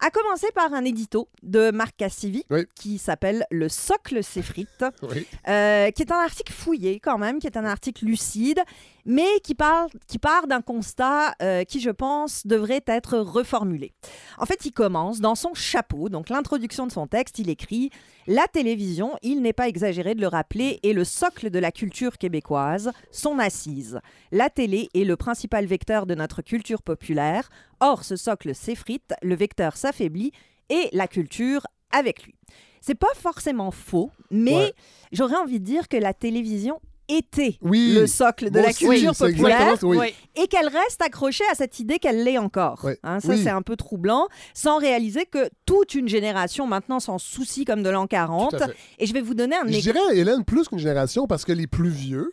À 0.05 0.09
commencer 0.11 0.47
par 0.53 0.73
un 0.73 0.83
édito 0.83 1.29
de 1.43 1.71
Marc 1.71 1.95
Cassivi 1.95 2.43
Oui. 2.49 2.65
qui 2.75 2.97
s'appelle 2.97 3.45
Le 3.49 3.69
socle 3.69 4.21
s'effrite. 4.21 4.83
Oui. 5.01 5.25
Euh, 5.47 5.91
qui 5.91 6.01
est 6.01 6.11
un 6.11 6.17
article 6.19 6.51
fouillé 6.51 6.99
quand 6.99 7.17
même, 7.17 7.39
qui 7.39 7.47
est 7.47 7.55
un 7.55 7.63
article 7.63 8.03
lucide, 8.03 8.59
mais 9.05 9.27
qui, 9.43 9.55
parle, 9.55 9.89
qui 10.07 10.17
part 10.19 10.47
d'un 10.47 10.61
constat 10.61 11.35
euh, 11.41 11.63
qui, 11.63 11.79
je 11.81 11.89
pense, 11.89 12.45
devrait 12.47 12.83
être 12.87 13.17
reformulé. 13.17 13.91
En 14.37 14.45
fait, 14.45 14.65
il 14.65 14.71
commence 14.71 15.19
dans 15.19 15.35
son 15.35 15.53
chapeau, 15.53 16.09
donc 16.09 16.29
l'introduction 16.29 16.87
de 16.87 16.91
son 16.91 17.07
texte, 17.07 17.39
il 17.39 17.49
écrit 17.49 17.89
La 18.27 18.47
télévision, 18.47 19.17
il 19.21 19.41
n'est 19.41 19.53
pas 19.53 19.67
exagéré 19.67 20.15
de 20.15 20.21
le 20.21 20.27
rappeler, 20.27 20.79
est 20.83 20.93
le 20.93 21.03
socle 21.03 21.49
de 21.49 21.59
la 21.59 21.71
culture 21.71 22.17
québécoise, 22.17 22.91
son 23.11 23.39
assise. 23.39 23.99
La 24.31 24.49
télé 24.49 24.89
est 24.93 25.03
le 25.03 25.17
principal 25.17 25.65
vecteur 25.65 26.05
de 26.05 26.15
notre 26.15 26.41
culture 26.41 26.81
populaire. 26.81 27.49
Or, 27.79 28.03
ce 28.03 28.15
socle 28.15 28.55
s'effrite, 28.55 29.13
le 29.21 29.35
vecteur 29.35 29.75
s'affaiblit 29.77 30.31
et 30.69 30.89
la 30.93 31.07
culture 31.07 31.67
avec 31.91 32.23
lui. 32.23 32.35
C'est 32.81 32.95
pas 32.95 33.13
forcément 33.15 33.71
faux, 33.71 34.11
mais 34.31 34.55
Ouais. 34.55 34.73
j'aurais 35.11 35.35
envie 35.37 35.59
de 35.59 35.65
dire 35.65 35.87
que 35.87 35.95
la 35.97 36.13
télévision 36.13 36.81
était 37.09 37.57
Oui. 37.61 37.93
le 37.95 38.07
socle 38.07 38.49
de 38.49 38.59
la 38.59 38.73
culture 38.73 39.15
populaire 39.15 39.77
oui. 39.83 40.13
et 40.35 40.47
qu'elle 40.47 40.67
reste 40.67 41.01
accrochée 41.01 41.43
à 41.51 41.55
cette 41.55 41.79
idée 41.79 41.99
qu'elle 41.99 42.23
l'est 42.23 42.37
encore. 42.37 42.87
Hein, 43.03 43.19
ça, 43.19 43.29
Oui. 43.29 43.41
c'est 43.43 43.49
un 43.49 43.61
peu 43.61 43.75
troublant, 43.75 44.27
sans 44.53 44.77
réaliser 44.79 45.25
que 45.25 45.49
toute 45.65 45.95
une 45.95 46.07
génération 46.07 46.65
maintenant 46.67 46.99
s'en 46.99 47.17
soucie 47.17 47.65
comme 47.65 47.83
de 47.83 47.89
l'an 47.89 48.07
40. 48.07 48.51
Tout 48.51 48.55
à 48.57 48.67
fait. 48.67 48.75
Et 48.99 49.05
je 49.05 49.13
vais 49.13 49.21
vous 49.21 49.33
donner 49.33 49.55
un 49.55 49.67
Je 49.67 49.75
exemple. 49.77 49.97
dirais, 49.99 50.17
Hélène, 50.17 50.43
plus 50.45 50.67
qu'une 50.67 50.79
génération, 50.79 51.27
parce 51.27 51.45
que 51.45 51.51
les 51.51 51.67
plus 51.67 51.89
vieux 51.89 52.31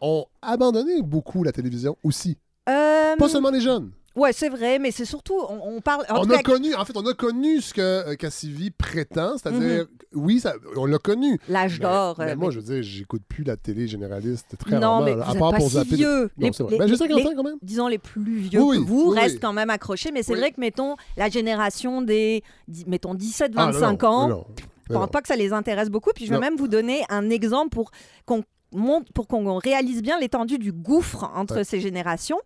ont 0.00 0.26
abandonné 0.42 1.00
beaucoup 1.02 1.44
la 1.44 1.52
télévision 1.52 1.96
aussi. 2.02 2.36
Euh, 2.68 3.16
Pas 3.16 3.28
seulement 3.28 3.50
les 3.50 3.60
jeunes. 3.60 3.90
Ouais, 4.14 4.32
c'est 4.32 4.48
vrai, 4.50 4.78
mais 4.78 4.90
c'est 4.90 5.04
surtout, 5.06 5.34
on, 5.48 5.76
on 5.76 5.80
parle. 5.80 6.04
en 6.10 6.20
on 6.26 6.30
a 6.30 6.36
cas, 6.36 6.42
connu, 6.42 6.74
en 6.74 6.84
fait, 6.84 6.96
on 6.96 7.06
a 7.06 7.14
connu 7.14 7.60
ce 7.62 7.72
que 7.72 7.80
euh, 7.80 8.14
Cassivi 8.14 8.70
prétend, 8.70 9.38
c'est-à-dire, 9.38 9.86
oui, 10.14 10.38
ça, 10.40 10.52
on 10.76 10.84
l'a 10.84 10.98
connu. 10.98 11.38
l'âge 11.48 11.78
Mais- 11.78 11.84
d'or. 11.84 12.16
Mais, 12.18 12.32
euh, 12.32 12.36
moi, 12.36 12.50
je 12.50 12.60
veux 12.60 12.74
dire, 12.74 12.82
j'écoute 12.82 13.22
plus 13.26 13.42
la 13.44 13.56
télé 13.56 13.88
généraliste 13.88 14.56
très 14.58 14.78
non, 14.78 14.80
rarement, 14.98 15.04
mais 15.06 15.14
vous 15.14 15.22
à 15.22 15.34
part 15.34 15.50
pas 15.52 15.56
pour 15.56 15.68
si 15.68 15.74
zapper. 15.74 15.96
vieux. 15.96 16.30
Non, 16.36 16.50
c'est 16.52 16.62
vrai. 16.62 16.72
Les- 16.72 16.78
Ben, 16.78 16.88
j'ai 16.88 16.96
50 16.96 17.18
les- 17.18 17.26
ans 17.26 17.32
quand 17.36 17.42
même. 17.44 17.56
disons 17.62 17.88
les 17.88 17.98
plus 17.98 18.36
vieux 18.38 18.60
Oui, 18.62 18.78
que 18.78 18.82
vous 18.86 19.12
oui, 19.12 19.18
restent 19.20 19.34
oui. 19.36 19.40
quand 19.40 19.52
même 19.54 19.70
accrochés, 19.70 20.10
mais 20.12 20.22
c'est 20.22 20.32
Oui. 20.34 20.38
vrai 20.40 20.50
que 20.52 20.60
mettons 20.60 20.96
la 21.16 21.30
génération 21.30 22.02
des 22.02 22.42
mettons 22.86 23.14
17 23.14 23.52
Ah, 23.56 23.66
non, 23.66 23.72
25 23.72 24.02
non, 24.02 24.08
ans, 24.08 24.28
non, 24.28 24.34
non, 24.36 24.44
je 24.88 24.92
non. 24.92 25.00
pense 25.00 25.10
pas 25.10 25.22
que 25.22 25.28
ça 25.28 25.36
les 25.36 25.52
intéresse 25.54 25.88
beaucoup. 25.88 26.10
Puis 26.14 26.26
je 26.26 26.30
vais 26.30 26.36
Non. 26.36 26.40
même 26.42 26.56
vous 26.56 26.68
donner 26.68 27.02
un 27.08 27.30
exemple 27.30 27.70
pour 27.70 27.90
qu'on 28.26 28.44
montre, 28.74 29.10
pour 29.12 29.26
qu'on 29.26 29.56
réalise 29.58 30.02
bien 30.02 30.18
l'étendue 30.20 30.58
du 30.58 30.72
gouffre 30.72 31.30
entre 31.34 31.56
Ouais. 31.56 31.64
ces 31.64 31.80
générations. 31.80 32.38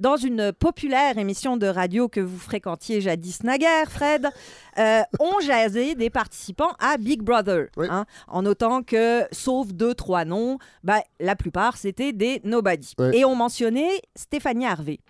Dans 0.00 0.16
une 0.16 0.50
populaire 0.54 1.18
émission 1.18 1.58
de 1.58 1.66
radio 1.66 2.08
que 2.08 2.20
vous 2.20 2.38
fréquentiez 2.38 3.02
jadis 3.02 3.42
naguère, 3.42 3.92
Fred, 3.92 4.28
euh, 4.78 5.02
on 5.20 5.40
jasait 5.40 5.94
des 5.94 6.08
participants 6.08 6.72
à 6.78 6.96
Big 6.96 7.20
Brother. 7.20 7.66
Oui. 7.76 7.86
hein, 7.90 8.06
en 8.26 8.40
notant 8.40 8.82
que, 8.82 9.26
sauf 9.30 9.68
deux, 9.74 9.92
trois 9.92 10.24
noms, 10.24 10.56
bah, 10.82 11.02
la 11.20 11.36
plupart, 11.36 11.76
c'était 11.76 12.14
des 12.14 12.40
nobody. 12.44 12.94
Oui. 12.98 13.14
Et 13.14 13.26
on 13.26 13.34
mentionnait 13.34 14.00
Stéphanie 14.16 14.64
Harvey, 14.64 15.00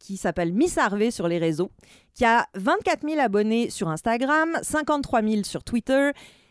qui 0.00 0.16
s'appelle 0.16 0.52
Miss 0.52 0.78
Harvey 0.78 1.12
sur 1.12 1.28
les 1.28 1.38
réseaux, 1.38 1.70
qui 2.14 2.24
a 2.24 2.44
24 2.54 3.08
000 3.08 3.20
abonnés 3.20 3.70
sur 3.70 3.88
Instagram, 3.88 4.58
53 4.62 5.22
000 5.22 5.44
sur 5.44 5.62
Twitter, 5.62 6.10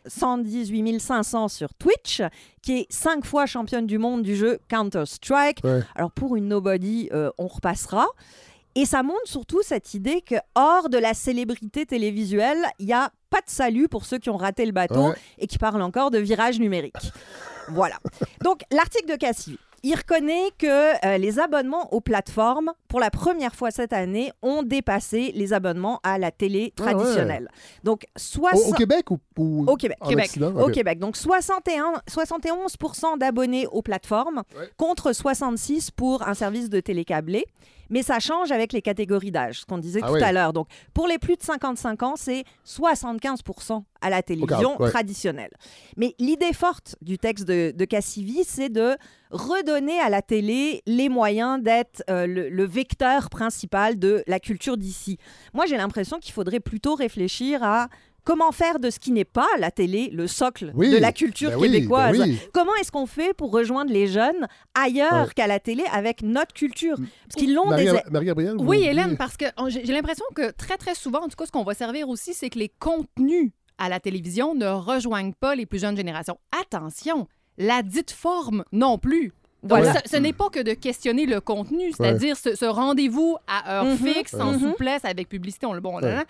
118 0.10 1.00
500 1.00 1.48
sur 1.48 1.74
Twitch, 1.74 2.22
qui 2.62 2.80
est 2.80 2.88
cinq 2.92 3.26
fois 3.26 3.46
championne 3.46 3.88
du 3.88 3.98
monde 3.98 4.22
du 4.24 4.36
jeu 4.36 4.60
Counter-Strike. 4.70 5.60
Ouais. 5.64 5.82
Alors 5.96 6.12
pour 6.12 6.36
une 6.36 6.48
nobody, 6.48 7.10
euh, 7.14 7.30
on 7.38 7.48
repassera. 7.48 8.08
Et 8.76 8.86
ça 8.86 9.02
montre 9.04 9.26
surtout 9.26 9.62
cette 9.64 9.94
idée 9.94 10.22
que 10.22 10.36
hors 10.56 10.90
de 10.90 10.98
la 10.98 11.14
célébrité 11.14 11.86
télévisuelle, 11.86 12.64
il 12.78 12.86
n'y 12.86 12.94
a 12.94 13.12
pas 13.30 13.40
de 13.42 13.50
salut 13.50 13.88
pour 13.88 14.06
ceux 14.06 14.18
qui 14.20 14.30
ont 14.30 14.38
raté 14.38 14.66
le 14.66 14.72
bateau 14.72 15.10
Ouais. 15.10 15.16
et 15.40 15.48
qui 15.48 15.58
parlent 15.58 15.82
encore 15.82 16.12
de 16.12 16.20
virage 16.20 16.60
numérique. 16.60 16.96
voilà. 17.70 17.98
Donc 18.44 18.62
l'article 18.72 19.12
de 19.12 19.16
Cassivi. 19.16 19.58
Il 19.84 19.96
reconnaît 19.96 20.50
que 20.58 21.06
euh, 21.06 21.18
les 21.18 21.40
abonnements 21.40 21.94
aux 21.94 22.02
plateformes, 22.02 22.72
pour 22.88 23.00
la 23.00 23.10
première 23.10 23.56
fois 23.56 23.72
cette 23.72 23.94
année, 23.94 24.32
ont 24.42 24.64
dépassé 24.64 25.32
les 25.36 25.54
abonnements 25.54 26.00
à 26.04 26.18
la 26.18 26.32
télé 26.32 26.74
Ah 26.80 26.84
ouais. 26.84 26.92
traditionnelle. 26.94 27.50
Donc, 27.84 28.04
Au, 28.16 28.20
60... 28.20 28.60
au 28.70 28.74
Québec 28.74 29.12
ou, 29.12 29.20
ou 29.38 29.66
Au 29.68 29.76
Québec. 29.76 29.98
Québec. 30.08 30.26
Occident? 30.26 30.56
Au. 30.62 30.70
Québec. 30.70 31.00
Donc 31.00 31.16
61, 31.18 32.02
71% 32.10 33.18
d'abonnés 33.18 33.68
aux 33.68 33.82
plateformes 33.82 34.44
Ouais. 34.58 34.70
contre 34.78 35.14
66 35.14 35.92
pour 35.92 36.28
un 36.28 36.34
service 36.34 36.70
de 36.70 36.80
télécablé. 36.80 37.46
Mais 37.90 38.04
ça 38.04 38.20
change 38.20 38.52
avec 38.52 38.74
les 38.74 38.82
catégories 38.82 39.32
d'âge, 39.32 39.62
ce 39.62 39.66
qu'on 39.66 39.78
disait 39.78 40.00
Ah 40.04 40.08
tout 40.08 40.14
oui. 40.14 40.24
à 40.24 40.32
l'heure. 40.32 40.54
Donc 40.54 40.68
pour 40.94 41.08
les 41.08 41.18
plus 41.18 41.36
de 41.36 41.44
55 41.44 42.04
ans, 42.04 42.14
c'est 42.16 42.44
75% 42.66 43.84
à 44.02 44.10
la 44.10 44.22
télévision 44.22 44.80
ouais. 44.82 44.90
traditionnelle. 44.90 45.52
Mais 45.98 46.16
l'idée 46.20 46.54
forte 46.54 46.96
du 47.02 47.18
texte 47.18 47.46
de, 47.46 47.74
de 47.76 47.86
Cassivi, 47.86 48.44
c'est 48.46 48.70
de 48.70 48.96
redonner 49.32 50.00
à 50.00 50.10
la 50.10 50.22
télé 50.22 50.82
les 50.86 51.10
moyens 51.10 51.62
d'être 51.62 52.04
euh, 52.10 52.26
le, 52.26 52.50
le 52.50 52.66
vecteur 52.66 53.30
principal 53.30 54.00
de 54.00 54.24
la 54.28 54.40
culture 54.40 54.78
d'ici. 54.78 55.18
Moi, 55.54 55.66
j'ai 55.66 55.78
l'impression 55.78 56.18
qu'il 56.20 56.34
faudrait 56.34 56.60
plutôt 56.60 56.96
réfléchir 56.96 57.62
à 57.64 57.90
comment 58.30 58.52
faire 58.52 58.78
de 58.80 58.92
ce 58.92 59.00
qui 59.00 59.12
n'est 59.12 59.26
pas 59.26 59.48
la 59.58 59.72
télé 59.72 60.10
le 60.14 60.28
socle 60.28 60.72
Oui, 60.76 60.92
de 60.92 60.98
la 60.98 61.12
culture 61.12 61.50
ben 61.50 61.58
oui, 61.58 61.72
québécoise. 61.72 62.16
ben 62.16 62.30
oui. 62.30 62.40
Comment 62.54 62.76
est-ce 62.80 62.92
qu'on 62.92 63.08
fait 63.08 63.34
pour 63.34 63.52
rejoindre 63.52 63.92
les 63.92 64.06
jeunes 64.06 64.48
ailleurs 64.76 65.26
Ouais. 65.28 65.34
qu'à 65.36 65.48
la 65.48 65.60
télé 65.60 65.84
avec 65.92 66.22
notre 66.22 66.54
culture 66.54 66.96
Parce 66.98 67.36
qu'ils 67.38 67.56
l'ont 67.56 67.66
Marie- 67.68 67.86
des... 67.86 68.00
Marie-Gabrielle? 68.12 68.56
vous- 68.58 68.66
Oui, 68.66 68.84
Hélène, 68.84 69.18
parce 69.18 69.36
que 69.36 69.46
j'ai 69.70 69.84
j'ai 69.84 69.94
l'impression 69.94 70.26
que 70.36 70.52
très, 70.52 70.78
très 70.78 70.94
souvent, 70.94 71.22
en 71.24 71.28
tout 71.28 71.36
cas, 71.36 71.48
ce 71.48 71.52
qu'on 71.52 71.64
va 71.64 71.74
servir 71.74 72.08
aussi, 72.08 72.36
c'est 72.36 72.52
que 72.52 72.60
les 72.60 72.70
contenus 72.70 73.52
à 73.80 73.90
la 73.90 74.00
télévision 74.00 74.54
ne 74.54 74.68
rejoignent 74.68 75.34
pas 75.34 75.56
les 75.56 75.66
plus 75.66 75.80
jeunes 75.80 75.98
générations. 75.98 76.38
Attention, 76.62 77.28
la 77.58 77.82
dite 77.82 78.12
forme 78.12 78.64
non 78.72 79.00
plus. 79.00 79.34
Ce, 79.68 80.10
ce 80.12 80.18
n'est 80.18 80.34
pas 80.34 80.50
que 80.50 80.60
de 80.62 80.74
questionner 80.74 81.26
le 81.26 81.42
contenu, 81.42 81.92
c'est-à-dire 81.94 82.38
ce, 82.38 82.56
ce 82.56 82.66
rendez-vous 82.66 83.38
à 83.48 83.74
heure 83.80 83.86
Mhm. 83.86 83.98
fixe, 83.98 84.32
sans 84.38 84.54
Mhm. 84.54 84.60
souplesse, 84.72 85.04
avec 85.04 85.28
publicité. 85.30 85.66
On, 85.66 85.74
le- 85.74 85.82
bon, 85.82 85.96
Ouais. 85.96 86.02
là, 86.04 86.16
là, 86.18 86.26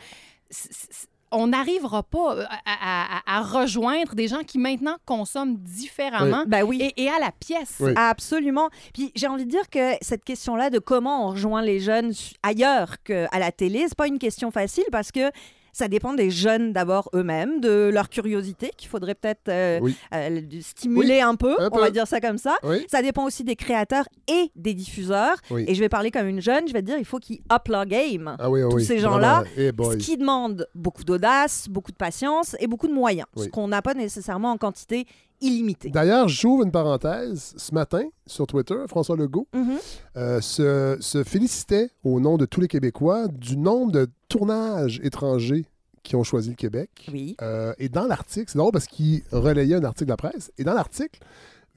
c- 0.49 0.69
c- 0.71 1.07
on 1.31 1.47
n'arrivera 1.47 2.03
pas 2.03 2.35
euh, 2.35 2.43
à, 2.65 3.17
à- 3.17 3.37
à 3.37 3.41
rejoindre 3.41 4.15
des 4.15 4.27
gens 4.27 4.43
qui 4.45 4.57
maintenant 4.57 4.95
consomment 5.05 5.55
différemment 5.57 6.43
Ben 6.47 6.63
oui. 6.63 6.81
et, 6.95 7.03
et 7.03 7.09
à 7.09 7.19
la 7.19 7.31
pièce. 7.31 7.75
Oui. 7.79 7.91
Absolument. 7.95 8.69
Puis 8.93 9.11
j'ai 9.15 9.27
envie 9.27 9.45
de 9.45 9.51
dire 9.51 9.69
que 9.69 9.93
cette 10.01 10.23
question-là 10.23 10.69
de 10.69 10.79
comment 10.79 11.27
on 11.27 11.31
rejoint 11.31 11.61
les 11.61 11.79
jeunes 11.79 12.13
ailleurs 12.43 12.95
qu'à 13.03 13.27
la 13.39 13.51
télé, 13.51 13.85
c'est 13.87 13.95
pas 13.97 14.07
une 14.07 14.19
question 14.19 14.51
facile 14.51 14.85
parce 14.91 15.11
que 15.11 15.31
ça 15.73 15.87
dépend 15.87 16.13
des 16.13 16.29
jeunes 16.31 16.73
d'abord 16.73 17.09
eux-mêmes, 17.13 17.59
de 17.61 17.89
leur 17.93 18.09
curiosité 18.09 18.71
qu'il 18.77 18.89
faudrait 18.89 19.15
peut-être 19.15 19.49
euh, 19.49 19.79
Oui. 19.81 19.95
euh, 20.13 20.41
stimuler 20.61 21.21
un 21.21 21.35
peu, 21.35 21.55
un 21.61 21.69
on 21.71 21.77
va 21.79 21.89
dire 21.91 22.07
ça 22.07 22.19
comme 22.21 22.37
ça. 22.37 22.55
Oui. 22.63 22.85
Ça 22.89 23.01
dépend 23.01 23.25
aussi 23.25 23.43
des 23.43 23.55
créateurs 23.55 24.05
et 24.27 24.51
des 24.55 24.73
diffuseurs. 24.73 25.35
Et 25.55 25.73
je 25.75 25.79
vais 25.79 25.89
parler 25.89 26.11
comme 26.11 26.27
une 26.27 26.41
jeune, 26.41 26.67
je 26.67 26.73
vais 26.73 26.81
te 26.81 26.85
dire, 26.87 26.97
il 26.97 27.05
faut 27.05 27.19
qu'ils 27.19 27.41
up 27.51 27.67
leur 27.67 27.85
game. 27.85 28.35
Ah 28.39 28.49
oui, 28.49 28.61
ah 28.63 28.67
Tous 28.69 28.77
oui. 28.77 28.85
ces 28.85 28.99
gens-là, 28.99 29.43
Ce 29.57 29.95
qui 29.97 30.17
demande 30.17 30.67
beaucoup 30.75 31.03
d'audace, 31.03 31.67
beaucoup 31.69 31.91
de 31.91 31.97
patience 31.97 32.55
et 32.59 32.67
beaucoup 32.67 32.87
de 32.87 32.93
moyens, 32.93 33.27
ce 33.37 33.47
qu'on 33.47 33.67
n'a 33.67 33.81
pas 33.81 33.93
nécessairement 33.93 34.51
en 34.51 34.57
quantité 34.57 35.05
illimitée. 35.41 35.89
D'ailleurs, 35.89 36.27
j'ouvre 36.27 36.63
une 36.63 36.71
parenthèse. 36.71 37.53
Ce 37.55 37.73
matin, 37.73 38.03
sur 38.27 38.45
Twitter, 38.45 38.75
François 38.87 39.15
Legault 39.15 39.47
Mhm. 39.53 39.77
euh, 40.17 40.41
se, 40.41 40.97
se 40.99 41.23
félicitait 41.23 41.89
au 42.03 42.19
nom 42.19 42.37
de 42.37 42.45
tous 42.45 42.59
les 42.59 42.67
Québécois 42.67 43.27
du 43.29 43.55
nombre 43.55 43.91
de 43.93 44.07
tournages 44.29 44.99
étrangers 45.03 45.65
qui 46.03 46.15
ont 46.15 46.23
choisi 46.23 46.49
le 46.49 46.55
Québec. 46.55 46.89
Oui. 47.11 47.35
Euh, 47.41 47.73
et 47.77 47.89
dans 47.89 48.05
l'article, 48.07 48.45
c'est 48.49 48.57
drôle 48.57 48.71
parce 48.71 48.87
qu'il 48.87 49.21
relayait 49.31 49.75
un 49.75 49.83
article 49.83 50.05
de 50.05 50.11
la 50.11 50.17
presse. 50.17 50.51
Et 50.57 50.63
dans 50.63 50.73
l'article, 50.73 51.19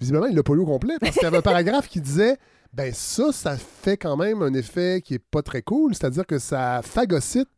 visiblement, 0.00 0.26
il 0.26 0.36
l'a 0.36 0.42
pas 0.44 0.54
lu 0.54 0.60
au 0.60 0.66
complet 0.66 0.94
parce 1.00 1.14
qu'il 1.14 1.24
y 1.24 1.26
avait 1.26 1.38
un 1.38 1.42
paragraphe 1.42 1.88
qui 1.88 2.00
disait 2.00 2.36
ben 2.72 2.92
ça, 2.94 3.32
ça 3.32 3.56
fait 3.56 3.96
quand 3.96 4.16
même 4.16 4.40
un 4.42 4.54
effet 4.54 5.02
qui 5.04 5.14
est 5.14 5.18
pas 5.18 5.42
très 5.42 5.60
cool. 5.62 5.94
C'est-à-dire 5.94 6.26
que 6.26 6.38
ça 6.38 6.80
phagocyte 6.82 7.48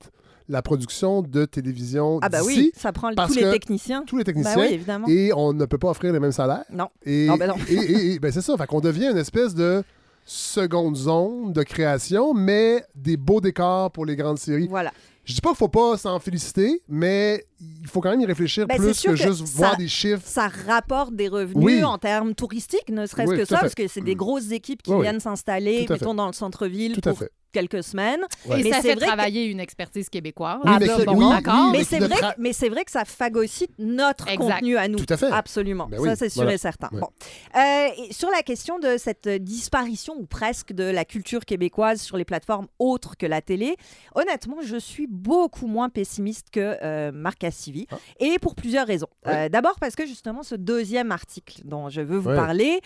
la 0.48 0.60
production 0.60 1.22
de 1.22 1.44
télévision 1.44 2.18
Ah 2.20 2.28
bah 2.28 2.40
oui, 2.44 2.70
ça 2.76 2.92
prend 2.92 3.14
tous 3.14 3.34
les 3.34 3.50
techniciens. 3.50 4.02
tous 4.06 4.16
les 4.16 4.24
Bah 4.24 4.32
techniciens. 4.32 4.60
oui, 4.60 4.68
évidemment. 4.72 5.06
Et 5.08 5.32
on 5.34 5.52
ne 5.52 5.64
peut 5.66 5.78
pas 5.78 5.88
offrir 5.90 6.12
les 6.12 6.20
mêmes 6.20 6.32
salaires. 6.32 6.64
Non. 6.70 6.88
Et, 7.04 7.26
Non, 7.28 7.36
ben 7.36 7.48
non. 7.48 7.54
et- 7.68 7.74
et- 7.74 8.12
et- 8.14 8.18
ben 8.18 8.30
c'est 8.32 8.42
ça. 8.42 8.56
Fait 8.56 8.66
qu'on 8.66 8.80
devient 8.80 9.08
une 9.10 9.16
espèce 9.18 9.54
de 9.54 9.82
seconde 10.24 10.96
zone 10.96 11.52
de 11.52 11.62
création, 11.62 12.34
mais 12.34 12.84
des 12.94 13.16
beaux 13.16 13.40
décors 13.40 13.90
pour 13.90 14.06
les 14.06 14.16
grandes 14.16 14.38
séries. 14.38 14.66
Voilà. 14.68 14.92
Je 15.26 15.32
dis 15.34 15.40
pas 15.40 15.50
qu'il 15.50 15.56
faut 15.58 15.68
pas 15.68 15.96
s'en 15.96 16.18
féliciter, 16.20 16.82
mais 16.86 17.46
il 17.60 17.86
faut 17.88 18.00
quand 18.02 18.10
même 18.10 18.20
y 18.20 18.26
réfléchir 18.26 18.66
Ben, 18.66 18.76
plus 18.76 19.00
que, 19.00 19.08
que 19.10 19.16
juste 19.16 19.46
ça- 19.46 19.52
voir 19.56 19.76
des 19.78 19.88
chiffres. 19.88 20.22
Ça 20.24 20.48
rapporte 20.66 21.14
des 21.14 21.28
revenus 21.28 21.64
Oui. 21.64 21.82
en 21.84 21.96
termes 21.96 22.34
touristiques, 22.34 22.90
ne 22.90 23.06
serait-ce 23.06 23.30
Oui, 23.30 23.38
que 23.38 23.44
ça, 23.46 23.56
fait. 23.56 23.60
parce 23.62 23.74
que 23.74 23.88
c'est 23.88 24.02
des 24.02 24.16
grosses 24.16 24.50
équipes 24.50 24.82
qui 24.82 24.92
Oui, 24.92 25.00
viennent 25.02 25.20
s'installer, 25.20 25.86
mettons, 25.88 26.14
dans 26.14 26.26
le 26.26 26.34
centre-ville 26.34 26.92
Tout 26.92 27.08
à 27.08 27.12
pour 27.12 27.20
fait. 27.20 27.30
Quelques 27.54 27.82
semaines. 27.82 28.20
Ouais. 28.46 28.60
Et 28.60 28.64
Mais 28.64 28.70
ça 28.70 28.76
c'est 28.82 28.88
fait 28.88 28.94
vrai 28.96 29.06
que- 29.06 29.12
travailler 29.12 29.44
une 29.46 29.60
expertise 29.60 30.10
québécoise. 30.10 30.58
Oui, 30.64 30.70
mais 30.78 30.86
bon, 31.06 31.30
oui, 31.32 31.78
oui, 31.78 31.84
c'est 31.88 31.98
vrai, 32.00 32.08
tra- 32.16 32.34
que- 32.34 32.40
mais 32.40 32.52
c'est 32.52 32.68
vrai 32.68 32.84
que 32.84 32.90
ça 32.90 33.04
phagocyte 33.06 33.70
notre 33.78 34.28
Exact. 34.28 34.52
contenu 34.56 34.76
à 34.76 34.88
nous. 34.88 34.98
Tout 34.98 35.12
à 35.12 35.16
fait. 35.16 35.30
Absolument. 35.32 35.86
Ben 35.88 36.02
ça, 36.04 36.16
c'est 36.16 36.28
sûr 36.28 36.42
voilà. 36.42 36.54
et 36.54 36.58
certain. 36.58 36.90
Ouais. 36.92 37.00
Bon. 37.00 37.08
Euh, 37.56 37.88
et 38.08 38.12
sur 38.12 38.30
la 38.30 38.42
question 38.42 38.78
de 38.78 38.96
cette 38.98 39.28
disparition 39.28 40.14
ou 40.18 40.26
presque 40.26 40.72
de 40.72 40.84
la 40.84 41.04
culture 41.04 41.44
québécoise 41.44 42.02
sur 42.02 42.16
les 42.16 42.24
plateformes 42.24 42.66
autres 42.78 43.16
que 43.16 43.26
la 43.26 43.40
télé, 43.40 43.76
honnêtement, 44.14 44.58
je 44.62 44.76
suis 44.76 45.06
beaucoup 45.06 45.66
moins 45.66 45.88
pessimiste 45.88 46.48
que 46.50 46.76
euh, 46.82 47.12
Marc 47.12 47.38
Cassivi. 47.38 47.86
Ah. 47.90 47.96
Et 48.20 48.38
pour 48.40 48.54
plusieurs 48.54 48.86
raisons. 48.86 49.06
Ouais. 49.26 49.46
Euh, 49.46 49.48
D'abord 49.48 49.78
parce 49.80 49.94
que 49.94 50.04
justement, 50.06 50.42
ce 50.42 50.54
deuxième 50.56 51.12
article 51.12 51.60
dont 51.64 51.88
je 51.88 52.00
veux 52.00 52.18
vous 52.18 52.30
Ouais. 52.30 52.36
parler, 52.36 52.80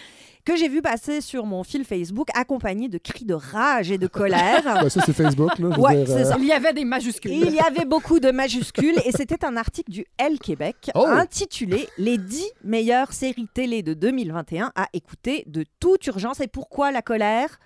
que 0.49 0.57
j'ai 0.57 0.69
vu 0.69 0.81
passer 0.81 1.21
sur 1.21 1.45
mon 1.45 1.63
fil 1.63 1.85
Facebook, 1.85 2.29
accompagné 2.35 2.89
de 2.89 2.97
cris 2.97 3.27
de 3.27 3.35
rage 3.35 3.91
et 3.91 3.99
de 3.99 4.07
colère. 4.07 4.63
Ça, 4.91 5.03
c'est 5.05 5.13
Facebook. 5.13 5.59
Là, 5.59 5.79
Ouais, 5.79 5.97
dire, 5.97 6.07
c'est 6.07 6.23
euh, 6.23 6.25
ça. 6.25 6.37
Il 6.39 6.47
y 6.47 6.53
avait 6.53 6.73
des 6.73 6.87
majuscules. 6.87 7.31
Il 7.33 7.55
y 7.55 7.61
avait 7.61 7.85
beaucoup 7.85 8.19
de 8.19 8.31
majuscules 8.31 8.97
et 9.05 9.13
c'était 9.13 9.45
un 9.45 9.59
article 9.59 9.91
du 9.91 10.07
L 10.17 10.39
Québec 10.39 10.91
Oh. 10.95 11.05
intitulé 11.07 11.87
Les 11.99 12.17
10 12.17 12.51
meilleures 12.65 13.13
séries 13.13 13.49
télé 13.53 13.83
de 13.83 13.93
2021 13.93 14.73
à 14.75 14.87
écouter 14.95 15.45
de 15.47 15.65
toute 15.81 16.07
urgence. 16.07 16.41
Et 16.41 16.49
pourquoi 16.49 16.93
la 16.93 17.03
colère? 17.03 17.59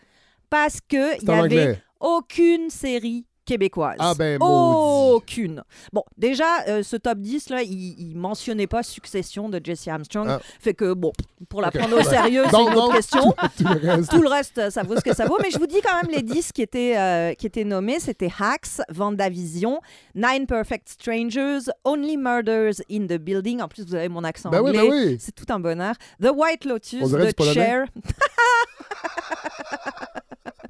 Parce 0.50 0.80
qu'il 0.80 0.98
n'y 1.22 1.30
avait 1.32 1.40
anglais. 1.40 1.82
aucune 2.00 2.68
série 2.68 3.26
québécoise. 3.44 3.96
Ah 3.98 4.14
ben. 4.16 4.38
Aucune. 4.40 5.62
Bon, 5.92 6.02
déjà, 6.16 6.62
euh, 6.68 6.82
ce 6.82 6.96
top 6.96 7.18
10, 7.18 7.50
là, 7.50 7.62
il, 7.62 7.94
il 7.98 8.16
mentionnait 8.16 8.66
pas 8.66 8.82
Succession 8.82 9.48
de 9.48 9.60
Jesse 9.62 9.88
Armstrong. 9.88 10.26
Ah. 10.28 10.40
Fait 10.60 10.74
que, 10.74 10.92
bon, 10.92 11.12
pour 11.48 11.60
la 11.60 11.70
prendre 11.70 11.98
au 11.98 12.02
sérieux, 12.02 12.44
c'est 12.50 12.56
une 12.60 12.74
autre 12.74 12.94
question. 12.94 13.34
Tout 13.58 13.64
le 13.64 13.90
reste. 13.90 14.10
Tout 14.10 14.22
le 14.22 14.28
reste, 14.28 14.58
euh, 14.58 14.70
ça 14.70 14.82
vaut 14.82 14.96
ce 14.96 15.02
que 15.02 15.14
ça 15.14 15.26
vaut. 15.26 15.38
Mais 15.42 15.50
je 15.50 15.58
vous 15.58 15.66
dis 15.66 15.80
quand 15.82 16.00
même 16.02 16.10
les 16.10 16.22
10 16.22 16.52
qui 16.52 16.62
étaient, 16.62 16.96
euh, 16.96 17.34
qui 17.34 17.46
étaient 17.46 17.64
nommés. 17.64 18.00
C'était 18.00 18.30
Hacks, 18.38 18.80
Vendavision, 18.90 19.80
Nine 20.14 20.46
Perfect 20.46 20.88
Strangers, 20.88 21.60
Only 21.84 22.16
Murders 22.16 22.80
in 22.90 23.06
the 23.06 23.18
Building. 23.18 23.60
En 23.60 23.68
plus, 23.68 23.84
vous 23.86 23.94
avez 23.94 24.08
mon 24.08 24.24
accent 24.24 24.50
Ben 24.50 24.60
oui, 24.60 24.70
anglais. 24.70 24.88
ben 24.88 25.06
oui. 25.08 25.16
C'est 25.20 25.34
tout 25.34 25.46
un 25.50 25.60
bonheur. 25.60 25.94
The 26.20 26.30
White 26.34 26.64
Lotus, 26.64 27.02
On 27.02 27.08
dirait 27.08 27.32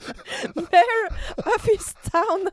Mayor 0.57 1.46
of 1.55 1.68
Easttown. 1.74 2.50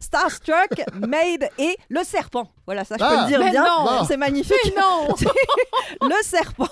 Starstruck, 0.00 0.70
Made 0.94 1.48
et 1.58 1.76
Le 1.88 2.04
Serpent. 2.04 2.48
Voilà, 2.64 2.84
ça, 2.84 2.94
je 2.94 3.00
peux 3.00 3.10
Ah, 3.10 3.22
le 3.22 3.28
dire 3.28 3.40
mais 3.40 3.50
bien. 3.50 3.64
non. 3.64 4.04
C'est 4.06 4.16
magnifique. 4.16 4.54
Mais 4.66 4.80
non! 4.80 5.08
le 6.08 6.22
serpent. 6.22 6.68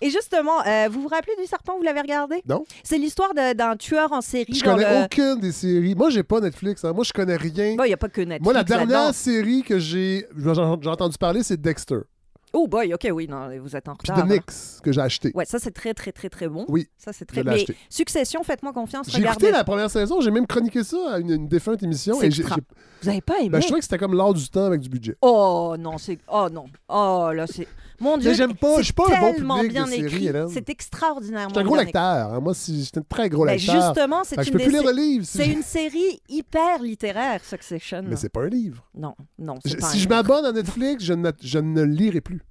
Et 0.00 0.08
justement, 0.10 0.64
euh, 0.66 0.88
vous 0.90 1.02
vous 1.02 1.08
rappelez 1.08 1.36
du 1.38 1.46
serpent 1.46 1.76
Vous 1.76 1.82
l'avez 1.82 2.00
regardé? 2.00 2.42
Non. 2.48 2.64
C'est 2.82 2.96
l'histoire 2.96 3.34
d'un 3.34 3.76
tueur 3.76 4.12
en 4.12 4.22
série. 4.22 4.54
Je 4.54 4.64
dans 4.64 4.76
connais 4.76 4.98
le- 5.00 5.04
aucune 5.04 5.40
des 5.40 5.52
séries. 5.52 5.94
Moi, 5.94 6.08
j'ai 6.08 6.22
pas 6.22 6.40
Netflix. 6.40 6.84
hein. 6.86 6.92
Moi, 6.94 7.04
je 7.04 7.12
connais 7.12 7.36
rien. 7.36 7.76
Bon, 7.76 7.84
il 7.84 7.88
n'y 7.88 7.92
a 7.92 7.98
pas 7.98 8.08
que 8.08 8.22
Netflix. 8.22 8.44
Moi, 8.44 8.52
la 8.54 8.64
dernière 8.64 9.14
série 9.14 9.62
que 9.62 9.78
j'ai 9.78 10.26
entendu 10.86 11.18
parler, 11.18 11.42
c'est 11.42 11.60
Dexter. 11.60 11.98
Oh 12.52 12.66
boy, 12.66 12.94
ok, 12.94 13.08
oui, 13.12 13.26
non, 13.28 13.48
vous 13.60 13.76
êtes 13.76 13.88
en 13.88 13.94
Puis 13.94 14.10
retard. 14.10 14.26
The 14.26 14.28
là. 14.28 14.34
Nix, 14.36 14.80
que 14.82 14.92
j'ai 14.92 15.00
acheté. 15.00 15.32
Ouais, 15.34 15.44
ça 15.44 15.58
c'est 15.58 15.70
très 15.70 15.92
très 15.94 16.12
très 16.12 16.28
très 16.28 16.48
bon. 16.48 16.64
Oui, 16.68 16.88
Ça 16.96 17.12
c'est 17.12 17.28
je 17.28 17.34
très. 17.34 17.42
l'ai 17.42 17.50
Mais 17.50 17.56
acheté. 17.56 17.76
Succession, 17.90 18.42
faites-moi 18.42 18.72
confiance. 18.72 19.08
J'ai 19.10 19.22
écouté 19.22 19.50
la 19.50 19.64
première 19.64 19.90
saison, 19.90 20.20
j'ai 20.20 20.30
même 20.30 20.46
chroniqué 20.46 20.82
ça 20.84 20.96
à 21.14 21.18
une, 21.18 21.30
une 21.30 21.48
défunte 21.48 21.82
émission. 21.82 22.20
Et 22.22 22.30
Vous 22.30 23.08
avez 23.08 23.20
pas 23.20 23.38
aimé 23.40 23.50
ben, 23.50 23.60
je 23.60 23.66
trouvais 23.66 23.80
que 23.80 23.84
c'était 23.84 23.98
comme 23.98 24.14
l'art 24.14 24.34
du 24.34 24.48
temps 24.48 24.64
avec 24.64 24.80
du 24.80 24.88
budget. 24.88 25.16
Oh 25.22 25.76
non, 25.78 25.98
c'est. 25.98 26.18
Oh 26.32 26.48
non. 26.50 26.66
Oh 26.88 27.30
là, 27.34 27.46
c'est. 27.46 27.66
Mon 28.00 28.16
Dieu. 28.18 28.32
J'aime 28.34 28.54
pas, 28.54 28.74
c'est 28.76 28.78
je 28.78 28.84
suis 28.84 28.92
pas 28.92 29.04
un 29.06 29.20
bon 29.20 29.32
tellement 29.34 29.56
public 29.56 29.72
bien 29.72 29.84
de 29.86 29.90
séries. 29.90 30.30
C'est 30.52 30.68
extraordinairement. 30.68 31.48
Je 31.48 31.54
suis 31.54 31.60
un 31.60 31.64
gros 31.64 31.76
lecteur. 31.76 32.32
hein. 32.34 32.40
Moi, 32.40 32.54
si- 32.54 32.84
j'étais 32.84 32.98
un 32.98 33.02
très 33.08 33.28
gros. 33.28 33.44
Ben, 33.44 33.52
lecteur. 33.56 33.94
justement, 33.94 34.22
c'est 34.24 34.36
Fait 34.36 34.42
que 34.42 34.46
je 34.46 34.52
une 34.52 34.58
peux 34.58 34.64
plus 34.64 34.72
lire 34.72 34.82
sé- 34.82 34.86
de 34.86 34.92
livres. 34.92 35.24
si 35.26 35.38
C'est 35.38 35.46
une 35.48 35.62
série 35.62 36.20
hyper 36.28 36.82
littéraire, 36.82 37.42
Succession. 37.44 38.02
Mais 38.06 38.16
c'est 38.16 38.28
pas 38.28 38.42
un 38.42 38.48
livre. 38.48 38.84
Non, 38.94 39.14
non. 39.38 39.56
Je- 39.64 39.70
c'est 39.70 39.76
pas 39.80 39.86
si 39.90 39.96
un 39.96 40.00
je 40.00 40.08
m'abonne 40.08 40.44
à 40.44 40.52
Netflix, 40.52 41.02
je 41.04 41.12
ne, 41.14 41.30
je 41.42 41.58
ne 41.58 41.82
lirai 41.82 42.20
plus. 42.20 42.42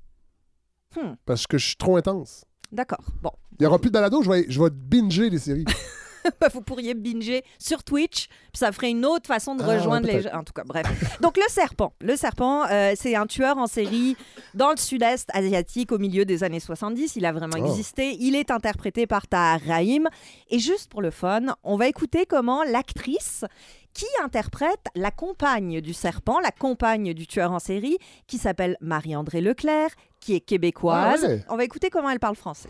Hmm. 0.95 1.13
Parce 1.25 1.47
que 1.47 1.57
je 1.57 1.67
suis 1.67 1.75
trop 1.77 1.97
intense. 1.97 2.43
D'accord. 2.71 3.05
Bon. 3.21 3.31
Il 3.53 3.63
n'y 3.63 3.67
aura 3.67 3.79
plus 3.79 3.89
de 3.89 3.93
balado, 3.93 4.21
je 4.21 4.29
vais, 4.29 4.45
je 4.49 4.61
vais 4.61 4.69
binger 4.69 5.29
les 5.29 5.39
séries. 5.39 5.65
vous 6.53 6.61
pourriez 6.61 6.93
binger 6.93 7.43
sur 7.59 7.83
Twitch, 7.83 8.27
ça 8.53 8.71
ferait 8.71 8.89
une 8.91 9.05
autre 9.05 9.27
façon 9.27 9.55
de 9.55 9.63
Ah, 9.63 9.75
rejoindre 9.77 10.07
les 10.07 10.21
gens. 10.21 10.29
En 10.33 10.43
tout 10.43 10.53
cas, 10.53 10.63
bref. 10.65 10.85
Donc, 11.21 11.37
le 11.37 11.43
serpent. 11.49 11.93
Le 12.01 12.15
serpent, 12.15 12.65
euh, 12.71 12.93
c'est 12.95 13.15
un 13.15 13.25
tueur 13.25 13.57
en 13.57 13.67
série 13.67 14.15
dans 14.53 14.71
le 14.71 14.77
sud-est 14.77 15.29
asiatique 15.33 15.91
au 15.91 15.97
milieu 15.99 16.25
des 16.25 16.43
années 16.43 16.59
70. 16.59 17.15
Il 17.15 17.25
a 17.25 17.31
vraiment 17.31 17.57
Oh. 17.59 17.65
existé. 17.65 18.15
Il 18.19 18.35
est 18.35 18.51
interprété 18.51 19.07
par 19.07 19.27
Tahar 19.27 19.59
Rahim. 19.67 20.07
Et 20.49 20.59
juste 20.59 20.89
pour 20.89 21.01
le 21.01 21.11
fun, 21.11 21.41
on 21.63 21.77
va 21.77 21.87
écouter 21.87 22.25
comment 22.25 22.63
l'actrice 22.63 23.45
qui 23.93 24.05
interprète 24.23 24.85
la 24.95 25.09
compagne 25.09 25.81
du 25.81 25.93
serpent, 25.93 26.39
la 26.39 26.51
compagne 26.51 27.13
du 27.13 27.25
tueur 27.25 27.51
en 27.51 27.57
série, 27.59 27.97
qui 28.27 28.37
s'appelle 28.37 28.77
Marie-André 28.79 29.41
Leclerc, 29.41 29.89
qui 30.19 30.35
est 30.35 30.39
québécoise. 30.39 31.21
Ah 31.23 31.27
ouais. 31.27 31.45
On 31.49 31.57
va 31.57 31.63
écouter 31.63 31.89
comment 31.89 32.09
elle 32.11 32.19
parle 32.19 32.35
français. 32.35 32.69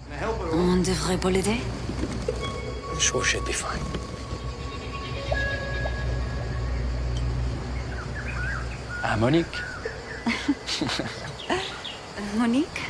On 0.54 0.76
ne 0.78 0.84
devrait 0.86 1.18
pas 1.18 1.30
l'aider 1.30 1.56
Sure 3.00 3.24
she'd 3.24 3.46
be 3.46 3.54
fine. 3.54 3.80
Ah, 9.04 9.16
Monique. 9.18 9.46
Monique 12.38 12.82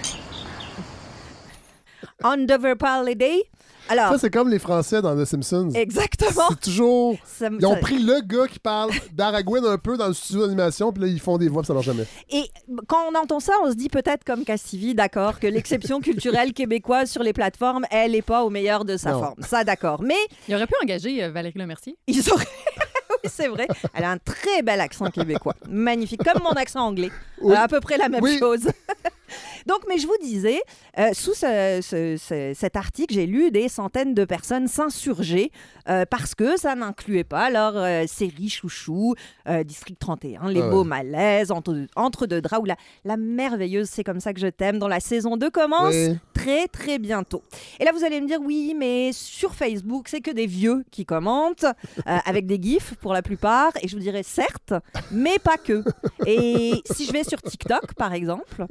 On 2.24 2.38
devrait 2.45 2.76
pas 2.76 3.03
l'aider. 3.03 3.43
Alors, 3.89 4.11
Ça, 4.13 4.17
c'est 4.19 4.29
comme 4.29 4.49
les 4.49 4.59
Français 4.59 5.01
dans 5.01 5.15
The 5.15 5.25
Simpsons. 5.25 5.69
exactement. 5.73 6.47
C'est 6.49 6.59
toujours. 6.61 7.15
Ça 7.25 7.49
Ils 7.59 7.65
ont 7.65 7.73
ça- 7.75 7.79
pris 7.79 7.99
le 7.99 8.21
gars 8.21 8.47
qui 8.47 8.59
parle 8.59 8.91
d'Aragouin 9.13 9.63
un 9.65 9.77
peu 9.77 9.97
dans 9.97 10.07
le 10.07 10.13
studio 10.13 10.43
d'animation, 10.45 10.91
puis 10.91 11.03
là, 11.03 11.07
ils 11.09 11.19
font 11.19 11.38
des 11.38 11.47
voix, 11.49 11.61
puis 11.61 11.67
ça 11.67 11.73
marche 11.73 11.85
jamais. 11.85 12.05
Et 12.29 12.43
quand 12.88 13.09
on 13.11 13.15
entend 13.17 13.39
ça, 13.39 13.53
on 13.63 13.69
se 13.69 13.75
dit 13.75 13.89
peut-être 13.89 14.23
comme 14.23 14.43
Cassivi, 14.43 14.93
d'accord, 14.95 15.39
que 15.39 15.47
l'exception 15.47 15.99
culturelle 16.01 16.53
québécoise 16.53 17.09
sur 17.09 17.23
les 17.23 17.33
plateformes, 17.33 17.85
elle 17.91 18.11
n'est 18.11 18.21
pas 18.21 18.43
au 18.43 18.49
meilleur 18.49 18.85
de 18.85 18.97
sa 18.97 19.11
Non. 19.11 19.19
forme. 19.19 19.41
Ça, 19.41 19.63
d'accord. 19.63 20.01
Mais 20.03 20.15
Il 20.47 20.55
aurait 20.55 20.67
pu 20.67 20.73
engager 20.83 21.23
euh, 21.23 21.31
Valérie 21.31 21.57
Lemercier. 21.59 21.97
ils 22.07 22.29
auraient. 22.31 22.45
oui, 23.23 23.29
c'est 23.31 23.47
vrai. 23.47 23.67
Elle 23.93 24.03
a 24.03 24.11
un 24.11 24.17
très 24.17 24.61
bel 24.63 24.79
accent 24.81 25.09
québécois. 25.09 25.55
Magnifique. 25.69 26.23
Comme 26.23 26.43
mon 26.43 26.51
accent 26.51 26.81
anglais. 26.85 27.11
Oui. 27.41 27.55
À 27.55 27.67
peu 27.67 27.79
près 27.79 27.97
la 27.97 28.09
même 28.09 28.23
Oui. 28.23 28.38
chose. 28.39 28.61
Donc, 29.65 29.80
mais 29.88 29.97
je 29.97 30.07
vous 30.07 30.17
disais, 30.21 30.59
euh, 30.97 31.09
sous 31.13 31.34
ce- 31.34 31.80
ce- 31.82 32.17
ce- 32.17 32.53
cet 32.55 32.75
article, 32.75 33.13
j'ai 33.13 33.25
lu 33.25 33.51
des 33.51 33.69
centaines 33.69 34.13
de 34.13 34.25
personnes 34.25 34.67
s'insurger 34.67 35.51
euh, 35.89 36.05
parce 36.09 36.36
que 36.36 36.57
ça 36.57 36.75
n'incluait 36.75 37.23
pas 37.23 37.49
leur 37.49 37.78
euh, 37.78 38.05
série 38.07 38.49
chouchou, 38.49 39.15
euh, 39.47 39.63
District 39.63 39.97
31, 39.99 40.49
Les 40.49 40.61
Ah 40.61 40.65
ouais. 40.65 40.69
Beaux 40.71 40.84
Malaises, 40.84 41.51
Entre, 41.51 41.86
Entre 41.95 42.25
deux 42.28 42.41
draps, 42.41 42.61
ou 42.61 42.65
la, 42.65 42.75
la 43.05 43.17
merveilleuse 43.17 43.88
C'est 43.89 44.03
comme 44.03 44.19
ça 44.19 44.34
que 44.34 44.39
je 44.39 44.47
t'aime, 44.47 44.80
dont 44.80 44.88
la 44.88 44.99
saison 44.99 45.38
2 45.38 45.49
commence 45.49 45.93
Oui. 45.95 46.17
très 46.34 46.67
très 46.67 46.99
bientôt. 46.99 47.43
Et 47.80 47.86
là, 47.86 47.91
vous 47.93 48.03
allez 48.03 48.19
me 48.21 48.28
dire, 48.28 48.39
oui, 48.41 48.73
mais 48.78 49.11
sur 49.13 49.53
Facebook, 49.55 50.07
c'est 50.09 50.21
que 50.21 50.32
des 50.32 50.47
vieux 50.47 50.84
qui 50.91 51.05
commentent, 51.05 51.65
avec 52.05 52.45
des 52.45 52.59
gifs 52.61 52.95
pour 52.95 53.13
la 53.13 53.21
plupart. 53.21 53.71
Et 53.82 53.88
je 53.88 53.95
vous 53.95 54.01
dirais, 54.01 54.23
certes, 54.23 54.73
mais 55.11 55.39
pas 55.39 55.57
que. 55.57 55.84
Et 56.25 56.73
si 56.91 57.05
je 57.05 57.11
vais 57.13 57.23
sur 57.23 57.41
TikTok, 57.41 57.93
par 57.95 58.13
exemple, 58.13 58.65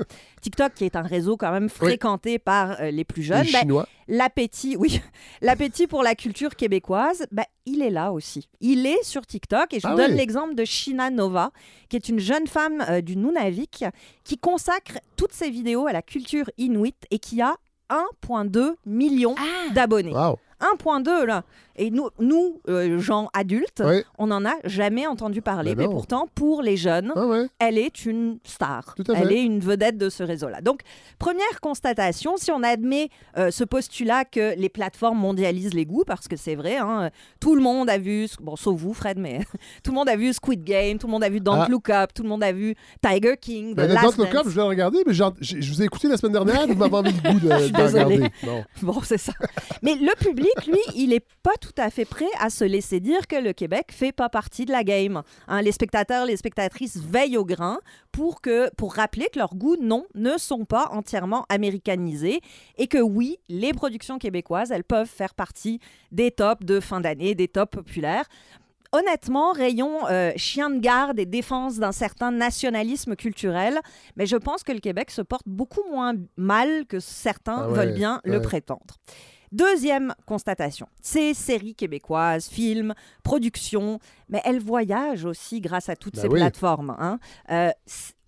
TikTok 0.46 0.74
qui 0.74 0.84
est 0.84 0.94
un 0.94 1.02
réseau 1.02 1.36
quand 1.36 1.50
même 1.50 1.68
fréquenté 1.68 2.38
par 2.38 2.80
euh, 2.80 2.92
les 2.92 3.04
plus 3.04 3.22
Les 3.22 3.42
jeunes, 3.44 3.66
ben, 3.66 3.84
l'appétit, 4.06 4.76
oui, 4.76 5.00
l'appétit 5.42 5.88
pour 5.88 6.04
la 6.04 6.14
culture 6.14 6.54
québécoise, 6.54 7.26
ben, 7.32 7.42
il 7.64 7.82
est 7.82 7.90
là 7.90 8.12
aussi. 8.12 8.48
Il 8.60 8.86
est 8.86 9.02
sur 9.02 9.26
TikTok 9.26 9.74
et 9.74 9.80
je 9.80 9.88
vous 9.88 9.94
Ah 9.94 9.96
donne 9.96 10.12
oui. 10.12 10.16
l'exemple 10.16 10.54
de 10.54 10.64
Shina 10.64 11.10
Nova, 11.10 11.50
qui 11.88 11.96
est 11.96 12.08
une 12.08 12.20
jeune 12.20 12.46
femme 12.46 12.84
euh, 12.88 13.00
du 13.00 13.16
Nunavik 13.16 13.84
qui 14.22 14.38
consacre 14.38 15.00
toutes 15.16 15.32
ses 15.32 15.50
vidéos 15.50 15.88
à 15.88 15.92
la 15.92 16.02
culture 16.02 16.48
inuit 16.58 16.94
et 17.10 17.18
qui 17.18 17.42
a 17.42 17.56
1,2 17.90 18.76
million 18.86 19.34
Ah! 19.36 19.72
d'abonnés. 19.74 20.12
Wow. 20.12 20.38
1,2 20.60 21.24
là. 21.24 21.42
Et 21.76 21.90
nous, 21.90 22.08
nous 22.18 22.60
euh, 22.68 22.98
gens 22.98 23.28
adultes, 23.34 23.82
Oui. 23.84 24.02
on 24.18 24.28
n'en 24.28 24.44
a 24.44 24.54
jamais 24.64 25.06
entendu 25.06 25.42
parler. 25.42 25.74
Ben 25.74 25.86
mais 25.86 25.92
pourtant, 25.92 26.28
pour 26.34 26.62
les 26.62 26.76
jeunes, 26.76 27.12
Ah 27.14 27.26
ouais. 27.26 27.46
elle 27.58 27.78
est 27.78 28.06
une 28.06 28.38
star. 28.44 28.94
Elle 29.14 29.32
est 29.32 29.42
une 29.42 29.60
vedette 29.60 29.98
de 29.98 30.08
ce 30.08 30.22
réseau-là. 30.22 30.60
Donc, 30.62 30.80
première 31.18 31.60
constatation, 31.60 32.36
si 32.36 32.50
on 32.50 32.62
admet 32.62 33.08
euh, 33.36 33.50
ce 33.50 33.64
postulat 33.64 34.24
que 34.24 34.54
les 34.58 34.68
plateformes 34.68 35.18
mondialisent 35.18 35.74
les 35.74 35.84
goûts, 35.86 36.04
parce 36.06 36.28
que 36.28 36.36
c'est 36.36 36.54
vrai, 36.54 36.76
hein, 36.78 37.10
tout 37.40 37.54
le 37.54 37.60
monde 37.62 37.90
a 37.90 37.98
vu, 37.98 38.26
bon, 38.40 38.56
sauf 38.56 38.78
vous, 38.80 38.94
Fred, 38.94 39.18
mais 39.18 39.40
tout 39.84 39.90
le 39.90 39.96
monde 39.96 40.08
a 40.08 40.16
vu 40.16 40.32
Squid 40.32 40.64
Game, 40.64 40.98
tout 40.98 41.06
le 41.06 41.12
monde 41.12 41.24
a 41.24 41.28
vu 41.28 41.40
Don't 41.40 41.58
Ah. 41.60 41.66
Look 41.68 41.90
Up, 41.90 42.10
tout 42.14 42.22
le 42.22 42.28
monde 42.28 42.42
a 42.42 42.52
vu 42.52 42.74
Tiger 43.02 43.36
King, 43.40 43.72
The 43.74 43.76
Ben, 43.76 43.92
Last 43.92 44.16
Don't 44.16 44.24
Look. 44.24 44.34
Up, 44.34 44.42
je 44.44 44.50
vais 44.50 44.62
le 44.62 44.68
regarder, 44.68 44.98
mais 45.06 45.12
je 45.14 45.24
vous 45.72 45.82
ai 45.82 45.84
écouté 45.84 46.08
la 46.08 46.16
semaine 46.16 46.32
dernière, 46.32 46.66
vous 46.66 46.74
m'avez 46.74 46.94
envie 46.94 47.12
le 47.12 47.30
goût 47.32 47.40
de, 47.40 47.48
de 47.70 47.82
regarder. 47.82 48.28
Bon, 48.82 49.00
c'est 49.02 49.18
ça. 49.18 49.32
Mais 49.82 49.94
le 49.94 50.14
public, 50.18 50.66
lui, 50.66 50.78
il 50.94 51.08
n'est 51.10 51.24
pas 51.42 51.52
tout 51.60 51.65
à 51.76 51.90
fait 51.90 52.04
prêt 52.04 52.24
à 52.40 52.50
se 52.50 52.64
laisser 52.64 53.00
dire 53.00 53.26
que 53.26 53.36
le 53.36 53.52
Québec 53.52 53.86
fait 53.90 54.12
pas 54.12 54.28
partie 54.28 54.64
de 54.64 54.72
la 54.72 54.84
game. 54.84 55.22
Hein, 55.48 55.62
les 55.62 55.72
spectateurs, 55.72 56.26
les 56.26 56.36
spectatrices 56.36 56.98
veillent 56.98 57.36
au 57.36 57.44
grain 57.44 57.78
pour, 58.12 58.40
que, 58.40 58.70
pour 58.76 58.94
rappeler 58.94 59.28
que 59.32 59.38
leurs 59.38 59.54
goûts, 59.54 59.76
non, 59.80 60.06
ne 60.14 60.38
sont 60.38 60.64
pas 60.64 60.88
entièrement 60.92 61.46
américanisés 61.48 62.40
et 62.78 62.86
que 62.86 62.98
oui, 62.98 63.38
les 63.48 63.72
productions 63.72 64.18
québécoises, 64.18 64.70
elles 64.70 64.84
peuvent 64.84 65.08
faire 65.08 65.34
partie 65.34 65.80
des 66.12 66.30
tops 66.30 66.64
de 66.64 66.80
fin 66.80 67.00
d'année, 67.00 67.34
des 67.34 67.48
tops 67.48 67.70
populaires. 67.70 68.24
Honnêtement, 68.92 69.52
rayon 69.52 70.06
euh, 70.08 70.32
chien 70.36 70.70
de 70.70 70.78
garde 70.78 71.18
et 71.18 71.26
défense 71.26 71.78
d'un 71.78 71.92
certain 71.92 72.30
nationalisme 72.30 73.16
culturel, 73.16 73.80
mais 74.16 74.26
je 74.26 74.36
pense 74.36 74.62
que 74.62 74.72
le 74.72 74.78
Québec 74.78 75.10
se 75.10 75.22
porte 75.22 75.46
beaucoup 75.46 75.82
moins 75.90 76.14
mal 76.36 76.86
que 76.86 77.00
certains 77.00 77.62
Ah 77.64 77.68
ouais, 77.68 77.74
veulent 77.74 77.94
bien 77.94 78.20
le 78.24 78.40
prétendre. 78.40 78.96
Deuxième 79.52 80.14
constatation, 80.26 80.86
ces 81.00 81.34
séries 81.34 81.74
québécoises, 81.74 82.46
films, 82.48 82.94
productions, 83.22 83.98
mais 84.28 84.40
elles 84.44 84.60
voyagent 84.60 85.24
aussi 85.24 85.60
grâce 85.60 85.88
à 85.88 85.96
toutes 85.96 86.14
Ben 86.16 86.22
ces 86.22 86.28
oui. 86.28 86.40
plateformes. 86.40 86.96
hein. 86.98 87.18
Euh, 87.50 87.70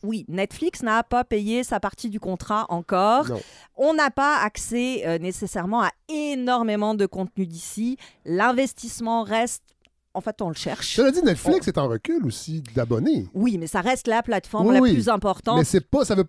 oui, 0.05 0.25
Netflix 0.29 0.83
n'a 0.85 1.03
pas 1.03 1.25
payé 1.25 1.64
sa 1.64 1.81
partie 1.81 2.09
du 2.09 2.21
contrat 2.21 2.66
encore. 2.69 3.29
Non. 3.29 3.41
On 3.77 3.95
n'a 3.95 4.11
pas 4.12 4.37
accès 4.39 5.03
euh, 5.07 5.19
nécessairement 5.19 5.83
à 5.83 5.91
énormément 6.09 6.95
de 6.95 7.05
contenu 7.05 7.47
d'ici. 7.47 7.97
L'investissement 8.25 9.25
reste... 9.25 9.62
En 10.14 10.21
fait, 10.21 10.41
on 10.41 10.49
le 10.49 10.55
cherche. 10.55 10.95
Cela 10.97 11.11
dit, 11.11 11.23
Netflix 11.23 11.69
est 11.69 11.79
en 11.79 11.87
recul 11.87 12.25
aussi 12.25 12.62
d'abonnés. 12.75 13.29
Oui, 13.35 13.59
mais 13.59 13.66
ça 13.66 13.81
reste 13.81 14.09
la 14.09 14.23
plateforme 14.23 14.69
Oui, 14.69 14.75
la 14.75 14.81
oui. 14.81 14.93
plus 14.95 15.09
importante. 15.09 15.59
Mais 15.59 15.64
c'est 15.64 15.81
pas. 15.87 16.05
Ça, 16.05 16.14
veut, 16.16 16.25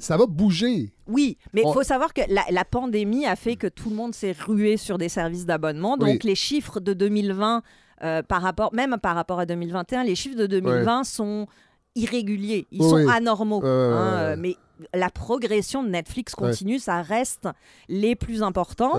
ça 0.00 0.16
va 0.16 0.26
bouger. 0.26 0.92
Oui, 1.06 1.36
mais 1.52 1.60
il 1.62 1.66
On- 1.66 1.72
faut 1.72 1.82
savoir 1.82 2.12
que 2.12 2.22
la, 2.28 2.42
la 2.50 2.64
pandémie 2.64 3.26
a 3.26 3.36
fait 3.36 3.56
que 3.56 3.66
tout 3.68 3.90
le 3.90 3.96
monde 3.96 4.14
s'est 4.14 4.32
rué 4.32 4.76
sur 4.76 4.98
des 4.98 5.08
services 5.08 5.46
d'abonnement. 5.46 5.96
Donc 5.96 6.08
Oui. 6.08 6.18
les 6.24 6.34
chiffres 6.34 6.80
de 6.80 6.92
2020, 6.92 7.62
euh, 8.02 8.22
par 8.22 8.42
rapport, 8.42 8.72
même 8.74 8.96
par 9.02 9.14
rapport 9.14 9.38
à 9.40 9.46
2021, 9.46 10.04
les 10.04 10.14
chiffres 10.14 10.36
de 10.38 10.46
2020 10.46 11.04
sont 11.04 11.46
irréguliers, 11.94 12.66
ils 12.70 12.82
Oui, 12.82 12.88
sont 12.88 13.08
anormaux. 13.08 13.60
Hein, 13.64 13.66
euh, 13.68 14.36
Mais 14.38 14.56
la 14.94 15.10
progression 15.10 15.82
de 15.82 15.88
Netflix 15.88 16.34
continue, 16.34 16.78
ça 16.78 17.02
reste 17.02 17.48
les 17.88 18.14
plus 18.16 18.42
importants. 18.42 18.94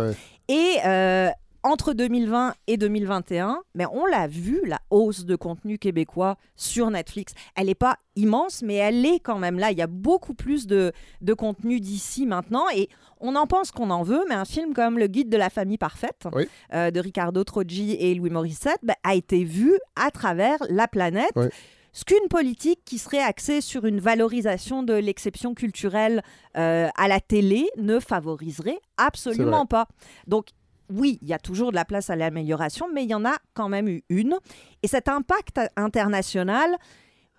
Et 0.48 0.76
euh, 0.86 1.30
entre 1.64 1.94
2020 1.94 2.54
et 2.68 2.78
2021, 2.78 3.62
mais 3.76 3.86
on 3.92 4.06
l'a 4.06 4.28
vu, 4.28 4.62
la 4.66 4.80
hausse 4.90 5.26
de 5.26 5.36
contenu 5.36 5.78
québécois 5.78 6.38
sur 6.56 6.90
Netflix. 6.90 7.34
Elle 7.56 7.68
n'est 7.68 7.76
pas 7.76 7.98
immense, 8.16 8.62
mais 8.64 8.76
elle 8.76 9.06
est 9.06 9.20
quand 9.20 9.38
même 9.38 9.60
là. 9.60 9.72
Il 9.72 9.78
y 9.78 9.82
a 9.82 9.88
beaucoup 9.88 10.34
plus 10.34 10.66
de, 10.68 10.92
de 11.22 11.34
contenu 11.34 11.80
d'ici 11.80 12.26
maintenant. 12.26 12.66
Et 12.76 12.90
on 13.20 13.36
en 13.36 13.46
pense 13.48 13.72
qu'on 13.72 13.90
en 13.92 14.04
veut, 14.04 14.24
mais 14.28 14.36
un 14.36 14.46
film 14.46 14.74
comme 14.74 14.98
Le 14.98 15.08
Guide 15.08 15.30
de 15.30 15.38
la 15.38 15.50
famille 15.50 15.78
parfaite 15.78 16.28
Oui. 16.34 16.48
euh, 16.74 16.90
de 16.92 17.00
Ricardo 17.00 17.44
Troggi 17.44 17.94
et 17.94 18.16
Louis 18.16 18.30
Morissette 18.32 18.80
ben, 18.84 18.96
a 19.04 19.14
été 19.16 19.44
vu 19.44 19.74
à 19.96 20.10
travers 20.12 20.58
la 20.70 20.88
planète. 20.88 21.32
Oui. 21.36 21.46
Ce 21.94 22.06
qu'une 22.06 22.30
politique 22.30 22.80
qui 22.86 22.98
serait 22.98 23.22
axée 23.22 23.60
sur 23.60 23.84
une 23.86 24.00
valorisation 24.00 24.82
de 24.82 24.94
l'exception 24.94 25.54
culturelle 25.54 26.24
euh, 26.58 26.88
à 26.96 27.10
la 27.10 27.20
télé 27.20 27.68
ne 27.78 28.00
favoriserait 28.00 28.80
absolument 28.96 29.66
pas. 29.66 29.88
Donc, 30.26 30.48
oui, 30.94 31.20
il 31.22 31.28
y 31.28 31.34
a 31.34 31.40
toujours 31.40 31.72
de 31.72 31.76
la 31.76 31.86
place 31.86 32.10
à 32.10 32.16
l'amélioration, 32.16 32.88
mais 32.94 33.04
il 33.04 33.10
y 33.10 33.16
en 33.16 33.26
a 33.26 33.36
quand 33.54 33.70
même 33.70 33.88
eu 33.88 34.04
une. 34.10 34.38
Et 34.84 34.88
cet 34.88 35.08
impact 35.10 35.60
international, 35.76 36.76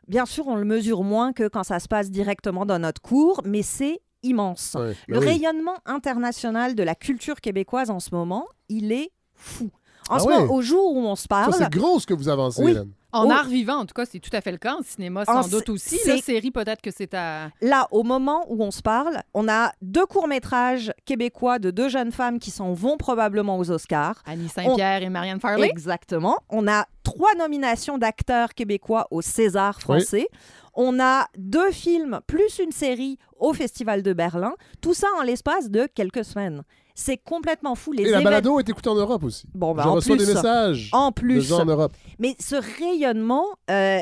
bien 0.08 0.26
sûr, 0.26 0.46
on 0.48 0.56
le 0.56 0.64
mesure 0.64 1.02
moins 1.02 1.32
que 1.32 1.48
quand 1.48 1.62
ça 1.64 1.78
se 1.80 1.88
passe 1.88 2.10
directement 2.10 2.66
dans 2.66 2.78
notre 2.78 3.00
cours, 3.02 3.40
mais 3.44 3.62
c'est 3.62 4.00
immense. 4.22 4.76
Ouais. 4.78 4.94
Le 5.08 5.18
oui. 5.18 5.26
rayonnement 5.26 5.76
international 5.84 6.74
de 6.74 6.82
la 6.82 6.94
culture 6.94 7.40
québécoise 7.40 7.90
en 7.90 8.00
ce 8.00 8.14
moment, 8.14 8.46
il 8.68 8.92
est 8.92 9.10
fou. 9.34 9.70
En 10.08 10.16
Ah 10.16 10.18
ce 10.20 10.26
ouais? 10.26 10.38
moment, 10.38 10.52
au 10.54 10.62
jour 10.62 10.94
où 10.94 11.00
on 11.00 11.16
se 11.16 11.26
parle, 11.28 11.52
c'est 11.54 11.70
gros 11.70 11.98
ce 12.00 12.06
que 12.06 12.14
vous 12.14 12.28
avancez, 12.28 12.62
Oui. 12.62 12.70
Hélène. 12.72 12.92
En 13.12 13.26
Oh. 13.28 13.30
art 13.30 13.46
vivant, 13.48 13.76
en 13.76 13.86
tout 13.86 13.94
cas, 13.94 14.04
c'est 14.06 14.18
tout 14.20 14.30
à 14.32 14.40
fait 14.40 14.52
le 14.52 14.58
cas. 14.58 14.74
En 14.76 14.82
cinéma, 14.82 15.24
En 15.26 15.42
sans 15.42 15.48
doute 15.50 15.68
aussi. 15.68 15.98
La 16.06 16.16
série, 16.18 16.50
peut-être 16.50 16.80
que 16.80 16.90
c'est 16.90 17.12
à. 17.14 17.50
là, 17.60 17.86
au 17.90 18.02
moment 18.04 18.44
où 18.48 18.62
on 18.62 18.70
se 18.70 18.82
parle, 18.82 19.20
on 19.34 19.48
a 19.48 19.72
deux 19.82 20.06
courts-métrages 20.06 20.92
québécois 21.04 21.58
de 21.58 21.70
deux 21.70 21.88
jeunes 21.88 22.12
femmes 22.12 22.38
qui 22.38 22.50
s'en 22.50 22.72
vont 22.72 22.96
probablement 22.96 23.58
aux 23.58 23.70
Oscars. 23.70 24.22
Annie 24.26 24.48
Saint-Pierre 24.48 25.02
et 25.02 25.08
Marianne 25.10 25.40
Farley. 25.40 25.68
Exactement. 25.68 26.38
On 26.48 26.66
a 26.68 26.86
trois 27.02 27.34
nominations 27.34 27.98
d'acteurs 27.98 28.54
québécois 28.54 29.06
au 29.10 29.20
César 29.22 29.80
français. 29.80 30.28
On 30.74 30.98
a 31.00 31.26
deux 31.36 31.70
films 31.70 32.20
plus 32.26 32.58
une 32.58 32.72
série 32.72 33.18
au 33.38 33.52
Festival 33.52 34.02
de 34.02 34.14
Berlin. 34.14 34.54
Tout 34.80 34.94
ça 34.94 35.08
en 35.18 35.22
l'espace 35.22 35.68
de 35.68 35.86
quelques 35.94 36.24
semaines. 36.24 36.62
C'est 36.94 37.16
complètement 37.16 37.74
fou. 37.74 37.92
Les 37.92 38.04
Et 38.04 38.10
la 38.10 38.18
évén- 38.20 38.24
balado 38.24 38.58
est 38.60 38.68
écoutée 38.68 38.88
en 38.90 38.94
Europe 38.94 39.24
aussi. 39.24 39.46
Bon, 39.54 39.74
ben, 39.74 39.82
Je 39.84 39.88
en 39.88 39.94
reçois 39.94 40.16
plus, 40.16 40.26
des 40.26 40.34
messages 40.34 40.90
En 40.92 41.08
de 41.08 41.14
plus, 41.14 41.40
gens 41.42 41.60
en 41.60 41.64
Europe. 41.64 41.92
mais 42.18 42.36
ce 42.38 42.56
rayonnement, 42.56 43.46
euh, 43.70 44.00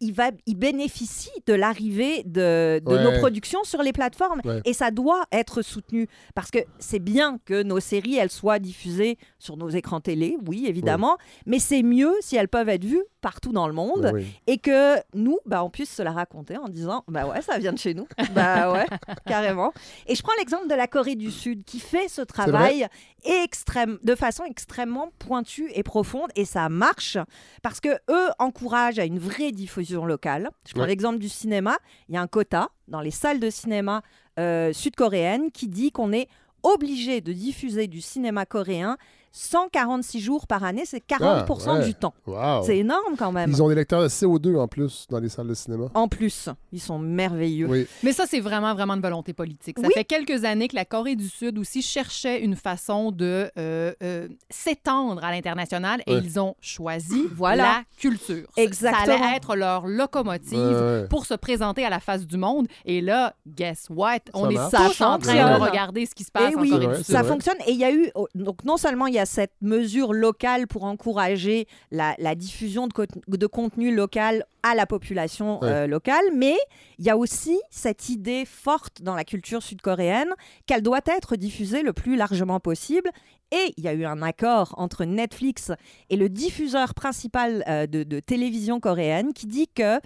il- 0.00 0.12
va, 0.12 0.30
il 0.46 0.56
bénéficie 0.56 1.30
de 1.46 1.54
l'arrivée 1.54 2.22
de, 2.24 2.80
de 2.84 2.94
Ouais. 2.94 3.02
nos 3.04 3.18
productions 3.18 3.64
sur 3.64 3.82
les 3.82 3.92
plateformes. 3.92 4.40
Ouais. 4.44 4.60
Et 4.64 4.72
ça 4.72 4.90
doit 4.90 5.24
être 5.32 5.62
soutenu. 5.62 6.08
Parce 6.34 6.50
que 6.50 6.58
c'est 6.78 6.98
bien 6.98 7.38
que 7.44 7.62
nos 7.62 7.80
séries, 7.80 8.16
elles 8.16 8.30
soient 8.30 8.58
diffusées 8.58 9.18
sur 9.38 9.56
nos 9.56 9.68
écrans 9.68 10.00
télé, 10.00 10.36
oui, 10.46 10.64
évidemment. 10.66 11.16
Mais 11.46 11.58
c'est 11.58 11.82
mieux 11.82 12.12
si 12.20 12.36
elles 12.36 12.48
peuvent 12.48 12.68
être 12.68 12.84
vues 12.84 13.02
partout 13.20 13.52
dans 13.52 13.66
le 13.66 13.74
monde. 13.74 14.12
Et 14.46 14.58
que 14.58 14.96
nous, 15.14 15.38
bah, 15.46 15.64
on 15.64 15.70
puisse 15.70 15.92
se 15.94 16.02
la 16.02 16.12
raconter 16.12 16.56
en 16.56 16.68
disant 16.68 17.04
Bah 17.08 17.26
ouais, 17.26 17.42
ça 17.42 17.58
vient 17.58 17.72
de 17.72 17.78
chez 17.78 17.94
nous. 17.94 18.06
bah 18.34 18.72
ouais, 18.72 18.86
carrément. 19.26 19.72
Et 20.06 20.14
je 20.14 20.22
prends 20.22 20.32
l'exemple 20.38 20.68
de 20.68 20.74
la 20.74 20.86
Corée 20.86 21.16
du 21.16 21.30
Sud 21.30 21.64
qui 21.64 21.80
fait 21.80 22.08
ce 22.08 22.22
travail 22.22 22.86
extrême, 23.24 23.98
de 24.02 24.14
façon 24.14 24.44
extrêmement 24.44 25.10
pointue 25.18 25.70
et 25.74 25.82
profonde. 25.82 26.30
Et 26.36 26.44
ça 26.44 26.68
marche 26.68 27.18
parce 27.62 27.80
que 27.80 27.88
eux 28.10 28.28
encouragent 28.38 28.98
à 28.98 29.04
une 29.04 29.18
vraie 29.18 29.52
diffusion 29.52 29.87
locale. 29.96 30.50
Je 30.66 30.72
prends 30.72 30.82
Ouais. 30.82 30.88
l'exemple 30.88 31.18
du 31.18 31.28
cinéma. 31.28 31.78
Il 32.08 32.14
y 32.14 32.18
a 32.18 32.20
un 32.20 32.26
quota 32.26 32.70
dans 32.88 33.00
les 33.00 33.10
salles 33.10 33.40
de 33.40 33.50
cinéma 33.50 34.02
euh, 34.38 34.72
sud-coréennes 34.72 35.50
qui 35.50 35.68
dit 35.68 35.90
qu'on 35.90 36.12
est 36.12 36.28
obligé 36.62 37.20
de 37.20 37.32
diffuser 37.32 37.86
du 37.86 38.00
cinéma 38.00 38.44
coréen 38.46 38.96
146 39.32 40.20
jours 40.20 40.46
par 40.46 40.64
année, 40.64 40.82
c'est 40.84 41.00
40 41.00 41.46
Ah, 41.66 41.72
ouais. 41.78 41.84
du 41.84 41.94
temps. 41.94 42.14
Wow. 42.26 42.62
C'est 42.64 42.78
énorme 42.78 43.16
quand 43.18 43.32
même. 43.32 43.50
Ils 43.50 43.62
ont 43.62 43.68
des 43.68 43.74
lecteurs 43.74 44.02
de 44.02 44.08
CO2 44.08 44.56
en 44.58 44.68
plus 44.68 45.06
dans 45.10 45.18
les 45.20 45.28
salles 45.28 45.48
de 45.48 45.54
cinéma. 45.54 45.86
En 45.94 46.08
plus, 46.08 46.48
ils 46.72 46.80
sont 46.80 46.98
merveilleux. 46.98 47.66
Oui. 47.68 47.86
Mais 48.02 48.12
ça, 48.12 48.24
c'est 48.28 48.40
vraiment, 48.40 48.74
vraiment 48.74 48.94
une 48.94 49.00
volonté 49.02 49.32
politique. 49.32 49.78
Ça 49.78 49.86
Oui. 49.86 49.92
fait 49.94 50.04
quelques 50.04 50.44
années 50.44 50.68
que 50.68 50.76
la 50.76 50.84
Corée 50.84 51.16
du 51.16 51.28
Sud 51.28 51.58
aussi 51.58 51.82
cherchait 51.82 52.40
une 52.42 52.56
façon 52.56 53.12
de 53.12 53.50
euh, 53.58 53.92
euh, 54.02 54.28
s'étendre 54.50 55.22
à 55.24 55.30
l'international 55.30 56.02
et 56.06 56.14
Ouais. 56.14 56.20
ils 56.24 56.40
ont 56.40 56.54
choisi 56.60 57.22
Voilà. 57.34 57.62
la 57.62 57.82
culture. 57.98 58.46
Ça 58.56 58.62
Exactement. 58.62 59.02
allait 59.24 59.36
être 59.36 59.54
leur 59.56 59.86
locomotive 59.86 60.58
Ouais, 60.58 61.06
pour 61.08 61.26
se 61.26 61.34
présenter 61.34 61.84
à 61.84 61.90
la 61.90 62.00
face 62.00 62.26
du 62.26 62.36
monde. 62.36 62.66
Et 62.84 63.00
là, 63.00 63.34
guess 63.46 63.86
what? 63.90 64.18
On 64.34 64.44
Ça 64.44 64.50
est 64.50 64.54
marche. 64.54 64.70
tous 64.88 64.92
Ça 64.94 65.08
en 65.10 65.18
train 65.18 65.58
de 65.58 65.60
regarder 65.62 66.06
ce 66.06 66.14
qui 66.14 66.24
se 66.24 66.30
passe 66.30 66.50
Eh 66.52 66.56
en 66.56 66.60
oui, 66.60 66.70
Corée 66.70 66.86
du 66.88 66.94
Sud. 66.96 67.04
ça 67.04 67.24
fonctionne. 67.24 67.56
Et 67.66 67.72
il 67.72 67.78
y 67.78 67.84
a 67.84 67.92
eu, 67.92 68.10
oh, 68.14 68.26
donc 68.34 68.64
non 68.64 68.76
seulement 68.76 69.06
il 69.06 69.14
y 69.14 69.17
a 69.17 69.17
cette 69.26 69.52
mesure 69.60 70.12
locale 70.12 70.66
pour 70.66 70.84
encourager 70.84 71.66
la, 71.90 72.14
la 72.18 72.34
diffusion 72.34 72.86
de, 72.86 72.92
cont- 72.92 73.06
de 73.28 73.46
contenu 73.46 73.94
local 73.94 74.44
à 74.62 74.74
la 74.74 74.86
population 74.86 75.60
Ouais. 75.60 75.68
euh, 75.68 75.86
locale, 75.86 76.24
mais 76.34 76.56
il 76.98 77.04
y 77.06 77.10
a 77.10 77.16
aussi 77.16 77.58
cette 77.70 78.08
idée 78.08 78.44
forte 78.44 79.02
dans 79.02 79.14
la 79.14 79.24
culture 79.24 79.62
sud-coréenne 79.62 80.30
qu'elle 80.66 80.82
doit 80.82 81.00
être 81.06 81.36
diffusée 81.36 81.82
le 81.82 81.92
plus 81.92 82.16
largement 82.16 82.60
possible. 82.60 83.10
Et 83.50 83.72
il 83.78 83.84
y 83.84 83.88
a 83.88 83.94
eu 83.94 84.04
un 84.04 84.20
accord 84.20 84.74
entre 84.76 85.04
Netflix 85.04 85.72
et 86.10 86.16
le 86.16 86.28
diffuseur 86.28 86.92
principal 86.94 87.64
euh, 87.66 87.86
de, 87.86 88.02
de 88.02 88.20
télévision 88.20 88.78
coréenne 88.80 89.32
qui 89.32 89.46
dit 89.46 89.68
que 89.74 90.00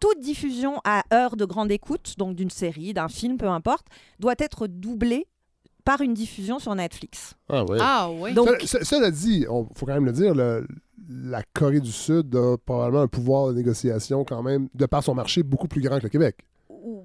toute 0.00 0.18
diffusion 0.18 0.80
à 0.84 1.02
heure 1.12 1.36
de 1.36 1.44
grande 1.44 1.70
écoute, 1.70 2.14
donc 2.16 2.34
d'une 2.34 2.50
série, 2.50 2.94
d'un 2.94 3.08
film, 3.08 3.36
peu 3.36 3.48
importe, 3.48 3.86
doit 4.18 4.34
être 4.38 4.66
doublée 4.66 5.26
par 5.84 6.00
une 6.00 6.14
diffusion 6.14 6.58
sur 6.58 6.74
Netflix. 6.74 7.34
Ah, 7.48 7.64
ouais. 7.64 7.78
Ah 7.80 8.10
oui. 8.12 8.32
Donc, 8.34 8.48
Ce- 8.60 8.78
ce- 8.78 8.84
Cela 8.84 9.10
dit, 9.10 9.40
il 9.40 9.46
faut 9.74 9.86
quand 9.86 9.94
même 9.94 10.06
le 10.06 10.12
dire, 10.12 10.34
le- 10.34 10.66
la 11.08 11.42
Corée 11.54 11.80
du 11.80 11.90
Sud 11.92 12.34
a 12.36 12.56
probablement 12.58 13.02
un 13.02 13.08
pouvoir 13.08 13.48
de 13.48 13.54
négociation 13.54 14.24
quand 14.24 14.42
même, 14.42 14.68
de 14.74 14.86
par 14.86 15.02
son 15.02 15.14
marché, 15.14 15.42
beaucoup 15.42 15.66
plus 15.68 15.80
grand 15.80 15.98
que 15.98 16.04
le 16.04 16.08
Québec. 16.08 16.36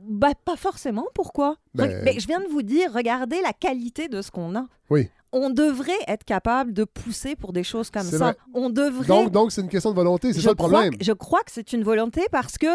bah, 0.07 0.29
pas 0.45 0.55
forcément. 0.55 1.05
Pourquoi? 1.13 1.57
Ben- 1.73 2.01
mais 2.05 2.17
je 2.19 2.27
viens 2.27 2.39
de 2.39 2.47
vous 2.47 2.61
dire, 2.61 2.93
regardez 2.93 3.41
la 3.41 3.51
qualité 3.51 4.07
de 4.07 4.21
ce 4.21 4.31
qu'on 4.31 4.55
a. 4.55 4.65
Oui. 4.89 5.09
On 5.33 5.49
devrait 5.49 5.91
être 6.07 6.23
capable 6.23 6.71
de 6.71 6.85
pousser 6.85 7.35
pour 7.35 7.51
des 7.51 7.63
choses 7.63 7.89
comme 7.89 8.03
C'est 8.03 8.19
ça. 8.19 8.25
vrai. 8.25 8.37
On 8.53 8.69
devrait. 8.69 9.05
Donc, 9.07 9.31
donc 9.31 9.51
c'est 9.51 9.59
une 9.61 9.67
question 9.67 9.89
de 9.91 9.95
volonté, 9.95 10.31
c'est 10.31 10.39
je 10.39 10.43
ça 10.45 10.49
le 10.51 10.55
crois 10.55 10.69
problème. 10.69 10.95
que- 10.97 11.03
je 11.03 11.11
crois 11.11 11.41
que 11.43 11.51
c'est 11.51 11.73
une 11.73 11.83
volonté 11.83 12.21
parce 12.31 12.57
que 12.57 12.67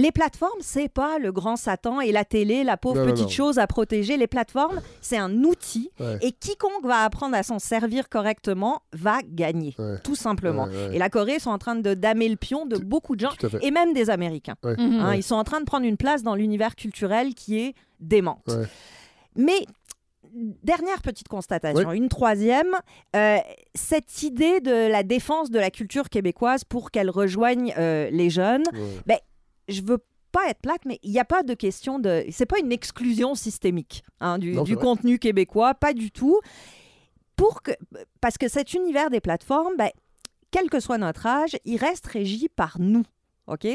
les 0.00 0.12
plateformes, 0.12 0.60
c'est 0.60 0.88
pas 0.88 1.18
le 1.18 1.32
grand 1.32 1.56
Satan 1.56 2.00
et 2.00 2.12
la 2.12 2.24
télé, 2.24 2.64
la 2.64 2.76
pauvre 2.76 3.00
Non, 3.04 3.10
petite 3.10 3.24
non. 3.24 3.30
chose 3.30 3.58
à 3.58 3.66
protéger. 3.66 4.16
Les 4.16 4.26
plateformes, 4.26 4.80
c'est 5.00 5.16
un 5.16 5.42
outil 5.44 5.90
Ouais. 6.00 6.18
et 6.22 6.32
quiconque 6.32 6.84
va 6.84 7.02
apprendre 7.04 7.34
à 7.36 7.42
s'en 7.42 7.58
servir 7.58 8.08
correctement 8.08 8.80
va 8.92 9.18
gagner, 9.24 9.74
Ouais. 9.78 9.98
tout 10.04 10.14
simplement. 10.14 10.64
Ouais, 10.64 10.88
ouais. 10.88 10.96
Et 10.96 10.98
la 10.98 11.08
Corée 11.10 11.38
sont 11.38 11.50
en 11.50 11.58
train 11.58 11.74
de 11.76 11.94
damer 11.94 12.28
le 12.28 12.36
pion 12.36 12.64
de 12.66 12.76
beaucoup 12.78 13.16
de 13.16 13.20
gens 13.20 13.32
et 13.60 13.70
même 13.70 13.92
des 13.92 14.08
Américains. 14.10 14.56
Mhm. 14.62 14.76
Hein, 14.78 15.08
Ouais. 15.10 15.18
Ils 15.18 15.22
sont 15.22 15.34
en 15.36 15.44
train 15.44 15.60
de 15.60 15.64
prendre 15.66 15.84
une 15.86 15.96
place 15.96 16.22
dans 16.22 16.34
l'univers 16.34 16.76
culturel 16.76 17.34
qui 17.34 17.58
est 17.58 17.74
démente. 18.00 18.44
Ouais. 18.48 18.66
Mais 19.36 19.64
dernière 20.62 21.02
petite 21.02 21.28
constatation, 21.28 21.90
une 21.92 22.08
troisième, 22.08 22.74
euh, 23.16 23.38
cette 23.74 24.22
idée 24.22 24.60
de 24.60 24.88
la 24.90 25.02
défense 25.02 25.50
de 25.50 25.58
la 25.58 25.70
culture 25.70 26.08
québécoise 26.08 26.64
pour 26.64 26.90
qu'elle 26.90 27.10
rejoigne 27.10 27.74
euh, 27.78 28.08
les 28.10 28.30
jeunes, 28.30 28.64
Ouais. 29.08 29.20
Je 29.68 29.82
veux 29.82 29.98
pas 30.32 30.48
être 30.48 30.60
plate, 30.60 30.84
mais 30.84 30.98
il 31.02 31.10
n'y 31.10 31.18
a 31.18 31.24
pas 31.24 31.42
de 31.42 31.54
question 31.54 31.98
de... 31.98 32.24
C'est 32.30 32.46
pas 32.46 32.58
une 32.58 32.72
exclusion 32.72 33.34
systémique 33.34 34.02
hein, 34.20 34.38
du, 34.38 34.52
Non, 34.52 34.64
contenu 34.64 35.18
québécois, 35.18 35.74
pas 35.74 35.92
du 35.92 36.10
tout. 36.10 36.38
Pour 37.36 37.62
que... 37.62 37.70
Parce 38.20 38.36
que 38.36 38.48
cet 38.48 38.74
univers 38.74 39.10
des 39.10 39.20
plateformes, 39.20 39.76
ben, 39.78 39.90
quel 40.50 40.68
que 40.68 40.80
soit 40.80 40.98
notre 40.98 41.26
âge, 41.26 41.56
il 41.64 41.76
reste 41.78 42.06
régi 42.06 42.48
par 42.48 42.76
nous. 42.80 43.04
OK? 43.46 43.66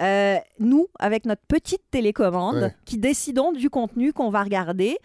Euh, 0.00 0.36
nous, 0.58 0.88
avec 0.98 1.24
notre 1.24 1.42
petite 1.46 1.82
télécommande, 1.90 2.56
Ouais. 2.56 2.74
qui 2.84 2.98
décidons 2.98 3.52
du 3.52 3.70
contenu 3.70 4.12
qu'on 4.12 4.30
va 4.30 4.42
regarder. 4.42 4.96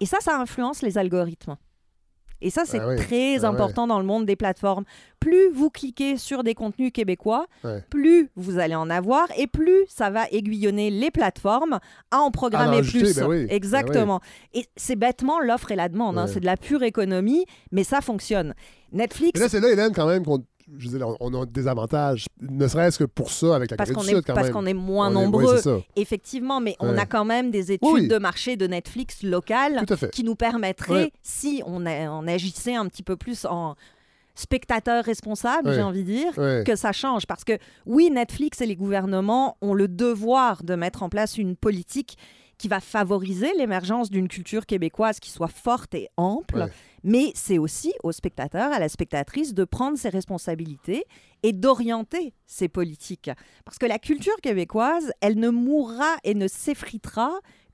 Et 0.00 0.06
ça, 0.06 0.18
ça 0.20 0.38
influence 0.38 0.82
les 0.82 0.96
algorithmes. 0.98 1.56
Et 2.42 2.50
ça, 2.50 2.62
c'est 2.66 2.78
Ah 2.80 2.88
oui. 2.88 2.96
très 2.96 3.36
Ah 3.36 3.40
ouais. 3.40 3.44
important 3.46 3.86
dans 3.86 3.98
le 3.98 4.04
monde 4.04 4.26
des 4.26 4.36
plateformes. 4.36 4.84
Plus 5.20 5.50
vous 5.52 5.70
cliquez 5.70 6.16
sur 6.18 6.44
des 6.44 6.54
contenus 6.54 6.92
québécois, 6.92 7.46
Ouais. 7.64 7.82
plus 7.90 8.30
vous 8.36 8.58
allez 8.58 8.74
en 8.74 8.90
avoir 8.90 9.26
et 9.38 9.46
plus 9.46 9.84
ça 9.88 10.10
va 10.10 10.26
aiguillonner 10.30 10.90
les 10.90 11.10
plateformes 11.10 11.78
à 12.10 12.18
en 12.18 12.30
programmer 12.30 12.82
plus. 12.82 13.16
ben 13.16 13.26
oui, 13.26 13.46
ben 13.46 13.54
Exactement. 13.54 14.20
Et 14.54 14.66
c'est 14.76 14.96
bêtement 14.96 15.40
l'offre 15.40 15.72
et 15.72 15.76
la 15.76 15.88
demande. 15.88 16.18
hein. 16.18 16.26
C'est 16.26 16.40
de 16.40 16.46
la 16.46 16.56
pure 16.56 16.82
économie, 16.82 17.46
mais 17.72 17.84
ça 17.84 18.00
fonctionne. 18.00 18.54
Netflix, 18.92 19.40
là, 19.40 19.48
c'est 19.48 19.60
là, 19.60 19.70
Hélène, 19.70 19.92
quand 19.94 20.06
même, 20.06 20.24
qu'on 20.24 20.44
je 20.78 20.88
veux 20.88 20.98
dire, 20.98 21.08
on, 21.20 21.42
a 21.42 21.46
des 21.46 21.68
avantages, 21.68 22.26
ne 22.40 22.66
serait-ce 22.66 22.98
que 22.98 23.04
pour 23.04 23.30
ça 23.30 23.54
avec 23.54 23.70
la 23.70 23.76
parce 23.76 23.92
Corée 23.92 24.06
du 24.06 24.12
est, 24.12 24.16
Sud, 24.16 24.24
quand 24.26 24.34
parce 24.34 24.50
qu'on 24.50 24.66
est 24.66 24.74
moins 24.74 25.08
On 25.08 25.12
est- 25.12 25.16
oui, 25.16 25.44
nombreux, 25.44 25.82
effectivement, 25.94 26.60
mais 26.60 26.74
on 26.80 26.96
a 26.98 27.06
quand 27.06 27.24
même 27.24 27.50
des 27.50 27.70
études 27.72 27.88
Oui, 27.88 28.08
de 28.08 28.18
marché 28.18 28.56
de 28.56 28.66
Netflix 28.66 29.22
locales 29.22 29.84
qui 30.12 30.24
nous 30.24 30.34
permettraient, 30.34 30.92
Ouais. 31.04 31.12
si 31.22 31.62
on, 31.66 31.86
a- 31.86 32.10
on 32.10 32.26
agissait 32.26 32.74
un 32.74 32.86
petit 32.86 33.02
peu 33.04 33.16
plus 33.16 33.44
en 33.44 33.76
spectateur 34.34 35.04
responsable, 35.04 35.72
j'ai 35.72 35.82
envie 35.82 36.04
de 36.04 36.10
dire, 36.10 36.64
que 36.64 36.76
ça 36.76 36.92
change. 36.92 37.26
Parce 37.26 37.44
que 37.44 37.58
oui, 37.86 38.10
Netflix 38.10 38.60
et 38.60 38.66
les 38.66 38.76
gouvernements 38.76 39.56
ont 39.62 39.72
le 39.74 39.88
devoir 39.88 40.62
de 40.62 40.74
mettre 40.74 41.02
en 41.02 41.08
place 41.08 41.38
une 41.38 41.56
politique 41.56 42.18
qui 42.58 42.68
va 42.68 42.80
favoriser 42.80 43.50
l'émergence 43.58 44.10
d'une 44.10 44.28
culture 44.28 44.64
québécoise 44.66 45.20
qui 45.20 45.30
soit 45.30 45.48
forte 45.48 45.94
et 45.94 46.08
ample. 46.16 46.68
Mais 47.06 47.30
c'est 47.34 47.56
aussi 47.56 47.94
au 48.02 48.12
spectateur, 48.12 48.70
à 48.72 48.78
la 48.78 48.88
spectatrice 48.90 49.54
de 49.54 49.64
prendre 49.64 49.96
ses 49.96 50.08
responsabilités 50.10 51.04
et 51.42 51.52
d'orienter 51.52 52.34
ses 52.46 52.68
politiques. 52.68 53.30
Parce 53.64 53.78
que 53.78 53.86
la 53.86 53.98
culture 53.98 54.36
québécoise, 54.42 55.12
elle 55.22 55.38
ne 55.38 55.48
mourra 55.48 56.16
et 56.24 56.34
ne 56.34 56.48
s'effritera 56.48 57.30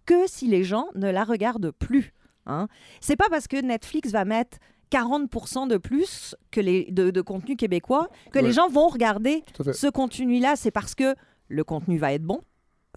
que 0.06 0.26
si 0.28 0.46
les 0.46 0.62
gens 0.62 0.86
ne 0.94 1.10
la 1.10 1.24
regardent 1.24 1.70
plus. 1.72 2.12
Hein. 2.46 2.68
C'est 3.00 3.16
pas 3.16 3.28
parce 3.30 3.48
que 3.48 3.56
Netflix 3.60 4.10
va 4.12 4.24
mettre 4.24 4.58
40% 4.90 5.66
de 5.68 5.78
plus 5.78 6.36
que 6.50 6.60
les, 6.60 6.84
de, 6.90 7.10
de 7.10 7.20
contenu 7.22 7.56
québécois 7.56 8.08
que 8.32 8.38
Ouais. 8.38 8.44
les 8.44 8.52
gens 8.52 8.68
vont 8.68 8.88
regarder 8.88 9.42
ce 9.72 9.88
contenu-là. 9.88 10.54
C'est 10.56 10.70
parce 10.70 10.94
que 10.94 11.14
le 11.48 11.64
contenu 11.64 11.96
va 11.98 12.12
être 12.12 12.22
bon. 12.24 12.40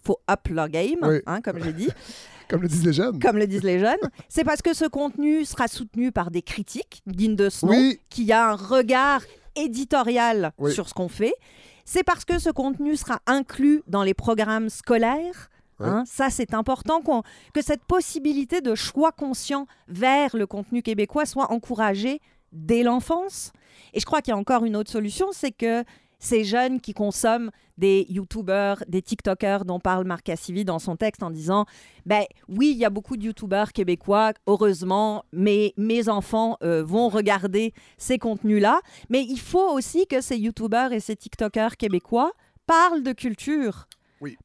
faut 0.04 0.20
up 0.30 0.48
leur 0.50 0.68
game, 0.70 0.98
Oui. 1.02 1.20
hein, 1.26 1.42
comme 1.42 1.64
j'ai 1.64 1.72
dit, 1.74 1.88
Comme 2.50 2.62
le 2.62 2.68
disent 2.68 2.86
les 2.86 2.94
jeunes. 2.94 3.20
comme 3.20 3.38
le 3.38 3.48
disent 3.48 3.64
les 3.64 3.80
jeunes. 3.80 3.98
C'est 4.30 4.44
parce 4.44 4.62
que 4.62 4.74
ce 4.74 4.86
contenu 4.86 5.46
sera 5.46 5.68
soutenu 5.68 6.12
par 6.12 6.32
des 6.32 6.42
critiques 6.42 7.02
dignes 7.08 7.36
de 7.36 7.50
ce 7.50 7.66
nom, 7.66 7.72
Oui. 7.74 8.00
qui 8.10 8.32
a 8.32 8.50
un 8.50 8.56
regard 8.56 9.22
éditorial 9.56 10.52
Oui. 10.58 10.72
sur 10.74 10.88
ce 10.88 10.94
qu'on 10.94 11.10
fait. 11.10 11.34
C'est 11.86 12.04
parce 12.04 12.26
que 12.26 12.40
ce 12.40 12.50
contenu 12.50 12.96
sera 12.96 13.20
inclus 13.28 13.82
dans 13.88 14.04
les 14.04 14.14
programmes 14.14 14.70
scolaires. 14.70 15.50
Ouais. 15.80 15.88
hein. 15.88 16.04
Ça, 16.08 16.30
c'est 16.30 16.54
important 16.54 17.02
que 17.54 17.62
cette 17.62 17.84
possibilité 17.84 18.62
de 18.62 18.76
choix 18.76 19.12
conscient 19.12 19.68
vers 19.88 20.36
le 20.36 20.48
contenu 20.48 20.82
québécois 20.82 21.26
soit 21.26 21.52
encouragée 21.52 22.22
dès 22.52 22.84
l'enfance. 22.84 23.52
Et 23.94 24.00
je 24.00 24.06
crois 24.06 24.22
qu'il 24.22 24.32
y 24.32 24.36
a 24.36 24.38
encore 24.38 24.64
une 24.66 24.76
autre 24.76 24.92
solution, 24.92 25.28
c'est 25.34 25.52
que 25.52 25.84
ces 26.20 26.44
jeunes 26.44 26.80
qui 26.82 26.94
consomment 26.94 27.52
des 27.78 28.06
YouTubers, 28.10 28.84
des 28.88 29.02
TikTokers 29.02 29.66
dont 29.66 29.80
parle 29.80 30.06
Marc 30.06 30.24
Cassivi 30.24 30.64
dans 30.66 30.80
son 30.80 30.96
texte 30.96 31.24
en 31.24 31.30
disant 31.30 31.66
ben 32.06 32.24
oui, 32.48 32.72
il 32.72 32.78
y 32.78 32.86
a 32.86 32.90
beaucoup 32.90 33.18
de 33.18 33.24
YouTubers 33.24 33.74
québécois, 33.74 34.32
heureusement, 34.48 35.26
mais 35.34 35.74
mes 35.78 36.08
enfants 36.08 36.58
euh, 36.64 36.84
vont 36.84 37.10
regarder 37.10 37.74
ces 37.98 38.18
contenus-là. 38.18 38.80
Mais 39.10 39.24
il 39.24 39.40
faut 39.40 39.70
aussi 39.72 40.08
que 40.08 40.22
ces 40.22 40.38
YouTubers 40.38 40.94
et 40.94 41.00
ces 41.00 41.16
TikTokers 41.16 41.76
québécois 41.78 42.32
parlent 42.66 43.04
de 43.04 43.12
culture. 43.12 43.88
Oui. 44.22 44.38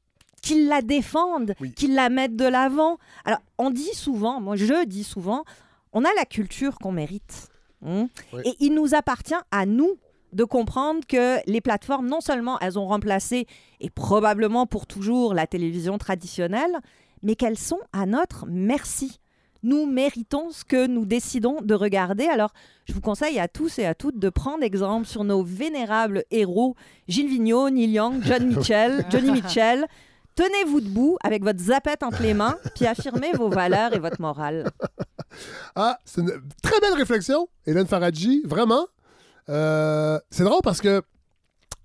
Qu'ils 0.42 0.66
la 0.68 0.82
défendent, 0.82 1.54
Oui. 1.60 1.72
qu'ils 1.72 1.94
la 1.94 2.08
mettent 2.08 2.36
de 2.36 2.46
l'avant. 2.46 2.98
Alors, 3.24 3.40
on 3.58 3.70
dit 3.70 3.94
souvent, 3.94 4.40
moi 4.40 4.56
je 4.56 4.84
dis 4.86 5.04
souvent, 5.04 5.44
on 5.92 6.04
a 6.04 6.08
la 6.16 6.24
culture 6.24 6.78
qu'on 6.78 6.92
mérite. 6.92 7.48
Hein. 7.84 8.08
Oui. 8.32 8.42
Et 8.44 8.54
il 8.60 8.74
nous 8.74 8.94
appartient 8.94 9.34
à 9.50 9.66
nous 9.66 9.96
de 10.32 10.44
comprendre 10.44 11.00
que 11.06 11.38
les 11.50 11.60
plateformes, 11.60 12.08
non 12.08 12.20
seulement 12.20 12.58
elles 12.60 12.78
ont 12.78 12.86
remplacé, 12.86 13.46
et 13.80 13.90
probablement 13.90 14.66
pour 14.66 14.86
toujours, 14.86 15.34
la 15.34 15.46
télévision 15.46 15.98
traditionnelle, 15.98 16.78
mais 17.22 17.34
qu'elles 17.34 17.58
sont 17.58 17.80
à 17.92 18.06
notre 18.06 18.46
merci. 18.48 19.20
Nous 19.62 19.84
méritons 19.84 20.50
ce 20.50 20.64
que 20.64 20.86
nous 20.86 21.04
décidons 21.04 21.60
de 21.60 21.74
regarder. 21.74 22.26
Alors, 22.26 22.52
je 22.86 22.94
vous 22.94 23.02
conseille 23.02 23.38
à 23.38 23.46
tous 23.46 23.78
et 23.78 23.84
à 23.84 23.94
toutes 23.94 24.18
de 24.18 24.30
prendre 24.30 24.64
exemple 24.64 25.06
sur 25.06 25.22
nos 25.22 25.42
vénérables 25.42 26.24
héros, 26.30 26.76
Gilles 27.08 27.28
Vigneault, 27.28 27.68
Neil 27.68 27.90
Young, 27.90 28.22
John 28.22 28.46
Mitchell, 28.54 29.04
Johnny 29.10 29.30
Mitchell. 29.30 29.86
Tenez-vous 30.34 30.80
debout 30.80 31.18
avec 31.22 31.44
votre 31.44 31.60
zapette 31.60 32.02
entre 32.02 32.22
les 32.22 32.32
mains, 32.32 32.56
puis 32.74 32.86
affirmez 32.86 33.32
vos 33.32 33.50
valeurs 33.50 33.92
et 33.92 33.98
votre 33.98 34.20
morale. 34.20 34.70
Ah, 35.76 35.98
c'est 36.04 36.22
une 36.22 36.32
très 36.62 36.80
belle 36.80 36.94
réflexion, 36.94 37.48
Hélène 37.66 37.86
Faradji, 37.86 38.42
vraiment. 38.46 38.86
Euh, 39.48 40.18
c'est 40.30 40.44
drôle 40.44 40.60
parce 40.62 40.80
que 40.80 41.02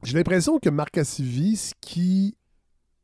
j'ai 0.03 0.15
l'impression 0.17 0.59
que 0.59 0.69
Marc 0.69 0.91
Cassivi, 0.91 1.55
ce 1.55 1.73
qui 1.81 2.35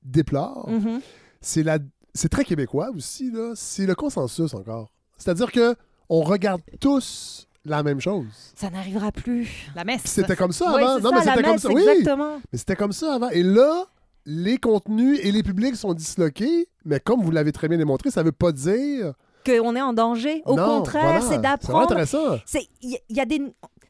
déplore, 0.04 0.70
Mhm. 0.70 1.02
c'est 1.42 1.64
la 1.64 1.80
c'est 2.14 2.28
très 2.30 2.44
québécois 2.44 2.90
aussi 2.96 3.32
là, 3.32 3.54
c'est 3.56 3.86
le 3.86 3.96
consensus 3.96 4.54
encore. 4.54 4.92
C'est-à-dire 5.18 5.52
que 5.52 5.76
on 6.10 6.22
regarde 6.22 6.62
tous 6.82 7.48
la 7.64 7.84
même 7.84 8.02
chose. 8.02 8.26
Ça 8.56 8.70
n'arrivera 8.70 9.12
plus. 9.14 9.70
La 9.76 9.84
messe. 9.86 10.02
C'était 10.06 10.36
comme 10.36 10.52
ça 10.52 10.70
avant. 10.72 11.00
non, 11.00 11.10
ça, 11.10 11.16
mais 11.16 11.22
c'était 11.32 11.44
comme 11.44 11.58
ça. 11.58 11.70
Oui, 11.70 11.82
exactement. 11.88 12.42
mais 12.52 12.58
c'était 12.58 12.76
comme 12.76 12.92
ça 12.92 13.14
avant. 13.16 13.30
Et 13.30 13.44
là, 13.44 13.86
les 14.26 14.58
contenus 14.58 15.20
et 15.24 15.32
les 15.32 15.42
publics 15.44 15.76
sont 15.76 15.94
disloqués, 15.94 16.68
mais 16.86 17.00
comme 17.00 17.22
vous 17.22 17.32
l'avez 17.32 17.52
très 17.54 17.68
bien 17.70 17.78
démontré, 17.78 18.12
ça 18.12 18.24
veut 18.24 18.32
pas 18.34 18.52
dire. 18.52 19.14
Qu'on 19.46 19.76
est 19.76 19.82
en 19.82 19.94
danger. 19.94 20.42
Au 20.46 20.56
Non, 20.56 20.80
contraire, 20.80 21.04
voilà. 21.04 21.22
c'est 21.22 21.40
d'apprendre. 21.42 21.84
intéressant. 21.84 22.40
C'est 22.46 22.68
il 22.82 22.92
y, 22.92 22.98
il 23.10 23.16
y 23.16 23.20
a 23.22 23.26
des 23.26 23.42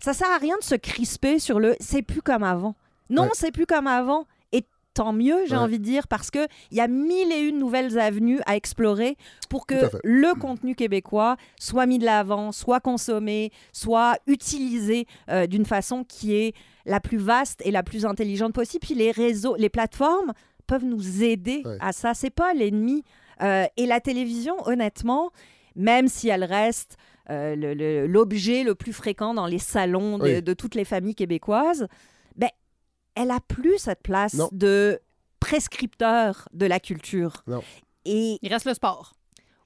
ça 0.01 0.13
sert 0.13 0.29
à 0.31 0.37
rien 0.37 0.55
de 0.59 0.63
se 0.63 0.75
crisper 0.75 1.39
sur 1.39 1.59
le 1.59 1.75
c'est 1.79 2.01
plus 2.01 2.21
comme 2.21 2.43
avant. 2.43 2.75
Non, 3.09 3.23
Ouais. 3.23 3.29
c'est 3.33 3.51
plus 3.51 3.65
comme 3.65 3.87
avant 3.87 4.25
et 4.51 4.65
tant 4.93 5.13
mieux, 5.13 5.45
j'ai 5.47 5.55
Ouais. 5.55 5.61
envie 5.61 5.79
de 5.79 5.83
dire 5.83 6.07
parce 6.07 6.31
que 6.31 6.47
il 6.71 6.77
y 6.77 6.81
a 6.81 6.87
mille 6.87 7.31
et 7.31 7.39
une 7.41 7.57
nouvelles 7.59 7.99
avenues 7.99 8.39
à 8.45 8.55
explorer 8.55 9.15
pour 9.49 9.65
que 9.67 9.75
le 10.03 10.33
contenu 10.39 10.75
québécois 10.75 11.37
soit 11.59 11.85
mis 11.85 11.99
de 11.99 12.05
l'avant, 12.05 12.51
soit 12.51 12.79
consommé, 12.79 13.51
soit 13.73 14.17
utilisé 14.27 15.07
euh, 15.29 15.45
d'une 15.47 15.65
façon 15.65 16.03
qui 16.03 16.35
est 16.35 16.53
la 16.85 16.99
plus 16.99 17.17
vaste 17.17 17.61
et 17.65 17.71
la 17.71 17.83
plus 17.83 18.05
intelligente 18.05 18.53
possible. 18.53 18.85
Puis 18.85 18.95
les 18.95 19.11
réseaux, 19.11 19.55
les 19.55 19.69
plateformes 19.69 20.33
peuvent 20.67 20.85
nous 20.85 21.21
aider 21.23 21.61
Ouais. 21.65 21.77
à 21.79 21.91
ça. 21.91 22.13
C'est 22.13 22.29
pas 22.29 22.53
l'ennemi. 22.53 23.03
Euh, 23.41 23.65
et 23.77 23.85
la 23.87 23.99
télévision, 23.99 24.55
honnêtement, 24.67 25.31
même 25.75 26.07
si 26.07 26.29
elle 26.29 26.43
reste 26.43 26.97
euh, 27.29 27.55
le- 27.55 27.73
le- 27.73 28.07
l'objet 28.07 28.63
le, 28.63 28.75
plus 28.75 28.93
fréquent 28.93 29.33
dans 29.33 29.45
les 29.45 29.59
salons 29.59 30.17
de, 30.17 30.23
Oui. 30.23 30.41
de 30.41 30.53
toutes 30.53 30.75
les 30.75 30.85
familles 30.85 31.15
québécoises, 31.15 31.87
ben, 32.35 32.49
elle 33.15 33.31
a 33.31 33.39
plus 33.47 33.77
cette 33.77 34.01
place 34.01 34.33
Non. 34.33 34.49
de 34.51 34.99
prescripteur 35.39 36.47
de 36.53 36.65
la 36.65 36.79
culture. 36.79 37.43
Non. 37.47 37.61
Et 38.05 38.39
Il 38.41 38.51
reste 38.51 38.65
le 38.65 38.73
sport. 38.73 39.13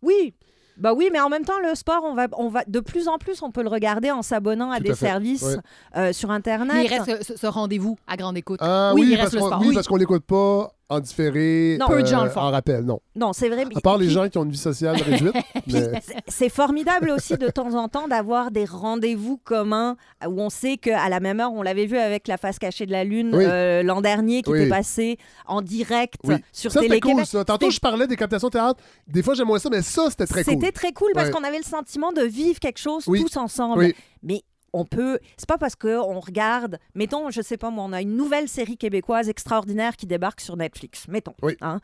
oui, 0.01 0.34
bah 0.78 0.93
oui, 0.93 1.10
mais 1.14 1.22
en 1.22 1.30
même 1.30 1.45
temps, 1.45 1.58
le 1.62 1.74
sport, 1.74 2.01
on 2.03 2.14
va, 2.16 2.28
on 2.34 2.49
va 2.49 2.66
de 2.68 2.82
plus 2.82 3.08
en 3.08 3.18
plus, 3.18 3.41
on 3.41 3.49
peut 3.51 3.64
le 3.64 3.70
regarder 3.70 4.12
en 4.12 4.22
s'abonnant 4.22 4.72
à 4.72 4.78
Tout 4.78 4.84
des 4.84 4.91
à 4.91 4.95
services 4.95 5.43
Ouais. 5.43 5.56
euh, 5.95 6.12
sur 6.12 6.32
Internet. 6.32 6.76
Mais 6.76 6.86
il 6.86 6.93
reste 6.93 7.24
ce, 7.24 7.38
ce 7.38 7.47
rendez-vous 7.47 7.97
à 8.08 8.18
grande 8.18 8.36
écoute. 8.38 8.60
Ah 8.62 8.91
oui, 8.93 9.01
oui, 9.03 9.08
il 9.12 9.18
parce 9.18 9.22
reste 9.28 9.36
le 9.36 9.39
qu'on 9.39 9.47
sport. 9.47 9.62
oui, 9.62 9.68
Oui. 9.70 9.74
parce 9.76 9.88
qu'on 9.88 9.95
l'écoute 9.95 10.26
pas 10.26 10.74
en 10.89 10.99
différé. 10.99 11.77
Non. 11.79 11.88
Peu 11.88 12.01
de 12.03 12.07
gens 12.07 12.21
euh, 12.21 12.25
le 12.25 12.29
font. 12.29 12.41
En 12.41 12.51
rappel, 12.51 12.83
non. 12.86 12.99
Non, 13.15 13.33
c'est 13.33 13.49
vrai. 13.49 13.63
À 13.75 13.81
part 13.81 13.97
les 13.97 14.09
gens 14.09 14.29
qui 14.29 14.38
ont 14.38 14.43
une 14.43 14.51
vie 14.51 14.57
sociale 14.57 14.95
réduite. 15.01 15.33
Mais... 15.67 16.01
c'est- 16.27 16.49
formidable 16.49 17.09
aussi 17.09 17.38
de 17.38 17.49
temps 17.49 17.73
en 17.73 17.88
temps 17.89 18.07
d'avoir 18.07 18.51
des 18.51 18.65
rendez-vous 18.65 19.38
communs 19.38 19.95
où 20.27 20.39
on 20.39 20.49
sait 20.49 20.77
qu'à 20.77 21.09
la 21.09 21.19
même 21.19 21.39
heure, 21.39 21.51
on 21.53 21.63
l'avait 21.63 21.86
vu 21.88 21.97
avec 21.97 22.27
la 22.27 22.38
face 22.38 22.59
cachée 22.59 22.86
de 22.86 22.91
la 22.91 23.03
Lune 23.03 23.31
Oui. 23.36 23.43
euh, 23.47 23.81
l'an 23.83 24.01
dernier, 24.01 24.41
qui 24.43 24.51
Oui. 24.51 24.59
était 24.61 24.69
passé 24.69 25.17
en 25.47 25.61
direct 25.61 26.15
Oui. 26.23 26.36
sur 26.53 26.71
Ça, 26.71 26.79
c'était 26.81 26.89
Télé-Québec. 26.89 27.15
cool, 27.17 27.25
ça. 27.25 27.43
Tantôt, 27.45 27.69
je 27.71 27.79
parlais 27.79 28.05
des 28.07 28.15
captations 28.15 28.49
théâtre. 28.49 28.79
Des 29.07 29.23
fois, 29.23 29.33
j'aime 29.33 29.47
moins 29.47 29.59
ça, 29.59 29.69
mais 29.71 29.81
ça, 29.81 30.09
c'était 30.09 30.27
très 30.27 30.43
cool. 30.43 30.53
C'était 30.53 30.71
très 30.71 30.91
cool 30.93 31.11
parce 31.15 31.27
Ouais. 31.27 31.33
qu'on 31.33 31.43
avait 31.43 31.57
le 31.57 31.63
sentiment 31.63 32.11
de 32.11 32.21
vivre 32.21 32.59
quelque 32.59 32.79
chose 32.79 33.05
tous 33.05 33.38
ensemble. 33.38 33.93
Mais 34.21 34.43
on 34.76 34.86
peut. 34.86 35.19
C'est 35.38 35.47
pas 35.47 35.57
parce 35.57 35.76
qu'on 35.76 36.19
regarde. 36.19 36.78
Mettons, 36.95 37.30
je 37.32 37.41
sais 37.41 37.57
pas 37.57 37.69
moi, 37.69 37.84
on 37.86 37.93
a 37.93 38.01
une 38.01 38.15
nouvelle 38.15 38.47
série 38.49 38.78
québécoise 38.78 39.30
extraordinaire 39.30 39.95
qui 39.95 40.05
débarque 40.05 40.41
sur 40.41 40.57
Netflix. 40.57 41.07
Mettons. 41.07 41.34
Oui. 41.41 41.55
hein. 41.61 41.80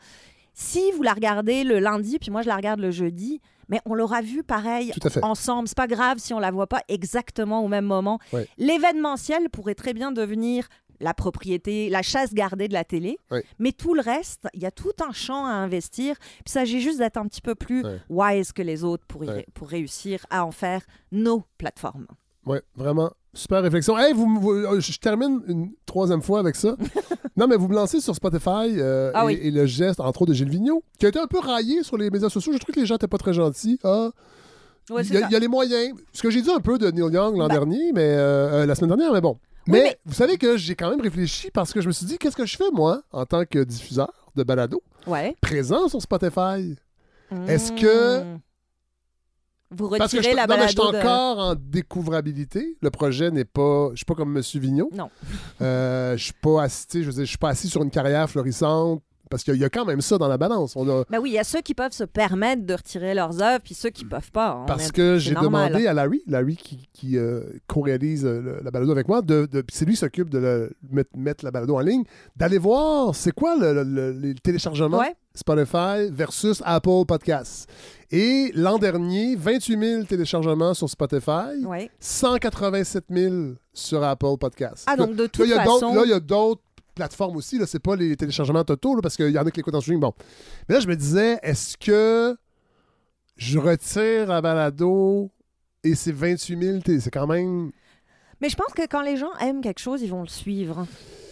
Si 0.54 0.92
vous 0.92 1.02
la 1.02 1.14
regardez 1.14 1.64
le 1.64 1.78
lundi, 1.78 2.18
puis 2.18 2.30
moi 2.30 2.42
je 2.42 2.48
la 2.48 2.56
regarde 2.56 2.78
le 2.80 2.90
jeudi, 2.90 3.40
mais 3.68 3.80
on 3.86 3.94
l'aura 3.94 4.20
vu 4.20 4.42
pareil 4.42 4.92
ensemble. 5.24 5.66
C'est 5.66 5.76
pas 5.76 5.86
grave 5.86 6.18
si 6.18 6.34
on 6.34 6.38
la 6.38 6.50
voit 6.50 6.66
pas 6.66 6.82
exactement 6.88 7.64
au 7.64 7.68
même 7.68 7.86
moment. 7.86 8.18
Oui. 8.34 8.42
L'événementiel 8.58 9.48
pourrait 9.48 9.74
très 9.74 9.94
bien 9.94 10.12
devenir 10.12 10.68
la 11.00 11.14
propriété, 11.14 11.88
la 11.88 12.02
chasse 12.02 12.34
gardée 12.34 12.68
de 12.68 12.74
la 12.74 12.84
télé. 12.84 13.16
Oui. 13.30 13.40
Mais 13.58 13.72
tout 13.72 13.94
le 13.94 14.02
reste, 14.02 14.46
il 14.54 14.60
y 14.62 14.66
a 14.66 14.70
tout 14.70 14.92
un 15.04 15.12
champ 15.12 15.46
à 15.46 15.50
investir. 15.50 16.16
Puis 16.18 16.42
il 16.46 16.52
s'agit 16.52 16.80
juste 16.82 16.98
d'être 16.98 17.16
un 17.16 17.26
petit 17.26 17.40
peu 17.40 17.54
plus 17.54 17.82
wise 18.10 18.52
que 18.52 18.62
les 18.62 18.84
autres 18.84 19.04
pour, 19.08 19.24
y- 19.24 19.44
pour 19.54 19.68
réussir 19.68 20.24
à 20.30 20.44
en 20.44 20.50
faire 20.52 20.82
nos 21.10 21.42
plateformes. 21.58 22.06
Oui, 22.46 22.58
vraiment. 22.74 23.10
Super 23.34 23.62
réflexion. 23.62 23.96
Hey, 23.98 24.12
vous, 24.12 24.26
vous- 24.40 24.52
euh, 24.52 24.80
je 24.80 24.98
termine 24.98 25.40
une 25.48 25.70
troisième 25.86 26.20
fois 26.22 26.40
avec 26.40 26.54
ça. 26.56 26.76
non, 27.36 27.46
mais 27.46 27.56
vous 27.56 27.68
me 27.68 27.74
lancez 27.74 28.00
sur 28.00 28.14
Spotify 28.14 28.76
euh, 28.78 29.10
Ah 29.14 29.22
et, 29.22 29.26
oui. 29.26 29.38
et 29.42 29.50
le 29.50 29.64
geste, 29.66 30.00
entre 30.00 30.22
autres, 30.22 30.30
de 30.32 30.34
Gilles 30.34 30.50
Vigneault, 30.50 30.82
qui 30.98 31.06
a 31.06 31.08
été 31.08 31.18
un 31.18 31.26
peu 31.26 31.38
raillé 31.38 31.82
sur 31.82 31.96
les 31.96 32.10
médias 32.10 32.28
sociaux. 32.28 32.52
Je 32.52 32.58
trouve 32.58 32.74
que 32.74 32.80
les 32.80 32.86
gens 32.86 32.94
n'étaient 32.96 33.06
pas 33.08 33.18
très 33.18 33.32
gentils. 33.32 33.78
Ah, 33.84 34.10
il, 34.90 35.14
y 35.14 35.16
a, 35.16 35.28
y 35.30 35.40
les 35.40 35.48
moyens. 35.48 35.94
Ce 36.12 36.20
que 36.22 36.30
j'ai 36.30 36.42
dit 36.42 36.50
un 36.50 36.60
peu 36.60 36.76
de 36.76 36.90
Neil 36.90 37.12
Young 37.14 37.36
l'an 37.36 37.46
Ben- 37.48 37.54
dernier, 37.54 37.92
mais 37.92 38.02
euh, 38.02 38.62
euh, 38.62 38.66
la 38.66 38.74
semaine 38.74 38.88
dernière, 38.88 39.12
mais 39.12 39.20
bon. 39.20 39.38
Oui, 39.68 39.78
Mais, 39.80 39.96
vous 40.04 40.12
savez 40.14 40.36
que 40.38 40.56
j'ai 40.56 40.74
quand 40.74 40.90
même 40.90 41.00
réfléchi 41.00 41.50
parce 41.52 41.72
que 41.72 41.80
je 41.80 41.86
me 41.86 41.92
suis 41.92 42.04
dit, 42.04 42.18
qu'est-ce 42.18 42.36
que 42.36 42.44
je 42.44 42.56
fais, 42.56 42.70
moi, 42.72 43.02
en 43.12 43.24
tant 43.24 43.44
que 43.44 43.60
diffuseur 43.62 44.12
de 44.34 44.42
balado, 44.42 44.82
Ouais. 45.06 45.36
présent 45.40 45.88
sur 45.88 46.02
Spotify? 46.02 46.74
Est-ce 47.46 47.70
que- 47.72 48.24
Vous 49.76 49.88
Parce 49.96 50.12
que 50.12 50.22
je, 50.22 50.28
retirez 50.28 50.34
la 50.34 50.46
non, 50.46 50.56
mais 50.56 50.68
je 50.68 50.68
suis 50.68 50.76
de... 50.76 50.98
encore 50.98 51.38
en 51.38 51.54
découvrabilité. 51.54 52.76
Le 52.80 52.90
projet 52.90 53.30
n'est 53.30 53.44
pas. 53.44 53.90
Je 53.92 53.96
suis 53.96 54.04
pas 54.04 54.14
comme 54.14 54.36
M. 54.36 54.42
Vigneault. 54.54 54.90
Non. 54.94 55.10
Euh, 55.60 56.16
je 56.16 56.24
suis 56.24 56.34
pas 56.34 56.62
assis, 56.62 56.86
tu 56.86 56.98
sais, 56.98 57.02
je 57.04 57.08
veux 57.08 57.14
dire, 57.14 57.24
je 57.24 57.30
suis 57.30 57.38
pas 57.38 57.50
assis 57.50 57.68
sur 57.68 57.82
une 57.82 57.90
carrière 57.90 58.28
florissante. 58.28 59.02
Parce 59.32 59.42
qu'il 59.42 59.52
y, 59.52 59.56
a- 59.56 59.58
il 59.58 59.62
y 59.62 59.64
a 59.64 59.70
quand 59.70 59.84
même 59.84 60.00
ça 60.00 60.16
dans 60.18 60.28
la 60.28 60.38
balance. 60.38 60.76
On 60.76 60.88
a, 60.88 61.04
Ben 61.10 61.18
oui, 61.18 61.30
il 61.30 61.32
y 61.32 61.38
a 61.38 61.44
ceux 61.44 61.60
qui 61.60 61.74
peuvent 61.74 61.92
se 61.92 62.04
permettre 62.04 62.64
de 62.64 62.74
retirer 62.74 63.14
leurs 63.14 63.42
œuvres, 63.42 63.60
puis 63.64 63.74
ceux 63.74 63.90
qui 63.90 64.04
peuvent 64.04 64.30
pas. 64.30 64.60
On 64.62 64.66
parce 64.66 64.88
est- 64.88 64.92
que 64.92 65.18
j'ai 65.18 65.34
demandé 65.34 65.86
à 65.88 65.92
Larry, 65.94 66.22
Larry 66.28 66.56
qui, 66.56 66.88
qui, 66.92 67.16
euh, 67.18 67.40
co-réalise 67.66 68.24
euh, 68.24 68.60
la 68.62 68.70
balado 68.70 68.92
avec 68.92 69.08
moi, 69.08 69.22
de, 69.22 69.46
de- 69.50 69.62
puis 69.62 69.74
c'est 69.76 69.84
lui 69.84 69.94
qui 69.94 69.98
s'occupe 70.00 70.30
de 70.30 70.38
le- 70.38 70.70
mettre, 70.90 71.10
mettre 71.16 71.44
la 71.44 71.50
balado 71.50 71.74
en 71.76 71.80
ligne, 71.80 72.04
d'aller 72.36 72.58
voir 72.58 73.14
c'est 73.14 73.32
quoi 73.32 73.56
le, 73.56 73.82
Ouais. 74.92 75.16
Spotify 75.34 76.10
versus 76.10 76.62
Apple 76.64 77.04
Podcasts. 77.08 77.68
Et 78.10 78.52
l'an 78.54 78.76
dernier, 78.78 79.34
28 79.36 79.78
000 79.78 80.04
téléchargements 80.04 80.74
sur 80.74 80.90
Spotify. 80.90 81.64
Ouais. 81.64 81.90
187 81.98 83.04
000 83.10 83.34
sur 83.72 84.02
Apple 84.04 84.36
Podcasts. 84.38 84.84
Ah, 84.86 84.96
donc 84.96 85.14
de 85.16 85.26
toute 85.26 85.48
façon... 85.48 85.94
Là, 85.94 86.02
il 86.04 86.10
y 86.10 86.14
a 86.14 86.20
d'autres 86.20 86.60
plateformes 86.94 87.36
aussi. 87.36 87.58
Là, 87.58 87.66
c'est 87.66 87.78
pas 87.78 87.96
les 87.96 88.16
téléchargements 88.16 88.64
totaux, 88.64 89.00
parce 89.00 89.16
qu'il 89.16 89.30
y 89.30 89.38
en 89.38 89.46
a 89.46 89.50
qui 89.50 89.58
l'écoutent 89.58 89.74
en 89.74 89.80
streaming. 89.80 90.00
Bon. 90.00 90.12
Mais 90.68 90.76
là, 90.76 90.80
je 90.80 90.88
me 90.88 90.96
disais, 90.96 91.38
est-ce 91.42 91.76
que 91.76 92.36
je 93.36 93.58
retire 93.58 94.30
à 94.30 94.40
balado 94.40 95.30
et 95.84 95.94
c'est 95.94 96.12
28 96.12 96.62
000? 96.62 96.78
t- 96.80 97.00
C'est 97.00 97.10
quand 97.10 97.26
même... 97.26 97.72
Mais 98.40 98.48
je 98.48 98.56
pense 98.56 98.72
que 98.74 98.82
quand 98.86 99.02
les 99.02 99.16
gens 99.16 99.32
aiment 99.40 99.60
quelque 99.60 99.78
chose, 99.80 100.02
ils 100.02 100.10
vont 100.10 100.22
le 100.22 100.28
suivre. 100.28 100.86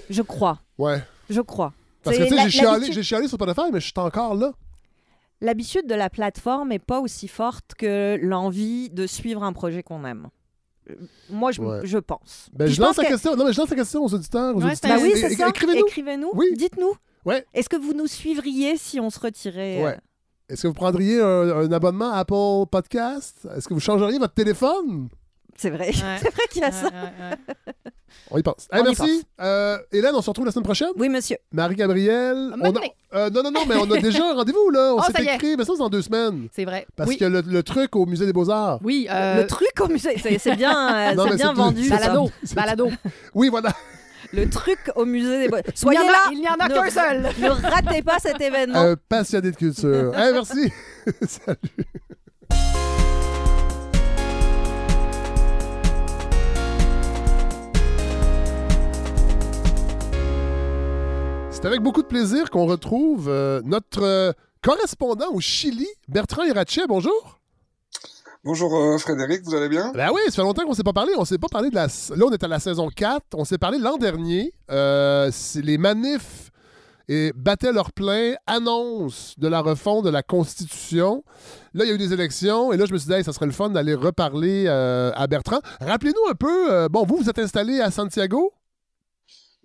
Je 0.08 0.22
crois. 0.22 0.60
Ouais. 0.78 1.02
Je 1.28 1.40
crois. 1.40 1.72
Parce 2.02 2.16
que, 2.16 2.22
tu 2.22 2.30
sais, 2.30 2.42
j'ai 2.44 2.50
chialé, 2.50 3.02
chialé 3.02 3.28
sur 3.28 3.36
Spotify, 3.36 3.70
mais 3.72 3.80
je 3.80 3.86
suis 3.86 3.92
encore 3.96 4.34
là. 4.34 4.52
L'habitude 5.40 5.86
de 5.86 5.94
la 5.94 6.08
plateforme 6.10 6.68
n'est 6.68 6.78
pas 6.78 7.00
aussi 7.00 7.26
forte 7.28 7.74
que 7.76 8.18
l'envie 8.22 8.90
de 8.90 9.06
suivre 9.06 9.42
un 9.42 9.52
projet 9.52 9.82
qu'on 9.82 10.04
aime. 10.04 10.28
Moi, 11.28 11.52
je, 11.52 11.60
Ouais. 11.60 11.80
je 11.84 11.98
pense. 11.98 12.48
Ben, 12.52 12.66
je 12.66 12.80
lance 12.80 12.88
pense 12.90 12.96
la 12.98 13.04
que- 13.04 13.08
question. 13.10 13.36
Non, 13.36 13.44
mais 13.44 13.52
je 13.52 13.60
lance 13.60 13.70
la 13.70 13.76
question 13.76 14.04
aux 14.04 14.12
auditeurs. 14.14 14.56
Aux 14.56 14.60
Ouais, 14.60 14.72
auditeurs. 14.72 14.96
Bah 14.96 15.02
oui, 15.02 15.12
c'est 15.14 15.30
ça. 15.34 15.48
Écrivez-nous. 15.48 15.86
Écrivez-nous. 15.86 16.30
Oui. 16.34 16.46
Dites-nous. 16.56 16.94
Ouais. 17.24 17.44
Est-ce 17.54 17.68
que 17.68 17.76
vous 17.76 17.92
nous 17.92 18.06
suivriez 18.06 18.76
si 18.76 18.98
on 18.98 19.10
se 19.10 19.20
retirait 19.20 19.80
euh, 19.80 19.84
Ouais. 19.84 19.98
Est-ce 20.48 20.62
que 20.62 20.68
vous 20.68 20.74
prendriez 20.74 21.20
un, 21.20 21.48
un 21.58 21.70
abonnement 21.72 22.10
à 22.12 22.18
Apple 22.18 22.66
Podcast? 22.72 23.46
Est-ce 23.56 23.68
que 23.68 23.74
vous 23.74 23.78
changeriez 23.80 24.18
votre 24.18 24.34
téléphone? 24.34 25.08
C'est 25.60 25.70
vrai. 25.70 25.88
Ouais. 25.88 25.92
C'est 26.22 26.30
vrai 26.32 26.42
qu'il 26.50 26.62
y 26.62 26.64
a 26.64 26.72
ça. 26.72 26.86
Ouais, 26.86 26.92
ouais, 26.92 27.30
ouais. 27.30 27.92
On 28.30 28.38
y 28.38 28.42
pense. 28.42 28.66
Hey, 28.72 28.80
On 28.80 28.84
y 28.84 28.96
merci. 28.96 29.26
Euh, 29.40 29.76
Hélène, 29.92 30.12
on 30.14 30.22
se 30.22 30.30
retrouve 30.30 30.46
la 30.46 30.52
semaine 30.52 30.64
prochaine? 30.64 30.88
Oui, 30.96 31.08
monsieur. 31.10 31.36
Marie-Gabrielle. 31.52 32.50
on 32.56 32.60
a- 32.60 32.72
Matinée. 32.72 32.94
euh, 33.14 33.28
non, 33.30 33.42
non, 33.42 33.50
non, 33.50 33.60
mais 33.68 33.76
on 33.76 33.90
a 33.90 33.98
déjà 33.98 34.30
un 34.30 34.34
rendez-vous, 34.34 34.70
là. 34.70 34.94
On 34.94 34.98
Oh, 34.98 35.02
ça 35.02 35.12
s'est 35.12 35.24
y 35.24 35.28
est. 35.28 35.34
écrit, 35.34 35.56
mais 35.56 35.64
ça, 35.64 35.72
c'est 35.74 35.78
dans 35.80 35.90
deux 35.90 36.00
semaines. 36.02 36.48
C'est 36.52 36.64
vrai. 36.64 36.86
Parce 36.96 37.08
oui. 37.10 37.18
que 37.18 37.24
le, 37.26 37.42
le 37.42 37.62
truc 37.62 37.94
au 37.94 38.06
Musée 38.06 38.24
des 38.26 38.32
Beaux-Arts. 38.32 38.80
Oui, 38.82 39.06
euh, 39.10 39.42
Le 39.42 39.46
truc 39.46 39.72
au 39.80 39.88
musée, 39.88 40.16
c'est 40.22 40.38
c'est 40.38 40.56
bien, 40.56 40.72
euh, 41.10 41.14
Non, 41.14 41.24
c'est 41.24 41.30
mais 41.30 41.36
bien 41.36 41.48
c'est- 41.50 41.54
vendu. 41.60 41.82
c'est- 41.84 41.88
ça. 41.90 41.96
balado. 41.98 42.30
c'est- 42.42 42.54
balado. 42.54 42.90
Oui, 43.34 43.48
voilà. 43.50 43.70
Le 44.32 44.48
truc 44.48 44.78
au 44.96 45.04
musée 45.04 45.38
des 45.40 45.48
beaux. 45.48 45.56
Il 45.66 45.72
Soyez 45.76 45.98
en 45.98 46.02
a, 46.02 46.06
là. 46.06 46.18
il 46.32 46.38
n'y 46.40 46.48
en 46.48 46.54
a 46.54 46.68
Ne- 46.68 46.74
qu'un 46.74 46.90
seul. 46.90 47.22
Ne 47.40 47.48
ratez 47.50 48.02
pas 48.02 48.18
cet 48.18 48.40
événement. 48.40 48.78
Un 48.80 48.96
passionné 48.96 49.50
de 49.50 49.56
culture. 49.56 50.16
Hey, 50.16 50.32
merci. 50.32 50.72
Salut. 51.26 51.58
C'est 61.60 61.66
avec 61.66 61.82
beaucoup 61.82 62.00
de 62.00 62.06
plaisir 62.06 62.48
qu'on 62.48 62.64
retrouve 62.64 63.28
euh, 63.28 63.60
notre 63.66 64.02
euh, 64.02 64.32
correspondant 64.62 65.30
au 65.30 65.40
Chili, 65.40 65.86
Bertrand 66.08 66.42
Irache. 66.44 66.80
Bonjour. 66.88 67.38
Bonjour 68.42 68.74
euh, 68.74 68.96
Frédéric, 68.96 69.42
vous 69.44 69.54
allez 69.54 69.68
bien? 69.68 69.92
Ben 69.92 70.08
oui, 70.10 70.22
ça 70.28 70.36
fait 70.36 70.42
longtemps 70.42 70.62
qu'on 70.62 70.70
ne 70.70 70.74
s'est 70.74 70.82
pas 70.82 70.94
parlé. 70.94 71.12
On 71.18 71.26
s'est 71.26 71.36
pas 71.36 71.48
parlé 71.52 71.68
de 71.68 71.74
la. 71.74 71.86
Là, 71.86 72.24
on 72.24 72.30
est 72.30 72.42
à 72.42 72.48
la 72.48 72.60
saison 72.60 72.88
4. 72.88 73.34
On 73.34 73.44
s'est 73.44 73.58
parlé 73.58 73.76
l'an 73.76 73.98
dernier. 73.98 74.54
Les 74.70 75.76
manifs 75.76 76.50
et 77.08 77.30
battaient 77.36 77.72
leur 77.72 77.92
plein, 77.92 78.36
annonce 78.46 79.34
de 79.36 79.46
la 79.46 79.60
refonte 79.60 80.06
de 80.06 80.10
la 80.10 80.22
Constitution. 80.22 81.24
Là, 81.74 81.84
il 81.84 81.88
y 81.88 81.90
a 81.90 81.94
eu 81.94 81.98
des 81.98 82.14
élections 82.14 82.72
et 82.72 82.78
là, 82.78 82.86
je 82.86 82.94
me 82.94 82.98
suis 82.98 83.08
dit, 83.08 83.12
Hey, 83.12 83.24
ça 83.24 83.34
serait 83.34 83.44
le 83.44 83.52
fun 83.52 83.68
d'aller 83.68 83.92
reparler 83.92 84.66
à 84.66 85.26
Bertrand. 85.26 85.60
Rappelez-nous 85.82 86.30
un 86.30 86.34
peu, 86.34 86.88
bon, 86.88 87.04
vous, 87.04 87.18
vous 87.18 87.28
êtes 87.28 87.38
installé 87.38 87.82
à 87.82 87.90
Santiago? 87.90 88.54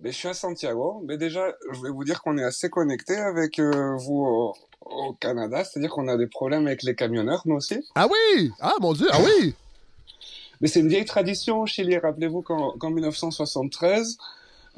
Ben, 0.00 0.12
Je 0.12 0.16
suis 0.16 0.28
à 0.28 0.34
Santiago, 0.34 1.02
mais 1.06 1.16
déjà, 1.16 1.52
je 1.72 1.80
vais 1.80 1.90
vous 1.90 2.04
dire 2.04 2.22
qu'on 2.22 2.36
est 2.38 2.44
assez 2.44 2.68
connecté 2.68 3.16
avec 3.16 3.58
euh, 3.58 3.96
vous 3.96 4.24
au, 4.26 4.54
au 4.84 5.12
Canada, 5.14 5.64
c'est-à-dire 5.64 5.90
qu'on 5.90 6.08
a 6.08 6.16
des 6.16 6.26
problèmes 6.26 6.66
avec 6.66 6.82
les 6.82 6.94
camionneurs, 6.94 7.42
nous 7.46 7.56
aussi. 7.56 7.82
Ah 7.94 8.06
oui! 8.10 8.50
Ah 8.60 8.74
mon 8.80 8.92
Dieu, 8.92 9.06
ah 9.10 9.18
oui! 9.24 9.54
Mais 10.60 10.68
c'est 10.68 10.80
une 10.80 10.88
vieille 10.88 11.04
tradition 11.04 11.60
au 11.60 11.66
Chili. 11.66 11.98
Rappelez-vous 11.98 12.40
qu'en 12.42 12.72
qu'en 12.78 12.90
1973, 12.90 14.16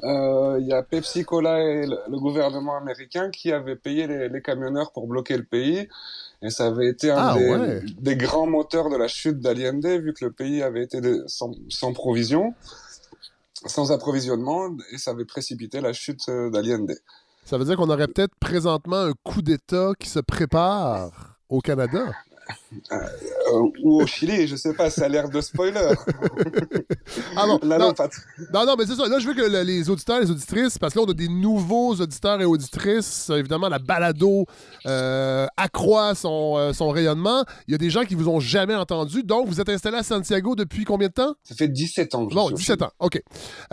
euh, 0.03 0.57
il 0.59 0.67
y 0.67 0.73
a 0.73 0.83
Pepsi 0.83 1.23
Cola 1.23 1.61
et 1.61 1.85
le, 1.85 1.97
le 2.09 2.17
gouvernement 2.19 2.75
américain 2.77 3.29
qui 3.29 3.51
avaient 3.53 3.75
payé 3.77 4.05
les, 4.07 4.27
les 4.29 4.41
camionneurs 4.41 4.91
pour 4.91 5.07
bloquer 5.07 5.37
le 5.37 5.43
pays. 5.43 5.87
Et 6.41 6.49
ça 6.49 6.67
avait 6.67 6.87
été 6.87 7.11
un 7.11 7.17
Ah, 7.17 7.33
des, 7.37 7.49
ouais. 7.49 7.81
des 7.99 8.15
grands 8.17 8.45
moteurs 8.47 8.89
de 8.89 8.95
la 8.97 9.07
chute 9.09 9.39
d'Allende, 9.39 9.85
vu 9.85 10.13
que 10.13 10.23
le 10.25 10.31
pays 10.31 10.61
avait 10.63 10.83
été 10.83 10.99
de- 11.01 11.23
sans, 11.27 11.51
sans 11.69 11.91
provision, 11.93 12.53
sans 13.65 13.91
approvisionnement, 13.91 14.69
et 14.91 14.97
ça 14.97 15.11
avait 15.11 15.25
précipité 15.25 15.81
la 15.81 15.93
chute 15.93 16.27
euh, 16.29 16.49
d'Allende. 16.49 16.95
Ça 17.45 17.57
veut 17.57 17.65
dire 17.65 17.77
qu'on 17.77 17.89
aurait 17.89 18.07
peut-être 18.07 18.35
présentement 18.39 18.97
un 18.97 19.13
coup 19.23 19.41
d'État 19.41 19.93
qui 19.99 20.09
se 20.09 20.19
prépare 20.19 21.37
au 21.49 21.61
Canada. 21.61 22.13
Euh, 22.91 23.69
ou 23.83 24.01
au 24.01 24.05
Chili, 24.07 24.47
je 24.47 24.55
sais 24.55 24.73
pas, 24.73 24.89
ça 24.89 25.05
a 25.05 25.07
l'air 25.07 25.29
de 25.29 25.41
spoiler. 25.41 25.93
Ah 27.35 27.45
non, 27.47 27.59
Là, 27.63 27.77
non, 27.77 27.87
non, 27.87 27.93
pas- 27.93 28.09
non, 28.53 28.65
non, 28.65 28.75
mais 28.77 28.85
c'est 28.85 28.95
ça. 28.95 29.07
Là, 29.07 29.17
je 29.19 29.27
veux 29.27 29.33
que 29.33 29.41
le- 29.41 29.63
les 29.63 29.89
auditeurs, 29.89 30.19
les 30.19 30.29
auditrices, 30.29 30.77
parce 30.77 30.93
que 30.93 30.99
là, 30.99 31.05
on 31.07 31.11
a 31.11 31.13
des 31.13 31.27
nouveaux 31.27 31.95
auditeurs 31.95 32.39
et 32.41 32.45
auditrices. 32.45 33.29
Évidemment, 33.31 33.67
la 33.69 33.79
balado 33.79 34.45
euh, 34.85 35.47
accroît 35.57 36.13
son, 36.15 36.55
euh, 36.57 36.73
son 36.73 36.89
rayonnement. 36.89 37.43
Il 37.67 37.71
y 37.71 37.75
a 37.75 37.77
des 37.77 37.89
gens 37.89 38.03
qui 38.03 38.13
vous 38.15 38.29
ont 38.29 38.39
jamais 38.39 38.75
entendu. 38.75 39.23
Donc, 39.23 39.47
vous 39.47 39.59
êtes 39.59 39.69
installé 39.69 39.97
à 39.97 40.03
Santiago 40.03 40.55
depuis 40.55 40.85
combien 40.85 41.07
de 41.07 41.13
temps? 41.13 41.33
Ça 41.43 41.55
fait 41.55 41.67
17 41.67 42.13
ans 42.15 42.23
Bon, 42.25 42.45
suis 42.47 42.53
au 42.53 42.57
17 42.57 42.79
Chili. 42.79 42.83
ans. 42.87 42.91
OK. 42.99 43.21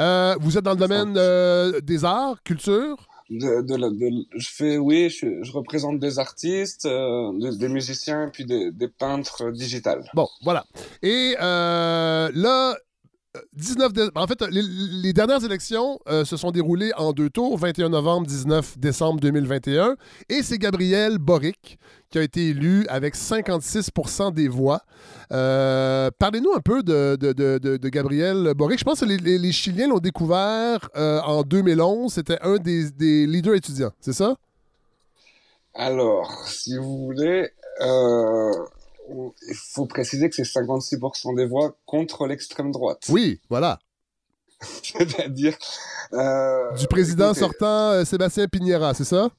Euh, 0.01 0.35
vous 0.41 0.57
êtes 0.57 0.65
dans 0.65 0.73
le 0.73 0.77
domaine 0.79 1.15
euh, 1.17 1.81
des 1.83 2.05
arts, 2.05 2.43
culture? 2.43 2.97
De, 3.31 3.61
de, 3.63 3.77
de- 3.77 4.27
je 4.37 4.49
fais 4.49 4.77
oui 4.79 5.11
je, 5.11 5.43
je 5.43 5.53
représente 5.53 5.99
des 5.99 6.19
artistes 6.19 6.87
euh, 6.87 7.33
des, 7.41 7.57
des 7.59 7.69
musiciens 7.69 8.31
puis 8.33 8.45
des, 8.45 8.71
des 8.73 8.89
peintres 8.89 9.51
digitales 9.51 10.05
Bon, 10.15 10.29
voilà. 10.43 10.65
Et 11.03 11.37
euh, 11.41 12.31
là, 12.35 12.77
19 13.55 13.93
dé- 13.93 14.09
En 14.15 14.27
fait, 14.27 14.43
les, 14.51 15.13
dernières 15.13 15.45
élections 15.45 15.99
euh, 16.09 16.25
se 16.25 16.37
sont 16.37 16.51
déroulées 16.51 16.93
en 16.97 17.13
deux 17.13 17.31
tours, 17.31 17.57
21 17.59 17.91
novembre, 17.91 18.27
19 18.27 18.79
décembre 18.79 19.21
2021. 19.21 19.97
Et 20.29 20.43
c'est 20.43 20.59
Gabriel 20.59 21.19
Boric 21.19 21.79
qui 22.11 22.19
a 22.19 22.23
été 22.23 22.49
élu 22.49 22.87
avec 22.89 23.17
56% 23.17 24.33
des 24.33 24.49
voix. 24.49 24.83
Euh, 25.33 26.11
Parlez-nous 26.19 26.53
un 26.55 26.61
peu 26.61 26.83
de, 26.83 27.89
Gabriel 27.89 28.53
Boric. 28.57 28.79
Je 28.79 28.85
pense 28.85 29.01
que 29.01 29.05
les, 29.07 29.53
Chiliens 29.53 29.89
l'ont 29.89 29.99
découvert 29.99 30.89
euh, 30.97 31.21
en 31.23 31.43
2011. 31.43 32.13
C'était 32.13 32.39
un 32.43 32.57
des, 32.57 32.91
des 32.91 33.27
leaders 33.27 33.55
étudiants, 33.55 33.93
c'est 34.01 34.13
ça? 34.13 34.37
alors 35.79 36.43
si 36.47 36.75
vous 36.79 37.05
voulez 37.05 37.51
il 39.11 39.55
faut 39.55 39.87
préciser 39.87 40.29
que 40.29 40.35
c'est 40.37 40.43
56% 40.43 41.37
des 41.37 41.47
voix 41.47 41.77
contre 41.87 42.27
l'extrême 42.27 42.71
droite 42.73 43.05
Oui, 43.09 43.41
voilà. 43.49 43.79
c'est-à-dire 44.83 45.57
euh, 46.15 46.73
Du 46.77 46.87
président 46.87 47.27
écoutez, 47.33 47.41
sortant 47.41 47.91
euh, 47.93 48.05
Sébastien 48.05 48.47
Piñera, 48.49 48.95
c'est 48.95 49.05
ça? 49.05 49.31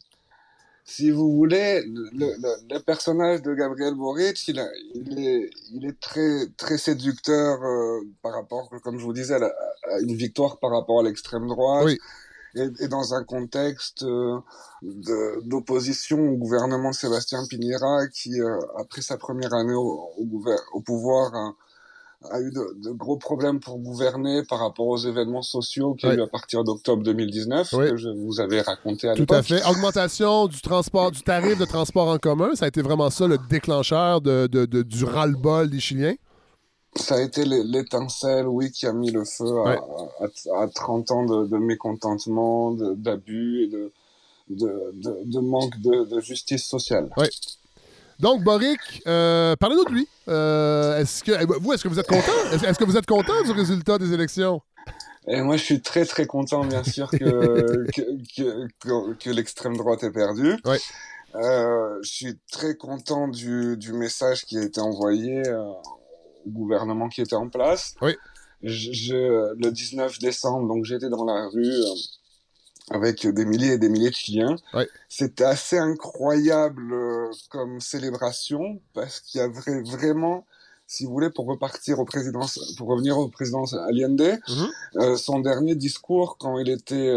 si 0.90 1.12
vous 1.12 1.34
voulez, 1.36 1.82
le, 1.86 2.10
le- 2.14 2.74
le 2.74 2.80
personnage 2.80 3.42
de 3.42 3.54
Gabriel 3.54 3.94
Boric, 3.96 4.48
il, 4.48 4.58
a- 4.58 4.70
il 4.96 5.20
est, 5.20 5.50
il 5.74 5.86
est 5.86 6.00
très, 6.00 6.46
très 6.56 6.78
séducteur 6.78 7.62
euh, 7.62 8.00
par 8.22 8.34
rapport, 8.34 8.70
comme 8.82 8.98
je 8.98 9.04
vous 9.04 9.12
disais, 9.12 9.34
à, 9.34 9.40
la- 9.40 9.54
à 9.92 10.00
une 10.00 10.16
victoire 10.16 10.60
par 10.60 10.72
rapport 10.72 11.02
à 11.02 11.04
l'extrême 11.04 11.46
droite. 11.48 11.84
Oui. 11.84 11.98
Et, 12.56 12.68
et 12.80 12.88
dans 12.88 13.14
un 13.14 13.24
contexte 13.24 14.04
euh, 14.04 14.40
d'opposition 15.44 16.20
au 16.20 16.36
gouvernement 16.38 16.90
de 16.90 16.96
Sébastien 16.96 17.40
Piñera, 17.50 18.08
qui, 18.08 18.40
euh, 18.42 18.58
après 18.80 19.02
sa 19.02 19.18
première 19.18 19.54
année 19.54 19.74
au, 19.74 20.10
au, 20.18 20.24
gouver- 20.26 20.56
au 20.74 20.82
pouvoir, 20.82 21.34
a, 21.36 21.54
a 22.32 22.42
eu 22.42 22.52
de, 22.52 22.76
de 22.84 22.92
gros 22.92 23.18
problèmes 23.18 23.60
pour 23.60 23.78
gouverner 23.78 24.44
par 24.44 24.60
rapport 24.60 24.88
aux 24.88 24.98
événements 24.98 25.42
sociaux 25.44 25.94
qu'il 25.94 26.10
y 26.10 26.12
a 26.12 26.16
Oui. 26.16 26.20
eu 26.22 26.24
à 26.24 26.28
partir 26.28 26.64
d'octobre 26.64 27.04
2019, 27.04 27.74
Oui. 27.74 27.90
que 27.92 27.98
je 27.98 28.10
vous 28.10 28.40
avais 28.40 28.62
raconté 28.62 29.08
à 29.08 29.14
Tout 29.14 29.22
l'époque. 29.22 29.38
à 29.38 29.44
fait. 29.44 29.64
Augmentation 29.70 30.48
du 30.48 30.60
transport, 30.62 31.12
du 31.12 31.22
tarif 31.22 31.58
de 31.60 31.66
transport 31.66 32.08
en 32.08 32.18
commun, 32.18 32.56
ça 32.56 32.66
a 32.66 32.68
été 32.70 32.82
vraiment 32.82 33.10
ça 33.10 33.28
le 33.28 33.38
déclencheur 33.50 34.22
de, 34.22 34.48
de- 34.48 34.66
de- 34.66 34.82
du 34.82 35.04
ras-le-bol 35.06 35.70
des 35.70 35.80
Chiliens. 35.80 36.16
Ça 36.98 37.16
a 37.16 37.22
été 37.22 37.46
l'é- 37.46 37.64
l'étincelle, 37.64 38.48
oui, 38.48 38.72
qui 38.72 38.86
a 38.88 38.94
mis 38.94 39.12
le 39.12 39.24
feu 39.26 39.46
à, 39.60 39.64
Ouais. 39.64 39.80
à, 40.54 40.64
à 40.64 40.68
30 40.68 41.12
ans 41.12 41.26
de, 41.26 41.46
de 41.48 41.58
mécontentement, 41.58 42.72
d'abus 42.72 43.64
et 43.64 43.68
de, 43.68 43.92
de, 44.50 44.92
de, 44.94 45.18
de 45.26 45.40
manque 45.40 45.78
de, 45.80 46.20
justice 46.20 46.66
sociale. 46.66 47.10
Donc, 48.20 48.44
Boric, 48.44 48.80
euh, 49.06 49.56
parlez-nous 49.58 49.86
de 49.86 49.92
lui. 49.92 50.08
Euh, 50.28 51.00
est-ce 51.00 51.24
que, 51.24 51.60
vous, 51.60 51.74
est-ce 51.74 51.84
que 51.84 51.88
vous 51.88 52.00
êtes 52.00 52.08
content? 52.08 52.32
Est-ce, 52.52 52.78
que 52.80 52.84
vous 52.84 52.98
êtes 52.98 53.06
content 53.06 53.44
du 53.44 53.52
résultat 53.52 53.98
des 54.00 54.12
élections? 54.12 54.62
Et 55.28 55.42
moi, 55.42 55.56
je 55.58 55.64
suis 55.64 55.82
très, 55.82 56.06
très 56.06 56.26
content, 56.26 56.64
bien 56.66 56.84
sûr, 56.84 57.12
que, 57.12 57.18
que, 57.94 58.02
que, 58.36 58.68
que, 58.80 59.14
que 59.14 59.30
l'extrême 59.30 59.78
droite 59.78 60.04
ait 60.04 60.12
perdu. 60.12 60.56
Ouais. 60.66 60.80
Euh, 61.36 62.00
je 62.02 62.10
suis 62.10 62.40
très 62.52 62.76
content 62.76 63.28
du, 63.28 63.78
du 63.78 63.94
message 63.94 64.46
qui 64.46 64.58
a 64.58 64.64
été 64.64 64.80
envoyé 64.82 65.48
euh, 65.48 65.72
gouvernement 66.50 67.10
qui 67.10 67.22
était 67.22 67.36
en 67.36 67.50
place. 67.50 67.96
Oui. 68.02 68.16
Je, 68.64 68.92
je- 68.92 69.54
le 69.56 69.72
19 69.72 70.20
décembre, 70.20 70.68
donc 70.68 70.84
j'étais 70.86 71.10
dans 71.10 71.26
la 71.26 71.48
rue 71.50 71.66
euh, 71.72 71.94
avec 72.90 73.28
des 73.28 73.46
milliers 73.46 73.74
et 73.74 73.78
des 73.78 73.90
milliers 73.90 74.10
de 74.10 74.16
Chiliens. 74.16 74.56
Ouais. 74.74 74.88
C'était 75.10 75.44
assez 75.44 75.78
incroyable 75.78 76.94
euh, 76.94 77.30
comme 77.50 77.80
célébration 77.82 78.80
parce 78.94 79.20
qu'il 79.20 79.40
y 79.42 79.44
a 79.44 79.48
vra- 79.50 79.84
vraiment, 79.92 80.46
si 80.88 81.06
vous 81.06 81.12
voulez, 81.12 81.30
pour 81.30 81.46
repartir 81.46 82.00
au 82.00 82.06
président, 82.06 82.46
pour 82.78 82.88
revenir 82.88 83.18
au 83.20 83.28
président 83.28 83.66
Allende, 83.90 84.40
Mhm. 84.48 84.68
euh, 85.02 85.18
son 85.18 85.40
dernier 85.40 85.76
discours 85.76 86.38
quand 86.40 86.58
il 86.60 86.70
était 86.70 87.14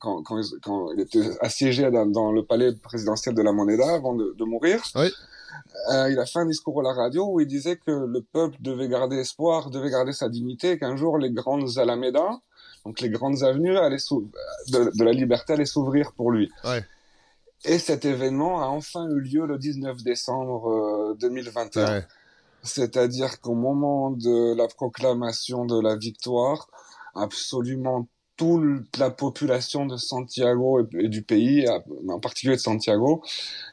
quand, 0.00 0.22
quand, 0.22 0.38
il- 0.38 0.58
quand 0.64 0.90
il 0.92 1.00
était 1.00 1.28
assiégé 1.40 1.90
dans, 1.90 2.06
dans 2.06 2.32
le 2.32 2.44
palais 2.44 2.72
présidentiel 2.74 3.34
de 3.34 3.42
la 3.42 3.52
Moneda 3.52 3.94
avant 3.94 4.14
de, 4.14 4.34
de 4.38 4.44
mourir. 4.44 4.82
Oui. 4.96 5.10
Euh, 5.92 6.10
il 6.10 6.18
a 6.18 6.26
fait 6.26 6.38
un 6.38 6.46
discours 6.46 6.80
à 6.80 6.82
la 6.82 6.92
radio 6.92 7.26
où 7.30 7.40
il 7.40 7.46
disait 7.46 7.76
que 7.76 7.90
le 7.90 8.22
peuple 8.22 8.56
devait 8.60 8.88
garder 8.88 9.16
espoir, 9.16 9.70
devait 9.70 9.90
garder 9.90 10.12
sa 10.12 10.28
dignité, 10.28 10.78
qu'un 10.78 10.96
jour 10.96 11.18
les 11.18 11.30
grandes 11.30 11.78
Alamedas, 11.78 12.38
donc 12.84 13.00
les 13.00 13.10
grandes 13.10 13.42
avenues 13.42 13.76
allaient 13.76 13.96
de, 13.96 14.96
de 14.96 15.04
la 15.04 15.12
liberté 15.12 15.54
allaient 15.54 15.64
s'ouvrir 15.64 16.12
pour 16.12 16.30
lui. 16.30 16.50
Ouais. 16.64 16.84
Et 17.64 17.78
cet 17.78 18.04
événement 18.04 18.62
a 18.62 18.66
enfin 18.66 19.06
eu 19.08 19.20
lieu 19.20 19.46
le 19.46 19.58
19 19.58 20.02
décembre 20.02 20.70
euh, 20.70 21.16
2021. 21.20 21.84
Ouais. 21.84 22.06
C'est-à-dire 22.62 23.40
qu'au 23.40 23.54
moment 23.54 24.10
de 24.10 24.54
la 24.54 24.68
proclamation 24.68 25.64
de 25.64 25.80
la 25.80 25.96
victoire, 25.96 26.68
absolument 27.14 28.06
toute 28.40 28.96
la 28.96 29.10
population 29.10 29.84
de 29.84 29.98
Santiago 29.98 30.80
et, 30.98 31.08
du 31.08 31.20
pays, 31.22 31.66
en 32.08 32.18
particulier 32.20 32.56
de 32.56 32.60
Santiago, 32.60 33.22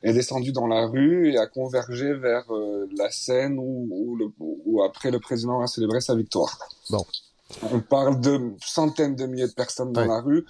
est 0.03 0.11
descendue 0.11 0.51
dans 0.51 0.67
la 0.67 0.87
rue 0.87 1.31
et 1.31 1.37
a 1.37 1.47
convergé 1.47 2.13
vers 2.13 2.43
euh, 2.51 2.85
la 2.97 3.09
scène 3.09 3.57
où, 3.59 3.87
où, 3.89 4.15
le- 4.17 4.29
où 4.39 4.83
après 4.83 5.09
le 5.09 5.19
président 5.21 5.61
a 5.61 5.67
célébré 5.67 6.01
sa 6.01 6.15
victoire. 6.15 6.59
Bon. 6.89 7.05
On 7.71 7.79
parle 7.79 8.19
de 8.19 8.51
centaines 8.65 9.15
de 9.15 9.25
milliers 9.25 9.47
de 9.47 9.53
personnes 9.53 9.93
dans 9.93 10.01
la 10.05 10.19
rue, 10.19 10.43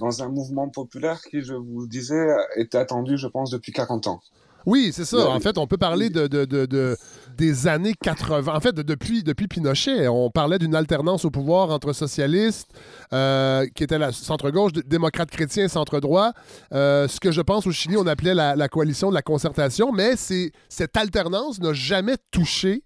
dans 0.00 0.20
un 0.20 0.28
mouvement 0.28 0.68
populaire 0.68 1.20
qui, 1.22 1.42
je 1.42 1.54
vous 1.54 1.86
disais, 1.86 2.26
était 2.56 2.78
attendu, 2.78 3.16
je 3.18 3.28
pense, 3.28 3.50
depuis 3.50 3.70
40 3.70 4.08
ans. 4.08 4.20
Oui, 4.66 4.90
c'est 4.92 5.04
ça. 5.04 5.16
Le- 5.16 5.22
En 5.28 5.38
fait, 5.40 5.56
on 5.58 5.66
peut 5.68 5.78
parler 5.78 6.10
de, 6.10 6.26
de- 6.26 6.44
de- 6.44 6.66
de- 6.66 6.96
des 7.36 7.66
années 7.66 7.94
80. 8.02 8.54
En 8.54 8.60
fait, 8.60 8.72
de- 8.72 8.82
depuis, 8.82 9.22
depuis 9.22 9.48
Pinochet, 9.48 10.08
on 10.08 10.30
parlait 10.30 10.58
d'une 10.58 10.74
alternance 10.74 11.24
au 11.24 11.30
pouvoir 11.30 11.70
entre 11.70 11.92
socialistes, 11.92 12.68
euh, 13.12 13.66
qui 13.74 13.84
était 13.84 13.98
la 13.98 14.12
centre-gauche, 14.12 14.72
d- 14.72 14.82
démocrates 14.86 15.30
chrétiens, 15.30 15.68
centre-droit. 15.68 16.32
Euh, 16.72 17.08
ce 17.08 17.20
que 17.20 17.32
je 17.32 17.40
pense 17.40 17.66
au 17.66 17.72
Chili, 17.72 17.96
on 17.96 18.06
appelait 18.06 18.34
la, 18.34 18.56
la 18.56 18.68
coalition 18.68 19.08
de 19.10 19.14
la 19.14 19.22
concertation. 19.22 19.92
Mais 19.92 20.14
cette 20.16 20.96
alternance 20.96 21.60
n'a 21.60 21.72
jamais 21.72 22.16
touché 22.30 22.82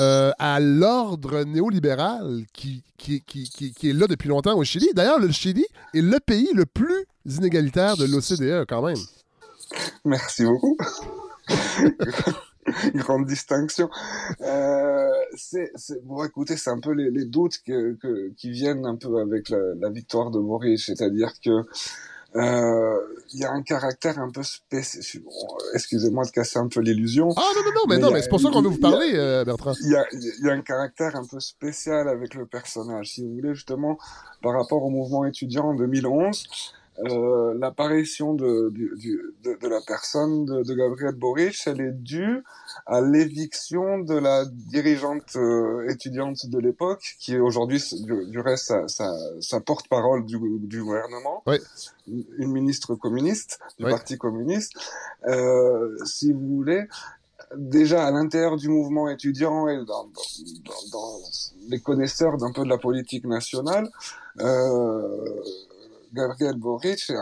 euh, 0.00 0.32
à 0.38 0.58
l'ordre 0.60 1.44
néolibéral 1.44 2.44
qui, 2.52 2.82
qui, 2.98 3.22
qui, 3.22 3.48
qui- 3.48 3.72
qui 3.72 3.90
est 3.90 3.92
là 3.92 4.06
depuis 4.08 4.28
longtemps 4.28 4.56
au 4.56 4.64
Chili. 4.64 4.88
D'ailleurs, 4.94 5.20
le 5.20 5.30
Chili 5.30 5.64
est 5.94 6.00
le 6.00 6.18
pays 6.18 6.48
le 6.54 6.66
plus 6.66 7.06
inégalitaire 7.24 7.96
de 7.96 8.04
l'OCDE, 8.04 8.66
quand 8.68 8.82
même. 8.82 8.96
Merci 10.04 10.44
beaucoup. 10.44 10.76
Grande 12.94 13.26
distinction. 13.26 13.88
Euh, 14.40 15.08
c'est, 15.36 15.70
bon, 16.04 16.24
écoutez, 16.24 16.56
c'est 16.56 16.70
un 16.70 16.80
peu 16.80 16.92
les, 16.92 17.10
les 17.10 17.24
doutes 17.24 17.58
que, 17.66 17.94
que, 17.94 18.30
qui 18.36 18.50
viennent 18.50 18.86
un 18.86 18.96
peu 18.96 19.18
avec 19.18 19.48
la, 19.50 19.58
la 19.78 19.90
victoire 19.90 20.30
de 20.30 20.38
Boris, 20.38 20.84
c'est-à-dire 20.86 21.32
que 21.44 21.50
euh, 22.34 22.96
il 23.32 23.40
y 23.40 23.44
a 23.44 23.50
un 23.52 23.62
caractère 23.62 24.18
un 24.18 24.30
peu 24.30 24.42
spécial. 24.42 25.22
Excusez-moi 25.74 26.24
de 26.24 26.30
casser 26.30 26.58
un 26.58 26.68
peu 26.68 26.80
l'illusion. 26.80 27.30
Ah 27.36 27.40
non, 27.54 27.62
non, 27.62 27.70
non, 27.74 27.80
mais, 27.88 27.96
Mais 27.96 28.02
non, 28.02 28.10
c'est 28.22 28.28
pour 28.28 28.40
ça 28.40 28.50
qu'on 28.50 28.60
veut 28.62 28.68
vous 28.68 28.76
a- 28.78 28.90
parler, 28.90 29.12
euh, 29.14 29.44
Bertrand. 29.44 29.72
Il 29.80 29.90
y, 29.90 29.96
a, 29.96 30.04
il 30.12 30.44
y 30.46 30.50
a 30.50 30.52
un 30.52 30.60
caractère 30.60 31.16
un 31.16 31.24
peu 31.24 31.40
spécial 31.40 32.08
avec 32.08 32.34
le 32.34 32.44
personnage. 32.44 33.12
Si 33.12 33.22
vous 33.24 33.34
voulez, 33.36 33.54
justement, 33.54 33.96
par 34.42 34.52
rapport 34.52 34.82
au 34.82 34.90
mouvement 34.90 35.24
étudiant 35.24 35.66
en 35.68 35.74
2011, 35.74 36.46
euh, 37.04 37.54
l'apparition 37.58 38.34
de, 38.34 38.72
la 39.44 39.80
personne 39.86 40.46
de, 40.46 40.74
Gabriel 40.74 41.14
Boric, 41.14 41.62
elle 41.66 41.80
est 41.80 41.92
due 41.92 42.42
à 42.86 43.00
l'éviction 43.00 43.98
de 43.98 44.14
la 44.14 44.44
dirigeante 44.46 45.36
euh, 45.36 45.88
étudiante 45.88 46.46
de 46.46 46.58
l'époque, 46.58 47.16
qui 47.18 47.34
est 47.34 47.40
aujourd'hui, 47.40 47.82
du, 48.02 48.26
du 48.26 48.40
reste, 48.40 48.66
sa, 48.66 48.88
sa, 48.88 49.12
sa 49.40 49.60
porte-parole 49.60 50.24
du, 50.24 50.38
du 50.60 50.82
gouvernement, 50.82 51.42
Oui. 51.46 51.58
une 52.06 52.52
ministre 52.52 52.94
communiste 52.94 53.58
du 53.78 53.84
Oui. 53.84 53.90
Parti 53.90 54.16
communiste. 54.16 54.72
Euh, 55.26 55.96
si 56.04 56.32
vous 56.32 56.56
voulez, 56.56 56.86
déjà 57.56 58.06
à 58.06 58.10
l'intérieur 58.10 58.56
du 58.56 58.68
mouvement 58.68 59.08
étudiant 59.08 59.68
et 59.68 59.76
dans, 59.76 59.84
dans, 59.84 60.10
dans, 60.64 60.88
dans 60.92 61.18
les 61.68 61.80
connaisseurs 61.80 62.36
d'un 62.38 62.52
peu 62.52 62.64
de 62.64 62.68
la 62.68 62.78
politique 62.78 63.24
nationale, 63.26 63.88
euh, 64.40 65.24
Gabriel 66.16 66.56
Boric 66.56 67.10
a- 67.10 67.14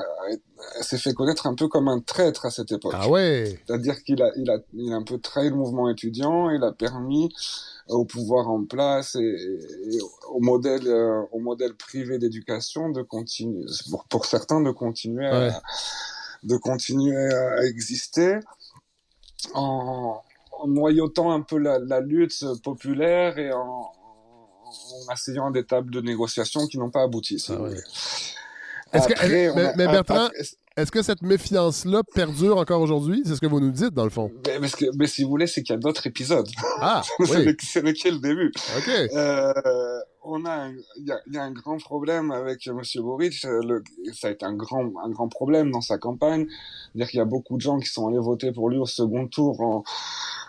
a- 0.79 0.83
s'est 0.83 0.99
fait 0.99 1.13
connaître 1.13 1.47
un 1.47 1.55
peu 1.55 1.69
comme 1.69 1.89
un 1.89 2.01
traître 2.01 2.47
à 2.47 2.51
cette 2.51 2.73
époque. 2.73 2.93
Ah 2.95 3.09
ouais. 3.09 3.61
C'est-à-dire 3.67 4.03
qu'il 4.05 4.23
a, 4.23 4.31
il 4.37 4.49
a, 4.51 4.59
il 4.73 4.93
a 4.93 4.97
un 4.97 5.03
peu 5.03 5.19
trahi 5.19 5.49
le 5.51 5.57
mouvement 5.57 5.91
étudiant, 5.91 6.51
il 6.51 6.63
a 6.65 6.73
permis 6.73 7.29
au 7.89 8.05
pouvoir 8.05 8.49
en 8.49 8.65
place 8.65 9.15
et, 9.17 9.21
et 9.93 9.99
au 10.31 10.41
modèle, 10.41 10.87
euh, 10.87 11.21
au 11.33 11.41
modèle 11.41 11.75
privé 11.75 12.19
d'éducation 12.19 12.89
de 12.91 13.03
continuer, 13.03 13.67
pour, 13.91 14.05
pour 14.05 14.25
certains, 14.27 14.61
de 14.63 14.71
continuer, 14.71 15.29
Ouais. 15.29 15.51
à, 15.51 15.61
de 16.45 16.57
continuer 16.57 17.17
à 17.35 17.65
exister 17.65 18.39
en, 19.55 20.21
en 20.53 20.67
noyautant 20.69 21.31
un 21.33 21.43
peu 21.43 21.59
la, 21.59 21.79
la 21.79 22.01
lutte 22.01 22.45
populaire 22.63 23.39
et 23.39 23.53
en, 23.53 23.61
en 23.61 25.09
asseyant 25.13 25.51
des 25.51 25.65
tables 25.65 25.91
de 25.91 26.01
négociation 26.01 26.67
qui 26.67 26.79
n'ont 26.79 26.91
pas 26.91 27.03
abouti. 27.03 27.39
si 27.39 27.53
Ah 27.53 27.61
ouais. 27.63 27.77
Est-ce 28.95 29.09
que- 29.09 29.77
mais- 29.77 29.87
Bertrand- 29.87 30.29
Est-ce 30.77 30.91
que 30.91 31.03
cette 31.03 31.23
méfiance-là 31.23 32.03
perdure 32.15 32.57
encore 32.57 32.81
aujourd'hui? 32.81 33.23
C'est 33.25 33.37
ce 33.37 33.41
que 33.41 33.47
vous 33.47 33.61
nous 33.61 33.71
dites, 33.71 33.95
dans 33.95 34.03
le 34.05 34.11
fond. 34.11 34.33
mais, 34.61 34.69
que- 34.69 34.87
mais 34.99 35.07
si 35.07 35.23
vous 35.23 35.29
voulez, 35.29 35.47
c'est 35.47 35.63
qu'il 35.63 35.73
y 35.73 35.77
a 35.77 35.81
d'autres 35.81 36.05
épisodes. 36.09 36.49
Ah, 36.81 37.01
oui. 37.21 37.47
n'est- 37.47 37.57
Ce 37.63 37.79
n'est 37.79 37.93
que 37.95 38.09
le 38.09 38.19
début. 38.19 38.53
OK. 38.77 38.89
Euh, 39.15 39.53
on 40.25 40.45
a, 40.47 40.69
il 40.99 41.07
y 41.07 41.13
a, 41.13 41.21
il 41.29 41.35
y 41.35 41.39
a 41.39 41.45
un 41.45 41.53
grand 41.53 41.77
problème 41.79 42.33
avec 42.33 42.67
Monsieur 42.67 43.03
Boric. 43.03 43.45
euh, 43.45 43.61
Le, 43.63 43.85
ça 44.15 44.29
a 44.29 44.31
été 44.33 44.45
un 44.47 44.55
grand, 44.55 44.91
un 45.05 45.11
grand 45.11 45.29
problème 45.29 45.71
dans 45.71 45.81
sa 45.81 45.97
campagne. 45.99 46.47
C'est-à-dire 46.49 47.09
qu'il 47.11 47.19
y 47.19 47.23
a 47.23 47.27
beaucoup 47.27 47.57
de 47.57 47.61
gens 47.63 47.79
qui 47.79 47.87
sont 47.89 48.09
allés 48.09 48.19
voter 48.19 48.51
pour 48.51 48.69
lui 48.69 48.79
au 48.79 48.87
second 48.87 49.29
tour 49.29 49.61
en, 49.61 49.85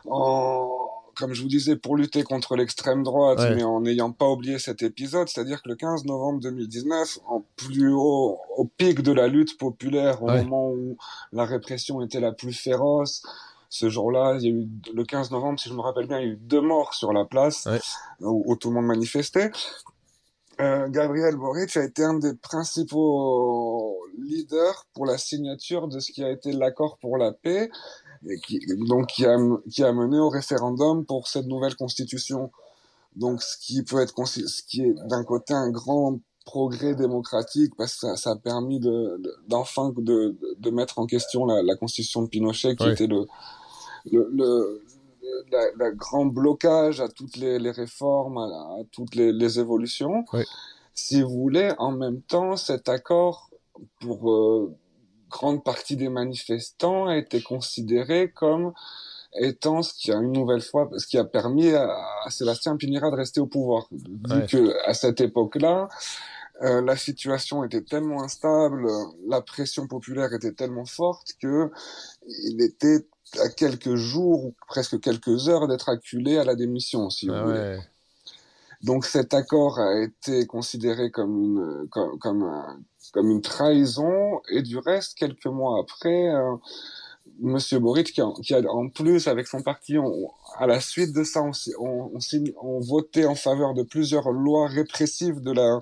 en 0.09 0.84
comme 1.15 1.33
je 1.33 1.41
vous 1.41 1.47
disais, 1.47 1.75
pour 1.75 1.95
lutter 1.95 2.23
contre 2.23 2.55
l'extrême 2.55 3.03
droite, 3.03 3.39
Ouais. 3.39 3.55
mais 3.55 3.63
en 3.63 3.81
n'ayant 3.81 4.11
pas 4.11 4.27
oublié 4.29 4.59
cet 4.59 4.83
épisode, 4.83 5.27
c'est-à-dire 5.29 5.61
que 5.61 5.69
le 5.69 5.75
15 5.75 6.05
novembre 6.05 6.39
2019, 6.41 7.19
en 7.27 7.43
plus 7.55 7.91
haut, 7.93 8.39
au 8.57 8.65
pic 8.65 9.01
de 9.01 9.11
la 9.11 9.27
lutte 9.27 9.57
populaire, 9.57 10.21
au 10.23 10.27
Ouais. 10.27 10.43
moment 10.43 10.69
où 10.69 10.97
la 11.31 11.45
répression 11.45 12.01
était 12.01 12.19
la 12.19 12.31
plus 12.31 12.53
féroce, 12.53 13.23
ce 13.69 13.89
jour-là, 13.89 14.37
il 14.39 14.43
y 14.43 14.47
a 14.47 14.51
eu, 14.51 14.67
le 14.93 15.03
15 15.03 15.31
novembre, 15.31 15.59
si 15.59 15.69
je 15.69 15.73
me 15.73 15.81
rappelle 15.81 16.07
bien, 16.07 16.19
il 16.19 16.27
y 16.27 16.29
a 16.29 16.33
eu 16.33 16.37
deux 16.37 16.61
morts 16.61 16.93
sur 16.93 17.11
la 17.13 17.25
place, 17.25 17.65
Ouais. 17.65 17.79
où, 18.21 18.43
où 18.45 18.55
tout 18.55 18.69
le 18.69 18.75
monde 18.75 18.85
manifestait. 18.85 19.51
Euh, 20.61 20.87
Gabriel 20.87 21.35
Boric 21.35 21.75
a 21.75 21.83
été 21.83 22.01
un 22.03 22.13
des 22.13 22.33
principaux 22.33 23.97
leaders 24.17 24.85
pour 24.93 25.05
la 25.05 25.17
signature 25.17 25.89
de 25.89 25.99
ce 25.99 26.13
qui 26.13 26.23
a 26.23 26.31
été 26.31 26.53
l'accord 26.53 26.97
pour 26.99 27.17
la 27.17 27.33
paix, 27.33 27.69
qui, 28.45 28.59
donc 28.87 29.07
qui 29.07 29.25
a, 29.25 29.37
qui 29.69 29.83
a 29.83 29.91
mené 29.93 30.19
au 30.19 30.29
référendum 30.29 31.05
pour 31.05 31.27
cette 31.27 31.45
nouvelle 31.45 31.75
constitution. 31.75 32.51
Donc, 33.15 33.41
ce 33.41 33.57
qui 33.57 33.83
peut 33.83 33.99
être, 34.01 34.13
ce 34.27 34.61
qui 34.63 34.81
est 34.83 34.93
d'un 35.05 35.23
côté 35.23 35.53
un 35.53 35.69
grand 35.69 36.19
progrès 36.45 36.95
démocratique 36.95 37.73
parce 37.77 37.93
que 37.95 38.07
ça, 38.07 38.15
ça 38.17 38.31
a 38.31 38.35
permis 38.35 38.79
de, 38.79 39.17
de- 39.19 39.35
d'enfin 39.47 39.93
de, 39.97 40.35
de 40.59 40.69
mettre 40.69 40.99
en 40.99 41.05
question 41.07 41.45
la, 41.45 41.63
la 41.63 41.75
constitution 41.75 42.21
de 42.23 42.27
Pinochet 42.27 42.75
qui 42.75 42.83
était 42.91 43.07
le, 43.07 43.25
le, 44.11 44.29
le, 44.31 44.81
le- 45.21 45.45
la, 45.51 45.63
la 45.77 45.91
grand 45.91 46.25
blocage 46.25 47.01
à 47.01 47.07
toutes 47.09 47.37
les, 47.37 47.57
les 47.57 47.71
réformes, 47.71 48.37
à, 48.37 48.45
à 48.45 48.83
toutes 48.91 49.15
les, 49.15 49.31
les 49.31 49.59
évolutions. 49.59 50.23
Si 50.93 51.21
vous 51.21 51.29
voulez, 51.29 51.73
en 51.77 51.91
même 51.91 52.21
temps, 52.21 52.55
cet 52.55 52.89
accord 52.89 53.49
pour 54.01 54.31
euh, 54.31 54.73
grande 55.37 55.63
partie 55.63 55.97
des 55.97 56.09
manifestants 56.09 57.07
a 57.07 57.17
été 57.17 57.41
considéré 57.41 58.31
comme 58.31 58.73
étant 59.37 59.81
ce 59.83 59.93
qui 59.93 60.11
a 60.13 60.15
une 60.15 60.31
nouvelle 60.31 60.61
fois, 60.61 60.89
ce 60.97 61.05
qui 61.07 61.17
a 61.17 61.25
permis 61.25 61.73
à, 61.73 61.89
à 62.25 62.29
Sébastien 62.29 62.77
Pinera 62.77 63.11
de 63.11 63.15
rester 63.17 63.41
au 63.41 63.47
pouvoir. 63.47 63.87
Vu 63.91 63.99
Ouais. 64.31 64.45
que 64.47 64.73
à 64.89 64.93
cette 64.93 65.19
époque-là, 65.19 65.89
euh, 66.61 66.81
la 66.81 66.95
situation 66.95 67.63
était 67.65 67.81
tellement 67.81 68.23
instable, 68.23 68.87
la 69.27 69.41
pression 69.41 69.87
populaire 69.87 70.31
était 70.33 70.53
tellement 70.53 70.85
forte 70.85 71.33
que 71.41 71.69
il 72.49 72.61
était 72.61 73.05
à 73.45 73.49
quelques 73.49 73.95
jours 73.95 74.45
ou 74.45 74.55
presque 74.69 75.01
quelques 75.01 75.49
heures 75.49 75.67
d'être 75.67 75.89
acculé 75.89 76.37
à 76.37 76.45
la 76.45 76.55
démission, 76.55 77.09
si 77.09 77.27
vous 77.27 77.33
Ah 77.35 77.43
voulez. 77.43 77.77
Donc 78.83 79.05
cet 79.05 79.33
accord 79.33 79.79
a 79.79 80.01
été 80.01 80.45
considéré 80.47 81.11
comme 81.11 81.37
une 81.41 81.87
comme 81.89 82.19
comme, 82.19 82.43
un- 82.43 82.79
comme 83.13 83.31
une 83.31 83.41
trahison. 83.41 84.41
Et 84.51 84.61
du 84.61 84.77
reste 84.77 85.15
quelques 85.17 85.47
mois 85.47 85.79
après 85.81 86.29
euh, 86.33 86.55
Monsieur 87.39 87.79
Boric 87.79 88.13
qui 88.13 88.21
a, 88.21 88.27
en 88.71 88.89
plus 88.89 89.27
avec 89.27 89.47
son 89.47 89.61
parti 89.61 89.97
à 90.57 90.67
la 90.67 90.79
suite 90.81 91.13
de 91.13 91.23
ça 91.23 91.41
on, 91.43 91.51
on, 91.79 92.19
on, 92.61 92.79
en 93.25 93.35
faveur 93.35 93.73
de 93.73 93.83
plusieurs 93.83 94.31
lois 94.31 94.67
répressives 94.67 95.41
de 95.41 95.51
la 95.51 95.81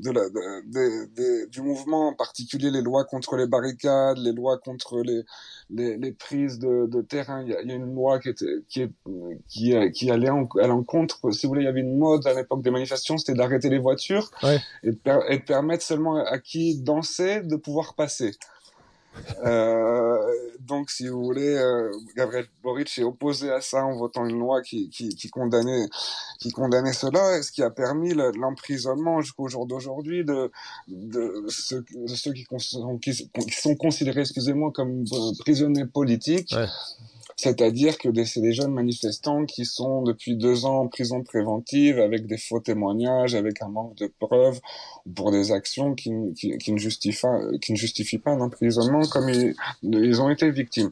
de 0.00 0.10
la, 0.10 0.28
de- 0.28 0.70
de- 0.70 1.04
de- 1.14 1.46
du 1.50 1.62
mouvement, 1.62 2.08
en 2.08 2.14
particulier 2.14 2.70
les 2.70 2.82
lois 2.82 3.04
contre 3.04 3.36
les 3.36 3.46
barricades, 3.46 4.18
les 4.18 4.32
lois 4.32 4.58
contre 4.58 5.00
les, 5.02 5.22
les, 5.70 5.96
les 5.96 6.12
prises 6.12 6.58
de, 6.58 7.02
terrain. 7.02 7.42
Il 7.42 7.50
y, 7.50 7.54
a, 7.54 7.60
il 7.62 7.68
y 7.68 7.72
a 7.72 7.76
une 7.76 7.94
loi 7.94 8.18
qui, 8.18 8.28
était, 8.30 8.46
qui, 8.68 8.82
est, 8.82 8.90
qui, 9.48 9.74
qui 9.92 10.10
allait 10.10 10.30
en, 10.30 10.46
à 10.60 10.66
l'encontre, 10.66 11.30
si 11.32 11.46
vous 11.46 11.50
voulez, 11.50 11.62
il 11.62 11.66
y 11.66 11.68
avait 11.68 11.80
une 11.80 11.98
mode 11.98 12.26
à 12.26 12.34
l'époque 12.34 12.62
des 12.62 12.70
manifestations, 12.70 13.18
c'était 13.18 13.34
d'arrêter 13.34 13.68
les 13.68 13.78
voitures 13.78 14.30
Ouais. 14.42 14.58
et, 14.82 14.90
de 14.92 14.96
per- 14.96 15.24
et 15.28 15.38
de 15.38 15.44
permettre 15.44 15.84
seulement 15.84 16.16
à 16.24 16.38
qui 16.38 16.80
danser 16.80 17.40
de 17.42 17.56
pouvoir 17.56 17.94
passer. 17.94 18.32
Euh, 19.44 20.16
donc, 20.60 20.90
si 20.90 21.08
vous 21.08 21.22
voulez, 21.24 21.56
euh, 21.56 21.90
Gabriel 22.16 22.46
Boric 22.62 22.96
est 22.98 23.02
opposé 23.02 23.50
à 23.50 23.60
ça 23.60 23.84
en 23.84 23.96
votant 23.96 24.24
une 24.26 24.38
loi 24.38 24.62
qui, 24.62 24.88
qui, 24.90 25.28
condamnait, 25.30 25.86
qui 26.38 26.50
condamnait 26.52 26.92
cela, 26.92 27.42
ce 27.42 27.50
qui 27.50 27.62
a 27.62 27.70
permis 27.70 28.14
le- 28.14 28.30
l'emprisonnement 28.32 29.20
jusqu'au 29.20 29.48
jour 29.48 29.66
d'aujourd'hui 29.66 30.24
de, 30.24 30.50
de 30.88 31.44
ceux, 31.48 31.82
qui, 31.82 32.46
sont 33.52 33.76
considérés, 33.76 34.20
excusez-moi, 34.20 34.70
comme 34.72 35.04
euh, 35.12 35.32
prisonniers 35.40 35.86
politiques. 35.86 36.54
C'est-à-dire 37.42 37.96
que 37.96 38.08
c'est 38.24 38.42
des 38.42 38.52
jeunes 38.52 38.72
manifestants 38.74 39.46
qui 39.46 39.64
sont 39.64 40.02
depuis 40.02 40.36
deux 40.36 40.66
ans 40.66 40.80
en 40.80 40.88
prison 40.88 41.22
préventive 41.22 41.98
avec 41.98 42.26
des 42.26 42.36
faux 42.36 42.60
témoignages, 42.60 43.34
avec 43.34 43.62
un 43.62 43.68
manque 43.68 43.96
de 43.96 44.12
preuves 44.18 44.60
pour 45.14 45.30
des 45.30 45.50
actions 45.50 45.94
qui, 45.94 46.10
ne- 46.10 46.32
qui, 46.34 46.58
qui 46.58 46.72
ne 46.72 46.78
justifient, 46.78 47.26
qui 47.62 47.72
ne 47.72 47.78
justifient 47.78 48.18
pas 48.18 48.32
un 48.32 48.40
emprisonnement 48.42 49.00
comme 49.06 49.30
ils, 49.30 49.54
ils 49.82 50.20
ont 50.20 50.28
été 50.28 50.50
victimes. 50.50 50.90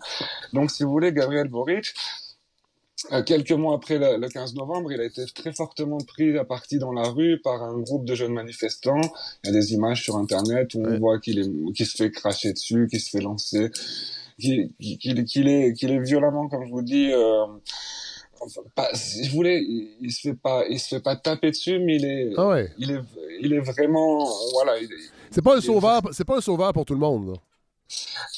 Donc, 0.55 0.70
si 0.70 0.84
vous 0.84 0.90
voulez, 0.90 1.12
Gabriel 1.12 1.49
Boric, 1.49 1.92
euh, 3.12 3.22
quelques 3.22 3.53
mois 3.53 3.74
après 3.76 3.99
le, 3.99 4.16
le 4.16 4.28
15 4.28 4.55
novembre, 4.55 4.90
il 4.90 5.01
a 5.01 5.05
été 5.05 5.24
très 5.34 5.53
fortement 5.53 5.99
pris 5.99 6.36
à 6.38 6.44
partie 6.44 6.78
dans 6.78 6.92
la 6.92 7.09
rue 7.09 7.40
par 7.44 7.62
un 7.62 7.78
groupe 7.78 8.05
de 8.07 8.14
jeunes 8.14 8.32
manifestants. 8.32 9.01
Il 9.44 9.49
y 9.49 9.51
a 9.51 9.53
des 9.53 9.72
images 9.74 10.03
sur 10.03 10.16
Internet 10.16 10.74
où 10.74 10.80
Ouais. 10.80 10.94
on 10.94 10.99
voit 10.99 11.20
qu'il 11.20 11.72
qu'il 11.74 11.86
se 11.86 11.96
fait 11.96 12.11
cracher 12.11 12.53
dessus, 12.55 12.88
qu'il 12.90 13.01
se 13.01 13.11
fait 13.11 13.20
lancer, 13.20 13.70
qu'il 14.39 14.70
qu'il 14.78 15.49
est, 15.49 15.72
qu'il 15.74 15.91
est 15.91 15.99
violemment, 16.01 16.49
comme 16.49 16.64
je 16.66 16.70
vous 16.70 16.82
dis, 16.82 17.11
euh, 17.12 17.45
enfin, 18.41 18.61
pas, 18.74 18.89
si 18.95 19.24
je 19.24 19.32
voulais, 19.32 19.62
il, 20.01 20.11
se 20.12 20.28
fait 20.28 20.34
pas, 20.34 20.64
il 20.68 20.78
se 20.78 20.97
fait 20.97 21.03
pas 21.03 21.16
taper 21.16 21.51
dessus, 21.51 21.78
mais 21.78 21.97
il 21.97 22.05
est, 22.05 22.30
Ah 22.36 22.49
ouais. 22.49 22.70
il 22.78 22.91
est, 22.93 23.01
il 23.41 23.53
est 23.53 23.61
vraiment, 23.61 24.24
voilà. 24.53 24.78
il 24.78 24.84
est- 24.84 25.11
C'est 25.30 25.43
pas 25.43 25.57
un 25.57 25.61
sauveur, 25.61 26.03
c'est 26.12 26.24
pas 26.24 26.39
un 26.39 26.41
sauveur 26.41 26.72
pour 26.72 26.84
tout 26.84 26.95
le 26.95 27.01
monde. 27.01 27.28
là. 27.28 27.34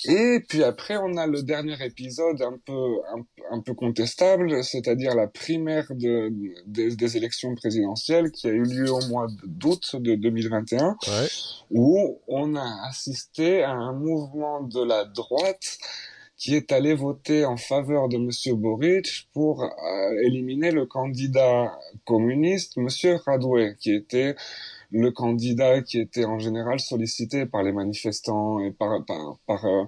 Et 0.04 0.40
puis 0.48 0.62
après, 0.62 0.96
on 0.96 1.16
a 1.16 1.26
le 1.26 1.42
dernier 1.42 1.76
épisode 1.84 2.40
un 2.42 2.58
peu, 2.64 2.98
un, 3.14 3.24
un 3.56 3.60
peu 3.60 3.74
contestable, 3.74 4.62
c'est-à-dire 4.64 5.14
la 5.14 5.26
primaire 5.26 5.86
de, 5.90 6.32
des, 6.66 6.94
des 6.94 7.16
élections 7.16 7.54
présidentielles 7.54 8.30
qui 8.30 8.46
a 8.46 8.50
eu 8.50 8.62
lieu 8.62 8.90
au 8.92 9.04
mois 9.08 9.26
d'août 9.44 9.96
de 9.96 10.14
2021, 10.14 10.96
Ouais. 11.08 11.28
où 11.70 12.18
on 12.28 12.54
a 12.56 12.86
assisté 12.88 13.62
à 13.62 13.72
un 13.72 13.92
mouvement 13.92 14.62
de 14.62 14.82
la 14.82 15.04
droite 15.04 15.78
qui 16.36 16.54
est 16.54 16.72
allé 16.72 16.94
voter 16.94 17.44
en 17.44 17.58
faveur 17.58 18.08
de 18.08 18.16
Monsieur 18.16 18.54
Boric 18.54 19.28
pour 19.34 19.62
euh, 19.62 19.68
éliminer 20.24 20.70
le 20.70 20.86
candidat 20.86 21.78
communiste, 22.06 22.78
Monsieur 22.78 23.16
Radoué, 23.26 23.74
qui 23.78 23.92
était 23.92 24.36
le 24.90 25.10
candidat 25.10 25.82
qui 25.82 26.00
était 26.00 26.24
en 26.24 26.38
général 26.38 26.80
sollicité 26.80 27.46
par 27.46 27.62
les 27.62 27.72
manifestants 27.72 28.60
et 28.60 28.70
par 28.70 29.04
par 29.04 29.36
par 29.46 29.64
euh, 29.64 29.84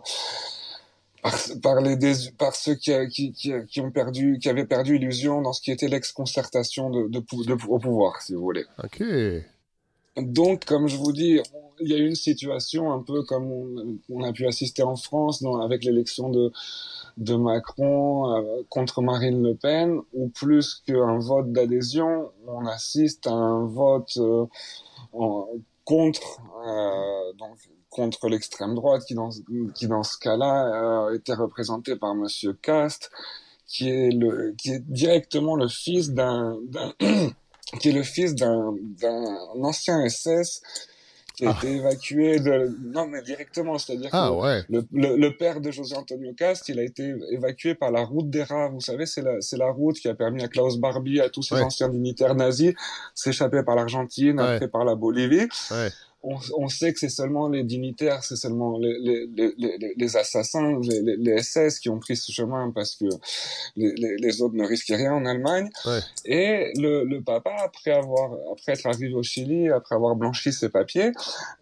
par, 1.63 1.81
les 1.81 1.97
par 2.37 2.55
ceux 2.55 2.75
qui, 2.75 2.93
qui, 3.09 3.33
qui, 3.69 3.81
ont 3.81 3.91
perdu 3.91 4.39
qui 4.41 4.49
avaient 4.49 4.67
perdu 4.67 4.97
illusion 4.97 5.41
dans 5.41 5.53
ce 5.53 5.61
qui 5.63 5.71
était 5.71 5.89
l'ex-concertation 5.89 6.91
de, 6.91 7.09
de- 7.09 7.69
au 7.69 7.79
pouvoir 7.79 8.21
si 8.23 8.35
vous 8.35 8.43
voulez 8.43 8.65
OK. 8.83 9.03
Donc 10.17 10.65
comme 10.65 10.89
je 10.89 10.97
vous 10.97 11.13
dis 11.13 11.41
il 11.83 11.89
y 11.89 11.95
a 11.95 11.99
eu 11.99 12.07
une 12.07 12.15
situation 12.15 12.93
un 12.93 13.03
peu 13.03 13.23
comme 13.23 13.99
on, 14.09 14.23
a 14.23 14.33
pu 14.33 14.47
assister 14.47 14.83
en 14.83 14.97
France 14.97 15.45
avec 15.63 15.85
l'élection 15.85 16.31
de, 16.31 16.53
Macron 17.35 18.35
euh, 18.35 18.63
contre 18.69 19.03
Marine 19.03 19.43
Le 19.43 19.55
Pen, 19.55 20.01
ou 20.13 20.29
plus 20.29 20.83
qu'un 20.87 21.19
vote 21.19 21.53
d'adhésion, 21.53 22.31
on 22.47 22.67
assiste 22.67 23.27
à 23.27 23.33
un 23.33 23.67
vote 23.67 24.17
euh, 24.19 24.47
contre, 25.85 26.41
euh, 26.67 27.33
contre 27.91 28.29
l'extrême 28.29 28.75
droite, 28.75 29.05
qui 29.07 29.15
dans, 29.15 29.31
qui 29.75 29.87
dans 29.87 30.03
ce 30.03 30.19
cas-là 30.19 31.11
était 31.15 31.35
représenté 31.35 31.97
par 31.97 32.15
Monsieur 32.15 32.53
Cast, 32.55 33.11
qui 33.67 33.89
est 33.89 34.11
qui 34.57 34.71
est 34.71 34.85
directement 34.87 35.57
le 35.57 35.69
fils 35.69 36.11
d'un 36.11 36.59
qui 37.81 37.89
est 37.91 37.93
le 37.93 38.03
fils 38.03 38.35
d'un, 38.35 38.75
ancien 39.63 40.07
SS 40.09 40.61
qui 41.35 41.47
a 41.47 41.51
Ah. 41.51 41.59
été 41.59 41.77
évacué 41.77 42.39
de 42.41 42.77
non 42.93 43.07
mais 43.07 43.23
directement 43.23 43.79
c'est-à-dire 43.79 44.11
Ah 44.13 44.29
que 44.31 44.35
ouais. 44.43 44.65
le, 44.69 44.85
le, 44.93 45.17
le 45.17 45.37
père 45.37 45.63
de 45.63 45.71
José 45.71 45.97
Antonio 45.97 46.35
Cast, 46.35 46.69
il 46.69 46.79
a 46.79 46.83
été 46.83 47.15
évacué 47.31 47.75
par 47.75 47.91
la 47.91 48.03
route 48.05 48.29
des 48.29 48.43
rats. 48.43 48.69
Vous 48.69 48.81
savez, 48.83 49.07
c'est 49.07 49.23
la, 49.23 49.37
la 49.53 49.71
route 49.73 49.97
qui 49.99 50.09
a 50.09 50.15
permis 50.15 50.43
à 50.43 50.49
Klaus 50.49 50.77
Barbie, 50.77 51.21
à 51.21 51.31
tous 51.31 51.43
ces 51.43 51.55
Ouais. 51.55 51.63
anciens 51.63 51.89
dignitaires 51.89 52.35
nazis, 52.35 52.75
s'échapper 53.15 53.63
par 53.63 53.77
l'Argentine, 53.77 54.39
Ouais. 54.39 54.47
après 54.57 54.69
par 54.69 54.85
la 54.85 54.95
Bolivie. 54.95 55.49
On, 56.25 56.37
on 56.57 56.69
sait 56.69 56.93
que 56.93 56.99
c'est 57.01 57.09
seulement 57.09 57.49
les 57.49 57.65
dignitaires, 57.65 58.23
c'est 58.23 58.37
seulement 58.37 58.79
les, 58.79 58.97
les, 59.01 59.27
les, 59.37 59.55
les, 59.59 59.95
les 59.97 60.17
assassins, 60.17 60.79
les, 60.83 61.43
SS 61.43 61.81
qui 61.81 61.89
ont 61.89 61.99
pris 61.99 62.17
ce 62.17 62.31
chemin 62.31 62.71
parce 62.71 62.95
que 62.95 63.07
les, 63.77 64.43
autres 64.43 64.55
ne 64.55 64.65
risquaient 64.67 64.97
rien 64.97 65.13
en 65.15 65.25
Allemagne. 65.27 65.69
Ouais. 65.85 65.99
Et 66.25 66.73
le, 66.77 67.05
le 67.05 67.23
papa, 67.23 67.51
après 67.65 67.91
avoir, 67.91 68.33
après 68.53 68.73
être 68.73 68.87
arrivé 68.87 69.13
au 69.15 69.23
Chili, 69.23 69.69
après 69.69 69.95
avoir 69.97 70.15
blanchi 70.15 70.53
ses 70.53 70.69
papiers, 70.69 71.13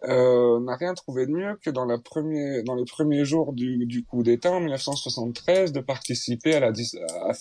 euh, 0.03 0.59
n'a 0.59 0.75
rien 0.75 0.93
trouvé 0.93 1.25
de 1.25 1.31
mieux 1.31 1.57
que 1.61 1.69
dans, 1.69 1.85
la 1.85 1.97
premier, 1.97 2.61
dans 2.63 2.75
les 2.75 2.85
premiers 2.85 3.25
jours 3.25 3.53
du, 3.53 3.85
du 3.85 4.03
coup 4.03 4.21
d'État 4.23 4.51
en 4.51 4.59
1973 4.59 5.71
de 5.71 5.79
participer 5.79 6.55
à 6.55 6.59
la 6.59 6.67
à, 6.67 7.31
à- 7.31 7.35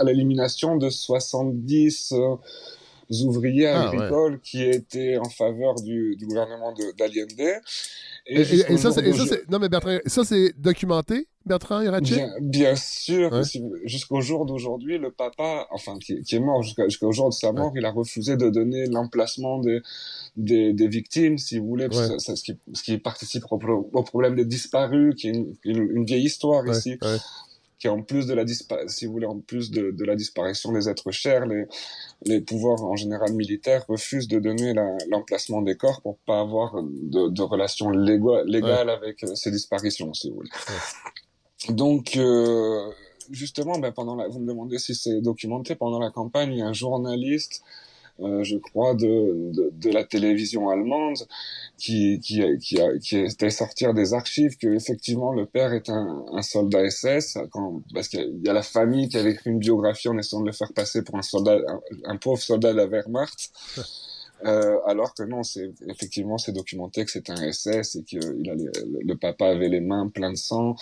à 0.00 0.04
l'élimination 0.04 0.76
de 0.76 0.90
70 0.90 2.12
euh, 2.12 2.34
ouvriers 3.24 3.66
Ah, 3.68 3.88
agricoles 3.88 4.40
qui 4.40 4.62
étaient 4.62 5.16
en 5.18 5.28
faveur 5.30 5.74
du, 5.82 6.16
du 6.16 6.26
gouvernement 6.26 6.72
de- 6.72 6.96
d'Allende. 6.96 7.60
Et, 8.28 8.40
et- 8.40 8.44
jusqu'au 8.44 8.72
et 8.74 8.76
ça, 8.78 8.90
c'est, 8.92 9.48
non 9.50 9.58
mais 9.60 9.68
Bertrand, 9.68 9.98
ça 10.06 10.24
c'est 10.24 10.52
documenté, 10.58 11.28
Bertrand 11.44 11.80
Irache? 11.80 12.02
Bien, 12.02 12.28
bien 12.40 12.74
sûr, 12.74 13.30
Ouais. 13.32 13.42
jusqu'au 13.84 14.20
jour 14.20 14.46
d'aujourd'hui, 14.46 14.98
le 14.98 15.12
papa, 15.12 15.68
enfin 15.70 15.96
qui, 16.00 16.20
qui 16.22 16.34
est 16.34 16.40
mort 16.40 16.60
jusqu'au 16.62 17.12
jour 17.12 17.28
de 17.28 17.34
sa 17.34 17.52
mort, 17.52 17.72
il 17.76 17.84
a 17.84 17.92
refusé 17.92 18.36
de 18.36 18.50
donner 18.50 18.86
l'emplacement 18.86 19.60
des, 19.60 19.80
des, 20.36 20.72
des 20.72 20.88
victimes, 20.88 21.38
si 21.38 21.58
vous 21.60 21.66
voulez, 21.68 21.86
parce 21.88 22.08
Ouais. 22.08 22.14
que 22.16 22.18
ça- 22.18 22.34
ce, 22.34 22.42
qui, 22.42 22.56
ce 22.72 22.82
qui 22.82 22.98
participe 22.98 23.44
au, 23.52 23.58
pro- 23.58 23.88
au 23.92 24.02
problème 24.02 24.34
des 24.34 24.44
disparus, 24.44 25.14
qui 25.14 25.28
est 25.28 25.44
une, 25.64 26.04
vieille 26.04 26.24
histoire 26.24 26.64
Ouais, 26.64 26.76
ici, 26.76 26.98
ouais. 27.76 27.80
qui 27.80 27.88
en 27.88 28.02
plus 28.02 28.26
de 28.26 28.34
la 28.34 28.44
si 28.86 29.06
vous 29.06 29.12
voulez, 29.12 29.26
en 29.26 29.38
plus 29.40 29.70
de, 29.70 29.90
de 29.90 30.04
la 30.04 30.16
disparition 30.16 30.72
des 30.72 30.88
êtres 30.88 31.10
chers, 31.10 31.46
les, 31.46 31.64
les 32.24 32.40
pouvoirs 32.40 32.82
en 32.82 32.96
général 32.96 33.32
militaires 33.32 33.84
refusent 33.88 34.28
de 34.28 34.38
donner 34.38 34.74
la- 34.74 34.96
l'emplacement 35.08 35.62
des 35.62 35.76
corps 35.76 36.00
pour 36.02 36.18
pas 36.26 36.40
avoir 36.40 36.82
de, 36.82 37.28
de 37.28 37.42
relations 37.42 37.90
légales 37.90 38.90
avec 38.90 39.22
euh, 39.24 39.34
ces 39.34 39.50
disparitions, 39.50 40.12
si 40.14 40.30
vous 40.30 40.36
voulez. 40.36 40.50
Donc, 41.70 42.16
euh, 42.16 42.90
justement, 43.30 43.78
ben, 43.78 43.92
pendant 43.92 44.14
la, 44.14 44.28
vous 44.28 44.38
me 44.38 44.46
demandez 44.46 44.78
si 44.78 44.94
c'est 44.94 45.20
documenté, 45.20 45.74
pendant 45.74 45.98
la 45.98 46.10
campagne, 46.10 46.52
il 46.52 46.58
y 46.58 46.62
a 46.62 46.66
un 46.66 46.72
journaliste, 46.72 47.62
euh, 48.20 48.42
je 48.44 48.56
crois, 48.56 48.94
de, 48.94 49.52
de, 49.52 49.70
de 49.72 49.90
la 49.90 50.04
télévision 50.04 50.68
allemande 50.68 51.18
qui, 51.76 52.20
qui, 52.20 52.42
qui, 52.58 52.78
qui 53.02 53.18
était 53.18 53.50
sortir 53.50 53.94
des 53.94 54.14
archives 54.14 54.56
que 54.56 54.68
effectivement 54.68 55.32
le 55.32 55.46
père 55.46 55.72
est 55.72 55.90
un, 55.90 56.24
un 56.32 56.42
soldat 56.42 56.88
SS, 56.88 57.38
quand, 57.50 57.82
parce 57.92 58.08
qu'il 58.08 58.40
y 58.44 58.48
a 58.48 58.52
la 58.52 58.62
famille 58.62 59.08
qui 59.08 59.16
avait 59.16 59.32
écrit 59.32 59.50
une 59.50 59.58
biographie 59.58 60.08
en 60.08 60.18
essayant 60.18 60.40
de 60.40 60.46
le 60.46 60.52
faire 60.52 60.72
passer 60.72 61.02
pour 61.02 61.16
un 61.16 61.22
soldat, 61.22 61.58
un, 61.68 61.80
un 62.04 62.16
pauvre 62.16 62.40
soldat 62.40 62.72
de 62.72 62.78
la 62.78 62.86
Wehrmacht. 62.86 63.50
Euh, 64.46 64.78
alors 64.86 65.12
que 65.14 65.24
non, 65.24 65.42
c'est 65.42 65.70
effectivement 65.88 66.38
c'est 66.38 66.52
documenté 66.52 67.04
que 67.04 67.10
c'est 67.10 67.28
un 67.30 67.36
SS 67.52 67.96
et 67.96 68.02
que 68.04 68.40
il 68.40 68.48
a 68.48 68.54
les- 68.54 68.70
le, 69.02 69.16
papa 69.16 69.46
avait 69.48 69.68
les 69.68 69.80
mains 69.80 70.08
pleines 70.08 70.32
de 70.32 70.36
sang 70.36 70.76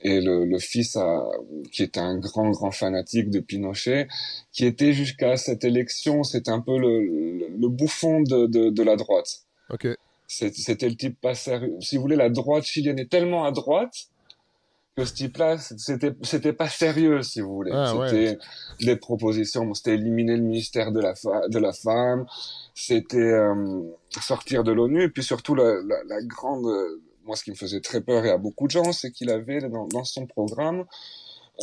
et 0.00 0.20
le, 0.20 0.44
le 0.44 0.58
fils 0.58 0.96
a, 0.96 1.22
qui 1.70 1.82
était 1.82 2.00
un 2.00 2.16
grand 2.16 2.50
grand 2.50 2.70
fanatique 2.70 3.28
de 3.30 3.40
Pinochet, 3.40 4.08
qui 4.52 4.64
était 4.64 4.92
jusqu'à 4.94 5.36
cette 5.36 5.64
élection, 5.64 6.22
c'était 6.22 6.50
un 6.50 6.60
peu 6.60 6.78
le, 6.78 7.02
le, 7.02 7.48
le 7.58 7.68
bouffon 7.68 8.22
de, 8.22 8.46
de, 8.46 8.70
de 8.70 8.82
la 8.82 8.96
droite. 8.96 9.40
OK. 9.70 9.86
C'est- 10.26 10.54
C'était 10.56 10.88
le 10.88 10.96
type 10.96 11.20
pas 11.20 11.34
sérieux. 11.34 11.74
Si 11.80 11.96
vous 11.96 12.02
voulez, 12.02 12.16
la 12.16 12.30
droite 12.30 12.64
chilienne 12.64 12.98
est 12.98 13.10
tellement 13.10 13.44
à 13.44 13.52
droite 13.52 14.08
que 14.96 15.04
ce 15.04 15.14
type-là, 15.14 15.58
c'était 15.58 16.12
c'était 16.22 16.52
pas 16.52 16.68
sérieux, 16.68 17.22
si 17.22 17.40
vous 17.40 17.52
voulez. 17.54 17.72
Ah, 17.74 17.96
ouais. 17.96 18.08
c'était 18.08 18.38
des 18.80 18.96
propositions, 18.96 19.64
bon, 19.66 19.74
c'était 19.74 19.94
éliminer 19.94 20.36
le 20.36 20.42
ministère 20.42 20.92
de 20.92 21.00
la, 21.00 21.14
de 21.48 21.58
la 21.58 21.72
femme, 21.72 22.26
c'était 22.74 23.16
euh, 23.18 23.82
sortir 24.20 24.62
de 24.62 24.72
l'ONU, 24.72 25.02
et 25.02 25.08
puis 25.08 25.24
surtout 25.24 25.54
la, 25.54 25.74
la, 25.82 25.96
la 26.06 26.22
grande... 26.22 26.66
euh, 26.66 27.00
Moi, 27.24 27.36
ce 27.36 27.42
qui 27.44 27.50
me 27.50 27.56
faisait 27.56 27.80
très 27.80 28.02
peur, 28.02 28.24
et 28.24 28.30
à 28.30 28.38
beaucoup 28.38 28.66
de 28.66 28.70
gens, 28.72 28.92
c'est 28.92 29.10
qu'il 29.10 29.30
avait 29.30 29.60
dans, 29.68 29.86
dans 29.88 30.04
son 30.04 30.26
programme 30.26 30.84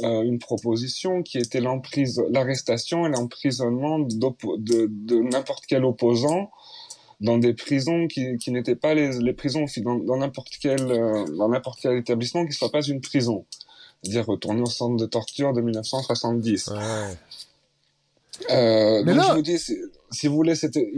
euh, 0.03 0.23
une 0.23 0.39
proposition 0.39 1.21
qui 1.21 1.37
était 1.37 1.61
l'emprise, 1.61 2.21
l'arrestation 2.31 3.05
et 3.05 3.09
l'emprisonnement 3.09 3.99
de, 3.99 4.87
de 4.87 5.15
n'importe 5.21 5.65
quel 5.67 5.85
opposant 5.85 6.49
dans 7.21 7.37
des 7.37 7.53
prisons 7.53 8.07
qui, 8.07 8.37
qui 8.37 8.51
n'étaient 8.51 8.75
pas 8.75 8.93
les, 8.93 9.17
les 9.19 9.33
prisons 9.33 9.65
dans 9.83 10.17
n'importe 10.17 10.53
quel 10.61 10.81
euh, 10.91 11.23
dans 11.37 11.47
n'importe 11.49 11.79
quel 11.81 11.95
établissement 11.97 12.45
qui 12.45 12.51
soit 12.53 12.71
pas 12.71 12.81
une 12.81 12.99
prison 12.99 13.45
c'est-à-dire 14.03 14.25
retourner 14.25 14.61
au 14.61 14.65
centre 14.65 14.97
de 14.97 15.05
torture 15.05 15.53
de 15.53 15.61
1970 15.61 16.67
Ouais. 16.69 16.77
euh, 18.49 19.03
Mais 19.05 19.13
donc 19.13 19.21
là- 19.21 19.27
je 19.29 19.35
vous 19.35 19.41
dis 19.43 19.59
si, 19.59 19.77
si 20.09 20.27
vous 20.27 20.35
voulez 20.35 20.55
c'était 20.55 20.91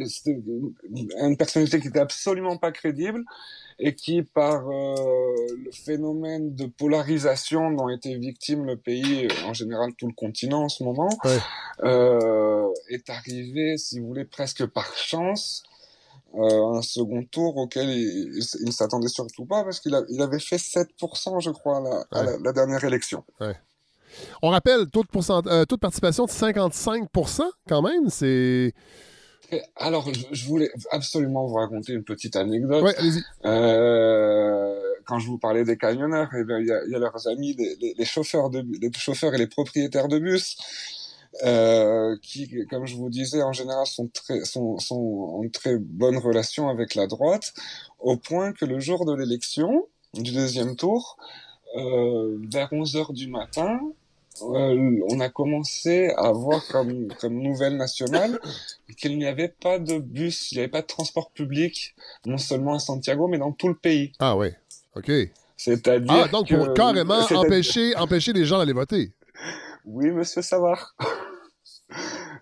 une 1.22 1.36
personnalité 1.38 1.80
qui 1.82 1.88
était 1.90 2.00
absolument 2.00 2.58
pas 2.58 2.72
crédible 2.72 3.24
et 3.80 3.96
qui 3.96 4.22
par 4.22 4.70
euh, 4.70 5.36
le 5.66 5.72
phénomène 5.72 6.56
de 6.56 6.66
polarisation 6.68 7.72
dont 7.72 7.90
était 7.90 8.16
victime 8.16 8.66
le 8.66 8.78
pays 8.78 9.28
en 9.46 9.54
général 9.54 9.94
tout 9.98 10.08
le 10.08 10.14
continent 10.14 10.64
en 10.64 10.70
ce 10.70 10.84
moment 10.84 11.10
Ouais. 11.26 11.38
euh, 11.84 12.68
est 12.90 13.10
arrivé 13.10 13.78
si 13.78 14.00
vous 14.00 14.08
voulez 14.08 14.26
presque 14.26 14.66
par 14.68 14.96
chance 14.96 15.64
euh, 15.68 15.73
un 16.36 16.82
second 16.82 17.24
tour 17.32 17.58
auquel 17.58 17.90
il, 17.90 18.34
il, 18.38 18.44
il 18.62 18.66
ne 18.68 18.72
s'attendait 18.72 19.08
surtout 19.08 19.46
pas 19.46 19.64
parce 19.64 19.80
qu'il 19.80 19.96
il 20.10 20.22
avait 20.22 20.40
fait 20.40 20.58
7% 20.58 21.40
je 21.42 21.50
crois 21.52 21.78
à 21.78 21.82
la, 21.82 22.06
à 22.20 22.24
la- 22.24 22.38
la 22.38 22.54
dernière 22.54 22.84
élection. 22.84 23.24
On 24.44 24.50
rappelle, 24.50 24.88
taux 24.92 25.02
de, 25.04 25.08
pourcent- 25.08 25.46
euh, 25.48 25.66
taux 25.66 25.76
de 25.76 25.80
participation 25.82 26.26
de 26.26 26.30
55 26.32 27.08
quand 27.68 27.82
même, 27.82 28.10
c'est... 28.10 28.74
Alors 29.76 30.08
je, 30.32 30.46
voulais 30.48 30.72
absolument 30.92 31.46
vous 31.46 31.56
raconter 31.56 31.94
une 31.94 32.04
petite 32.04 32.36
anecdote. 32.36 32.84
Ouais. 32.84 32.96
Euh, 33.46 34.80
quand 35.06 35.20
je 35.20 35.28
vous 35.28 35.38
parlais 35.38 35.64
des 35.64 35.78
camionneurs, 35.78 36.30
eh 36.38 36.44
bien, 36.44 36.60
il 36.60 36.68
y 36.68 36.72
a, 36.72 36.84
il 36.86 36.92
y 36.92 36.96
a 36.96 37.00
leurs 37.00 37.28
amis, 37.28 37.54
les, 37.58 37.76
les- 37.80 37.94
les 37.98 38.06
chauffeurs 38.06 38.50
de, 38.50 38.64
les 38.82 38.92
chauffeurs 38.94 39.34
et 39.34 39.38
les 39.38 39.48
propriétaires 39.48 40.08
de 40.08 40.18
bus, 40.20 40.58
euh, 41.44 42.16
qui, 42.22 42.66
comme 42.70 42.86
je 42.86 42.96
vous 42.96 43.10
disais, 43.10 43.42
en 43.42 43.54
général 43.54 43.86
sont 43.88 44.08
très, 44.08 44.44
sont, 44.46 44.78
sont 44.78 45.42
en 45.42 45.50
très 45.50 45.78
bonne 45.78 46.18
relation 46.18 46.70
avec 46.70 46.96
la 46.96 47.08
droite, 47.08 47.54
au 48.00 48.18
point 48.18 48.54
que 48.54 48.66
le 48.66 48.80
jour 48.80 49.06
de 49.06 49.16
l'élection, 49.16 49.88
du 50.14 50.32
deuxième 50.32 50.76
tour, 50.76 51.18
euh, 51.76 52.38
vers 52.52 52.72
11 52.72 52.96
heures 52.98 53.14
du 53.14 53.28
matin, 53.28 53.80
euh, 54.42 55.00
on 55.10 55.20
a 55.20 55.30
commencé 55.30 56.12
à 56.18 56.32
voir 56.32 56.66
comme, 56.68 57.08
comme 57.20 57.42
nouvelle 57.42 57.78
nationale 57.78 58.40
qu'il 58.98 59.18
n'y 59.18 59.26
avait 59.26 59.48
pas 59.48 59.80
de 59.80 60.00
bus, 60.00 60.52
il 60.52 60.56
n'y 60.56 60.60
avait 60.60 60.72
pas 60.72 60.82
de 60.82 60.88
transport 60.88 61.32
public, 61.32 61.96
non 62.26 62.38
seulement 62.38 62.76
à 62.76 62.80
Santiago, 62.80 63.28
mais 63.28 63.38
dans 63.38 63.52
tout 63.52 63.68
le 63.68 63.76
pays. 63.76 64.12
Ah 64.20 64.36
ouais, 64.36 64.56
OK. 64.96 65.12
C'est-à-dire 65.58 66.26
Ah, 66.26 66.28
donc 66.28 66.48
que... 66.48 66.56
pour 66.56 66.74
carrément 66.74 67.20
empêcher, 67.32 67.96
empêcher 67.96 68.34
les 68.34 68.46
gens 68.46 68.58
d'aller 68.60 68.74
voter. 68.74 69.12
Oui, 69.86 70.12
monsieur 70.12 70.42
Savard. 70.42 70.96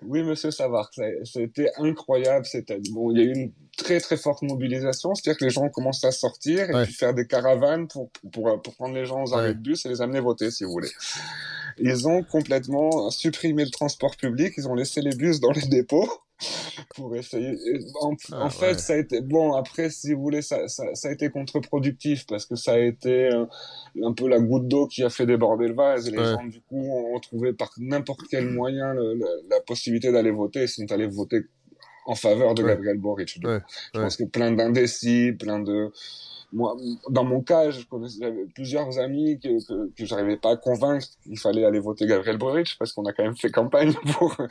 oui, 0.04 0.24
monsieur 0.24 0.52
Savard. 0.52 0.90
Ça- 0.94 1.04
C'était 1.24 1.70
incroyable. 1.78 2.46
C'était 2.46 2.80
bon. 2.92 3.12
Il 3.12 3.18
y 3.18 3.22
a 3.22 3.24
eu 3.26 3.34
une 3.34 3.52
très 3.78 4.00
très 4.00 4.18
forte 4.18 4.42
mobilisation, 4.44 5.14
c'est-à-dire 5.16 5.40
que 5.40 5.46
les 5.46 5.50
gens 5.52 5.64
ont 5.64 5.70
commencé 5.70 6.06
à 6.08 6.12
sortir 6.12 6.70
et 6.70 6.74
Ouais. 6.74 6.84
puis 6.86 6.94
faire 6.94 7.14
des 7.14 7.26
caravanes 7.28 7.88
pour, 7.88 8.10
pour, 8.32 8.62
pour 8.62 8.76
prendre 8.76 8.94
les 8.96 9.06
gens 9.06 9.24
aux 9.24 9.34
arrêts 9.34 9.50
Ouais. 9.50 9.54
de 9.54 9.60
bus 9.60 9.86
et 9.86 9.90
les 9.90 10.02
amener 10.02 10.20
voter, 10.20 10.52
si 10.52 10.64
vous 10.64 10.72
voulez. 10.72 10.90
Ils 11.78 12.08
ont 12.08 12.22
complètement 12.24 13.10
supprimé 13.12 13.64
le 13.64 13.72
transport 13.72 14.16
public, 14.18 14.54
ils 14.58 14.68
ont 14.68 14.76
laissé 14.76 15.02
les 15.02 15.16
bus 15.16 15.40
dans 15.40 15.52
les 15.52 15.66
dépôts 15.68 16.10
pour 16.96 17.16
essayer. 17.16 17.50
et 17.52 17.80
En, 18.02 18.14
Ah, 18.32 18.46
en 18.46 18.50
fait, 18.50 18.72
ouais. 18.74 18.78
ça 18.78 18.94
a 18.94 18.98
été 18.98 19.22
bon. 19.22 19.54
Après, 19.54 19.90
si 19.90 20.14
vous 20.14 20.22
voulez, 20.22 20.42
ça, 20.42 20.68
ça, 20.68 20.84
ça 20.94 21.10
a 21.10 21.12
été 21.12 21.30
contre-productif 21.30 22.26
parce 22.28 22.46
que 22.46 22.56
ça 22.56 22.74
a 22.74 22.78
été 22.80 23.30
euh, 23.34 23.46
un 24.04 24.14
peu 24.14 24.28
la 24.28 24.40
goutte 24.40 24.68
d'eau 24.68 24.88
qui 24.88 25.04
a 25.04 25.10
fait 25.10 25.26
déborder 25.26 25.68
le 25.68 25.74
vase. 25.76 26.08
Et 26.08 26.12
les 26.12 26.18
Ouais. 26.20 26.26
gens, 26.26 26.44
du 26.46 26.62
coup, 26.62 26.92
ont 26.92 27.20
trouvé 27.20 27.54
par 27.54 27.72
n'importe 27.78 28.22
quel 28.30 28.50
moyen 28.50 28.94
le- 28.94 29.14
le- 29.14 29.48
la 29.50 29.60
possibilité 29.62 30.12
d'aller 30.12 30.32
voter. 30.32 30.64
Ils 30.64 30.68
sont 30.68 30.92
allés 30.92 31.08
voter 31.08 31.42
en 32.06 32.16
faveur 32.16 32.56
de 32.56 32.64
Ouais. 32.64 32.70
Gabriel 32.70 32.98
Boric. 32.98 33.40
Je 33.42 34.00
pense 34.00 34.18
que 34.18 34.24
plein 34.24 34.52
d'indécis, 34.52 35.34
plein 35.34 35.60
de... 35.60 35.92
Moi, 36.54 36.76
dans 37.10 37.24
mon 37.24 37.40
cas, 37.42 37.70
j'avais 37.72 38.46
plusieurs 38.54 39.00
amis 39.00 39.40
que, 39.40 39.66
que, 39.66 39.90
que 39.96 40.06
j'arrivais 40.06 40.36
pas 40.36 40.52
à 40.52 40.58
convaincre 40.58 41.06
qu'il 41.24 41.40
fallait 41.40 41.64
aller 41.64 41.80
voter 41.80 42.06
Gabriel 42.08 42.38
Boric 42.38 42.76
parce 42.78 42.92
qu'on 42.92 43.06
a 43.06 43.14
quand 43.14 43.24
même 43.24 43.38
fait 43.38 43.50
campagne 43.52 43.94
pour, 44.20 44.36
pour 44.36 44.48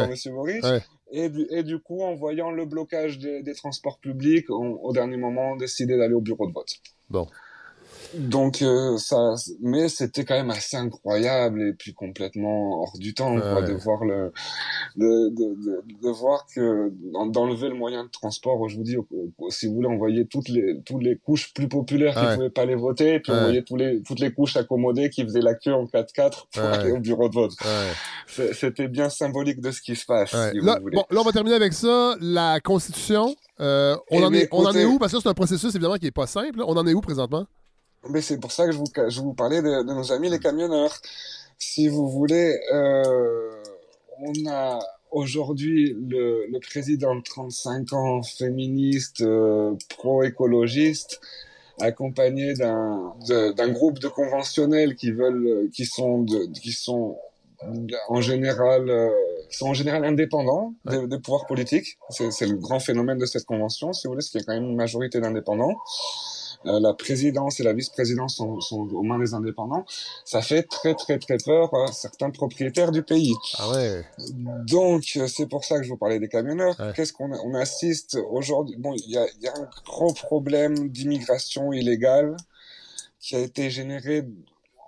Ouais. 0.00 0.06
Monsieur 0.08 0.30
Boric. 0.30 0.62
Ouais. 0.62 0.80
Et, 1.16 1.62
du, 1.62 1.78
coup, 1.78 2.02
en 2.02 2.14
voyant 2.14 2.50
le 2.50 2.66
blocage 2.66 3.20
des, 3.20 3.54
transports 3.54 4.00
publics, 4.00 4.50
au 4.50 4.92
dernier 4.92 5.16
moment, 5.16 5.52
on 5.52 5.56
décidé 5.56 5.96
d'aller 5.96 6.14
au 6.14 6.20
bureau 6.20 6.48
de 6.48 6.52
vote. 6.52 6.74
Donc 8.18 8.62
euh, 8.62 8.96
ça, 8.98 9.34
mais 9.60 9.88
c'était 9.88 10.24
quand 10.24 10.34
même 10.34 10.50
assez 10.50 10.76
incroyable 10.76 11.62
et 11.62 11.72
puis 11.72 11.94
complètement 11.94 12.82
hors 12.82 12.98
du 12.98 13.14
temps 13.14 13.38
quoi, 13.40 13.60
Ouais. 13.60 13.68
de 13.68 13.72
voir 13.74 14.04
le, 14.04 14.32
de, 14.96 15.28
de, 15.30 15.54
de, 15.64 15.82
de 16.02 16.08
voir 16.10 16.46
que 16.54 16.92
d'en- 17.12 17.26
d'enlever 17.26 17.68
le 17.68 17.74
moyen 17.74 18.04
de 18.04 18.10
transport. 18.10 18.68
Je 18.68 18.76
vous 18.76 18.82
dis, 18.82 18.96
si 19.50 19.66
vous 19.66 19.74
voulez, 19.74 19.88
on 19.88 19.96
voyait 19.98 20.24
toutes 20.24 20.48
les 20.48 20.80
toutes 20.84 21.02
les 21.02 21.16
couches 21.16 21.52
plus 21.54 21.68
populaires 21.68 22.14
qui 22.14 22.20
Ouais. 22.24 22.34
pouvaient 22.34 22.50
pas 22.50 22.62
aller 22.62 22.74
voter, 22.74 23.14
et 23.14 23.20
puis 23.20 23.32
on 23.32 23.40
voyait 23.40 23.62
tous 23.62 23.76
les 23.76 24.02
toutes 24.02 24.20
les 24.20 24.32
couches 24.32 24.56
accommodées 24.56 25.10
qui 25.10 25.22
faisaient 25.24 25.40
la 25.40 25.54
queue 25.54 25.72
en 25.74 25.84
4x4 25.86 26.46
pour 26.52 26.62
aller 26.64 26.92
au 26.92 26.98
bureau 27.00 27.28
de 27.28 27.34
vote. 27.34 27.52
C'était 28.52 28.88
bien 28.88 29.08
symbolique 29.10 29.60
de 29.60 29.70
ce 29.70 29.80
qui 29.80 29.96
se 29.96 30.06
passe. 30.06 30.32
Là, 30.32 30.50
vous 30.52 30.82
voulez. 30.82 30.96
bon, 30.96 31.04
là, 31.10 31.20
on 31.20 31.24
va 31.24 31.32
terminer 31.32 31.56
avec 31.56 31.72
ça. 31.72 32.16
La 32.20 32.60
Constitution, 32.60 33.34
euh, 33.60 33.96
on, 34.10 34.20
Eh 34.20 34.24
en 34.24 34.30
bien, 34.30 34.40
est, 34.40 34.48
on 34.52 34.64
en 34.64 34.72
est 34.72 34.84
où? 34.84 34.98
Parce 34.98 35.12
que 35.12 35.20
c'est 35.20 35.28
un 35.28 35.34
processus, 35.34 35.74
évidemment, 35.74 35.96
qui 35.96 36.04
n'est 36.06 36.10
pas 36.10 36.26
simple. 36.26 36.62
On 36.66 36.76
en 36.76 36.86
est 36.86 36.94
où 36.94 37.00
présentement? 37.00 37.46
Mais 38.10 38.20
c'est 38.20 38.38
pour 38.38 38.52
ça 38.52 38.66
que 38.66 38.72
je 38.72 38.78
vous, 38.78 38.84
je 39.08 39.20
vous 39.20 39.34
parlais 39.34 39.62
de, 39.62 39.82
de 39.82 39.92
nos 39.92 40.12
amis 40.12 40.28
les 40.28 40.38
camionneurs. 40.38 41.00
Si 41.58 41.88
vous 41.88 42.08
voulez, 42.08 42.58
euh, 42.72 43.62
on 44.18 44.32
a 44.48 44.78
aujourd'hui 45.10 45.96
le, 46.08 46.46
le 46.50 46.60
président 46.60 47.14
de 47.14 47.22
35 47.22 47.92
ans, 47.92 48.22
féministe, 48.22 49.20
euh, 49.20 49.74
pro-écologiste, 49.88 51.20
accompagné 51.80 52.54
d'un 52.54 53.68
groupe 53.72 53.98
de 53.98 54.08
conventionnels 54.08 54.94
qui 54.96 55.10
veulent, 55.10 55.70
qui 55.72 55.86
sont, 55.86 56.22
de, 56.22 56.46
qui 56.60 56.72
sont 56.72 57.16
en 58.08 58.20
général, 58.20 58.88
euh, 58.88 59.10
qui 59.50 59.56
sont 59.56 59.68
en 59.68 59.74
général 59.74 60.04
indépendants 60.04 60.74
des, 60.84 61.18
pouvoirs 61.18 61.46
politiques. 61.46 61.98
C'est 62.10 62.30
c'est 62.30 62.46
le 62.46 62.56
grand 62.56 62.80
phénomène 62.80 63.18
de 63.18 63.26
cette 63.26 63.44
convention, 63.44 63.92
si 63.92 64.06
vous 64.06 64.12
voulez, 64.12 64.22
c'est 64.22 64.30
qu'il 64.30 64.40
y 64.40 64.42
a 64.42 64.46
quand 64.46 64.60
même 64.60 64.70
une 64.70 64.76
majorité 64.76 65.20
d'indépendants. 65.20 65.74
Euh, 66.66 66.80
la 66.80 66.94
présidence 66.94 67.60
et 67.60 67.62
la 67.62 67.74
vice-présidence 67.74 68.36
sont, 68.36 68.60
sont 68.60 68.88
aux 68.92 69.02
mains 69.02 69.18
des 69.18 69.34
indépendants, 69.34 69.84
ça 70.24 70.40
fait 70.40 70.62
très 70.62 70.94
très 70.94 71.18
très 71.18 71.36
peur 71.36 71.74
à 71.74 71.92
certains 71.92 72.30
propriétaires 72.30 72.90
du 72.90 73.02
pays. 73.02 73.34
Ah 73.58 73.70
ouais. 73.70 74.04
Donc 74.66 75.04
euh, 75.16 75.26
c'est 75.26 75.46
pour 75.46 75.64
ça 75.64 75.76
que 75.78 75.84
je 75.84 75.90
vous 75.90 75.98
parlais 75.98 76.18
des 76.18 76.28
camionneurs. 76.28 76.74
Ouais. 76.80 76.92
Qu'est-ce 76.96 77.12
qu'on 77.12 77.32
a- 77.32 77.38
on 77.44 77.54
assiste 77.54 78.16
aujourd'hui? 78.30 78.76
Bon, 78.78 78.94
il 78.94 79.10
y 79.10 79.18
a, 79.18 79.26
y 79.42 79.46
a 79.48 79.52
un 79.58 79.68
gros 79.84 80.12
problème 80.14 80.88
d'immigration 80.88 81.72
illégale 81.72 82.36
qui 83.20 83.36
a 83.36 83.40
été 83.40 83.68
généré 83.70 84.24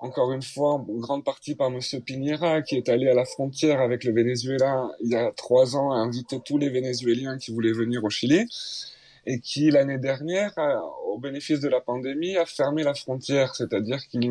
encore 0.01 0.33
une 0.33 0.43
fois 0.43 0.75
en 0.75 0.79
grande 0.99 1.25
partie 1.25 1.55
par 1.55 1.71
Monsieur 1.71 2.01
Piñera 2.01 2.63
qui 2.63 2.77
est 2.77 2.89
allé 2.89 3.09
à 3.09 3.15
la 3.15 3.25
frontière 3.25 3.81
avec 3.81 4.05
le 4.05 4.13
Venezuela 4.13 4.89
il 5.03 5.11
y 5.11 5.17
a 5.17 5.33
trois 5.33 5.75
ans 5.77 5.91
à 5.93 5.97
inviter 5.97 6.39
tous 6.45 6.59
les 6.59 6.69
Vénézuéliens 6.69 7.39
qui 7.39 7.53
voulaient 7.53 7.73
venir 7.73 8.05
au 8.05 8.11
Chili 8.11 8.47
et 9.27 9.41
qui 9.41 9.71
l'année 9.71 9.99
dernière, 9.99 10.55
au 11.07 11.19
bénéfice 11.19 11.61
de 11.61 11.69
la 11.69 11.81
pandémie, 11.81 12.37
a 12.37 12.47
fermé 12.47 12.85
la 12.85 12.95
frontière, 12.95 13.55
c'est-à-dire 13.55 13.99
qu'il 14.07 14.31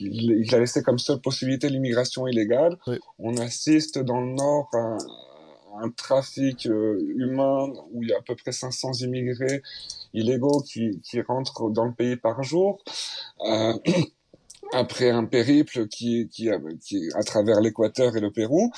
il 0.00 0.54
a 0.54 0.58
laissé 0.58 0.82
comme 0.82 0.98
seule 0.98 1.20
possibilité 1.20 1.68
l'immigration 1.68 2.26
illégale. 2.26 2.76
Oui. 2.86 2.98
On 3.18 3.36
assiste 3.36 3.98
dans 3.98 4.20
le 4.20 4.32
Nord 4.32 4.70
à, 4.72 4.96
à 5.74 5.84
un 5.84 5.90
trafic 5.90 6.66
euh, 6.66 6.98
humain 7.16 7.72
où 7.92 8.02
il 8.02 8.10
y 8.10 8.12
a 8.12 8.18
à 8.18 8.22
peu 8.22 8.34
près 8.36 8.52
500 8.52 8.92
immigrés 9.00 9.62
illégaux 10.14 10.60
qui, 10.60 11.00
qui 11.02 11.20
rentrent 11.20 11.70
dans 11.70 11.84
le 11.84 11.92
pays 11.92 12.16
par 12.16 12.42
jour. 12.42 12.82
Euh, 13.46 13.74
après 14.72 15.10
un 15.10 15.24
périple 15.24 15.86
qui, 15.88 16.28
qui, 16.28 16.48
qui 16.80 17.08
à 17.14 17.22
travers 17.22 17.60
l'Équateur 17.60 18.16
et 18.16 18.20
le 18.20 18.30
Pérou. 18.30 18.72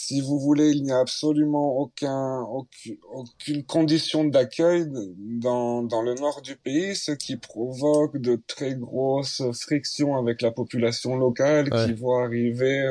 Si 0.00 0.20
vous 0.20 0.38
voulez, 0.38 0.70
il 0.70 0.84
n'y 0.84 0.92
a 0.92 0.98
absolument 1.00 1.76
aucun, 1.78 2.40
aucune, 2.42 2.96
aucune 3.12 3.64
condition 3.64 4.24
d'accueil 4.24 4.86
dans, 5.18 5.82
dans 5.82 6.02
le 6.02 6.14
nord 6.14 6.40
du 6.40 6.56
pays, 6.56 6.94
ce 6.94 7.12
qui 7.12 7.36
provoque 7.36 8.16
de 8.18 8.40
très 8.46 8.74
grosses 8.74 9.42
frictions 9.52 10.16
avec 10.16 10.40
la 10.40 10.50
population 10.50 11.16
locale 11.16 11.68
Ouais. 11.72 11.86
qui 11.86 11.92
voit 11.94 12.24
arriver 12.24 12.86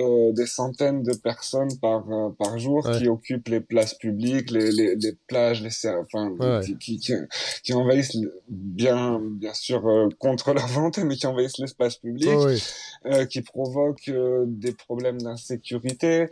euh, 0.00 0.32
des 0.32 0.46
centaines 0.46 1.02
de 1.02 1.12
personnes 1.14 1.76
par, 1.80 2.10
euh, 2.10 2.30
par 2.38 2.58
jour 2.58 2.86
Ouais. 2.86 2.98
qui 2.98 3.08
occupent 3.08 3.48
les 3.48 3.60
places 3.60 3.94
publiques, 3.94 4.50
les, 4.50 4.70
les, 4.72 4.94
les 4.96 5.12
plages, 5.26 5.62
les, 5.62 5.70
enfin, 5.86 6.30
Ouais. 6.40 6.60
qui, 6.64 6.98
qui, 6.98 7.14
qui, 7.62 7.72
envahissent 7.74 8.16
bien, 8.48 9.20
bien 9.20 9.54
sûr 9.54 9.86
euh, 9.86 10.08
contre 10.18 10.52
leur 10.54 10.66
volonté, 10.66 11.04
mais 11.04 11.16
qui 11.16 11.26
envahissent 11.26 11.58
l'espace 11.58 11.96
public 11.96 12.30
oui. 12.46 12.62
euh, 13.06 13.26
qui 13.26 13.42
provoque 13.42 14.08
euh, 14.08 14.44
des 14.46 14.72
problèmes 14.72 15.20
d'insécurité. 15.20 16.28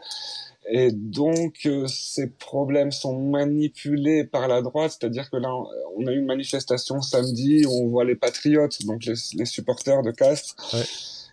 Et 0.72 0.90
donc, 0.92 1.60
euh, 1.66 1.86
ces 1.88 2.28
problèmes 2.28 2.92
sont 2.92 3.18
manipulés 3.18 4.24
par 4.24 4.46
la 4.46 4.62
droite, 4.62 4.96
c'est-à-dire 4.98 5.28
que 5.30 5.36
là, 5.38 5.52
on 5.96 6.06
a 6.06 6.12
eu 6.12 6.18
une 6.18 6.26
manifestation 6.26 7.00
samedi 7.02 7.64
où 7.66 7.72
on 7.72 7.88
voit 7.88 8.04
les 8.04 8.14
patriotes, 8.14 8.84
donc 8.86 9.04
les, 9.04 9.14
les 9.34 9.44
supporters 9.46 10.02
de 10.02 10.10
Castres, 10.12 10.54
Ouais. 10.72 10.84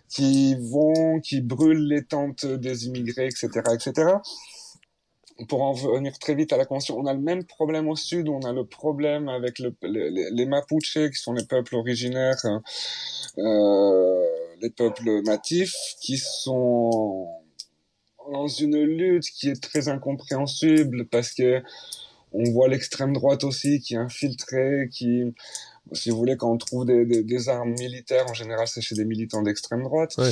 Qui 0.08 0.56
vont, 0.70 1.20
qui 1.20 1.40
brûlent 1.40 1.86
les 1.88 2.04
tentes 2.04 2.46
des 2.46 2.86
immigrés, 2.86 3.26
etc., 3.26 3.48
etc. 3.74 4.12
Pour 5.48 5.62
en 5.62 5.72
venir 5.72 6.18
très 6.18 6.34
vite 6.34 6.52
à 6.52 6.56
la 6.56 6.64
Convention, 6.64 6.98
on 6.98 7.06
a 7.06 7.14
le 7.14 7.20
même 7.20 7.44
problème 7.44 7.88
au 7.88 7.94
sud, 7.96 8.28
on 8.28 8.40
a 8.40 8.52
le 8.52 8.66
problème 8.66 9.28
avec 9.28 9.60
le, 9.60 9.74
les, 9.82 10.10
les- 10.10 10.46
Mapuches, 10.46 10.98
qui 11.10 11.14
sont 11.20 11.32
les 11.32 11.44
peuples 11.46 11.76
originaires, 11.76 12.36
euh, 13.38 14.24
les 14.60 14.70
peuples 14.70 15.22
natifs, 15.22 15.74
qui 16.00 16.18
sont 16.18 17.28
dans 18.32 18.48
une 18.48 18.76
lutte 18.82 19.24
qui 19.30 19.48
est 19.48 19.62
très 19.62 19.88
incompréhensible 19.88 21.06
parce 21.08 21.32
que 21.32 21.62
on 22.32 22.44
voit 22.52 22.68
l'extrême 22.68 23.12
droite 23.14 23.44
aussi 23.44 23.80
qui 23.80 23.94
est 23.94 23.98
infiltrée, 23.98 24.88
qui, 24.92 25.22
si 25.92 26.10
vous 26.10 26.16
voulez, 26.16 26.36
quand 26.36 26.50
on 26.52 26.58
trouve 26.58 26.86
des, 26.86 27.04
des, 27.04 27.22
des 27.22 27.48
armes 27.48 27.74
militaires, 27.78 28.26
en 28.28 28.34
général, 28.34 28.66
c'est 28.68 28.80
chez 28.80 28.94
des 28.94 29.04
militants 29.04 29.42
d'extrême 29.42 29.82
droite. 29.82 30.14
Ouais. 30.18 30.30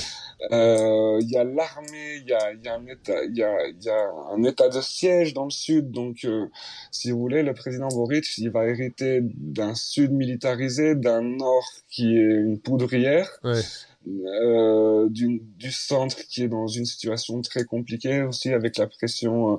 Euh, 0.53 1.19
Il 1.21 1.31
y 1.31 1.37
a 1.37 1.45
l'armée, 1.45 2.17
il 2.23 2.29
y 2.29 2.33
a, 2.33 2.53
il 2.53 2.63
y, 2.65 2.69
a 2.69 2.75
un 2.75 2.87
état, 2.87 3.25
il 3.25 3.37
y, 3.37 3.43
a, 3.43 3.67
il 3.69 3.83
y 3.83 3.89
a 3.89 4.11
un 4.33 4.43
état 4.45 4.69
de 4.69 4.81
siège 4.81 5.35
dans 5.35 5.45
le 5.45 5.51
sud. 5.51 5.91
Donc, 5.91 6.25
euh, 6.25 6.47
si 6.91 7.11
vous 7.11 7.19
voulez, 7.19 7.43
le 7.43 7.55
président 7.55 7.89
Boric, 7.89 8.27
il 8.39 8.51
va 8.51 8.67
hériter 8.67 9.21
d'un 9.23 9.75
sud 9.75 10.13
militarisé, 10.13 10.95
d'un 10.95 11.23
nord 11.23 11.65
qui 11.89 12.17
est 12.17 12.21
une 12.21 12.59
poudrière 12.61 13.29
Ouais. 13.45 13.61
euh, 14.09 15.09
du, 15.09 15.43
du 15.59 15.73
centre 15.73 16.17
qui 16.29 16.43
est 16.45 16.49
dans 16.49 16.67
une 16.69 16.85
situation 16.85 17.41
très 17.43 17.65
compliquée 17.65 18.23
aussi 18.23 18.53
avec 18.53 18.77
la 18.79 18.87
pression 18.87 19.55
euh, 19.55 19.57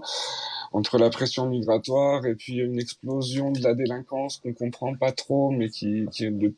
entre 0.77 0.97
la 0.97 1.09
pression 1.09 1.43
migratoire 1.47 2.25
et 2.25 2.35
puis 2.35 2.55
une 2.57 2.79
explosion 2.79 3.51
de 3.51 3.61
la 3.61 3.73
délinquance 3.73 4.37
qu'on 4.37 4.53
comprend 4.53 4.93
pas 4.95 5.11
trop 5.11 5.49
mais 5.51 5.69
qui, 5.69 6.05
qui 6.11 6.25
est 6.25 6.31
de- 6.31 6.53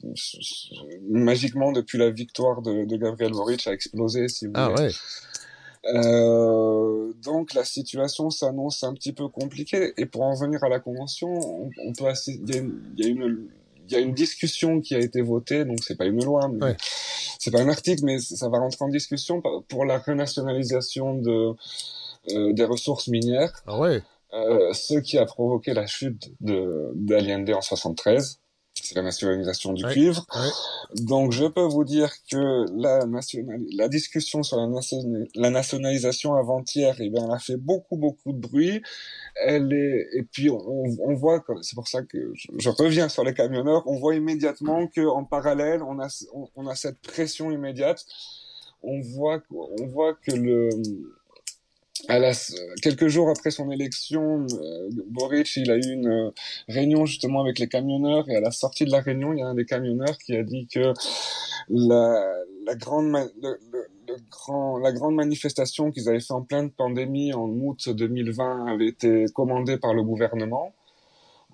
magiquement 1.10 1.72
depuis 1.72 1.98
la 1.98 2.10
victoire 2.10 2.62
de, 2.62 2.86
de 2.86 2.98
Gabriel 2.98 3.32
Boric 3.32 3.66
a 3.68 3.72
explosé 3.74 4.28
si 4.28 4.46
vous 4.48 4.54
Ah 4.56 4.70
voulez. 4.70 4.84
ouais. 4.88 4.92
Euh, 5.96 7.14
donc 7.24 7.54
la 7.54 7.64
situation 7.64 8.30
s'annonce 8.30 8.84
un 8.84 8.94
petit 8.94 9.14
peu 9.14 9.28
compliquée 9.30 9.94
et 9.98 10.06
pour 10.06 10.24
en 10.24 10.36
venir 10.36 10.62
à 10.64 10.70
la 10.70 10.80
convention, 10.80 11.30
on, 11.34 11.70
on 11.86 11.94
peut 11.94 12.06
il 12.28 12.50
y 12.54 12.56
a 12.58 12.60
une, 12.60 12.82
il 12.98 13.06
y 13.06 13.08
a 13.08 13.10
une 13.12 13.48
il 13.88 13.94
y 13.94 13.96
a 13.96 14.00
une 14.02 14.14
discussion 14.14 14.82
qui 14.82 14.94
a 14.94 15.00
été 15.00 15.20
votée, 15.22 15.66
donc 15.66 15.80
c'est 15.84 15.96
pas 15.98 16.06
une 16.06 16.24
loi, 16.24 16.48
Ouais. 16.62 16.78
c'est 17.40 17.50
pas 17.50 17.60
un 17.62 17.70
article, 17.70 18.04
mais 18.06 18.20
ça 18.20 18.48
va 18.48 18.60
rentrer 18.60 18.86
en 18.86 18.90
discussion 18.90 19.42
pour 19.68 19.84
la 19.84 19.98
renationalisation 19.98 21.16
de 21.16 21.54
des 22.28 22.66
ressources 22.66 23.08
minières, 23.08 23.54
Ah 23.68 23.78
ouais. 23.80 24.02
euh, 24.34 24.74
ce 24.74 24.96
qui 25.00 25.18
a 25.18 25.26
provoqué 25.26 25.74
la 25.74 25.88
chute 25.88 26.32
de 26.42 26.92
d'Allende 26.96 27.50
en 27.52 27.62
73. 27.62 28.40
C'est 28.82 28.96
la 28.96 29.02
nationalisation 29.02 29.74
du 29.74 29.84
Ouais. 29.84 29.92
cuivre. 29.92 30.26
Ouais. 30.34 31.02
Donc, 31.04 31.34
je 31.34 31.46
peux 31.46 31.64
vous 31.66 31.84
dire 31.84 32.12
que 32.32 32.66
la, 32.80 33.06
nationali- 33.06 33.68
la 33.76 33.90
discussion 33.90 34.42
sur 34.42 34.56
la, 34.58 34.68
nation- 34.68 35.04
la 35.36 35.50
nationalisation 35.50 36.34
avant-hier, 36.36 36.96
eh 37.00 37.10
bien, 37.10 37.26
elle 37.26 37.32
a 37.34 37.40
fait 37.40 37.58
beaucoup, 37.58 37.98
beaucoup 37.98 38.32
de 38.32 38.38
bruit. 38.40 38.82
Elle 39.46 39.74
est, 39.74 40.08
et 40.14 40.24
puis, 40.24 40.50
on, 40.50 40.86
on 41.02 41.14
voit, 41.14 41.42
que- 41.42 41.62
c'est 41.62 41.76
pour 41.76 41.90
ça 41.90 42.04
que 42.04 42.32
je, 42.36 42.48
je 42.58 42.70
reviens 42.70 43.10
sur 43.10 43.24
les 43.26 43.34
camionneurs, 43.34 43.84
on 43.86 43.98
voit 44.00 44.16
immédiatement 44.16 44.88
que, 44.88 45.06
en 45.06 45.26
parallèle, 45.26 45.84
on 45.84 46.00
a, 46.00 46.08
on, 46.34 46.48
on 46.56 46.68
a 46.68 46.76
cette 46.76 47.00
pression 47.02 47.52
immédiate. 47.52 48.06
On 48.82 49.02
voit, 49.02 49.42
on 49.52 49.88
voit 49.88 50.14
que 50.14 50.32
le, 50.32 50.70
à 52.08 52.20
la, 52.20 52.32
quelques 52.82 53.08
jours 53.08 53.30
après 53.30 53.52
son 53.52 53.70
élection, 53.72 54.46
euh, 54.54 54.90
Boric, 55.08 55.56
il 55.58 55.70
a 55.72 55.76
eu 55.76 55.92
une 55.92 56.08
euh, 56.08 56.32
réunion 56.68 57.06
justement 57.06 57.42
avec 57.42 57.60
les 57.60 57.68
camionneurs 57.68 58.30
et 58.30 58.36
à 58.36 58.42
la 58.42 58.52
sortie 58.52 58.86
de 58.86 58.92
la 58.92 59.02
réunion, 59.02 59.34
il 59.34 59.40
y 59.40 59.42
a 59.42 59.48
un 59.48 59.56
des 59.56 59.66
camionneurs 59.66 60.18
qui 60.18 60.36
a 60.36 60.44
dit 60.44 60.68
que 60.68 60.94
la, 61.70 62.24
la 62.66 62.76
grande, 62.76 63.12
le- 63.42 63.60
le 64.08 64.16
grand, 64.32 64.78
la 64.80 64.92
grande 64.92 65.16
manifestation 65.16 65.92
qu'ils 65.92 66.10
avaient 66.10 66.20
fait 66.20 66.34
en 66.34 66.42
pleine 66.42 66.72
pandémie 66.72 67.34
en 67.34 67.48
août 67.48 67.90
2020 67.90 68.66
avait 68.74 68.88
été 68.88 69.26
commandée 69.36 69.78
par 69.78 69.94
le 69.94 70.02
gouvernement, 70.04 70.74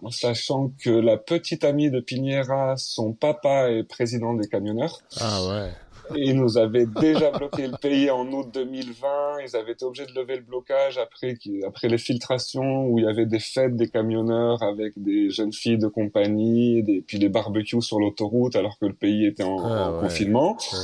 en 0.01 0.09
sachant 0.11 0.71
que 0.81 0.89
la 0.89 1.17
petite 1.17 1.63
amie 1.65 1.89
de 1.89 1.99
Piñera, 1.99 2.75
son 2.77 3.13
papa 3.13 3.71
est 3.71 3.83
président 3.83 4.33
des 4.33 4.47
camionneurs. 4.47 5.01
Ah 5.19 5.45
ouais. 5.47 5.69
Ils 6.15 6.35
nous 6.35 6.57
avaient 6.57 6.85
déjà 6.85 7.31
bloqué 7.31 7.67
le 7.67 7.77
pays 7.77 8.09
en 8.09 8.27
août 8.31 8.47
2020. 8.53 9.07
Ils 9.45 9.55
avaient 9.55 9.71
été 9.73 9.85
obligés 9.85 10.05
de 10.05 10.13
lever 10.13 10.35
le 10.35 10.41
blocage 10.43 10.97
après, 10.97 11.37
après 11.65 11.87
les 11.87 11.97
filtrations 11.97 12.87
où 12.87 12.99
il 12.99 13.05
y 13.05 13.07
avait 13.07 13.25
des 13.25 13.39
fêtes 13.39 13.75
des 13.75 13.87
camionneurs 13.89 14.61
avec 14.63 14.93
des 15.01 15.29
jeunes 15.29 15.53
filles 15.53 15.77
de 15.77 15.87
compagnie, 15.87 16.83
des, 16.83 17.01
puis 17.01 17.19
des 17.19 17.29
barbecues 17.29 17.81
sur 17.81 17.99
l'autoroute 17.99 18.55
alors 18.55 18.77
que 18.79 18.85
le 18.85 18.93
pays 18.93 19.25
était 19.25 19.43
en, 19.43 19.57
Ah 19.59 19.91
en 19.91 19.95
ouais. 19.95 19.99
confinement. 20.01 20.57
Ouais. 20.73 20.79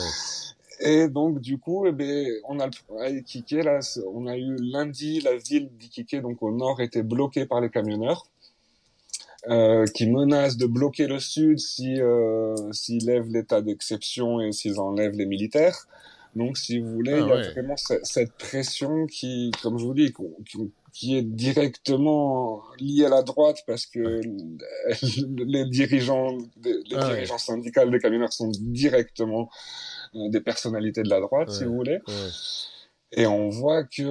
Et 0.83 1.07
donc, 1.07 1.39
du 1.39 1.59
coup, 1.59 1.85
eh 1.85 1.91
ben, 1.91 2.27
on 2.49 2.59
a, 2.59 2.67
à 2.99 3.09
Iquique, 3.09 3.51
là, 3.51 3.79
on 4.15 4.25
a 4.25 4.35
eu 4.35 4.55
lundi, 4.59 5.21
la 5.21 5.35
ville 5.35 5.69
d'Iquique, 5.77 6.15
donc 6.19 6.41
au 6.41 6.51
nord, 6.51 6.81
était 6.81 7.03
bloquée 7.03 7.45
par 7.45 7.61
les 7.61 7.69
camionneurs, 7.69 8.25
euh, 9.49 9.85
qui 9.95 10.07
menacent 10.09 10.57
de 10.57 10.65
bloquer 10.67 11.07
le 11.07 11.19
sud 11.19 11.59
si, 11.59 11.99
euh, 11.99 12.55
s'ils 12.73 13.05
lèvent 13.05 13.29
l'état 13.29 13.61
d'exception 13.61 14.39
et 14.39 14.51
s'ils 14.51 14.79
enlèvent 14.79 15.15
les 15.17 15.25
militaires. 15.25 15.87
Donc, 16.35 16.57
si 16.57 16.79
vous 16.79 16.89
voulez, 16.93 17.13
Ah 17.15 17.19
il 17.19 17.27
y 17.27 17.31
a 17.31 17.35
ouais. 17.35 17.51
vraiment 17.51 17.75
ce- 17.75 17.99
cette 18.03 18.31
pression 18.33 19.05
qui, 19.07 19.51
comme 19.61 19.77
je 19.77 19.83
vous 19.85 19.93
dis, 19.93 20.13
qui, 20.45 20.71
qui 20.93 21.17
est 21.17 21.23
directement 21.23 22.61
liée 22.79 23.05
à 23.05 23.09
la 23.09 23.21
droite 23.23 23.57
parce 23.67 23.85
que 23.85 24.21
les 25.45 25.65
dirigeants, 25.65 26.37
les 26.63 26.75
Ah 26.93 27.07
ouais. 27.07 27.13
dirigeants 27.15 27.37
syndicales 27.37 27.91
des 27.91 27.99
camionneurs 27.99 28.31
sont 28.31 28.51
directement 28.59 29.49
euh, 30.15 30.29
des 30.29 30.39
personnalités 30.41 31.03
de 31.03 31.09
la 31.09 31.19
droite, 31.19 31.49
si 31.49 31.61
Ouais. 31.61 31.65
vous 31.65 31.75
voulez. 31.75 31.99
Ouais. 32.07 32.29
Et 33.13 33.25
on 33.27 33.49
voit 33.49 33.83
que, 33.83 34.03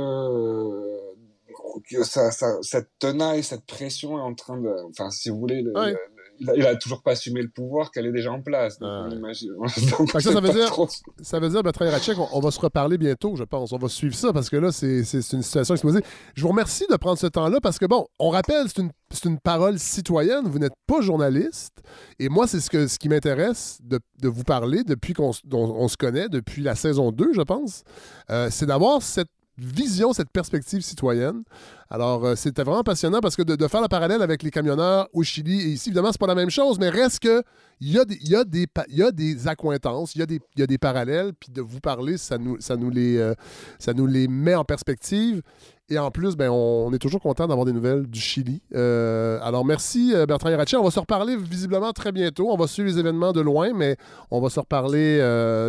que 1.88 2.02
ça, 2.04 2.30
ça, 2.30 2.56
cette 2.62 2.90
tenaille, 2.98 3.42
cette 3.42 3.64
pression 3.66 4.18
est 4.18 4.22
en 4.22 4.34
train 4.34 4.58
de... 4.60 4.70
Enfin, 4.90 5.10
si 5.10 5.30
vous 5.30 5.38
voulez, 5.38 5.62
le- 5.62 5.72
Ouais. 5.76 5.92
le- 5.92 5.98
il, 6.42 6.48
a, 6.48 6.56
il 6.56 6.66
a 6.66 6.74
toujours 6.74 7.02
pas 7.02 7.10
assumé 7.12 7.42
le 7.42 7.50
pouvoir 7.50 7.90
qu'elle 7.90 8.06
est 8.06 8.12
déjà 8.12 8.32
en 8.32 8.40
place. 8.40 8.78
Donc, 8.78 8.88
Ouais. 8.88 9.08
on 9.12 9.16
imagine... 9.18 9.50
donc, 9.98 10.10
Fait 10.10 10.18
que 10.18 10.24
ça, 10.24 10.32
ça 10.32 10.40
veut 10.40 10.52
dire- 10.52 10.66
trop- 10.70 10.88
Ça 11.20 11.38
veut 11.38 11.48
dire, 11.50 11.62
Bertrand 11.62 11.84
Hirachek, 11.84 12.18
on, 12.18 12.28
on 12.32 12.40
va 12.40 12.50
se 12.50 12.58
reparler 12.60 12.96
bientôt, 12.96 13.36
je 13.36 13.44
pense. 13.44 13.72
On 13.72 13.78
va 13.78 13.88
suivre 13.90 14.14
ça 14.14 14.32
parce 14.32 14.48
que 14.48 14.56
là, 14.56 14.72
c'est 14.72 15.00
une 15.00 15.42
situation 15.42 15.74
explosée. 15.74 16.00
Je 16.34 16.40
vous 16.42 16.48
remercie 16.48 16.86
de 16.90 16.96
prendre 16.96 17.18
ce 17.18 17.26
temps-là 17.26 17.58
parce 17.62 17.78
que, 17.78 17.84
bon, 17.84 18.06
on 18.18 18.30
rappelle, 18.30 18.66
c'est 18.68 18.78
une, 18.80 18.90
une 19.26 19.38
parole 19.38 19.78
citoyenne. 19.78 20.46
Vous 20.48 20.58
n'êtes 20.58 20.72
pas 20.86 21.02
journaliste. 21.02 21.72
Et 22.18 22.30
moi, 22.30 22.46
c'est 22.46 22.60
ce, 22.60 22.70
que, 22.70 22.86
ce 22.86 22.98
qui 22.98 23.10
m'intéresse 23.10 23.78
de, 23.82 24.00
de 24.22 24.28
vous 24.28 24.44
parler 24.44 24.82
depuis 24.82 25.12
qu'on 25.12 25.32
on 25.52 25.88
se 25.88 25.96
connaît, 25.98 26.30
depuis 26.30 26.62
la 26.62 26.74
saison 26.74 27.12
2, 27.12 27.34
je 27.34 27.42
pense. 27.42 27.82
Euh, 28.30 28.48
c'est 28.50 28.66
d'avoir 28.66 29.02
cette 29.02 29.28
vision, 29.60 30.12
cette 30.12 30.30
perspective 30.30 30.80
citoyenne. 30.80 31.42
Alors, 31.90 32.24
euh, 32.24 32.34
c'était 32.36 32.62
vraiment 32.62 32.82
passionnant 32.82 33.20
parce 33.20 33.36
que 33.36 33.42
de, 33.42 33.68
faire 33.68 33.82
le 33.82 33.88
parallèle 33.88 34.22
avec 34.22 34.42
les 34.42 34.50
camionneurs 34.50 35.08
au 35.12 35.22
Chili 35.22 35.60
et 35.60 35.66
ici, 35.72 35.90
évidemment, 35.90 36.12
c'est 36.12 36.20
pas 36.20 36.26
la 36.26 36.34
même 36.34 36.50
chose, 36.50 36.78
mais 36.78 36.88
reste 36.88 37.20
que 37.20 37.42
il 37.80 37.92
y 37.92 37.98
a 37.98 38.04
des, 38.04 38.16
y 38.22 38.36
a 38.36 38.44
des, 38.44 38.66
pa- 38.66 38.84
il 38.88 38.98
y 38.98 39.02
a 39.02 39.10
des 39.10 39.48
accointances, 39.48 40.14
il 40.14 40.20
y 40.20 40.62
a 40.62 40.66
des, 40.66 40.78
parallèles, 40.78 41.32
puis 41.38 41.50
de 41.50 41.60
vous 41.60 41.80
parler, 41.80 42.16
ça 42.16 42.38
nous, 42.38 42.60
ça 42.60 42.76
nous, 42.76 42.90
les, 42.90 43.16
euh, 43.16 43.34
ça 43.78 43.92
nous 43.92 44.06
les 44.06 44.28
met 44.28 44.54
en 44.54 44.64
perspective. 44.64 45.42
Et 45.88 45.98
en 45.98 46.12
plus, 46.12 46.36
ben, 46.36 46.50
on, 46.50 46.92
est 46.92 46.98
toujours 46.98 47.20
content 47.20 47.48
d'avoir 47.48 47.66
des 47.66 47.72
nouvelles 47.72 48.06
du 48.06 48.20
Chili. 48.20 48.62
Euh, 48.76 49.40
alors, 49.42 49.64
merci 49.64 50.12
Bertrand 50.28 50.50
Hirachet. 50.50 50.76
On 50.76 50.84
va 50.84 50.92
se 50.92 51.00
reparler 51.00 51.36
visiblement 51.36 51.90
très 51.92 52.12
bientôt. 52.12 52.48
On 52.52 52.56
va 52.56 52.68
suivre 52.68 52.88
les 52.88 52.98
événements 52.98 53.32
de 53.32 53.40
loin, 53.40 53.72
mais 53.74 53.96
on 54.30 54.40
va 54.40 54.50
se 54.50 54.60
reparler 54.60 55.18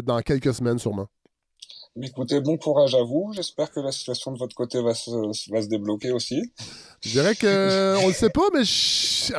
dans 0.05 0.19
quelques 0.19 0.53
semaines 0.53 0.77
sûrement. 0.77 1.07
Écoutez, 2.01 2.39
bon 2.39 2.55
courage 2.57 2.95
à 2.95 3.03
vous. 3.03 3.31
J'espère 3.33 3.69
que 3.69 3.81
la 3.81 3.91
situation 3.91 4.31
de 4.31 4.39
votre 4.39 4.55
côté 4.55 4.81
va 4.81 4.93
se, 4.93 5.11
va 5.51 5.61
se 5.61 5.67
débloquer 5.67 6.11
aussi. 6.11 6.41
Je 7.01 7.09
dirais 7.09 7.35
que 7.35 7.97
on 8.01 8.07
le 8.07 8.13
sait 8.13 8.29
pas, 8.29 8.47
mais 8.53 8.63
j- 8.63 9.33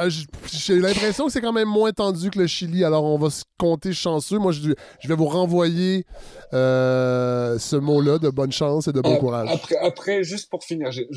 j'ai 0.53 0.79
l'impression 0.79 1.25
que 1.27 1.33
c'est 1.33 1.41
quand 1.41 1.55
même 1.55 1.69
moins 1.69 1.93
tendu 1.93 2.31
que 2.31 2.39
le 2.39 2.47
Chili. 2.47 2.85
Alors 2.85 3.05
on 3.05 3.17
va 3.17 3.31
se 3.31 3.45
compter 3.59 3.95
chanceux. 3.95 4.39
Moi, 4.39 4.53
je, 4.53 4.75
je 5.01 5.09
vais 5.09 5.15
vous 5.15 5.29
renvoyer 5.29 6.05
euh, 6.53 7.59
ce 7.59 7.77
mot-là 7.77 8.19
de 8.19 8.29
bonne 8.29 8.53
chance 8.53 8.87
et 8.87 8.93
de 8.93 9.01
bon 9.01 9.15
Euh, 9.15 9.19
courage. 9.19 9.49
Après, 9.51 9.77
après, 9.79 10.23
juste 10.23 10.51
pour 10.51 10.63
finir, 10.63 10.91
j'ai 10.93 11.09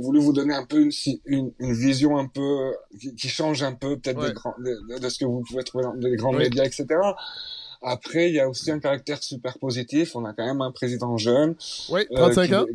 voulu 0.00 0.18
vous 0.20 0.32
donner 0.32 0.54
un 0.54 0.66
peu 0.66 0.80
une, 0.80 0.90
si- 0.90 1.22
une, 1.24 1.52
une 1.60 1.72
vision 1.72 2.18
un 2.18 2.26
peu 2.26 2.74
qui, 3.00 3.14
qui 3.14 3.28
change 3.28 3.62
un 3.62 3.74
peu 3.74 3.96
peut-être 3.96 4.18
Ouais. 4.18 4.32
de, 4.64 4.98
de 4.98 5.08
ce 5.08 5.20
que 5.20 5.24
vous 5.24 5.44
pouvez 5.48 5.62
trouver 5.62 5.84
dans 5.84 5.92
les 5.92 6.16
grands 6.16 6.32
Oui. 6.32 6.38
médias, 6.38 6.64
etc. 6.64 6.84
Après, 7.82 8.28
il 8.28 8.34
y 8.34 8.40
a 8.40 8.48
aussi 8.48 8.70
un 8.70 8.80
caractère 8.80 9.22
super 9.22 9.58
positif. 9.58 10.16
On 10.16 10.24
a 10.24 10.32
quand 10.32 10.44
même 10.44 10.60
un 10.60 10.72
président 10.72 11.16
jeune, 11.16 11.54
Oui, 11.90 12.02
euh, 12.10 12.16
35 12.16 12.46
qui, 12.46 12.54
ans. 12.54 12.66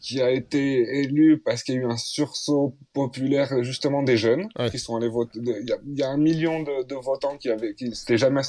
qui, 0.00 0.20
a 0.20 0.30
été 0.30 0.98
élu 1.00 1.38
parce 1.44 1.62
qu'il 1.62 1.76
y 1.76 1.78
a 1.78 1.80
eu 1.80 1.86
un 1.86 1.96
sursaut 1.96 2.74
populaire 2.92 3.62
justement 3.62 4.02
des 4.02 4.16
jeunes 4.16 4.48
qui 4.70 4.78
sont 4.78 4.96
allés 4.96 5.08
voter. 5.08 5.38
Il 5.42 5.48
y 5.48 5.72
a, 5.72 5.76
il 5.86 5.98
y 5.98 6.02
a 6.02 6.08
un 6.10 6.18
million 6.18 6.62
de, 6.62 6.84
de 6.84 6.94
votants 6.94 7.36
qui 7.38 7.48
avaient, 7.50 7.74
qui 7.74 7.94
s'étaient 7.94 8.18
jamais 8.18 8.42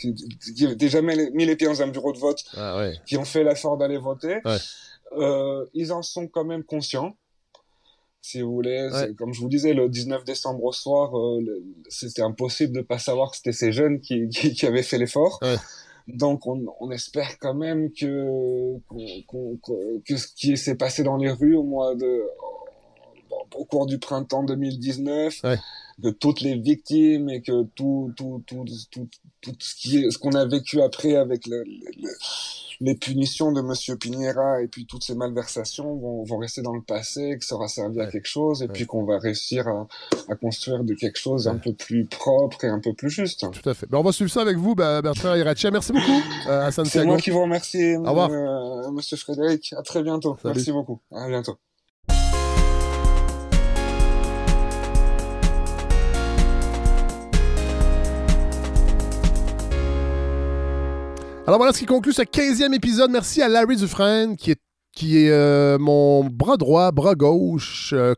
qui, 0.00 0.88
jamais 0.88 1.30
mis 1.32 1.44
les 1.44 1.56
pieds 1.56 1.66
dans 1.66 1.82
un 1.82 1.88
bureau 1.88 2.12
de 2.12 2.18
vote 2.18 2.42
Ah 2.56 2.90
qui 3.06 3.16
ont 3.16 3.24
fait 3.24 3.42
l'effort 3.42 3.76
d'aller 3.76 3.98
voter, 3.98 4.38
euh, 5.16 5.66
ils 5.74 5.92
en 5.92 6.02
sont 6.02 6.28
quand 6.28 6.44
même 6.44 6.64
conscients. 6.64 7.16
Si 8.26 8.40
vous 8.40 8.52
voulez, 8.54 8.88
Ouais. 8.90 9.12
Comme 9.18 9.34
je 9.34 9.40
vous 9.42 9.50
disais, 9.50 9.74
le 9.74 9.86
19 9.90 10.24
décembre 10.24 10.64
au 10.64 10.72
soir, 10.72 11.14
euh, 11.18 11.62
c'était 11.90 12.22
impossible 12.22 12.72
de 12.74 12.80
pas 12.80 12.98
savoir 12.98 13.30
que 13.30 13.36
c'était 13.36 13.52
ces 13.52 13.70
jeunes 13.70 14.00
qui, 14.00 14.30
qui, 14.30 14.54
qui 14.54 14.64
avaient 14.64 14.82
fait 14.82 14.96
l'effort. 14.96 15.38
Ouais. 15.42 15.56
Donc, 16.08 16.46
on, 16.46 16.64
on 16.80 16.90
espère 16.90 17.38
quand 17.38 17.52
même 17.52 17.90
que, 17.92 18.78
que 20.06 20.16
ce 20.16 20.26
qui 20.34 20.56
s'est 20.56 20.76
passé 20.76 21.02
dans 21.02 21.18
les 21.18 21.30
rues 21.30 21.54
au 21.54 21.64
mois 21.64 21.94
de, 21.94 22.22
au 23.56 23.64
cours 23.66 23.84
du 23.84 23.98
printemps 23.98 24.42
2019, 24.42 25.40
Ouais. 25.44 25.58
que 26.02 26.08
toutes 26.08 26.40
les 26.40 26.56
victimes 26.56 27.28
et 27.28 27.42
que 27.42 27.64
tout, 27.74 28.10
tout, 28.16 28.42
tout, 28.46 28.64
tout, 28.90 29.08
tout 29.42 29.52
ce 29.58 29.74
qui 29.74 29.98
est, 29.98 30.10
ce 30.10 30.16
qu'on 30.18 30.32
a 30.32 30.46
vécu 30.46 30.80
après 30.80 31.14
avec 31.16 31.46
le, 31.46 31.62
le- 31.62 32.02
le- 32.02 32.16
les 32.80 32.94
punitions 32.94 33.52
de 33.52 33.60
Monsieur 33.60 33.96
Piñera 33.96 34.62
et 34.62 34.68
puis 34.68 34.86
toutes 34.86 35.04
ces 35.04 35.14
malversations 35.14 35.94
vont, 35.96 36.22
vont 36.24 36.38
rester 36.38 36.62
dans 36.62 36.74
le 36.74 36.82
passé, 36.82 37.36
que 37.38 37.44
ça 37.44 37.54
aura 37.56 37.68
servi 37.68 38.00
à 38.00 38.06
quelque 38.06 38.28
chose 38.28 38.62
et 38.62 38.66
Ouais. 38.66 38.72
puis 38.72 38.86
qu'on 38.86 39.04
va 39.04 39.18
réussir 39.18 39.68
à, 39.68 39.86
à 40.28 40.34
construire 40.36 40.84
de 40.84 40.94
quelque 40.94 41.18
chose 41.18 41.48
un 41.48 41.56
peu 41.56 41.72
plus 41.74 42.06
propre 42.06 42.64
et 42.64 42.68
un 42.68 42.80
peu 42.80 42.92
plus 42.94 43.10
juste. 43.10 43.46
Tout 43.50 43.68
à 43.68 43.74
fait. 43.74 43.86
Ben, 43.88 43.98
on 43.98 44.02
va 44.02 44.12
suivre 44.12 44.30
ça 44.30 44.40
avec 44.42 44.56
vous, 44.56 44.74
ben, 44.74 45.00
Bertrand 45.02 45.34
Hirachet. 45.34 45.70
Merci 45.70 45.92
beaucoup 45.92 46.20
euh, 46.48 46.66
à 46.66 46.70
C'est 46.70 47.04
moi 47.04 47.16
qui 47.18 47.30
vous 47.30 47.42
remercie, 47.42 47.96
Au 47.96 48.02
revoir. 48.02 48.30
euh, 48.30 48.90
Monsieur 48.92 49.16
Frédéric. 49.16 49.72
À 49.76 49.82
très 49.82 50.02
bientôt. 50.02 50.36
Salut. 50.42 50.54
Merci 50.56 50.72
beaucoup. 50.72 51.00
À 51.12 51.28
bientôt. 51.28 51.56
Alors 61.46 61.58
voilà 61.58 61.72
ce 61.72 61.78
qui 61.78 61.86
conclut 61.86 62.12
ce 62.12 62.22
15e 62.22 62.72
épisode. 62.74 63.10
Merci 63.10 63.42
à 63.42 63.48
Larry 63.48 63.76
Dufresne, 63.76 64.36
qui 64.36 64.52
est, 65.18 65.30
euh, 65.30 65.78
mon 65.78 66.24
bras 66.24 66.56
droit, 66.56 66.90
bras 66.90 67.14
gauche, 67.14 67.90
euh, 67.92 68.14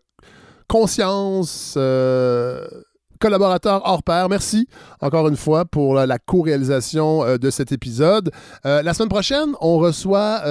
conscience, 0.68 1.74
euh, 1.76 2.64
collaborateur 3.18 3.82
hors 3.84 4.04
pair. 4.04 4.28
Merci 4.28 4.68
encore 5.00 5.26
une 5.26 5.36
fois 5.36 5.64
pour 5.64 5.94
la, 5.94 6.18
co-réalisation 6.20 7.36
de 7.36 7.50
cet 7.50 7.72
épisode. 7.72 8.30
La 8.62 8.94
semaine 8.94 9.08
prochaine, 9.08 9.54
on 9.60 9.78
reçoit 9.78 10.42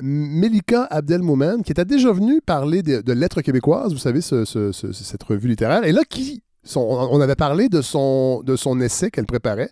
Melika 0.00 0.84
Abdelmoumen, 0.90 1.62
qui 1.64 1.72
était 1.72 1.84
déjà 1.84 2.12
venue 2.12 2.40
parler 2.44 2.82
de, 2.82 3.12
Lettres 3.12 3.40
québécoises, 3.40 3.92
vous 3.92 3.98
savez, 3.98 4.20
ce- 4.20 4.44
ce- 4.44 4.70
ce- 4.70 4.92
cette 4.92 5.22
revue 5.24 5.48
littéraire. 5.48 5.82
Et 5.84 5.92
là, 5.92 6.02
qui, 6.08 6.42
on 6.76 7.20
avait 7.20 7.34
parlé 7.36 7.68
de 7.68 7.80
son 7.80 8.42
essai 8.80 9.10
qu'elle 9.10 9.26
préparait 9.26 9.70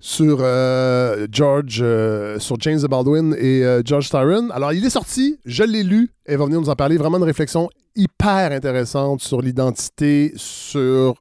sur 0.00 0.38
euh, 0.40 1.26
George, 1.30 1.80
euh, 1.82 2.38
sur 2.38 2.58
James 2.60 2.80
Baldwin 2.80 3.36
et 3.38 3.62
euh, 3.64 3.82
George 3.84 4.08
Tyron. 4.08 4.48
Alors, 4.50 4.72
il 4.72 4.84
est 4.84 4.90
sorti, 4.90 5.38
je 5.44 5.62
l'ai 5.62 5.82
lu, 5.82 6.10
elle 6.24 6.38
va 6.38 6.46
venir 6.46 6.60
nous 6.60 6.70
en 6.70 6.74
parler. 6.74 6.96
Vraiment 6.96 7.18
une 7.18 7.24
réflexion 7.24 7.68
hyper 7.94 8.52
intéressante 8.52 9.20
sur 9.20 9.42
l'identité, 9.42 10.32
sur, 10.36 11.16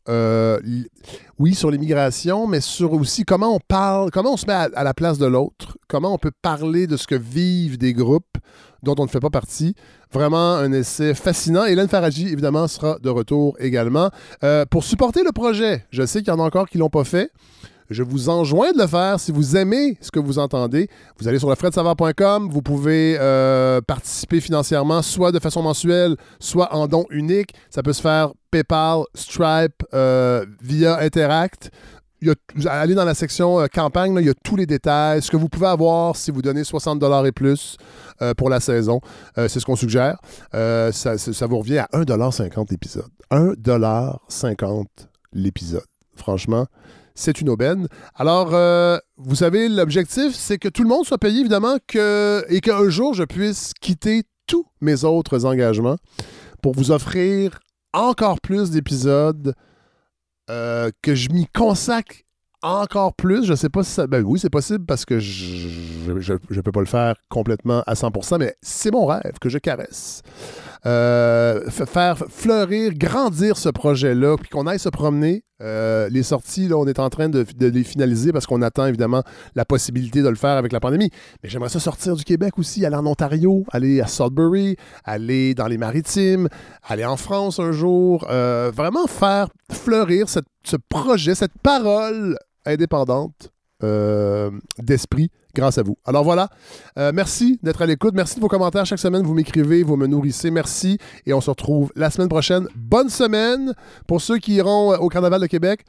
oui, 1.38 1.56
sur 1.56 1.72
l'immigration, 1.72 2.48
mais 2.48 2.62
sur 2.62 2.94
aussi 2.94 3.26
comment 3.26 3.56
on 3.56 3.60
parle, 3.60 4.12
comment 4.12 4.34
on 4.34 4.38
se 4.38 4.46
met 4.46 4.54
à, 4.54 4.70
à 4.74 4.84
la 4.84 4.94
place 4.94 5.18
de 5.18 5.26
l'autre, 5.26 5.78
comment 5.88 6.14
on 6.14 6.18
peut 6.18 6.32
parler 6.42 6.88
de 6.88 6.96
ce 6.96 7.08
que 7.08 7.16
vivent 7.16 7.78
des 7.78 7.94
groupes 7.94 8.38
dont 8.84 8.96
on 8.98 9.04
ne 9.04 9.10
fait 9.10 9.20
pas 9.20 9.32
partie. 9.32 9.76
Vraiment 10.14 10.54
un 10.54 10.72
essai 10.72 11.14
fascinant. 11.16 11.66
Hélène 11.66 11.90
Faradji, 11.90 12.30
évidemment, 12.30 12.68
sera 12.68 12.98
de 13.00 13.10
retour 13.10 13.58
également. 13.60 14.10
Pour 14.70 14.84
supporter 14.84 15.24
le 15.24 15.32
projet, 15.34 15.86
je 15.92 16.06
sais 16.06 16.20
qu'il 16.20 16.30
y 16.30 16.36
en 16.36 16.40
a 16.40 16.44
encore 16.44 16.70
qui 16.70 16.78
ne 16.78 16.84
l'ont 16.84 16.90
pas 16.90 17.04
fait. 17.04 17.30
Je 17.90 18.04
vous 18.04 18.30
enjoins 18.30 18.72
de 18.72 18.78
le 18.78 18.86
faire 18.88 19.20
si 19.20 19.32
vous 19.32 19.58
aimez 19.58 19.98
ce 20.00 20.12
que 20.12 20.20
vous 20.20 20.38
entendez. 20.38 20.88
Vous 21.18 21.28
allez 21.28 21.40
sur 21.40 21.50
lefredsavard.com, 21.50 22.50
vous 22.52 22.62
pouvez 22.62 23.18
euh, 23.20 23.82
participer 23.82 24.40
financièrement, 24.42 25.02
soit 25.02 25.32
de 25.32 25.40
façon 25.40 25.64
mensuelle, 25.64 26.16
soit 26.40 26.74
en 26.76 26.88
don 26.88 27.06
unique. 27.10 27.56
Ça 27.72 27.82
peut 27.82 27.94
se 27.94 28.02
faire 28.02 28.32
PayPal, 28.52 29.02
Stripe, 29.16 29.84
euh, 29.96 30.46
via 30.62 31.00
Interact. 31.00 31.72
allez 32.68 32.94
dans 32.94 33.06
la 33.06 33.16
section 33.16 33.60
euh, 33.60 33.66
campagne, 33.66 34.14
là, 34.14 34.22
il 34.22 34.28
y 34.28 34.30
a 34.30 34.36
tous 34.36 34.56
les 34.56 34.68
détails, 34.68 35.24
ce 35.24 35.32
que 35.32 35.38
vous 35.38 35.50
pouvez 35.50 35.68
avoir 35.68 36.16
si 36.16 36.30
vous 36.30 36.44
donnez 36.44 36.64
60 36.64 37.04
et 37.26 37.32
plus 37.32 37.78
pour 38.38 38.50
la 38.50 38.60
saison. 38.60 39.02
C'est 39.36 39.60
ce 39.60 39.66
qu'on 39.66 39.76
suggère. 39.76 40.18
Ça 40.52 41.48
vous 41.48 41.58
revient 41.58 41.80
à 41.80 41.88
1,50 41.94 42.70
l'épisode. 42.70 43.10
1,50 43.32 44.86
l'épisode. 45.34 45.86
Franchement, 46.16 46.68
c'est 47.20 47.42
une 47.42 47.50
aubaine. 47.50 47.88
Alors, 48.16 48.54
euh, 48.54 48.98
vous 49.18 49.36
savez, 49.36 49.68
l'objectif, 49.68 50.34
c'est 50.34 50.58
que 50.58 50.70
tout 50.70 50.84
le 50.84 50.90
monde 50.90 51.06
soit 51.06 51.18
payé, 51.18 51.42
évidemment, 51.42 51.78
que, 51.86 52.46
et 52.48 52.62
qu'un 52.62 52.90
jour, 52.90 53.14
je 53.14 53.24
puisse 53.24 53.74
quitter 53.82 54.24
tous 54.48 54.66
mes 54.80 55.04
autres 55.04 55.46
engagements 55.46 55.98
pour 56.62 56.74
vous 56.74 56.92
offrir 56.92 57.60
encore 57.94 58.40
plus 58.40 58.72
d'épisodes, 58.72 59.54
euh, 60.50 60.92
que 61.02 61.14
je 61.14 61.30
m'y 61.30 61.46
consacre 61.48 62.16
encore 62.62 63.14
plus. 63.14 63.46
Je 63.46 63.54
sais 63.54 63.70
pas 63.70 63.84
si 63.84 63.92
ça. 63.92 64.08
Ben 64.08 64.24
oui, 64.24 64.40
c'est 64.40 64.50
possible 64.50 64.86
parce 64.86 65.06
que 65.06 65.20
je 65.20 66.08
ne 66.10 66.62
peux 66.62 66.72
pas 66.72 66.80
le 66.80 66.86
faire 66.86 67.16
complètement 67.30 67.84
à 67.86 67.94
100%, 67.96 68.40
mais 68.40 68.56
c'est 68.62 68.92
mon 68.92 69.06
rêve 69.06 69.40
que 69.42 69.50
je 69.50 69.58
caresse. 69.58 70.22
Euh, 70.86 71.70
faire 71.70 72.18
fleurir, 72.30 72.94
grandir 72.94 73.58
ce 73.58 73.68
projet-là, 73.68 74.38
puis 74.38 74.50
qu'on 74.50 74.66
aille 74.66 74.80
se 74.80 74.90
promener. 74.90 75.44
Euh, 75.62 76.08
les 76.10 76.24
sorties, 76.24 76.70
là, 76.70 76.78
on 76.78 76.88
est 76.88 77.00
en 77.00 77.10
train 77.10 77.28
de, 77.28 77.46
les 77.60 77.84
finaliser 77.84 78.32
parce 78.32 78.46
qu'on 78.46 78.62
attend 78.62 78.86
évidemment 78.86 79.24
la 79.56 79.66
possibilité 79.66 80.22
de 80.22 80.30
le 80.30 80.36
faire 80.36 80.56
avec 80.56 80.72
la 80.72 80.80
pandémie. 80.80 81.10
Mais 81.44 81.50
j'aimerais 81.50 81.70
ça 81.70 81.82
sortir 81.82 82.16
du 82.16 82.24
Québec 82.24 82.58
aussi, 82.58 82.86
aller 82.86 82.96
en 82.96 83.06
Ontario, 83.06 83.66
aller 83.72 84.00
à 84.00 84.08
Sudbury, 84.08 84.78
aller 85.04 85.54
dans 85.54 85.68
les 85.68 85.78
maritimes, 85.78 86.48
aller 86.88 87.04
en 87.04 87.18
France 87.18 87.60
un 87.60 87.74
jour. 87.74 88.26
Euh, 88.30 88.72
vraiment 88.74 89.06
faire 89.08 89.50
fleurir 89.70 90.30
ce 90.30 90.78
projet, 90.88 91.36
cette 91.36 91.58
parole 91.62 92.38
indépendante 92.66 93.52
d'esprit 94.78 95.30
grâce 95.60 95.78
à 95.78 95.84
vous. 95.84 95.98
Alors 96.06 96.24
voilà, 96.24 96.50
Euh, 96.98 97.12
merci 97.14 97.60
d'être 97.64 97.82
à 97.82 97.86
l'écoute. 97.86 98.14
Merci 98.16 98.36
de 98.36 98.42
vos 98.42 98.48
commentaires 98.48 98.86
chaque 98.86 99.00
semaine. 99.00 99.24
Vous 99.24 99.34
m'écrivez, 99.34 99.84
vous 99.84 99.96
me 99.96 100.08
nourrissez. 100.08 100.52
Merci. 100.52 100.98
Et 101.26 101.34
on 101.34 101.42
se 101.42 101.50
retrouve 101.50 101.92
la 101.96 102.10
semaine 102.10 102.30
prochaine. 102.30 102.68
Bonne 102.76 103.10
semaine 103.10 103.74
pour 104.08 104.22
ceux 104.22 104.38
qui 104.40 104.56
iront 104.56 104.94
euh, 104.94 104.98
au 104.98 105.08
Carnaval 105.10 105.40
de 105.42 105.48
Québec. 105.48 105.86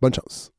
Bonne 0.00 0.14
chance. 0.14 0.53